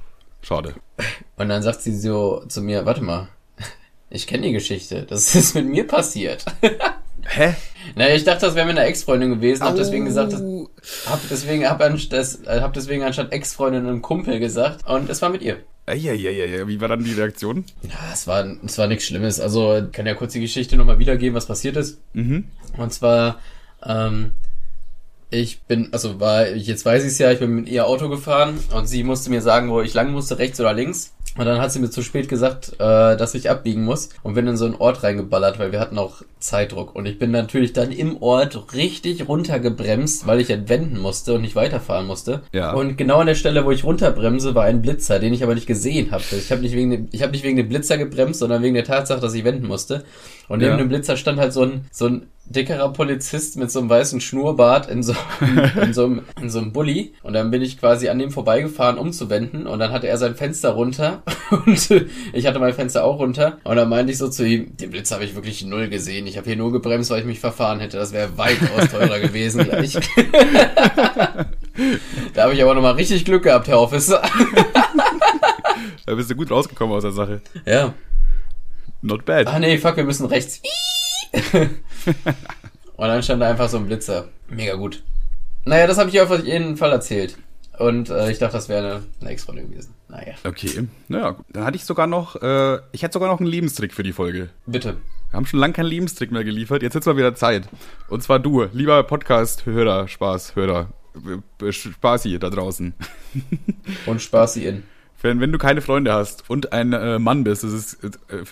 Schade. 0.42 0.76
Und 1.38 1.50
dann 1.50 1.62
sagt 1.62 1.82
sie 1.82 1.96
so 1.96 2.44
zu 2.48 2.62
mir, 2.62 2.86
warte 2.86 3.02
mal, 3.02 3.28
ich 4.10 4.28
kenne 4.28 4.48
die 4.48 4.54
Geschichte, 4.54 5.04
das 5.04 5.36
ist 5.36 5.56
mit 5.56 5.68
mir 5.68 5.88
passiert. 5.88 6.46
Hä? 7.26 7.56
Naja, 7.96 8.16
ich 8.16 8.24
dachte, 8.24 8.46
das 8.46 8.56
wäre 8.56 8.66
mit 8.66 8.78
einer 8.78 8.88
Ex-Freundin 8.88 9.30
gewesen, 9.30 9.64
hab 9.64 9.76
deswegen 9.76 10.06
gesagt, 10.06 10.34
hab 11.06 11.20
deswegen, 11.30 11.68
hab, 11.68 11.82
äh, 11.82 12.62
hab 12.62 12.74
deswegen 12.74 13.04
anstatt 13.04 13.32
Ex-Freundin 13.32 13.88
einen 13.88 14.02
Kumpel 14.02 14.40
gesagt 14.40 14.88
und 14.88 15.10
es 15.10 15.22
war 15.22 15.30
mit 15.30 15.42
ihr. 15.42 15.58
Ja. 15.94 16.68
Wie 16.68 16.80
war 16.82 16.88
dann 16.88 17.04
die 17.04 17.14
Reaktion? 17.14 17.66
Ja, 17.82 18.12
es 18.14 18.28
war, 18.28 18.46
es 18.64 18.78
war 18.78 18.88
nichts 18.88 19.06
Schlimmes. 19.06 19.40
Also, 19.40 19.78
ich 19.78 19.92
kann 19.92 20.06
ja 20.06 20.14
kurz 20.14 20.34
die 20.34 20.40
Geschichte 20.40 20.78
nochmal 20.78 21.00
wiedergeben, 21.00 21.36
was 21.36 21.48
passiert 21.48 21.78
ist. 21.78 22.00
Mhm. 22.14 22.46
Und 22.78 22.94
zwar, 22.94 23.40
ähm, 23.84 24.32
ich 25.32 25.62
bin, 25.62 25.90
also 25.92 26.20
war, 26.20 26.48
jetzt 26.48 26.86
weiß 26.86 27.04
ich 27.04 27.10
es 27.10 27.20
ja, 27.20 27.32
ich 27.32 27.40
bin 27.40 27.56
mit 27.56 27.70
ihr 27.70 27.86
Auto 27.86 28.10
gefahren 28.10 28.60
und 28.76 28.88
sie 28.88 29.04
musste 29.04 29.30
mir 29.30 29.42
sagen, 29.42 29.70
wo 29.70 29.82
ich 29.82 29.94
lang 29.94 30.12
musste, 30.12 30.40
rechts 30.40 30.60
oder 30.60 30.74
links. 30.74 31.14
Und 31.38 31.46
dann 31.46 31.62
hat 31.62 31.72
sie 31.72 31.80
mir 31.80 31.92
zu 31.92 32.02
spät 32.02 32.28
gesagt, 32.28 32.74
äh, 32.80 33.16
dass 33.16 33.36
ich 33.36 33.50
abbiegen 33.50 33.86
muss 33.86 34.10
und 34.24 34.34
bin 34.34 34.48
in 34.48 34.58
so 34.58 34.66
einen 34.66 34.76
Ort 34.76 35.04
reingeballert, 35.04 35.60
weil 35.60 35.72
wir 35.72 35.80
hatten 35.80 36.00
auch 36.00 36.24
Zeitdruck. 36.40 36.96
Und 36.96 37.06
ich 37.06 37.20
bin 37.20 37.30
natürlich 37.30 37.72
dann 37.72 37.92
im 37.92 38.22
Ort 38.22 38.74
richtig 38.74 39.28
runtergebremst, 39.28 40.26
weil 40.26 40.42
ich 40.42 40.50
entwenden 40.50 41.00
musste 41.00 41.36
und 41.36 41.42
nicht 41.42 41.56
weiterfahren 41.56 42.08
musste. 42.08 42.42
Ja. 42.52 42.74
Und 42.74 42.98
genau 42.98 43.20
an 43.20 43.28
der 43.28 43.36
Stelle, 43.36 43.64
wo 43.64 43.72
ich 43.72 43.84
runterbremse, 43.84 44.56
war 44.56 44.66
ein 44.66 44.82
Blitzer, 44.82 45.20
den 45.20 45.34
ich 45.34 45.44
aber 45.44 45.54
nicht 45.54 45.68
gesehen 45.68 46.12
habe. 46.12 46.24
Ich 46.32 46.52
habe 46.52 46.62
nicht 46.62 46.76
wegen 46.76 46.90
dem, 46.90 47.08
ich 47.12 47.22
habe 47.22 47.32
nicht 47.32 47.44
wegen 47.44 47.58
dem 47.58 47.70
Blitzer 47.70 47.98
gebremst, 47.98 48.40
sondern 48.40 48.64
wegen 48.64 48.74
der 48.74 48.84
Tatsache, 48.84 49.22
dass 49.22 49.34
ich 49.36 49.44
wenden 49.44 49.68
musste. 49.68 50.04
Und 50.48 50.60
neben 50.60 50.72
ja. 50.72 50.78
dem 50.78 50.90
Blitzer 50.90 51.16
stand 51.16 51.40
halt 51.40 51.54
so 51.54 51.62
ein, 51.62 51.86
so 51.92 52.08
ein 52.08 52.28
dickerer 52.50 52.92
Polizist 52.92 53.58
mit 53.58 53.72
so 53.72 53.80
einem 53.80 53.90
weißen 53.90 54.20
Schnurrbart 54.22 54.90
in 54.90 55.04
so, 55.04 55.14
in 55.82 55.94
so, 55.94 56.06
einem, 56.06 56.24
in 56.42 56.50
so 56.50 56.60
einem 56.60 56.74
Bulli. 56.74 57.14
Und 57.22 57.34
dann 57.34 57.52
bin 57.52 57.62
ich 57.62 57.80
quasi 57.80 58.10
an 58.10 58.18
dem 58.20 58.32
vorbeigefahren, 58.32 58.98
um 58.98 59.12
zu 59.14 59.30
wenden. 59.30 59.68
Und 59.68 59.80
dann 59.80 59.92
hatte 59.92 60.08
er 60.08 60.18
sein 60.18 60.36
Fenster 60.36 60.72
runter 60.72 61.24
und 61.66 61.92
ich 62.34 62.48
hatte 62.48 62.60
mein 62.60 62.74
Fenster 62.74 63.04
auch 63.04 63.20
runter. 63.20 63.60
Und 63.64 63.76
dann 63.76 63.88
meinte 63.88 64.12
ich 64.12 64.18
so 64.18 64.28
zu 64.30 64.46
ihm, 64.46 64.76
den 64.78 64.90
Blitz 64.90 65.12
habe 65.12 65.24
ich 65.24 65.36
wirklich 65.36 65.64
null 65.64 65.90
gesehen. 65.90 66.26
Ich 66.28 66.38
habe 66.38 66.48
hier 66.48 66.58
nur 66.58 66.72
gebremst, 66.72 67.12
weil 67.12 67.20
ich 67.20 67.26
mich 67.26 67.40
verfahren 67.40 67.80
hätte. 67.80 67.98
Das 67.98 68.12
wäre 68.14 68.38
weitaus 68.38 68.90
teurer 68.90 69.20
gewesen 69.20 69.64
gleich. 69.64 69.94
da 72.34 72.44
habe 72.44 72.54
ich 72.54 72.64
aber 72.64 72.74
nochmal 72.74 72.94
richtig 72.94 73.26
Glück 73.26 73.44
gehabt, 73.44 73.68
Herr 73.68 73.80
Officer. 73.80 74.22
da 76.06 76.16
bist 76.16 76.32
du 76.32 76.36
gut 76.36 76.50
rausgekommen 76.50 76.96
aus 76.96 77.04
der 77.04 77.12
Sache. 77.12 77.42
Ja. 77.66 77.94
Not 79.02 79.24
bad. 79.26 79.48
Ah 79.48 79.60
nee, 79.60 79.78
fuck, 79.78 79.96
wir 79.96 80.04
müssen 80.04 80.26
rechts. 80.26 80.62
Und 82.98 83.08
dann 83.08 83.24
stand 83.24 83.42
da 83.42 83.50
einfach 83.50 83.70
so 83.70 83.78
ein 83.78 83.86
Blitzer. 83.86 84.28
Mega 84.50 84.76
gut. 84.76 85.04
Naja, 85.66 85.88
das 85.88 85.98
habe 85.98 86.10
ich 86.10 86.20
auf 86.20 86.44
jeden 86.44 86.78
Fall 86.78 86.92
erzählt. 86.92 87.38
Und 87.78 88.10
äh, 88.10 88.30
ich 88.30 88.40
dachte, 88.40 88.54
das 88.54 88.68
wäre 88.68 88.86
eine, 88.86 89.04
eine 89.22 89.30
Ex-Freundin 89.30 89.72
gewesen. 89.72 89.94
Naja. 90.10 90.34
Okay, 90.44 90.88
naja, 91.08 91.38
dann 91.54 91.64
hatte 91.64 91.78
ich 91.78 91.86
sogar 91.86 92.08
noch, 92.08 92.36
äh, 92.42 92.80
ich 92.92 93.04
hätte 93.04 93.14
sogar 93.14 93.30
noch 93.30 93.40
einen 93.40 93.48
Lebenstrick 93.48 93.94
für 93.94 94.04
die 94.04 94.12
Folge. 94.12 94.50
Bitte. 94.66 94.98
Wir 95.30 95.38
haben 95.38 95.46
schon 95.46 95.60
lange 95.60 95.74
keinen 95.74 95.86
Lebenstrick 95.86 96.32
mehr 96.32 96.44
geliefert. 96.44 96.82
Jetzt 96.82 96.96
ist 96.96 97.06
mal 97.06 97.16
wieder 97.16 97.36
Zeit. 97.36 97.70
Und 98.10 98.22
zwar 98.22 98.40
du, 98.40 98.64
lieber 98.74 99.02
Podcast-Hörer, 99.04 100.08
Spaß, 100.08 100.56
Hörer, 100.56 100.90
Spaßi 101.70 102.38
da 102.40 102.50
draußen. 102.50 102.94
Und 104.08 104.22
Spaßi 104.22 104.66
in. 104.66 104.84
Wenn, 105.22 105.40
wenn 105.42 105.52
du 105.52 105.58
keine 105.58 105.82
Freunde 105.82 106.14
hast 106.14 106.50
und 106.50 106.72
ein 106.72 106.94
äh, 106.94 107.20
Mann 107.20 107.44
bist, 107.44 107.64
das 107.64 107.74
ist 107.74 108.04
äh, 108.04 108.10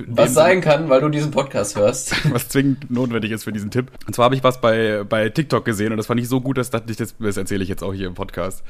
was 0.08 0.34
sein 0.34 0.62
kann, 0.62 0.90
weil 0.90 1.02
du 1.02 1.10
diesen 1.10 1.32
Podcast 1.32 1.78
hörst. 1.78 2.14
was 2.34 2.50
zwingend 2.50 2.92
notwendig 2.92 3.32
ist 3.32 3.44
für 3.44 3.54
diesen 3.54 3.72
Tipp. 3.72 3.92
Und 4.06 4.14
zwar 4.14 4.26
habe 4.26 4.36
ich 4.36 4.44
was 4.44 4.60
bei 4.60 5.04
bei 5.04 5.30
TikTok 5.30 5.64
gesehen 5.66 5.92
und 5.92 5.98
das 5.98 6.08
fand 6.08 6.20
ich 6.20 6.28
so 6.28 6.42
gut, 6.42 6.58
dass 6.58 6.70
dachte 6.70 6.92
ich, 6.92 6.98
das, 6.98 7.16
das 7.18 7.38
erzähle 7.38 7.64
ich 7.64 7.70
jetzt 7.70 7.84
auch 7.84 7.94
hier 7.94 8.08
im 8.08 8.16
Podcast. 8.16 8.64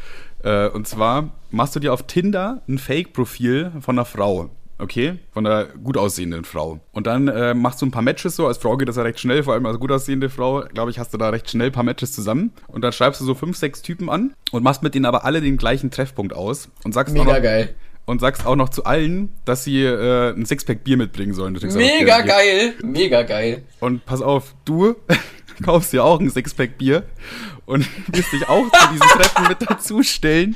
Äh, 0.44 0.68
und 0.70 0.88
zwar 0.88 1.32
machst 1.52 1.76
du 1.76 1.80
dir 1.80 1.94
auf 1.94 2.04
Tinder 2.04 2.62
ein 2.68 2.78
Fake-Profil 2.78 3.72
von 3.82 3.98
einer 3.98 4.06
Frau 4.06 4.50
okay, 4.80 5.20
von 5.32 5.46
einer 5.46 5.66
gut 5.66 5.98
aussehenden 5.98 6.46
Frau. 6.46 6.80
Und 6.92 7.08
dann 7.08 7.28
äh, 7.28 7.54
machst 7.54 7.82
du 7.82 7.86
ein 7.86 7.92
paar 7.92 8.02
Matches 8.02 8.36
so, 8.36 8.48
als 8.48 8.58
Frau 8.58 8.78
geht 8.78 8.88
das 8.88 8.96
ja 8.96 9.04
recht 9.04 9.20
schnell, 9.20 9.44
vor 9.44 9.54
allem 9.54 9.66
als 9.66 9.80
gut 9.80 9.92
aussehende 9.92 10.30
Frau, 10.30 10.64
glaube 10.74 10.92
ich, 10.92 11.00
hast 11.00 11.14
du 11.14 11.18
da 11.18 11.30
recht 11.30 11.50
schnell 11.50 11.68
ein 11.68 11.74
paar 11.74 11.84
Matches 11.84 12.12
zusammen. 12.12 12.54
Und 12.68 12.82
dann 12.82 12.92
schreibst 12.92 13.22
du 13.22 13.26
so 13.26 13.34
fünf, 13.34 13.58
sechs 13.58 13.82
Typen 13.82 14.10
an 14.10 14.34
und 14.52 14.64
machst 14.64 14.84
mit 14.84 14.96
denen 14.96 15.06
aber 15.06 15.26
alle 15.26 15.42
den 15.42 15.58
gleichen 15.58 15.92
Treffpunkt 15.92 16.34
aus 16.34 16.70
und 16.84 16.94
sagst 16.94 17.14
Mega 17.14 17.34
noch, 17.34 17.42
geil. 17.42 17.76
Und 18.08 18.22
sagst 18.22 18.46
auch 18.46 18.56
noch 18.56 18.70
zu 18.70 18.86
allen, 18.86 19.36
dass 19.44 19.66
sie 19.66 19.84
äh, 19.84 20.34
ein 20.34 20.46
Sixpack 20.46 20.84
Bier 20.84 20.96
mitbringen 20.96 21.34
sollen. 21.34 21.60
Mega 21.76 22.22
geil, 22.22 22.74
mega 22.82 23.22
geil. 23.24 23.64
Und 23.82 24.06
pass 24.06 24.22
auf, 24.22 24.56
du 24.64 24.96
kaufst 25.64 25.92
dir 25.92 26.04
auch 26.04 26.20
ein 26.20 26.30
Sixpack 26.30 26.78
Bier 26.78 27.04
und 27.66 27.86
wirst 28.16 28.32
dich 28.32 28.48
auch 28.48 28.64
zu 28.64 28.94
diesem 28.94 29.08
Treffen 29.10 29.48
mit 29.50 29.70
dazustellen. 29.70 30.56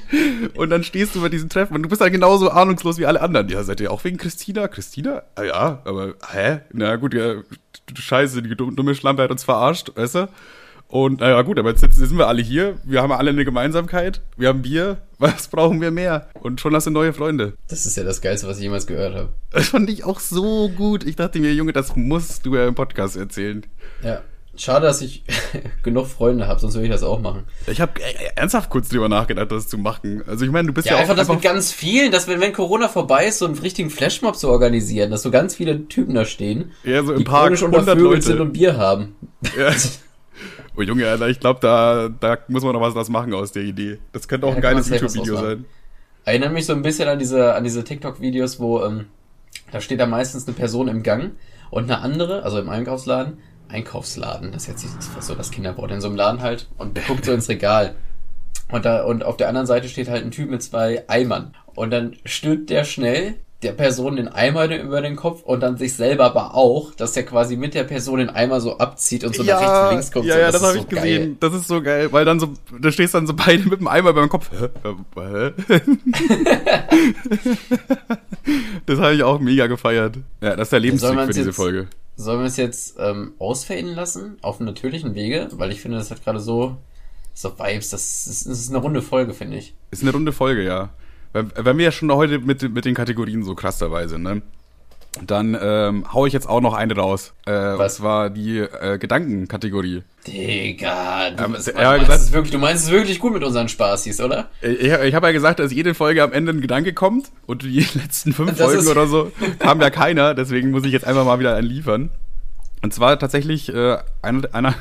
Und 0.56 0.70
dann 0.70 0.86
stehst 0.86 1.14
du 1.14 1.22
bei 1.22 1.28
diesem 1.28 1.50
Treffen 1.50 1.76
und 1.76 1.84
du 1.84 1.90
bist 1.90 2.02
halt 2.02 2.14
genauso 2.14 2.50
ahnungslos 2.50 2.98
wie 2.98 3.06
alle 3.06 3.22
anderen. 3.22 3.50
Ja, 3.50 3.64
seid 3.64 3.82
ihr 3.82 3.92
auch 3.92 4.04
wegen 4.06 4.18
Christina? 4.18 4.70
Christina? 4.70 5.24
Ah 5.36 5.44
ja, 5.44 5.82
aber 5.84 6.14
hä? 6.32 6.62
Na 6.72 6.96
gut, 6.96 7.14
ja, 7.14 7.36
scheiße, 7.94 8.42
die 8.42 8.56
dumme 8.56 8.96
Schlampe 8.96 9.24
hat 9.24 9.32
uns 9.32 9.44
verarscht, 9.44 9.92
weißt 9.96 10.16
du? 10.16 10.30
Und 10.88 11.22
naja, 11.22 11.42
gut, 11.42 11.58
aber 11.58 11.70
jetzt, 11.70 11.82
jetzt 11.82 11.96
sind 11.96 12.18
wir 12.18 12.28
alle 12.28 12.42
hier. 12.42 12.78
Wir 12.84 13.02
haben 13.02 13.14
alle 13.14 13.30
eine 13.30 13.46
Gemeinsamkeit. 13.46 14.22
Wir 14.36 14.50
haben 14.50 14.62
Bier. 14.62 14.98
Was 15.22 15.50
brauchen 15.50 15.80
wir 15.82 15.92
mehr? 15.92 16.30
Und 16.42 16.60
schon 16.60 16.74
hast 16.76 16.88
du 16.88 16.90
neue 16.90 17.14
Freunde. 17.14 17.54
Das 17.68 17.86
ist 17.86 17.96
ja 17.96 18.04
das 18.04 18.22
Geilste, 18.22 18.48
was 18.48 18.58
ich 18.58 18.64
jemals 18.64 18.88
gehört 18.88 19.14
habe. 19.14 19.30
Das 19.52 19.68
fand 19.68 19.88
ich 19.88 20.04
auch 20.04 20.20
so 20.20 20.70
gut. 20.70 21.06
Ich 21.06 21.16
dachte 21.16 21.40
mir, 21.40 21.54
Junge, 21.54 21.74
das 21.74 21.96
musst 21.96 22.44
du 22.44 22.56
ja 22.56 22.68
im 22.68 22.74
Podcast 22.74 23.18
erzählen. 23.18 23.64
Ja. 24.04 24.24
Schade, 24.58 24.88
dass 24.88 25.00
ich 25.02 25.24
genug 25.84 26.08
Freunde 26.08 26.48
habe, 26.48 26.60
sonst 26.60 26.74
würde 26.74 26.86
ich 26.86 26.92
das 26.92 27.04
auch 27.04 27.22
machen. 27.22 27.44
Ich 27.68 27.80
habe 27.80 27.94
ernsthaft 28.36 28.72
kurz 28.72 28.90
drüber 28.90 29.10
nachgedacht, 29.10 29.52
das 29.52 29.68
zu 29.68 29.78
machen. 29.78 30.24
Also 30.26 30.44
ich 30.44 30.52
meine, 30.52 30.68
du 30.70 30.74
bist 30.74 30.88
ja, 30.88 30.96
ja 30.96 31.00
einfach 31.02 31.16
das 31.16 31.28
mit 31.30 31.44
ganz 31.44 31.72
vielen, 31.72 32.12
dass 32.12 32.28
wenn, 32.28 32.42
wenn 32.42 32.52
Corona 32.52 32.90
vorbei 32.90 33.28
ist, 33.28 33.38
so 33.38 33.46
einen 33.46 33.58
richtigen 33.60 33.92
Flashmob 33.92 34.36
zu 34.36 34.50
organisieren, 34.50 35.12
dass 35.12 35.22
so 35.22 35.30
ganz 35.30 35.56
viele 35.56 35.88
Typen 35.88 36.16
da 36.16 36.26
stehen, 36.26 36.72
ja, 36.84 37.04
so 37.04 37.14
im 37.14 37.20
die 37.20 37.24
Park 37.26 37.54
100 37.54 37.98
Leute 37.98 38.24
sind 38.24 38.40
und 38.40 38.54
Bier 38.54 38.76
haben. 38.76 39.16
Ja. 39.56 39.72
Oh 40.82 40.84
Junge, 40.84 41.08
Alter, 41.08 41.30
ich 41.30 41.40
glaube, 41.40 41.60
da, 41.62 42.10
da 42.10 42.40
muss 42.48 42.64
man 42.64 42.74
noch 42.74 42.96
was, 42.96 43.10
machen 43.10 43.34
aus 43.36 43.52
der 43.52 43.62
Idee. 43.62 44.00
Das 44.14 44.28
könnte 44.28 44.48
auch 44.48 44.52
ja, 44.52 44.56
ein 44.56 44.62
geiles 44.62 44.90
YouTube-Video 44.90 45.36
sein. 45.38 45.66
Erinnert 46.26 46.54
mich 46.54 46.66
so 46.66 46.74
ein 46.74 46.82
bisschen 46.82 47.08
an 47.08 47.20
diese, 47.20 47.54
an 47.54 47.64
diese 47.64 47.84
TikTok-Videos, 47.84 48.60
wo 48.60 48.84
ähm, 48.84 49.06
da 49.72 49.80
steht 49.80 50.00
da 50.00 50.08
meistens 50.08 50.48
eine 50.48 50.56
Person 50.56 50.88
im 50.88 51.04
Gang 51.04 51.34
und 51.70 51.84
eine 51.84 52.00
andere, 52.00 52.42
also 52.42 52.60
im 52.60 52.70
Einkaufsladen, 52.70 53.38
Einkaufsladen, 53.70 54.52
das 54.52 54.64
ist 54.64 54.68
jetzt 54.70 54.84
nicht 54.84 55.24
so 55.24 55.36
das 55.36 55.52
Kinderwort, 55.52 55.92
in 55.92 56.02
so 56.02 56.08
einem 56.08 56.18
Laden 56.18 56.42
halt 56.42 56.68
und 56.78 57.00
guckt 57.08 57.26
so 57.26 57.32
ins 57.32 57.48
Regal. 57.48 57.94
Und 58.72 58.86
da, 58.86 59.04
und 59.04 59.24
auf 59.24 59.38
der 59.38 59.50
anderen 59.50 59.68
Seite 59.68 59.88
steht 59.88 60.10
halt 60.10 60.24
ein 60.24 60.32
Typ 60.32 60.50
mit 60.50 60.64
zwei 60.64 61.08
Eimern. 61.08 61.54
Und 61.76 61.92
dann 61.92 62.16
stülpt 62.26 62.72
der 62.72 62.86
schnell 62.86 63.36
der 63.64 63.74
Person 63.74 64.16
den 64.16 64.28
Eimer 64.28 64.66
über 64.76 65.02
den 65.02 65.16
Kopf 65.16 65.44
und 65.44 65.60
dann 65.62 65.78
sich 65.78 65.94
selber 65.96 66.26
aber 66.26 66.56
auch, 66.56 66.96
dass 66.96 67.14
der 67.14 67.24
quasi 67.26 67.56
mit 67.58 67.74
der 67.76 67.84
Person 67.84 68.18
den 68.20 68.30
Eimer 68.30 68.60
so 68.60 68.78
abzieht 68.80 69.24
und 69.24 69.36
so 69.36 69.44
nach 69.44 69.60
rechts 69.62 69.80
und 69.84 69.90
links 69.92 70.12
guckt. 70.12 70.26
Ja, 70.26 70.34
so, 70.34 70.40
ja, 70.40 70.46
das, 70.48 70.56
ist 70.56 70.62
habe 70.68 70.74
so 70.74 70.80
ich 70.84 70.90
gesehen. 70.90 71.22
geil. 71.22 71.38
Das 71.40 71.54
ist 71.54 71.68
so 71.68 71.82
geil, 71.82 72.12
weil 72.12 72.26
dann 72.26 72.40
so, 72.40 72.50
da 72.80 72.92
stehst 72.92 73.14
dann 73.14 73.28
so 73.28 73.34
beide 73.34 73.64
mit 73.70 73.80
dem 73.80 73.88
Eimer 73.88 74.14
beim 74.14 74.30
Kopf. 74.30 74.50
Hä? 74.52 74.70
Hä? 75.16 75.52
das 78.86 79.00
habe 79.00 79.14
ich 79.14 79.24
auch 79.24 79.40
mega 79.40 79.68
gefeiert. 79.68 80.18
Ja, 80.42 80.56
das 80.56 80.68
ist 80.68 80.72
der 80.74 80.80
Lebenszweck 80.80 81.16
man's 81.16 81.28
für 81.28 81.34
diese 81.34 81.50
jetzt- 81.50 81.56
Folge. 81.56 81.88
Sollen 82.18 82.40
wir 82.40 82.48
es 82.48 82.58
jetzt 82.58 82.98
ähm, 83.00 83.34
ausfaden 83.40 83.96
lassen 83.96 84.38
auf 84.42 84.60
einem 84.60 84.68
natürlichen 84.68 85.16
Wege? 85.16 85.48
Weil 85.54 85.72
ich 85.72 85.82
finde, 85.82 85.98
das 85.98 86.12
hat 86.12 86.24
gerade 86.24 86.40
so, 86.40 86.78
so 87.34 87.58
Vibes. 87.58 87.90
Das 87.90 88.28
ist, 88.28 88.48
das 88.48 88.60
ist 88.60 88.70
eine 88.70 88.78
runde 88.78 89.02
Folge, 89.02 89.34
finde 89.34 89.58
ich. 89.58 89.74
Ist 89.92 90.04
eine 90.04 90.12
runde 90.12 90.32
Folge, 90.32 90.64
ja. 90.64 90.90
Wenn, 91.34 91.52
wenn 91.56 91.78
wir 91.78 91.86
ja 91.86 91.92
schon 91.92 92.12
heute 92.12 92.40
mit, 92.40 92.62
mit 92.74 92.86
den 92.86 92.96
Kategorien 92.96 93.44
so 93.44 93.56
krass 93.56 93.78
dabei 93.78 94.08
sind, 94.08 94.24
ne? 94.24 94.42
Dann 95.28 95.58
ähm, 95.62 96.06
hau 96.14 96.26
ich 96.26 96.32
jetzt 96.32 96.48
auch 96.48 96.62
noch 96.62 96.74
eine 96.74 96.96
raus. 96.96 97.34
Äh, 97.46 97.52
Was 97.52 98.02
war 98.02 98.30
die 98.30 98.60
äh, 98.60 98.98
Gedankenkategorie? 98.98 100.04
Digga, 100.26 101.32
du, 101.32 101.44
Ähm, 101.44 101.56
er 101.56 101.66
hat 101.66 101.76
meinst 101.76 102.00
gesagt- 102.06 102.22
es 102.22 102.32
wirklich, 102.32 102.52
du 102.54 102.58
meinst 102.60 102.86
es 102.86 102.92
wirklich 102.92 103.20
gut 103.20 103.34
mit 103.34 103.44
unseren 103.44 103.68
Spaßis, 103.68 104.22
oder? 104.22 104.48
Ich, 104.62 104.80
ich 104.90 105.14
habe 105.14 105.28
ja 105.28 105.34
gesagt, 105.34 105.60
dass 105.60 105.74
jede 105.74 105.96
Folge 105.96 106.24
am 106.24 106.32
Ende 106.32 106.54
ein 106.54 106.62
Gedanke 106.62 106.94
kommt 106.94 107.30
und 107.46 107.64
die 107.64 107.80
letzten 107.94 108.32
fünf 108.32 108.52
Das 108.58 108.72
Folgen 108.74 108.88
oder 108.88 109.08
so 109.08 109.34
kam 109.60 109.82
ja 109.82 109.90
keiner, 109.90 110.34
deswegen 110.34 110.72
muss 110.72 110.86
ich 110.86 110.94
jetzt 110.94 111.06
einfach 111.06 111.26
mal 111.26 111.40
wieder 111.40 111.56
einen 111.58 111.68
liefern. 111.68 112.10
Und 112.82 112.94
zwar 112.94 113.20
tatsächlich 113.20 113.68
äh, 113.74 113.98
einer, 114.22 114.48
einer 114.54 114.76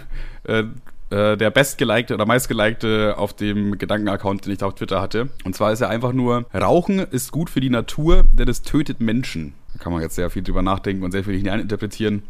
äh, 0.45 0.63
äh, 1.11 1.37
der 1.37 1.51
bestgelikte 1.51 2.15
oder 2.15 2.27
meistgelikte 2.27 3.15
auf 3.19 3.35
dem 3.35 3.79
Gedankenaccount, 3.79 4.47
den 4.47 4.53
ich 4.53 4.59
da 4.59 4.67
auf 4.67 4.75
Twitter 4.75 5.01
hatte. 5.01 5.29
Und 5.45 5.55
zwar 5.55 5.73
ist 5.73 5.81
er 5.81 5.89
einfach 5.89 6.13
nur, 6.13 6.47
Rauchen 6.55 6.99
ist 6.99 7.33
gut 7.33 7.51
für 7.51 7.61
die 7.61 7.71
Natur, 7.71 8.25
denn 8.33 8.49
es 8.49 8.63
tötet 8.63 9.01
Menschen. 9.01 9.55
Da 9.73 9.83
kann 9.83 9.93
man 9.93 10.03
jetzt 10.03 10.15
sehr 10.15 10.31
viel 10.31 10.43
drüber 10.43 10.63
nachdenken 10.63 11.03
und 11.03 11.13
sehr 11.13 11.25
viel 11.25 11.37
hineininterpretieren. 11.37 12.23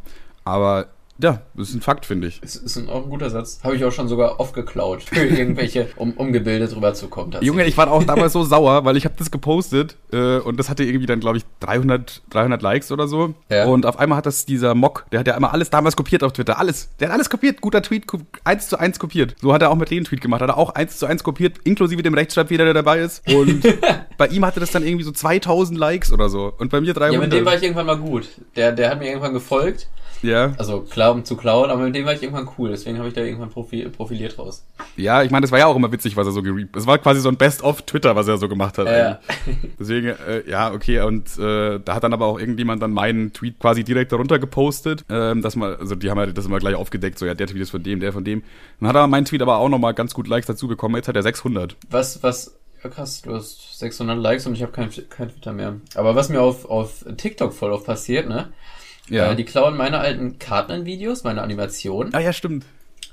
Aber 0.45 0.89
ja, 1.23 1.43
das 1.55 1.68
ist 1.68 1.75
ein 1.75 1.81
Fakt, 1.81 2.07
finde 2.07 2.29
ich. 2.29 2.43
Ist, 2.43 2.57
ist 2.57 2.77
ein, 2.77 2.89
auch 2.89 3.05
ein 3.05 3.11
guter 3.11 3.31
Satz. 3.31 3.61
Habe 3.62 3.77
ich 3.77 3.85
auch 3.85 3.93
schon 3.93 4.09
sogar 4.09 4.41
oft 4.41 4.55
geklaut. 4.55 5.03
Für 5.03 5.25
irgendwelche, 5.25 5.89
um, 5.97 6.12
um 6.12 6.33
Gebilde 6.33 6.68
drüber 6.68 6.95
zu 6.95 7.09
kommen. 7.09 7.33
tatsächlich. 7.33 7.47
Junge, 7.47 7.66
ich 7.66 7.77
war 7.77 7.91
auch 7.91 8.05
damals 8.05 8.33
so 8.33 8.43
sauer, 8.45 8.85
weil 8.85 8.97
ich 8.97 9.05
habe 9.05 9.14
das 9.18 9.31
gepostet 9.31 9.97
äh, 10.12 10.39
und 10.39 10.57
das 10.59 10.68
hatte 10.68 10.85
irgendwie 10.85 11.07
dann, 11.07 11.21
glaube 11.21 11.39
ich, 11.39 11.45
300, 11.61 12.23
300 12.31 12.62
Likes 12.62 12.91
oder 12.93 13.07
so. 13.09 13.35
Ja. 13.51 13.66
Und 13.66 13.87
auf 13.87 13.99
einmal 13.99 14.18
hat 14.18 14.27
das 14.27 14.47
dieser 14.47 14.75
Mock, 14.75 15.07
der 15.12 15.21
hat 15.21 15.27
ja 15.27 15.37
immer 15.37 15.53
alles 15.53 15.71
damals 15.71 15.97
kopiert 15.97 16.23
auf 16.23 16.33
Twitter. 16.33 16.59
Alles. 16.59 16.91
Der 16.99 17.09
hat 17.09 17.14
alles 17.14 17.29
kopiert. 17.29 17.61
Guter 17.61 17.83
Tweet, 17.83 18.05
eins 18.45 18.68
zu 18.68 18.79
eins 18.79 18.99
kopiert. 18.99 19.37
So 19.41 19.53
hat 19.53 19.62
er 19.62 19.71
auch 19.71 19.77
mit 19.77 19.91
den 19.91 20.05
Tweet 20.05 20.21
gemacht. 20.21 20.41
Hat 20.41 20.51
er 20.51 20.59
auch 20.59 20.71
eins 20.71 20.99
zu 20.99 21.07
eins 21.07 21.23
kopiert, 21.23 21.59
inklusive 21.64 22.03
dem 22.03 22.14
Rechtschreibfehler, 22.14 22.64
der 22.64 22.75
dabei 22.75 23.01
ist. 23.01 23.23
Und 23.33 23.62
bei 24.18 24.29
ihm 24.29 24.45
hatte 24.45 24.61
das 24.61 24.71
dann 24.71 24.85
irgendwie 24.85 25.05
so 25.05 25.12
2000 25.12 25.79
Likes 25.79 26.12
oder 26.12 26.29
so. 26.29 26.53
Und 26.59 26.71
bei 26.71 26.81
mir 26.81 26.95
300. 26.95 27.12
Ja, 27.12 27.21
mit 27.21 27.33
dem 27.33 27.45
war 27.45 27.57
ich 27.57 27.62
irgendwann 27.62 27.87
mal 27.87 27.99
gut. 27.99 28.29
Der, 28.57 28.73
der 28.73 28.91
hat 28.91 28.99
mir 28.99 29.07
irgendwann 29.07 29.35
gefolgt. 29.35 29.89
Ja. 30.23 30.53
Also 30.59 30.81
klar, 30.83 31.12
um 31.12 31.25
zu 31.25 31.37
klauen, 31.37 31.71
aber 31.71 31.85
mit 31.85 31.95
dem 31.95 32.05
war 32.05 32.12
ich 32.12 32.23
irgendwann 32.23 32.49
cool. 32.59 32.71
Deswegen 32.71 32.99
habe 32.99 33.09
ich 33.09 33.14
da 33.14 33.23
irgendwann 33.23 33.51
profi 33.51 33.89
profiliert 33.89 34.39
raus. 34.39 34.64
ja, 34.97 35.23
ich 35.23 35.31
meine, 35.31 35.43
das 35.43 35.53
war 35.53 35.59
ja 35.59 35.66
auch 35.66 35.77
immer 35.77 35.93
witzig, 35.93 36.16
was 36.16 36.27
er 36.27 36.33
so 36.33 36.43
gereapt. 36.43 36.77
Es 36.77 36.87
war 36.87 36.99
quasi 36.99 37.21
so 37.21 37.29
ein 37.29 37.37
Best-of 37.37 37.83
Twitter, 37.83 38.16
was 38.16 38.29
er 38.29 38.39
so 38.39 38.49
gemacht 38.49 38.79
hat. 38.79 38.87
Ja. 38.87 39.21
eigentlich. 39.47 39.73
Deswegen, 39.79 40.09
äh, 40.09 40.49
ja, 40.49 40.73
okay, 40.73 41.01
und 41.01 41.39
äh, 41.39 41.79
da 41.79 41.95
hat 41.95 42.05
dann 42.05 42.12
aber 42.12 42.27
auch 42.27 42.39
irgendjemand 42.39 42.83
dann 42.83 42.93
meinen 42.93 43.33
Tweet 43.33 43.59
quasi 43.59 43.85
direkt 43.85 44.12
darunter 44.12 44.39
gepostet, 44.39 45.05
ähm, 45.09 45.43
dass 45.43 45.57
man, 45.57 45.77
also 45.77 45.95
die 45.95 46.11
haben 46.11 46.18
halt 46.18 46.37
das 46.37 46.47
immer 46.47 46.59
gleich 46.59 46.75
aufgedeckt, 46.75 47.18
so 47.18 47.27
ja, 47.27 47.35
der 47.35 47.47
Tweet 47.47 47.62
ist 47.62 47.71
von 47.71 47.83
dem, 47.83 48.01
der 48.01 48.12
von 48.12 48.25
dem. 48.25 48.43
Dann 48.81 48.89
hat 48.89 48.97
er 48.97 49.07
meinen 49.07 49.25
Tweet 49.25 49.43
aber 49.43 49.59
auch 49.59 49.68
nochmal 49.68 49.95
ganz 49.95 50.14
gut 50.14 50.29
Likes 50.29 50.47
dazu 50.47 50.68
bekommen, 50.68 50.97
jetzt 50.97 51.09
hat 51.09 51.16
er 51.16 51.23
600. 51.23 51.77
Was, 51.91 52.23
was, 52.23 52.57
ja 52.83 52.91
krass, 52.91 53.23
du 53.23 53.35
hast 53.35 53.79
600 53.79 54.18
Likes 54.18 54.47
und 54.47 54.55
ich 54.55 54.62
habe 54.62 54.73
kein, 54.73 54.91
kein 55.09 55.31
Twitter 55.31 55.53
mehr. 55.53 55.77
Aber 55.95 56.14
was 56.14 56.29
mir 56.29 56.41
auf, 56.41 56.64
auf 56.64 57.05
TikTok 57.16 57.53
voll 57.53 57.73
oft 57.73 57.87
passiert, 57.87 58.29
ne? 58.29 58.53
Ja. 59.11 59.32
Äh, 59.32 59.36
die 59.36 59.44
klauen 59.44 59.76
meine 59.76 59.98
alten 59.98 60.38
Cartman-Videos, 60.38 61.24
meine 61.24 61.42
Animation, 61.42 62.11
ah 62.14 62.20
ja, 62.20 62.32
stimmt. 62.32 62.64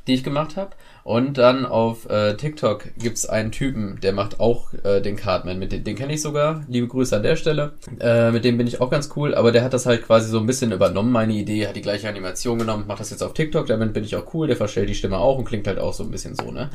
Die 0.07 0.13
ich 0.13 0.23
gemacht 0.23 0.57
habe. 0.57 0.71
Und 1.03 1.37
dann 1.37 1.65
auf 1.65 2.09
äh, 2.09 2.35
TikTok 2.35 2.83
gibt's 2.97 3.25
einen 3.25 3.51
Typen, 3.51 3.99
der 4.01 4.11
macht 4.11 4.41
auch 4.41 4.73
äh, 4.83 4.99
den 4.99 5.15
Cartman. 5.15 5.57
Mit 5.57 5.71
dem, 5.71 5.83
den 5.83 5.95
kenne 5.95 6.13
ich 6.13 6.21
sogar. 6.21 6.63
Liebe 6.67 6.87
Grüße 6.87 7.15
an 7.15 7.23
der 7.23 7.37
Stelle. 7.37 7.73
Äh, 7.99 8.31
mit 8.31 8.43
dem 8.43 8.57
bin 8.57 8.67
ich 8.67 8.81
auch 8.81 8.89
ganz 8.89 9.09
cool. 9.15 9.33
Aber 9.33 9.53
der 9.53 9.63
hat 9.63 9.73
das 9.73 9.85
halt 9.85 10.05
quasi 10.05 10.29
so 10.29 10.37
ein 10.39 10.45
bisschen 10.45 10.73
übernommen, 10.73 11.11
meine 11.11 11.33
Idee. 11.33 11.67
Hat 11.67 11.77
die 11.77 11.81
gleiche 11.81 12.09
Animation 12.09 12.59
genommen, 12.59 12.85
macht 12.87 12.99
das 12.99 13.09
jetzt 13.09 13.23
auf 13.23 13.33
TikTok. 13.33 13.67
Damit 13.67 13.93
bin 13.93 14.03
ich 14.03 14.17
auch 14.17 14.33
cool. 14.33 14.47
Der 14.47 14.57
verstellt 14.57 14.89
die 14.89 14.95
Stimme 14.95 15.17
auch 15.17 15.37
und 15.37 15.45
klingt 15.45 15.67
halt 15.67 15.79
auch 15.79 15.93
so 15.93 16.03
ein 16.03 16.11
bisschen 16.11 16.35
so, 16.35 16.51
ne? 16.51 16.69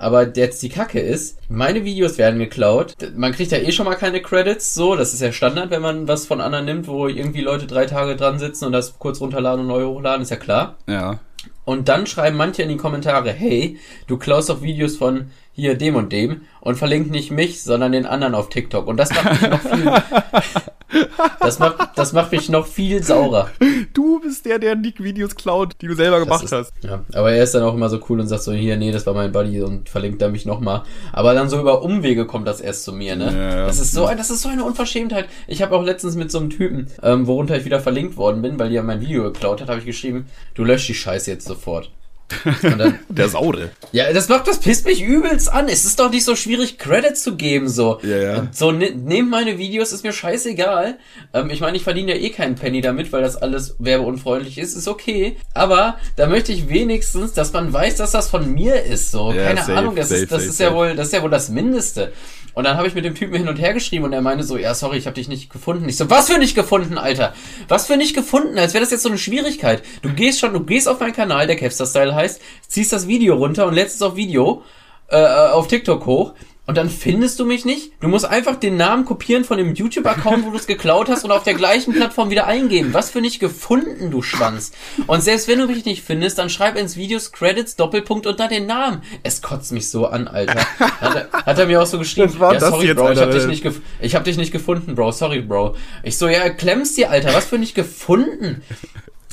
Aber 0.00 0.34
jetzt 0.34 0.62
die 0.62 0.70
Kacke 0.70 0.98
ist, 0.98 1.38
meine 1.50 1.84
Videos 1.84 2.16
werden 2.16 2.38
geklaut. 2.38 2.94
Man 3.16 3.32
kriegt 3.32 3.52
ja 3.52 3.58
eh 3.58 3.70
schon 3.70 3.84
mal 3.84 3.96
keine 3.96 4.22
Credits, 4.22 4.74
so. 4.74 4.96
Das 4.96 5.12
ist 5.12 5.20
ja 5.20 5.30
Standard, 5.30 5.70
wenn 5.70 5.82
man 5.82 6.08
was 6.08 6.26
von 6.26 6.40
anderen 6.40 6.64
nimmt, 6.64 6.88
wo 6.88 7.06
irgendwie 7.06 7.42
Leute 7.42 7.66
drei 7.66 7.84
Tage 7.84 8.16
dran 8.16 8.38
sitzen 8.38 8.64
und 8.64 8.72
das 8.72 8.98
kurz 8.98 9.20
runterladen 9.20 9.60
und 9.60 9.66
neu 9.66 9.84
hochladen, 9.84 10.22
ist 10.22 10.30
ja 10.30 10.36
klar. 10.36 10.76
Ja. 10.86 11.20
Und 11.70 11.88
dann 11.88 12.08
schreiben 12.08 12.36
manche 12.36 12.64
in 12.64 12.68
die 12.68 12.76
Kommentare, 12.76 13.30
hey, 13.30 13.78
du 14.08 14.18
klaust 14.18 14.48
doch 14.48 14.60
Videos 14.60 14.96
von 14.96 15.30
hier 15.60 15.76
dem 15.76 15.94
und 15.96 16.12
dem 16.12 16.42
und 16.60 16.76
verlinkt 16.76 17.10
nicht 17.10 17.30
mich, 17.30 17.62
sondern 17.62 17.92
den 17.92 18.06
anderen 18.06 18.34
auf 18.34 18.48
TikTok. 18.48 18.86
Und 18.86 18.96
das 18.96 19.10
macht 19.10 19.40
mich 19.42 19.50
noch 19.50 19.60
viel, 19.60 19.92
das 21.40 21.58
macht, 21.58 21.76
das 21.96 22.12
macht 22.12 22.32
mich 22.32 22.48
noch 22.48 22.66
viel 22.66 23.02
saurer. 23.02 23.50
Du 23.92 24.20
bist 24.20 24.44
der, 24.44 24.58
der 24.58 24.74
Nick-Videos 24.76 25.34
klaut, 25.36 25.74
die 25.80 25.86
du 25.86 25.94
selber 25.94 26.20
gemacht 26.20 26.44
ist, 26.44 26.52
hast. 26.52 26.72
Ja, 26.82 27.04
aber 27.14 27.32
er 27.32 27.42
ist 27.44 27.54
dann 27.54 27.62
auch 27.62 27.74
immer 27.74 27.88
so 27.88 28.00
cool 28.08 28.20
und 28.20 28.26
sagt 28.28 28.42
so, 28.42 28.52
hier, 28.52 28.76
nee, 28.76 28.92
das 28.92 29.06
war 29.06 29.14
mein 29.14 29.32
Buddy 29.32 29.62
und 29.62 29.88
verlinkt 29.88 30.20
er 30.22 30.28
mich 30.30 30.46
nochmal. 30.46 30.82
Aber 31.12 31.34
dann 31.34 31.48
so 31.48 31.60
über 31.60 31.82
Umwege 31.82 32.26
kommt 32.26 32.46
das 32.46 32.60
erst 32.60 32.84
zu 32.84 32.92
mir, 32.92 33.16
ne? 33.16 33.26
Ja. 33.36 33.66
Das 33.66 33.78
ist 33.80 33.92
so, 33.92 34.06
ein- 34.06 34.16
das 34.18 34.30
ist 34.30 34.42
so 34.42 34.48
eine 34.48 34.64
Unverschämtheit. 34.64 35.26
Ich 35.46 35.62
habe 35.62 35.74
auch 35.76 35.82
letztens 35.84 36.16
mit 36.16 36.30
so 36.30 36.38
einem 36.38 36.50
Typen, 36.50 36.88
ähm, 37.02 37.26
worunter 37.26 37.56
ich 37.56 37.64
wieder 37.64 37.80
verlinkt 37.80 38.16
worden 38.16 38.42
bin, 38.42 38.58
weil 38.58 38.68
die 38.68 38.74
ja 38.74 38.82
mein 38.82 39.00
Video 39.00 39.22
geklaut 39.24 39.60
hat, 39.60 39.68
habe 39.68 39.80
ich 39.80 39.86
geschrieben, 39.86 40.26
du 40.54 40.64
lösch 40.64 40.86
die 40.86 40.94
Scheiße 40.94 41.30
jetzt 41.30 41.46
sofort. 41.46 41.90
Der 43.08 43.28
Saure. 43.28 43.70
ja, 43.92 44.12
das 44.12 44.28
macht, 44.28 44.46
das 44.48 44.58
pisst 44.60 44.86
mich 44.86 45.02
übelst 45.02 45.52
an. 45.52 45.68
Es 45.68 45.84
ist 45.84 45.98
doch 46.00 46.10
nicht 46.10 46.24
so 46.24 46.36
schwierig, 46.36 46.78
Credits 46.78 47.22
zu 47.22 47.36
geben, 47.36 47.68
so. 47.68 47.98
Ja, 48.02 48.16
ja. 48.16 48.48
So, 48.52 48.72
ne, 48.72 48.90
nehmt 48.90 49.30
meine 49.30 49.58
Videos, 49.58 49.92
ist 49.92 50.04
mir 50.04 50.12
scheißegal. 50.12 50.98
Ähm, 51.32 51.50
ich 51.50 51.60
meine, 51.60 51.76
ich 51.76 51.84
verdiene 51.84 52.16
ja 52.16 52.20
eh 52.20 52.30
keinen 52.30 52.54
Penny 52.54 52.80
damit, 52.80 53.12
weil 53.12 53.22
das 53.22 53.36
alles 53.36 53.76
werbeunfreundlich 53.78 54.58
ist, 54.58 54.74
ist 54.74 54.88
okay. 54.88 55.36
Aber 55.54 55.96
da 56.16 56.26
möchte 56.26 56.52
ich 56.52 56.68
wenigstens, 56.68 57.32
dass 57.32 57.52
man 57.52 57.72
weiß, 57.72 57.96
dass 57.96 58.12
das 58.12 58.28
von 58.28 58.52
mir 58.52 58.82
ist, 58.82 59.10
so. 59.10 59.32
Ja, 59.32 59.46
Keine 59.46 59.60
safe, 59.60 59.74
Ahnung, 59.74 59.96
das 59.96 60.08
safe, 60.08 60.22
ist, 60.22 60.32
das 60.32 60.40
safe, 60.42 60.50
ist 60.50 60.60
ja 60.60 60.74
wohl, 60.74 60.94
das 60.94 61.08
ist 61.08 61.12
ja 61.12 61.22
wohl 61.22 61.30
das 61.30 61.48
Mindeste. 61.48 62.12
Und 62.52 62.64
dann 62.64 62.76
habe 62.76 62.88
ich 62.88 62.94
mit 62.94 63.04
dem 63.04 63.14
Typen 63.14 63.36
hin 63.36 63.48
und 63.48 63.60
her 63.60 63.72
geschrieben 63.72 64.04
und 64.04 64.12
er 64.12 64.22
meinte 64.22 64.42
so, 64.42 64.56
ja, 64.56 64.74
sorry, 64.74 64.98
ich 64.98 65.06
habe 65.06 65.14
dich 65.14 65.28
nicht 65.28 65.50
gefunden. 65.50 65.88
Ich 65.88 65.96
so, 65.96 66.10
was 66.10 66.28
für 66.28 66.38
nicht 66.38 66.56
gefunden, 66.56 66.98
Alter? 66.98 67.32
Was 67.68 67.86
für 67.86 67.96
nicht 67.96 68.14
gefunden? 68.14 68.58
Als 68.58 68.74
wäre 68.74 68.82
das 68.82 68.90
jetzt 68.90 69.02
so 69.04 69.08
eine 69.08 69.18
Schwierigkeit. 69.18 69.82
Du 70.02 70.12
gehst 70.12 70.40
schon, 70.40 70.52
du 70.52 70.60
gehst 70.60 70.88
auf 70.88 70.98
meinen 70.98 71.12
Kanal, 71.12 71.46
der 71.46 71.56
Kevster 71.56 71.86
Style 71.86 72.14
heißt, 72.20 72.40
ziehst 72.68 72.92
das 72.92 73.06
Video 73.06 73.34
runter 73.34 73.66
und 73.66 73.74
lädst 73.74 73.96
es 73.96 74.02
auf 74.02 74.16
Video, 74.16 74.62
äh, 75.08 75.16
auf 75.16 75.68
TikTok 75.68 76.06
hoch. 76.06 76.34
Und 76.70 76.76
dann 76.76 76.88
findest 76.88 77.40
du 77.40 77.44
mich 77.44 77.64
nicht. 77.64 77.94
Du 78.00 78.06
musst 78.06 78.24
einfach 78.24 78.54
den 78.54 78.76
Namen 78.76 79.04
kopieren 79.04 79.42
von 79.42 79.58
dem 79.58 79.74
YouTube-Account, 79.74 80.46
wo 80.46 80.50
du 80.50 80.56
es 80.56 80.68
geklaut 80.68 81.08
hast 81.08 81.24
und 81.24 81.32
auf 81.32 81.42
der 81.42 81.54
gleichen 81.54 81.92
Plattform 81.92 82.30
wieder 82.30 82.46
eingeben. 82.46 82.94
Was 82.94 83.10
für 83.10 83.20
nicht 83.20 83.40
gefunden, 83.40 84.12
du 84.12 84.22
Schwanz. 84.22 84.70
Und 85.08 85.20
selbst 85.20 85.48
wenn 85.48 85.58
du 85.58 85.66
mich 85.66 85.84
nicht 85.84 86.04
findest, 86.04 86.38
dann 86.38 86.48
schreib 86.48 86.76
ins 86.76 86.96
Videos 86.96 87.32
Credits 87.32 87.74
Doppelpunkt 87.74 88.24
unter 88.28 88.46
den 88.46 88.66
Namen. 88.66 89.02
Es 89.24 89.42
kotzt 89.42 89.72
mich 89.72 89.88
so 89.88 90.06
an, 90.06 90.28
Alter. 90.28 90.60
Hat 90.78 91.16
er, 91.16 91.28
hat 91.32 91.58
er 91.58 91.66
mir 91.66 91.82
auch 91.82 91.86
so 91.86 91.98
geschrieben. 91.98 92.32
Ja, 92.38 92.60
sorry, 92.60 92.86
jetzt, 92.86 92.96
Bro, 92.98 93.10
ich 93.10 93.18
hab, 93.18 93.26
Alter? 93.26 93.48
dich 93.48 93.64
nicht 93.64 93.80
ich 93.98 94.14
hab 94.14 94.22
dich 94.22 94.36
nicht 94.36 94.52
gefunden, 94.52 94.94
Bro. 94.94 95.10
Sorry, 95.10 95.40
Bro. 95.40 95.74
Ich 96.04 96.18
so, 96.18 96.28
ja, 96.28 96.50
klemmst 96.50 96.96
dir, 96.96 97.10
Alter. 97.10 97.34
Was 97.34 97.46
für 97.46 97.58
nicht 97.58 97.74
gefunden? 97.74 98.62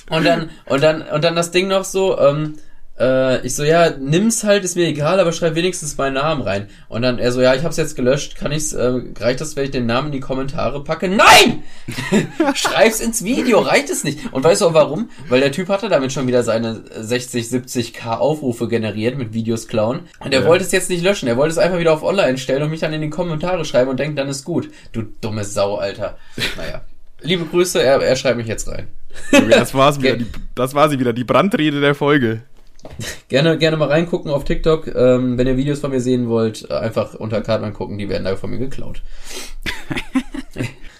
Und 0.09 0.25
dann, 0.25 0.49
und 0.65 0.81
dann, 0.81 1.03
und 1.03 1.23
dann 1.23 1.35
das 1.35 1.51
Ding 1.51 1.67
noch 1.67 1.83
so, 1.83 2.17
ähm, 2.17 2.57
äh, 3.00 3.45
ich 3.45 3.56
so, 3.56 3.64
ja, 3.64 3.91
nimm's 3.91 4.43
halt, 4.43 4.64
ist 4.64 4.76
mir 4.76 4.88
egal, 4.88 5.20
aber 5.20 5.32
schreib 5.32 5.56
wenigstens 5.56 5.98
meinen 5.98 6.16
Namen 6.16 6.41
rein. 6.41 6.68
Und 6.89 7.02
dann 7.04 7.20
er 7.20 7.32
so, 7.32 7.41
ja, 7.41 7.54
ich 7.56 7.64
hab's 7.64 7.78
jetzt 7.78 7.95
gelöscht, 7.95 8.36
kann 8.36 8.52
ich's, 8.52 8.74
äh, 8.74 8.91
reicht 9.20 9.41
das, 9.41 9.56
wenn 9.56 9.66
ich 9.66 9.72
den 9.72 9.86
Namen 9.86 10.08
in 10.08 10.12
die 10.14 10.20
Kommentare 10.20 10.84
packe? 10.84 11.08
Nein! 11.08 11.64
Schreib's 12.56 13.00
ins 13.00 13.24
Video, 13.24 13.60
reicht 13.60 13.89
es 13.89 14.04
nicht. 14.04 14.32
Und 14.34 14.43
weißt 14.43 14.62
du 14.62 14.68
auch 14.68 14.74
warum? 14.74 15.10
Weil 15.30 15.39
der 15.41 15.52
Typ 15.52 15.70
hatte 15.70 15.89
damit 15.89 16.12
schon 16.12 16.28
wieder 16.28 16.43
seine 16.43 16.84
60, 17.00 17.45
70k 17.45 18.18
Aufrufe 18.18 18.68
generiert 18.68 19.18
mit 19.18 19.34
Videos 19.34 19.68
klauen. 19.68 20.02
Und 20.20 20.34
er 20.34 20.41
Ja. 20.41 20.48
wollte 20.48 20.64
es 20.64 20.72
jetzt 20.72 20.89
nicht 20.89 21.04
löschen, 21.04 21.28
er 21.28 21.38
wollte 21.38 21.52
es 21.52 21.58
einfach 21.58 21.80
wieder 21.80 21.93
auf 21.93 22.04
online 22.04 22.38
stellen 22.38 22.64
und 22.64 22.70
mich 22.72 22.80
dann 22.80 22.93
in 22.93 23.02
die 23.02 23.10
Kommentare 23.10 23.66
schreiben 23.66 23.89
und 23.89 24.00
denkt, 24.00 24.18
dann 24.18 24.28
ist 24.30 24.43
gut. 24.43 24.70
Du 24.91 25.04
dumme 25.22 25.43
Sau, 25.43 25.76
Alter. 25.76 26.18
Naja. 26.58 26.82
Liebe 27.22 27.45
Grüße, 27.45 27.82
er, 27.82 28.02
er 28.02 28.16
schreibt 28.16 28.38
mich 28.38 28.48
jetzt 28.48 28.68
rein. 28.68 28.88
Das 29.50 29.74
war's 29.74 30.00
wieder, 30.02 30.18
die, 30.18 30.28
das 30.54 30.76
war 30.76 30.89
sie 30.89 31.00
wieder, 31.00 31.14
die 31.14 31.24
Brandrede 31.24 31.82
der 31.82 31.95
Folge. 31.95 32.41
Gerne, 33.27 33.57
gerne 33.57 33.77
mal 33.77 33.89
reingucken 33.89 34.31
auf 34.31 34.45
TikTok. 34.45 34.88
Ähm, 34.88 35.38
wenn 35.38 35.47
ihr 35.47 35.57
Videos 35.57 35.79
von 35.79 35.91
mir 35.91 35.99
sehen 35.99 36.29
wollt, 36.29 36.69
äh, 36.69 36.73
einfach 36.73 37.13
unter 37.15 37.41
Cartman 37.41 37.73
gucken, 37.73 37.97
die 37.97 38.09
werden 38.09 38.23
da 38.23 38.35
von 38.35 38.49
mir 38.49 38.59
geklaut. 38.59 39.01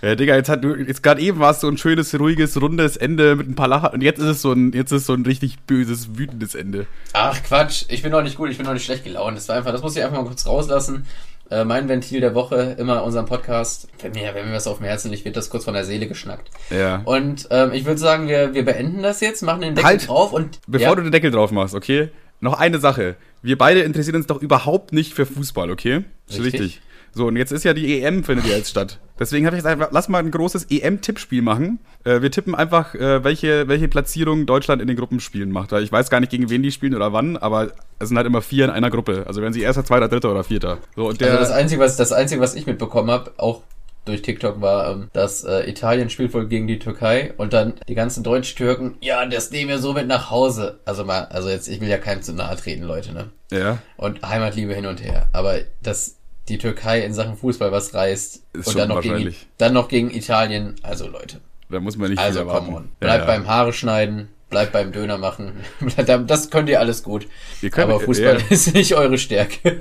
Ja, 0.02 0.14
Digga, 0.14 0.36
jetzt 0.36 0.48
hat 0.48 0.64
du, 0.64 0.76
jetzt 0.76 1.02
gerade 1.02 1.20
eben 1.22 1.40
war 1.40 1.52
es 1.52 1.60
so 1.60 1.68
ein 1.68 1.78
schönes, 1.78 2.18
ruhiges, 2.20 2.62
rundes 2.62 2.98
Ende 2.98 3.36
mit 3.36 3.50
ein 3.50 3.56
paar 3.56 3.68
Lacher 3.68 3.94
und 3.94 4.04
jetzt 4.04 4.20
ist 4.20 4.28
es 4.28 4.42
so 4.44 4.52
ein, 4.52 4.72
jetzt 4.72 4.92
ist 4.92 5.02
es 5.02 5.08
so 5.08 5.14
ein 5.14 5.26
richtig 5.26 5.58
böses, 5.66 6.18
wütendes 6.18 6.54
Ende. 6.54 6.86
Ach 7.14 7.42
Quatsch, 7.42 7.86
ich 7.90 8.04
bin 8.04 8.12
doch 8.12 8.22
nicht 8.22 8.38
gut, 8.38 8.52
ich 8.52 8.58
bin 8.58 8.66
doch 8.68 8.74
nicht 8.74 8.86
schlecht 8.86 9.04
gelaunt. 9.04 9.38
Das 9.38 9.50
war 9.50 9.56
einfach, 9.56 9.72
das 9.72 9.82
muss 9.82 9.96
ich 9.96 10.04
einfach 10.04 10.18
mal 10.18 10.28
kurz 10.28 10.46
rauslassen. 10.46 11.08
Äh, 11.50 11.64
mein 11.64 11.88
Ventil 11.88 12.20
der 12.20 12.36
Woche, 12.36 12.76
immer 12.78 13.04
unseren 13.04 13.26
Podcast. 13.26 13.88
Wenn 14.02 14.12
mir, 14.12 14.34
wenn 14.36 14.48
mir 14.48 14.56
was 14.56 14.68
auf 14.68 14.78
dem 14.78 14.86
Herzen 14.86 15.12
liegt, 15.12 15.24
wird 15.24 15.38
das 15.38 15.50
kurz 15.50 15.64
von 15.64 15.74
der 15.74 15.86
Seele 15.86 16.08
geschnackt. 16.08 16.50
Ja. 16.70 17.02
Und 17.06 17.48
ähm, 17.52 17.72
ich 17.74 17.86
würde 17.86 18.00
sagen, 18.00 18.28
wir, 18.28 18.54
wir 18.54 18.66
beenden 18.66 19.02
das 19.02 19.22
jetzt, 19.22 19.42
machen 19.44 19.62
den 19.62 19.76
Deckel 19.76 19.90
Halt! 19.90 20.08
drauf 20.08 20.34
und 20.34 20.60
Bevor 20.68 20.90
ja, 20.90 20.96
du 20.96 21.04
den 21.04 21.12
Deckel 21.12 21.32
drauf 21.32 21.52
machst, 21.52 21.74
okay? 21.74 22.10
Noch 22.42 22.60
eine 22.60 22.80
Sache. 22.80 23.16
Wir 23.42 23.58
beide 23.58 23.82
interessieren 23.82 24.18
uns 24.18 24.28
doch 24.28 24.42
überhaupt 24.42 24.92
nicht 24.94 25.14
für 25.14 25.26
Fußball, 25.26 25.72
okay? 25.72 26.04
Ist 26.28 26.40
Richtig. 26.40 26.62
richtig. 26.62 26.82
So, 27.14 27.28
und 27.28 27.38
jetzt 27.38 27.52
ist 27.52 27.64
ja 27.64 27.74
die 27.74 28.02
EM, 28.02 28.24
findet 28.24 28.46
ja 28.46 28.58
jetzt 28.58 28.70
statt. 28.70 29.00
Deswegen 29.20 29.46
habe 29.46 29.56
ich 29.56 29.64
gesagt, 29.64 29.92
lass 29.92 30.10
mal 30.10 30.20
ein 30.20 30.32
großes 30.32 30.68
EM-Tippspiel 30.70 31.42
machen. 31.42 31.80
Äh, 32.04 32.22
wir 32.22 32.32
tippen 32.32 32.56
einfach, 32.56 32.96
äh, 32.96 33.24
welche, 33.24 33.68
welche 33.68 33.88
Platzierung 33.88 34.46
Deutschland 34.46 34.82
in 34.82 34.88
den 34.88 34.98
Gruppenspielen 34.98 35.52
macht. 35.52 35.72
Weil 35.72 35.84
ich 35.84 35.92
weiß 35.92 36.10
gar 36.10 36.20
nicht, 36.20 36.30
gegen 36.30 36.50
wen 36.50 36.64
die 36.64 36.72
spielen 36.72 36.96
oder 36.96 37.14
wann, 37.14 37.38
aber 37.38 37.72
es 38.00 38.10
sind 38.10 38.18
halt 38.18 38.28
immer 38.28 38.42
vier 38.42 38.66
in 38.66 38.72
einer 38.72 38.90
Gruppe. 38.90 39.26
Also 39.28 39.42
wenn 39.42 39.54
sie 39.54 39.62
erster, 39.62 39.84
zweiter, 39.84 40.08
dritter 40.08 40.32
oder 40.32 40.44
vierter. 40.44 40.78
So, 40.96 41.08
und 41.08 41.22
der, 41.22 41.32
also 41.32 41.40
das 41.40 41.52
Einzige, 41.52 41.82
was, 41.82 41.98
das 41.98 42.12
Einzige, 42.12 42.42
was 42.42 42.56
ich 42.56 42.66
mitbekommen 42.68 43.10
habe, 43.10 43.32
auch 43.38 43.62
durch 44.08 44.22
TikTok 44.22 44.62
war, 44.62 44.92
ähm, 44.92 45.10
dass 45.14 45.44
äh, 45.44 45.70
Italien 45.70 46.10
spielt 46.10 46.34
wohl 46.34 46.48
gegen 46.48 46.68
die 46.68 46.80
Türkei 46.80 47.34
und 47.38 47.54
dann 47.54 47.74
die 47.88 47.96
ganzen 47.96 48.24
Deutsch-Türken, 48.24 48.96
ja, 49.02 49.26
das 49.26 49.52
nehmen 49.52 49.70
wir 49.70 49.80
so 49.80 49.94
mit 49.94 50.08
nach 50.08 50.32
Hause. 50.32 50.80
Also 50.86 51.04
mal, 51.04 51.26
also 51.26 51.50
jetzt, 51.50 51.68
ich 51.68 51.82
will 51.82 51.90
ja 51.90 51.98
keinem 51.98 52.22
zu 52.22 52.34
nahe 52.34 52.56
treten, 52.56 52.84
Leute, 52.84 53.14
ne? 53.14 53.30
ja, 53.52 53.80
Und 53.98 54.22
Heimatliebe 54.28 54.74
hin 54.74 54.86
und 54.86 55.04
her. 55.04 55.28
Aber 55.34 55.60
dass 55.82 56.17
die 56.50 56.58
Türkei 56.58 57.02
in 57.02 57.14
Sachen 57.14 57.36
Fußball 57.38 57.72
was 57.72 57.94
reißt 57.94 58.44
Ist 58.54 58.68
und 58.68 58.78
dann 58.78 58.90
noch, 58.90 59.02
gegen, 59.02 59.36
dann 59.58 59.74
noch 59.74 59.88
gegen 59.88 60.12
Italien, 60.12 60.76
also 60.82 61.08
Leute. 61.08 61.42
da 61.70 61.80
muss 61.80 61.98
man 61.98 62.10
nicht 62.10 62.20
Also 62.20 62.46
come 62.46 62.76
on. 62.76 62.90
Bleibt 63.00 63.22
ja, 63.22 63.26
beim 63.26 63.48
Haare 63.48 63.74
schneiden, 63.74 64.30
bleibt 64.50 64.72
beim 64.72 64.92
Döner 64.92 65.18
machen. 65.18 65.54
das 66.28 66.50
könnt 66.50 66.70
ihr 66.70 66.80
alles 66.80 67.04
gut. 67.04 67.28
Ihr 67.62 67.70
könnt- 67.70 67.90
Aber 67.90 68.00
Fußball 68.00 68.40
ja. 68.40 68.46
ist 68.50 68.74
nicht 68.74 68.96
eure 68.96 69.18
Stärke. 69.18 69.80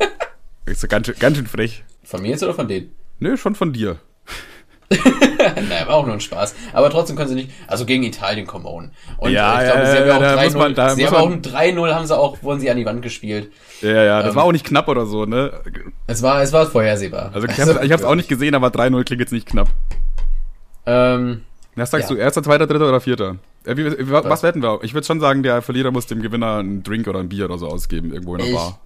Ist 0.66 0.88
ganz, 0.88 1.12
ganz 1.18 1.36
schön 1.36 1.46
frech. 1.46 1.84
Von 2.02 2.22
mir 2.22 2.30
jetzt 2.30 2.42
oder 2.42 2.54
von 2.54 2.66
denen? 2.68 2.92
Nö, 3.18 3.36
schon 3.36 3.54
von 3.54 3.72
dir. 3.72 3.98
Nein, 5.68 5.86
war 5.86 5.94
auch 5.96 6.04
nur 6.06 6.14
ein 6.14 6.20
Spaß. 6.20 6.54
Aber 6.72 6.90
trotzdem 6.90 7.16
können 7.16 7.28
sie 7.28 7.34
nicht, 7.34 7.50
also 7.66 7.84
gegen 7.84 8.02
Italien 8.04 8.46
come 8.46 8.68
on. 8.68 8.90
Und 9.18 9.32
Ja, 9.32 9.58
ich 9.60 9.64
glaube, 9.66 9.80
ja, 9.80 9.90
sie 9.90 9.98
haben 10.12 10.22
ja, 10.22 10.36
auch 10.36 10.44
muss 10.44 10.54
man- 10.54 10.72
3-0, 10.72 10.74
da 10.74 10.90
sie 10.94 11.06
haben 11.06 11.16
auch 11.16 11.30
ein 11.30 11.42
3-0 11.42 11.94
haben 11.94 12.06
sie 12.06 12.16
auch, 12.16 12.42
wurden 12.42 12.60
sie 12.60 12.70
an 12.70 12.76
die 12.76 12.84
Wand 12.86 13.02
gespielt. 13.02 13.50
Ja, 13.80 14.02
ja, 14.04 14.22
das 14.22 14.30
Ähm. 14.30 14.36
war 14.36 14.44
auch 14.44 14.52
nicht 14.52 14.64
knapp 14.64 14.86
oder 14.88 15.06
so, 15.06 15.24
ne? 15.26 15.52
Es 16.06 16.22
war, 16.22 16.40
es 16.42 16.52
war 16.52 16.66
vorhersehbar. 16.66 17.30
Also 17.34 17.48
ich 17.48 17.60
hab's, 17.60 17.74
ich 17.82 17.92
hab's 17.92 18.04
auch 18.04 18.14
nicht 18.14 18.28
gesehen, 18.28 18.54
aber 18.54 18.68
3-0 18.68 19.04
klingt 19.04 19.20
jetzt 19.20 19.32
nicht 19.32 19.46
knapp. 19.48 19.68
Ähm, 20.86 21.42
Was 21.74 21.90
sagst 21.90 22.08
Ja. 22.08 22.14
du, 22.16 22.20
erster, 22.20 22.42
zweiter, 22.42 22.66
dritter 22.66 22.88
oder 22.88 23.00
vierter? 23.00 23.36
Äh, 23.64 23.76
wie, 23.76 23.84
wie, 23.86 24.10
was, 24.10 24.24
Was? 24.24 24.42
wetten 24.44 24.62
wir? 24.62 24.78
Ich 24.82 24.94
würde 24.94 25.06
schon 25.06 25.18
sagen, 25.20 25.42
der 25.42 25.62
Verlierer 25.62 25.90
muss 25.90 26.06
dem 26.06 26.22
Gewinner 26.22 26.58
einen 26.58 26.82
Drink 26.84 27.08
oder 27.08 27.18
ein 27.18 27.28
Bier 27.28 27.46
oder 27.46 27.58
so 27.58 27.66
ausgeben, 27.66 28.12
irgendwo 28.12 28.36
in 28.36 28.38
der 28.42 28.48
Ich- 28.50 28.54
Bar. 28.54 28.78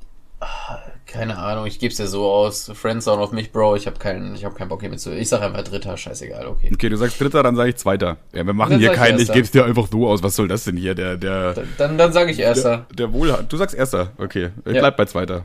Keine 1.10 1.36
Ahnung, 1.38 1.66
ich 1.66 1.78
geb's 1.78 1.96
dir 1.96 2.06
so 2.06 2.30
aus. 2.30 2.70
Friendzone 2.74 3.20
auf 3.20 3.32
mich, 3.32 3.52
Bro. 3.52 3.76
Ich 3.76 3.86
habe 3.86 3.98
keinen, 3.98 4.34
ich 4.34 4.44
habe 4.44 4.54
keinen 4.54 4.68
Bock 4.68 4.80
hier 4.80 4.90
mit 4.90 5.00
zu. 5.00 5.14
Ich 5.14 5.28
sag 5.28 5.42
einfach 5.42 5.62
Dritter, 5.64 5.96
scheißegal, 5.96 6.46
okay. 6.46 6.70
Okay, 6.72 6.88
du 6.88 6.96
sagst 6.96 7.20
dritter, 7.20 7.42
dann 7.42 7.56
sage 7.56 7.70
ich 7.70 7.76
zweiter. 7.76 8.16
Ja, 8.32 8.46
wir 8.46 8.52
machen 8.52 8.70
Dann 8.70 8.78
hier 8.80 8.88
sag 8.88 8.94
ich 8.94 9.00
keinen, 9.00 9.14
ich 9.16 9.20
erster. 9.22 9.34
geb's 9.34 9.50
dir 9.50 9.64
einfach 9.64 9.88
so 9.90 10.08
aus. 10.08 10.22
Was 10.22 10.36
soll 10.36 10.48
das 10.48 10.64
denn 10.64 10.76
hier? 10.76 10.94
Der, 10.94 11.16
der, 11.16 11.54
Dann, 11.54 11.68
dann, 11.78 11.98
dann 11.98 12.12
sage 12.12 12.30
ich 12.30 12.36
der, 12.38 12.46
Erster. 12.46 12.86
der 12.92 13.12
Wohlhat. 13.12 13.52
Du 13.52 13.56
sagst 13.56 13.74
erster, 13.74 14.12
okay. 14.18 14.50
Ich 14.64 14.72
Ja. 14.74 14.80
bleib 14.80 14.96
bei 14.96 15.04
zweiter. 15.04 15.44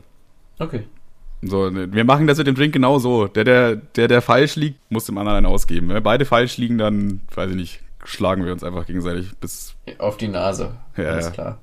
Okay. 0.60 0.84
So, 1.42 1.70
wir 1.74 2.06
machen 2.06 2.28
das 2.28 2.38
mit 2.38 2.48
dem 2.48 2.56
Drink 2.56 2.74
genau 2.74 2.98
so. 2.98 3.28
Der, 3.28 3.44
der, 3.44 3.76
der, 3.76 4.08
der 4.08 4.22
falsch 4.22 4.56
liegt, 4.56 4.80
muss 4.90 5.06
dem 5.06 5.18
anderen 5.18 5.38
einen 5.38 5.46
ausgeben. 5.48 5.90
Wenn 5.90 6.02
beide 6.02 6.26
falsch 6.26 6.58
liegen, 6.58 6.78
dann, 6.78 7.22
weiß 7.36 7.50
ich 7.52 7.56
nicht, 7.56 7.80
schlagen 8.04 8.46
wir 8.46 8.52
uns 8.52 8.64
einfach 8.64 8.86
gegenseitig 8.86 9.32
bis. 9.42 9.76
Auf 10.00 10.18
die 10.18 10.28
Nase. 10.28 10.72
Ja, 10.98 11.04
Alles 11.10 11.26
ja. 11.26 11.32
klar. 11.32 11.60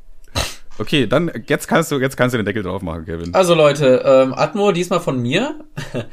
Okay, 0.83 1.07
dann 1.07 1.31
jetzt 1.47 1.69
kannst 1.69 1.93
du, 1.93 2.01
jetzt 2.01 2.17
kannst 2.17 2.35
du 2.35 2.39
den 2.39 2.45
Deckel 2.45 2.65
drauf 2.65 2.83
machen, 2.83 3.05
Kevin. 3.05 3.33
Also 3.35 3.55
Leute, 3.55 4.03
ähm, 4.05 4.35
Atmo, 4.35 4.73
diesmal 4.73 4.99
von 5.01 5.21
mir. 5.23 5.55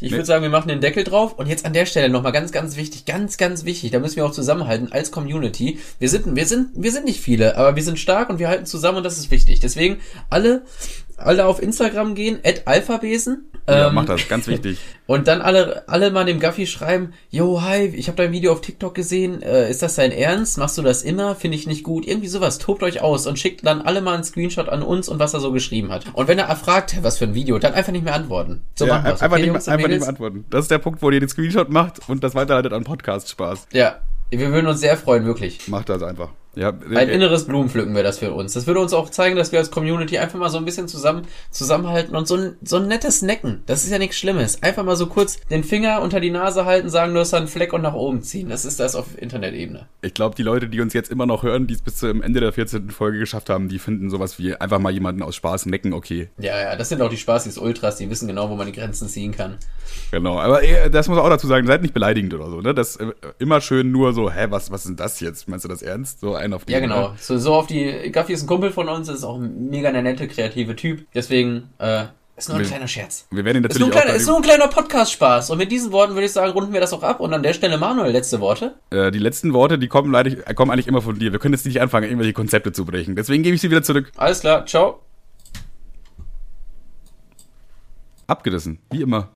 Ich 0.00 0.12
Nee. 0.12 0.16
würde 0.18 0.26
sagen, 0.26 0.44
wir 0.44 0.48
machen 0.48 0.68
den 0.68 0.80
Deckel 0.80 1.02
drauf. 1.02 1.36
Und 1.40 1.48
jetzt 1.48 1.66
an 1.66 1.72
der 1.72 1.84
Stelle 1.84 2.08
nochmal 2.08 2.30
ganz, 2.30 2.52
ganz 2.52 2.76
wichtig, 2.76 3.04
ganz, 3.04 3.36
ganz 3.36 3.64
wichtig. 3.64 3.90
Da 3.90 3.98
müssen 3.98 4.14
wir 4.14 4.24
auch 4.26 4.30
zusammenhalten 4.30 4.92
als 4.92 5.10
Community. 5.10 5.80
Wir 5.98 6.08
sind, 6.08 6.36
wir 6.36 6.46
sind, 6.46 6.68
wir 6.74 6.92
sind 6.92 7.04
nicht 7.04 7.20
viele, 7.20 7.56
aber 7.56 7.74
wir 7.74 7.82
sind 7.82 7.98
stark 7.98 8.30
und 8.30 8.38
wir 8.38 8.46
halten 8.46 8.64
zusammen 8.64 8.98
und 8.98 9.02
das 9.02 9.18
ist 9.18 9.32
wichtig. 9.32 9.58
Deswegen 9.58 9.96
alle, 10.30 10.62
alle 11.18 11.46
auf 11.46 11.62
Instagram 11.62 12.14
gehen, 12.14 12.38
at 12.44 12.62
Alphabesen. 12.66 13.50
Ja, 13.68 13.88
Ähm, 13.88 13.94
mach 13.94 14.06
das, 14.06 14.26
ganz 14.28 14.46
wichtig. 14.46 14.78
Und 15.06 15.28
dann 15.28 15.42
alle, 15.42 15.86
alle 15.88 16.10
mal 16.10 16.24
dem 16.24 16.40
Gaffi 16.40 16.66
schreiben, 16.66 17.12
yo, 17.28 17.60
hi, 17.62 17.86
ich 17.86 18.08
habe 18.08 18.16
dein 18.16 18.32
Video 18.32 18.52
auf 18.52 18.60
TikTok 18.60 18.94
gesehen, 18.94 19.42
äh, 19.42 19.70
ist 19.70 19.82
das 19.82 19.96
dein 19.96 20.10
Ernst? 20.10 20.58
Machst 20.58 20.78
du 20.78 20.82
das 20.82 21.02
immer? 21.02 21.34
Finde 21.34 21.56
ich 21.56 21.66
nicht 21.66 21.82
gut. 21.82 22.06
Irgendwie 22.06 22.28
sowas, 22.28 22.58
tobt 22.58 22.82
euch 22.82 23.02
aus 23.02 23.26
und 23.26 23.38
schickt 23.38 23.66
dann 23.66 23.82
alle 23.82 24.00
mal 24.00 24.14
einen 24.14 24.24
Screenshot 24.24 24.68
an 24.68 24.82
uns 24.82 25.08
und 25.08 25.18
was 25.18 25.34
er 25.34 25.40
so 25.40 25.52
geschrieben 25.52 25.92
hat. 25.92 26.06
Und 26.14 26.28
wenn 26.28 26.38
er 26.38 26.54
fragt, 26.56 27.02
was 27.02 27.18
für 27.18 27.24
ein 27.24 27.34
Video, 27.34 27.58
dann 27.58 27.74
einfach 27.74 27.92
nicht 27.92 28.04
mehr 28.04 28.14
antworten. 28.14 28.62
So 28.74 28.86
ja, 28.86 28.94
machen 28.94 29.06
wir's, 29.06 29.22
einfach, 29.22 29.36
okay, 29.36 29.42
nicht, 29.42 29.52
Jungs 29.52 29.68
einfach 29.68 29.88
nicht 29.88 30.00
mehr 30.00 30.08
antworten. 30.08 30.44
Das 30.50 30.62
ist 30.62 30.70
der 30.70 30.78
Punkt, 30.78 31.02
wo 31.02 31.10
ihr 31.10 31.20
den 31.20 31.28
Screenshot 31.28 31.68
macht 31.68 32.08
und 32.08 32.24
das 32.24 32.34
weiterleitet 32.34 32.72
an 32.72 32.84
Podcast-Spaß. 32.84 33.66
Ja, 33.72 34.00
wir 34.30 34.52
würden 34.52 34.66
uns 34.66 34.80
sehr 34.80 34.96
freuen, 34.96 35.24
wirklich. 35.24 35.68
Macht 35.68 35.88
das 35.88 36.02
einfach. 36.02 36.30
Ja, 36.58 36.72
Ein 36.92 37.08
inneres 37.08 37.44
Blumenpflücken 37.44 37.94
wäre 37.94 38.02
das 38.02 38.18
für 38.18 38.32
uns. 38.32 38.52
Das 38.52 38.66
würde 38.66 38.80
uns 38.80 38.92
auch 38.92 39.10
zeigen, 39.10 39.36
dass 39.36 39.52
wir 39.52 39.60
als 39.60 39.70
Community 39.70 40.18
einfach 40.18 40.40
mal 40.40 40.50
so 40.50 40.58
ein 40.58 40.64
bisschen 40.64 40.88
zusammen 40.88 41.22
zusammenhalten 41.52 42.16
und 42.16 42.26
so 42.26 42.34
ein, 42.34 42.56
so 42.62 42.78
ein 42.78 42.88
nettes 42.88 43.22
Necken. 43.22 43.62
Das 43.66 43.84
ist 43.84 43.90
ja 43.90 43.98
nichts 43.98 44.16
Schlimmes. 44.18 44.60
Einfach 44.60 44.82
mal 44.82 44.96
so 44.96 45.06
kurz 45.06 45.38
den 45.50 45.62
Finger 45.62 46.02
unter 46.02 46.18
die 46.18 46.30
Nase 46.30 46.64
halten, 46.64 46.88
sagen, 46.88 47.14
du 47.14 47.20
hast 47.20 47.32
da 47.32 47.36
einen 47.36 47.46
Fleck 47.46 47.72
und 47.72 47.82
nach 47.82 47.94
oben 47.94 48.22
ziehen. 48.22 48.48
Das 48.48 48.64
ist 48.64 48.80
das 48.80 48.96
auf 48.96 49.06
Internetebene. 49.16 49.86
ich 50.02 50.14
glaube, 50.14 50.34
die 50.34 50.42
Leute, 50.42 50.68
die 50.68 50.80
uns 50.80 50.94
jetzt 50.94 51.12
immer 51.12 51.26
noch 51.26 51.44
hören, 51.44 51.68
die 51.68 51.74
es 51.74 51.80
bis 51.80 51.96
zum 51.98 52.22
Ende 52.22 52.40
der 52.40 52.52
14. 52.52 52.90
Folge 52.90 53.20
geschafft 53.20 53.50
haben, 53.50 53.68
die 53.68 53.78
finden 53.78 54.10
sowas 54.10 54.40
wie 54.40 54.56
einfach 54.56 54.80
mal 54.80 54.90
jemanden 54.90 55.22
aus 55.22 55.36
Spaß 55.36 55.66
necken, 55.66 55.92
okay. 55.92 56.28
Ja, 56.38 56.60
ja, 56.60 56.76
das 56.76 56.88
sind 56.88 57.00
auch 57.02 57.10
die 57.10 57.16
Spaßis 57.16 57.56
Ultras, 57.58 57.96
die 57.96 58.10
wissen 58.10 58.26
genau, 58.26 58.50
wo 58.50 58.56
man 58.56 58.66
die 58.66 58.72
Grenzen 58.72 59.08
ziehen 59.08 59.30
kann. 59.30 59.58
Genau. 60.10 60.40
Aber 60.40 60.62
äh, 60.62 60.90
das 60.90 61.06
muss 61.08 61.16
man 61.16 61.24
auch 61.24 61.30
dazu 61.30 61.46
sagen, 61.46 61.66
seid 61.66 61.82
nicht 61.82 61.94
beleidigend 61.94 62.34
oder 62.34 62.50
so, 62.50 62.60
ne? 62.60 62.74
Das 62.74 62.96
äh, 62.96 63.12
immer 63.38 63.60
schön 63.60 63.92
nur 63.92 64.12
so, 64.12 64.30
hä, 64.30 64.46
was, 64.50 64.70
was 64.70 64.80
ist 64.80 64.88
denn 64.88 64.96
das 64.96 65.20
jetzt? 65.20 65.48
Meinst 65.48 65.64
du 65.64 65.68
das 65.68 65.82
ernst? 65.82 66.20
So 66.20 66.34
ein 66.34 66.47
auf 66.52 66.64
die. 66.64 66.72
Ja, 66.72 66.80
genau. 66.80 67.14
So, 67.18 67.38
so 67.38 67.54
auf 67.54 67.66
die, 67.66 68.10
Gaffi 68.12 68.32
ist 68.32 68.42
ein 68.42 68.46
Kumpel 68.46 68.70
von 68.70 68.88
uns, 68.88 69.08
ist 69.08 69.24
auch 69.24 69.36
ein 69.38 69.68
mega 69.70 69.90
nette, 69.90 70.28
kreative 70.28 70.76
Typ. 70.76 71.06
Deswegen, 71.14 71.70
äh, 71.78 72.04
ist 72.36 72.48
nur 72.48 72.56
ein 72.58 72.60
Wir- 72.60 72.68
kleiner 72.68 72.86
Scherz. 72.86 73.26
Wir 73.32 73.44
werden 73.44 73.64
ihn 73.64 73.64
Ist 73.68 73.78
nur 73.80 73.88
natürlich 73.88 73.96
ein 73.96 74.02
kleiner, 74.02 74.12
auch 74.12 74.20
ist 74.20 74.26
nur 74.28 74.36
ein 74.36 74.42
kleiner 74.42 74.68
Podcast-Spaß. 74.68 75.50
Und 75.50 75.58
mit 75.58 75.72
diesen 75.72 75.90
Worten 75.90 76.14
würde 76.14 76.26
ich 76.26 76.32
sagen, 76.32 76.52
runden 76.52 76.72
wir 76.72 76.80
das 76.80 76.92
auch 76.92 77.02
ab. 77.02 77.18
Und 77.18 77.34
an 77.34 77.42
der 77.42 77.52
Stelle, 77.52 77.78
Manuel, 77.78 78.12
letzte 78.12 78.38
Worte. 78.40 78.76
äh, 78.90 79.10
die 79.10 79.18
letzten 79.18 79.52
Worte, 79.54 79.76
die 79.76 79.88
kommen 79.88 80.12
leider 80.12 80.30
äh, 80.48 80.54
kommen 80.54 80.70
eigentlich 80.70 80.86
immer 80.86 81.02
von 81.02 81.18
dir. 81.18 81.32
Wir 81.32 81.40
können 81.40 81.54
jetzt 81.54 81.66
nicht 81.66 81.80
anfangen, 81.80 82.04
irgendwelche 82.04 82.34
Konzepte 82.34 82.70
zu 82.70 82.84
brechen. 82.84 83.16
Deswegen 83.16 83.42
gebe 83.42 83.56
ich 83.56 83.60
sie 83.60 83.70
wieder 83.72 83.82
zurück. 83.82 84.12
Alles 84.16 84.38
klar, 84.40 84.64
ciao. 84.66 85.00
Abgerissen, 88.28 88.78
wie 88.92 89.02
immer. 89.02 89.26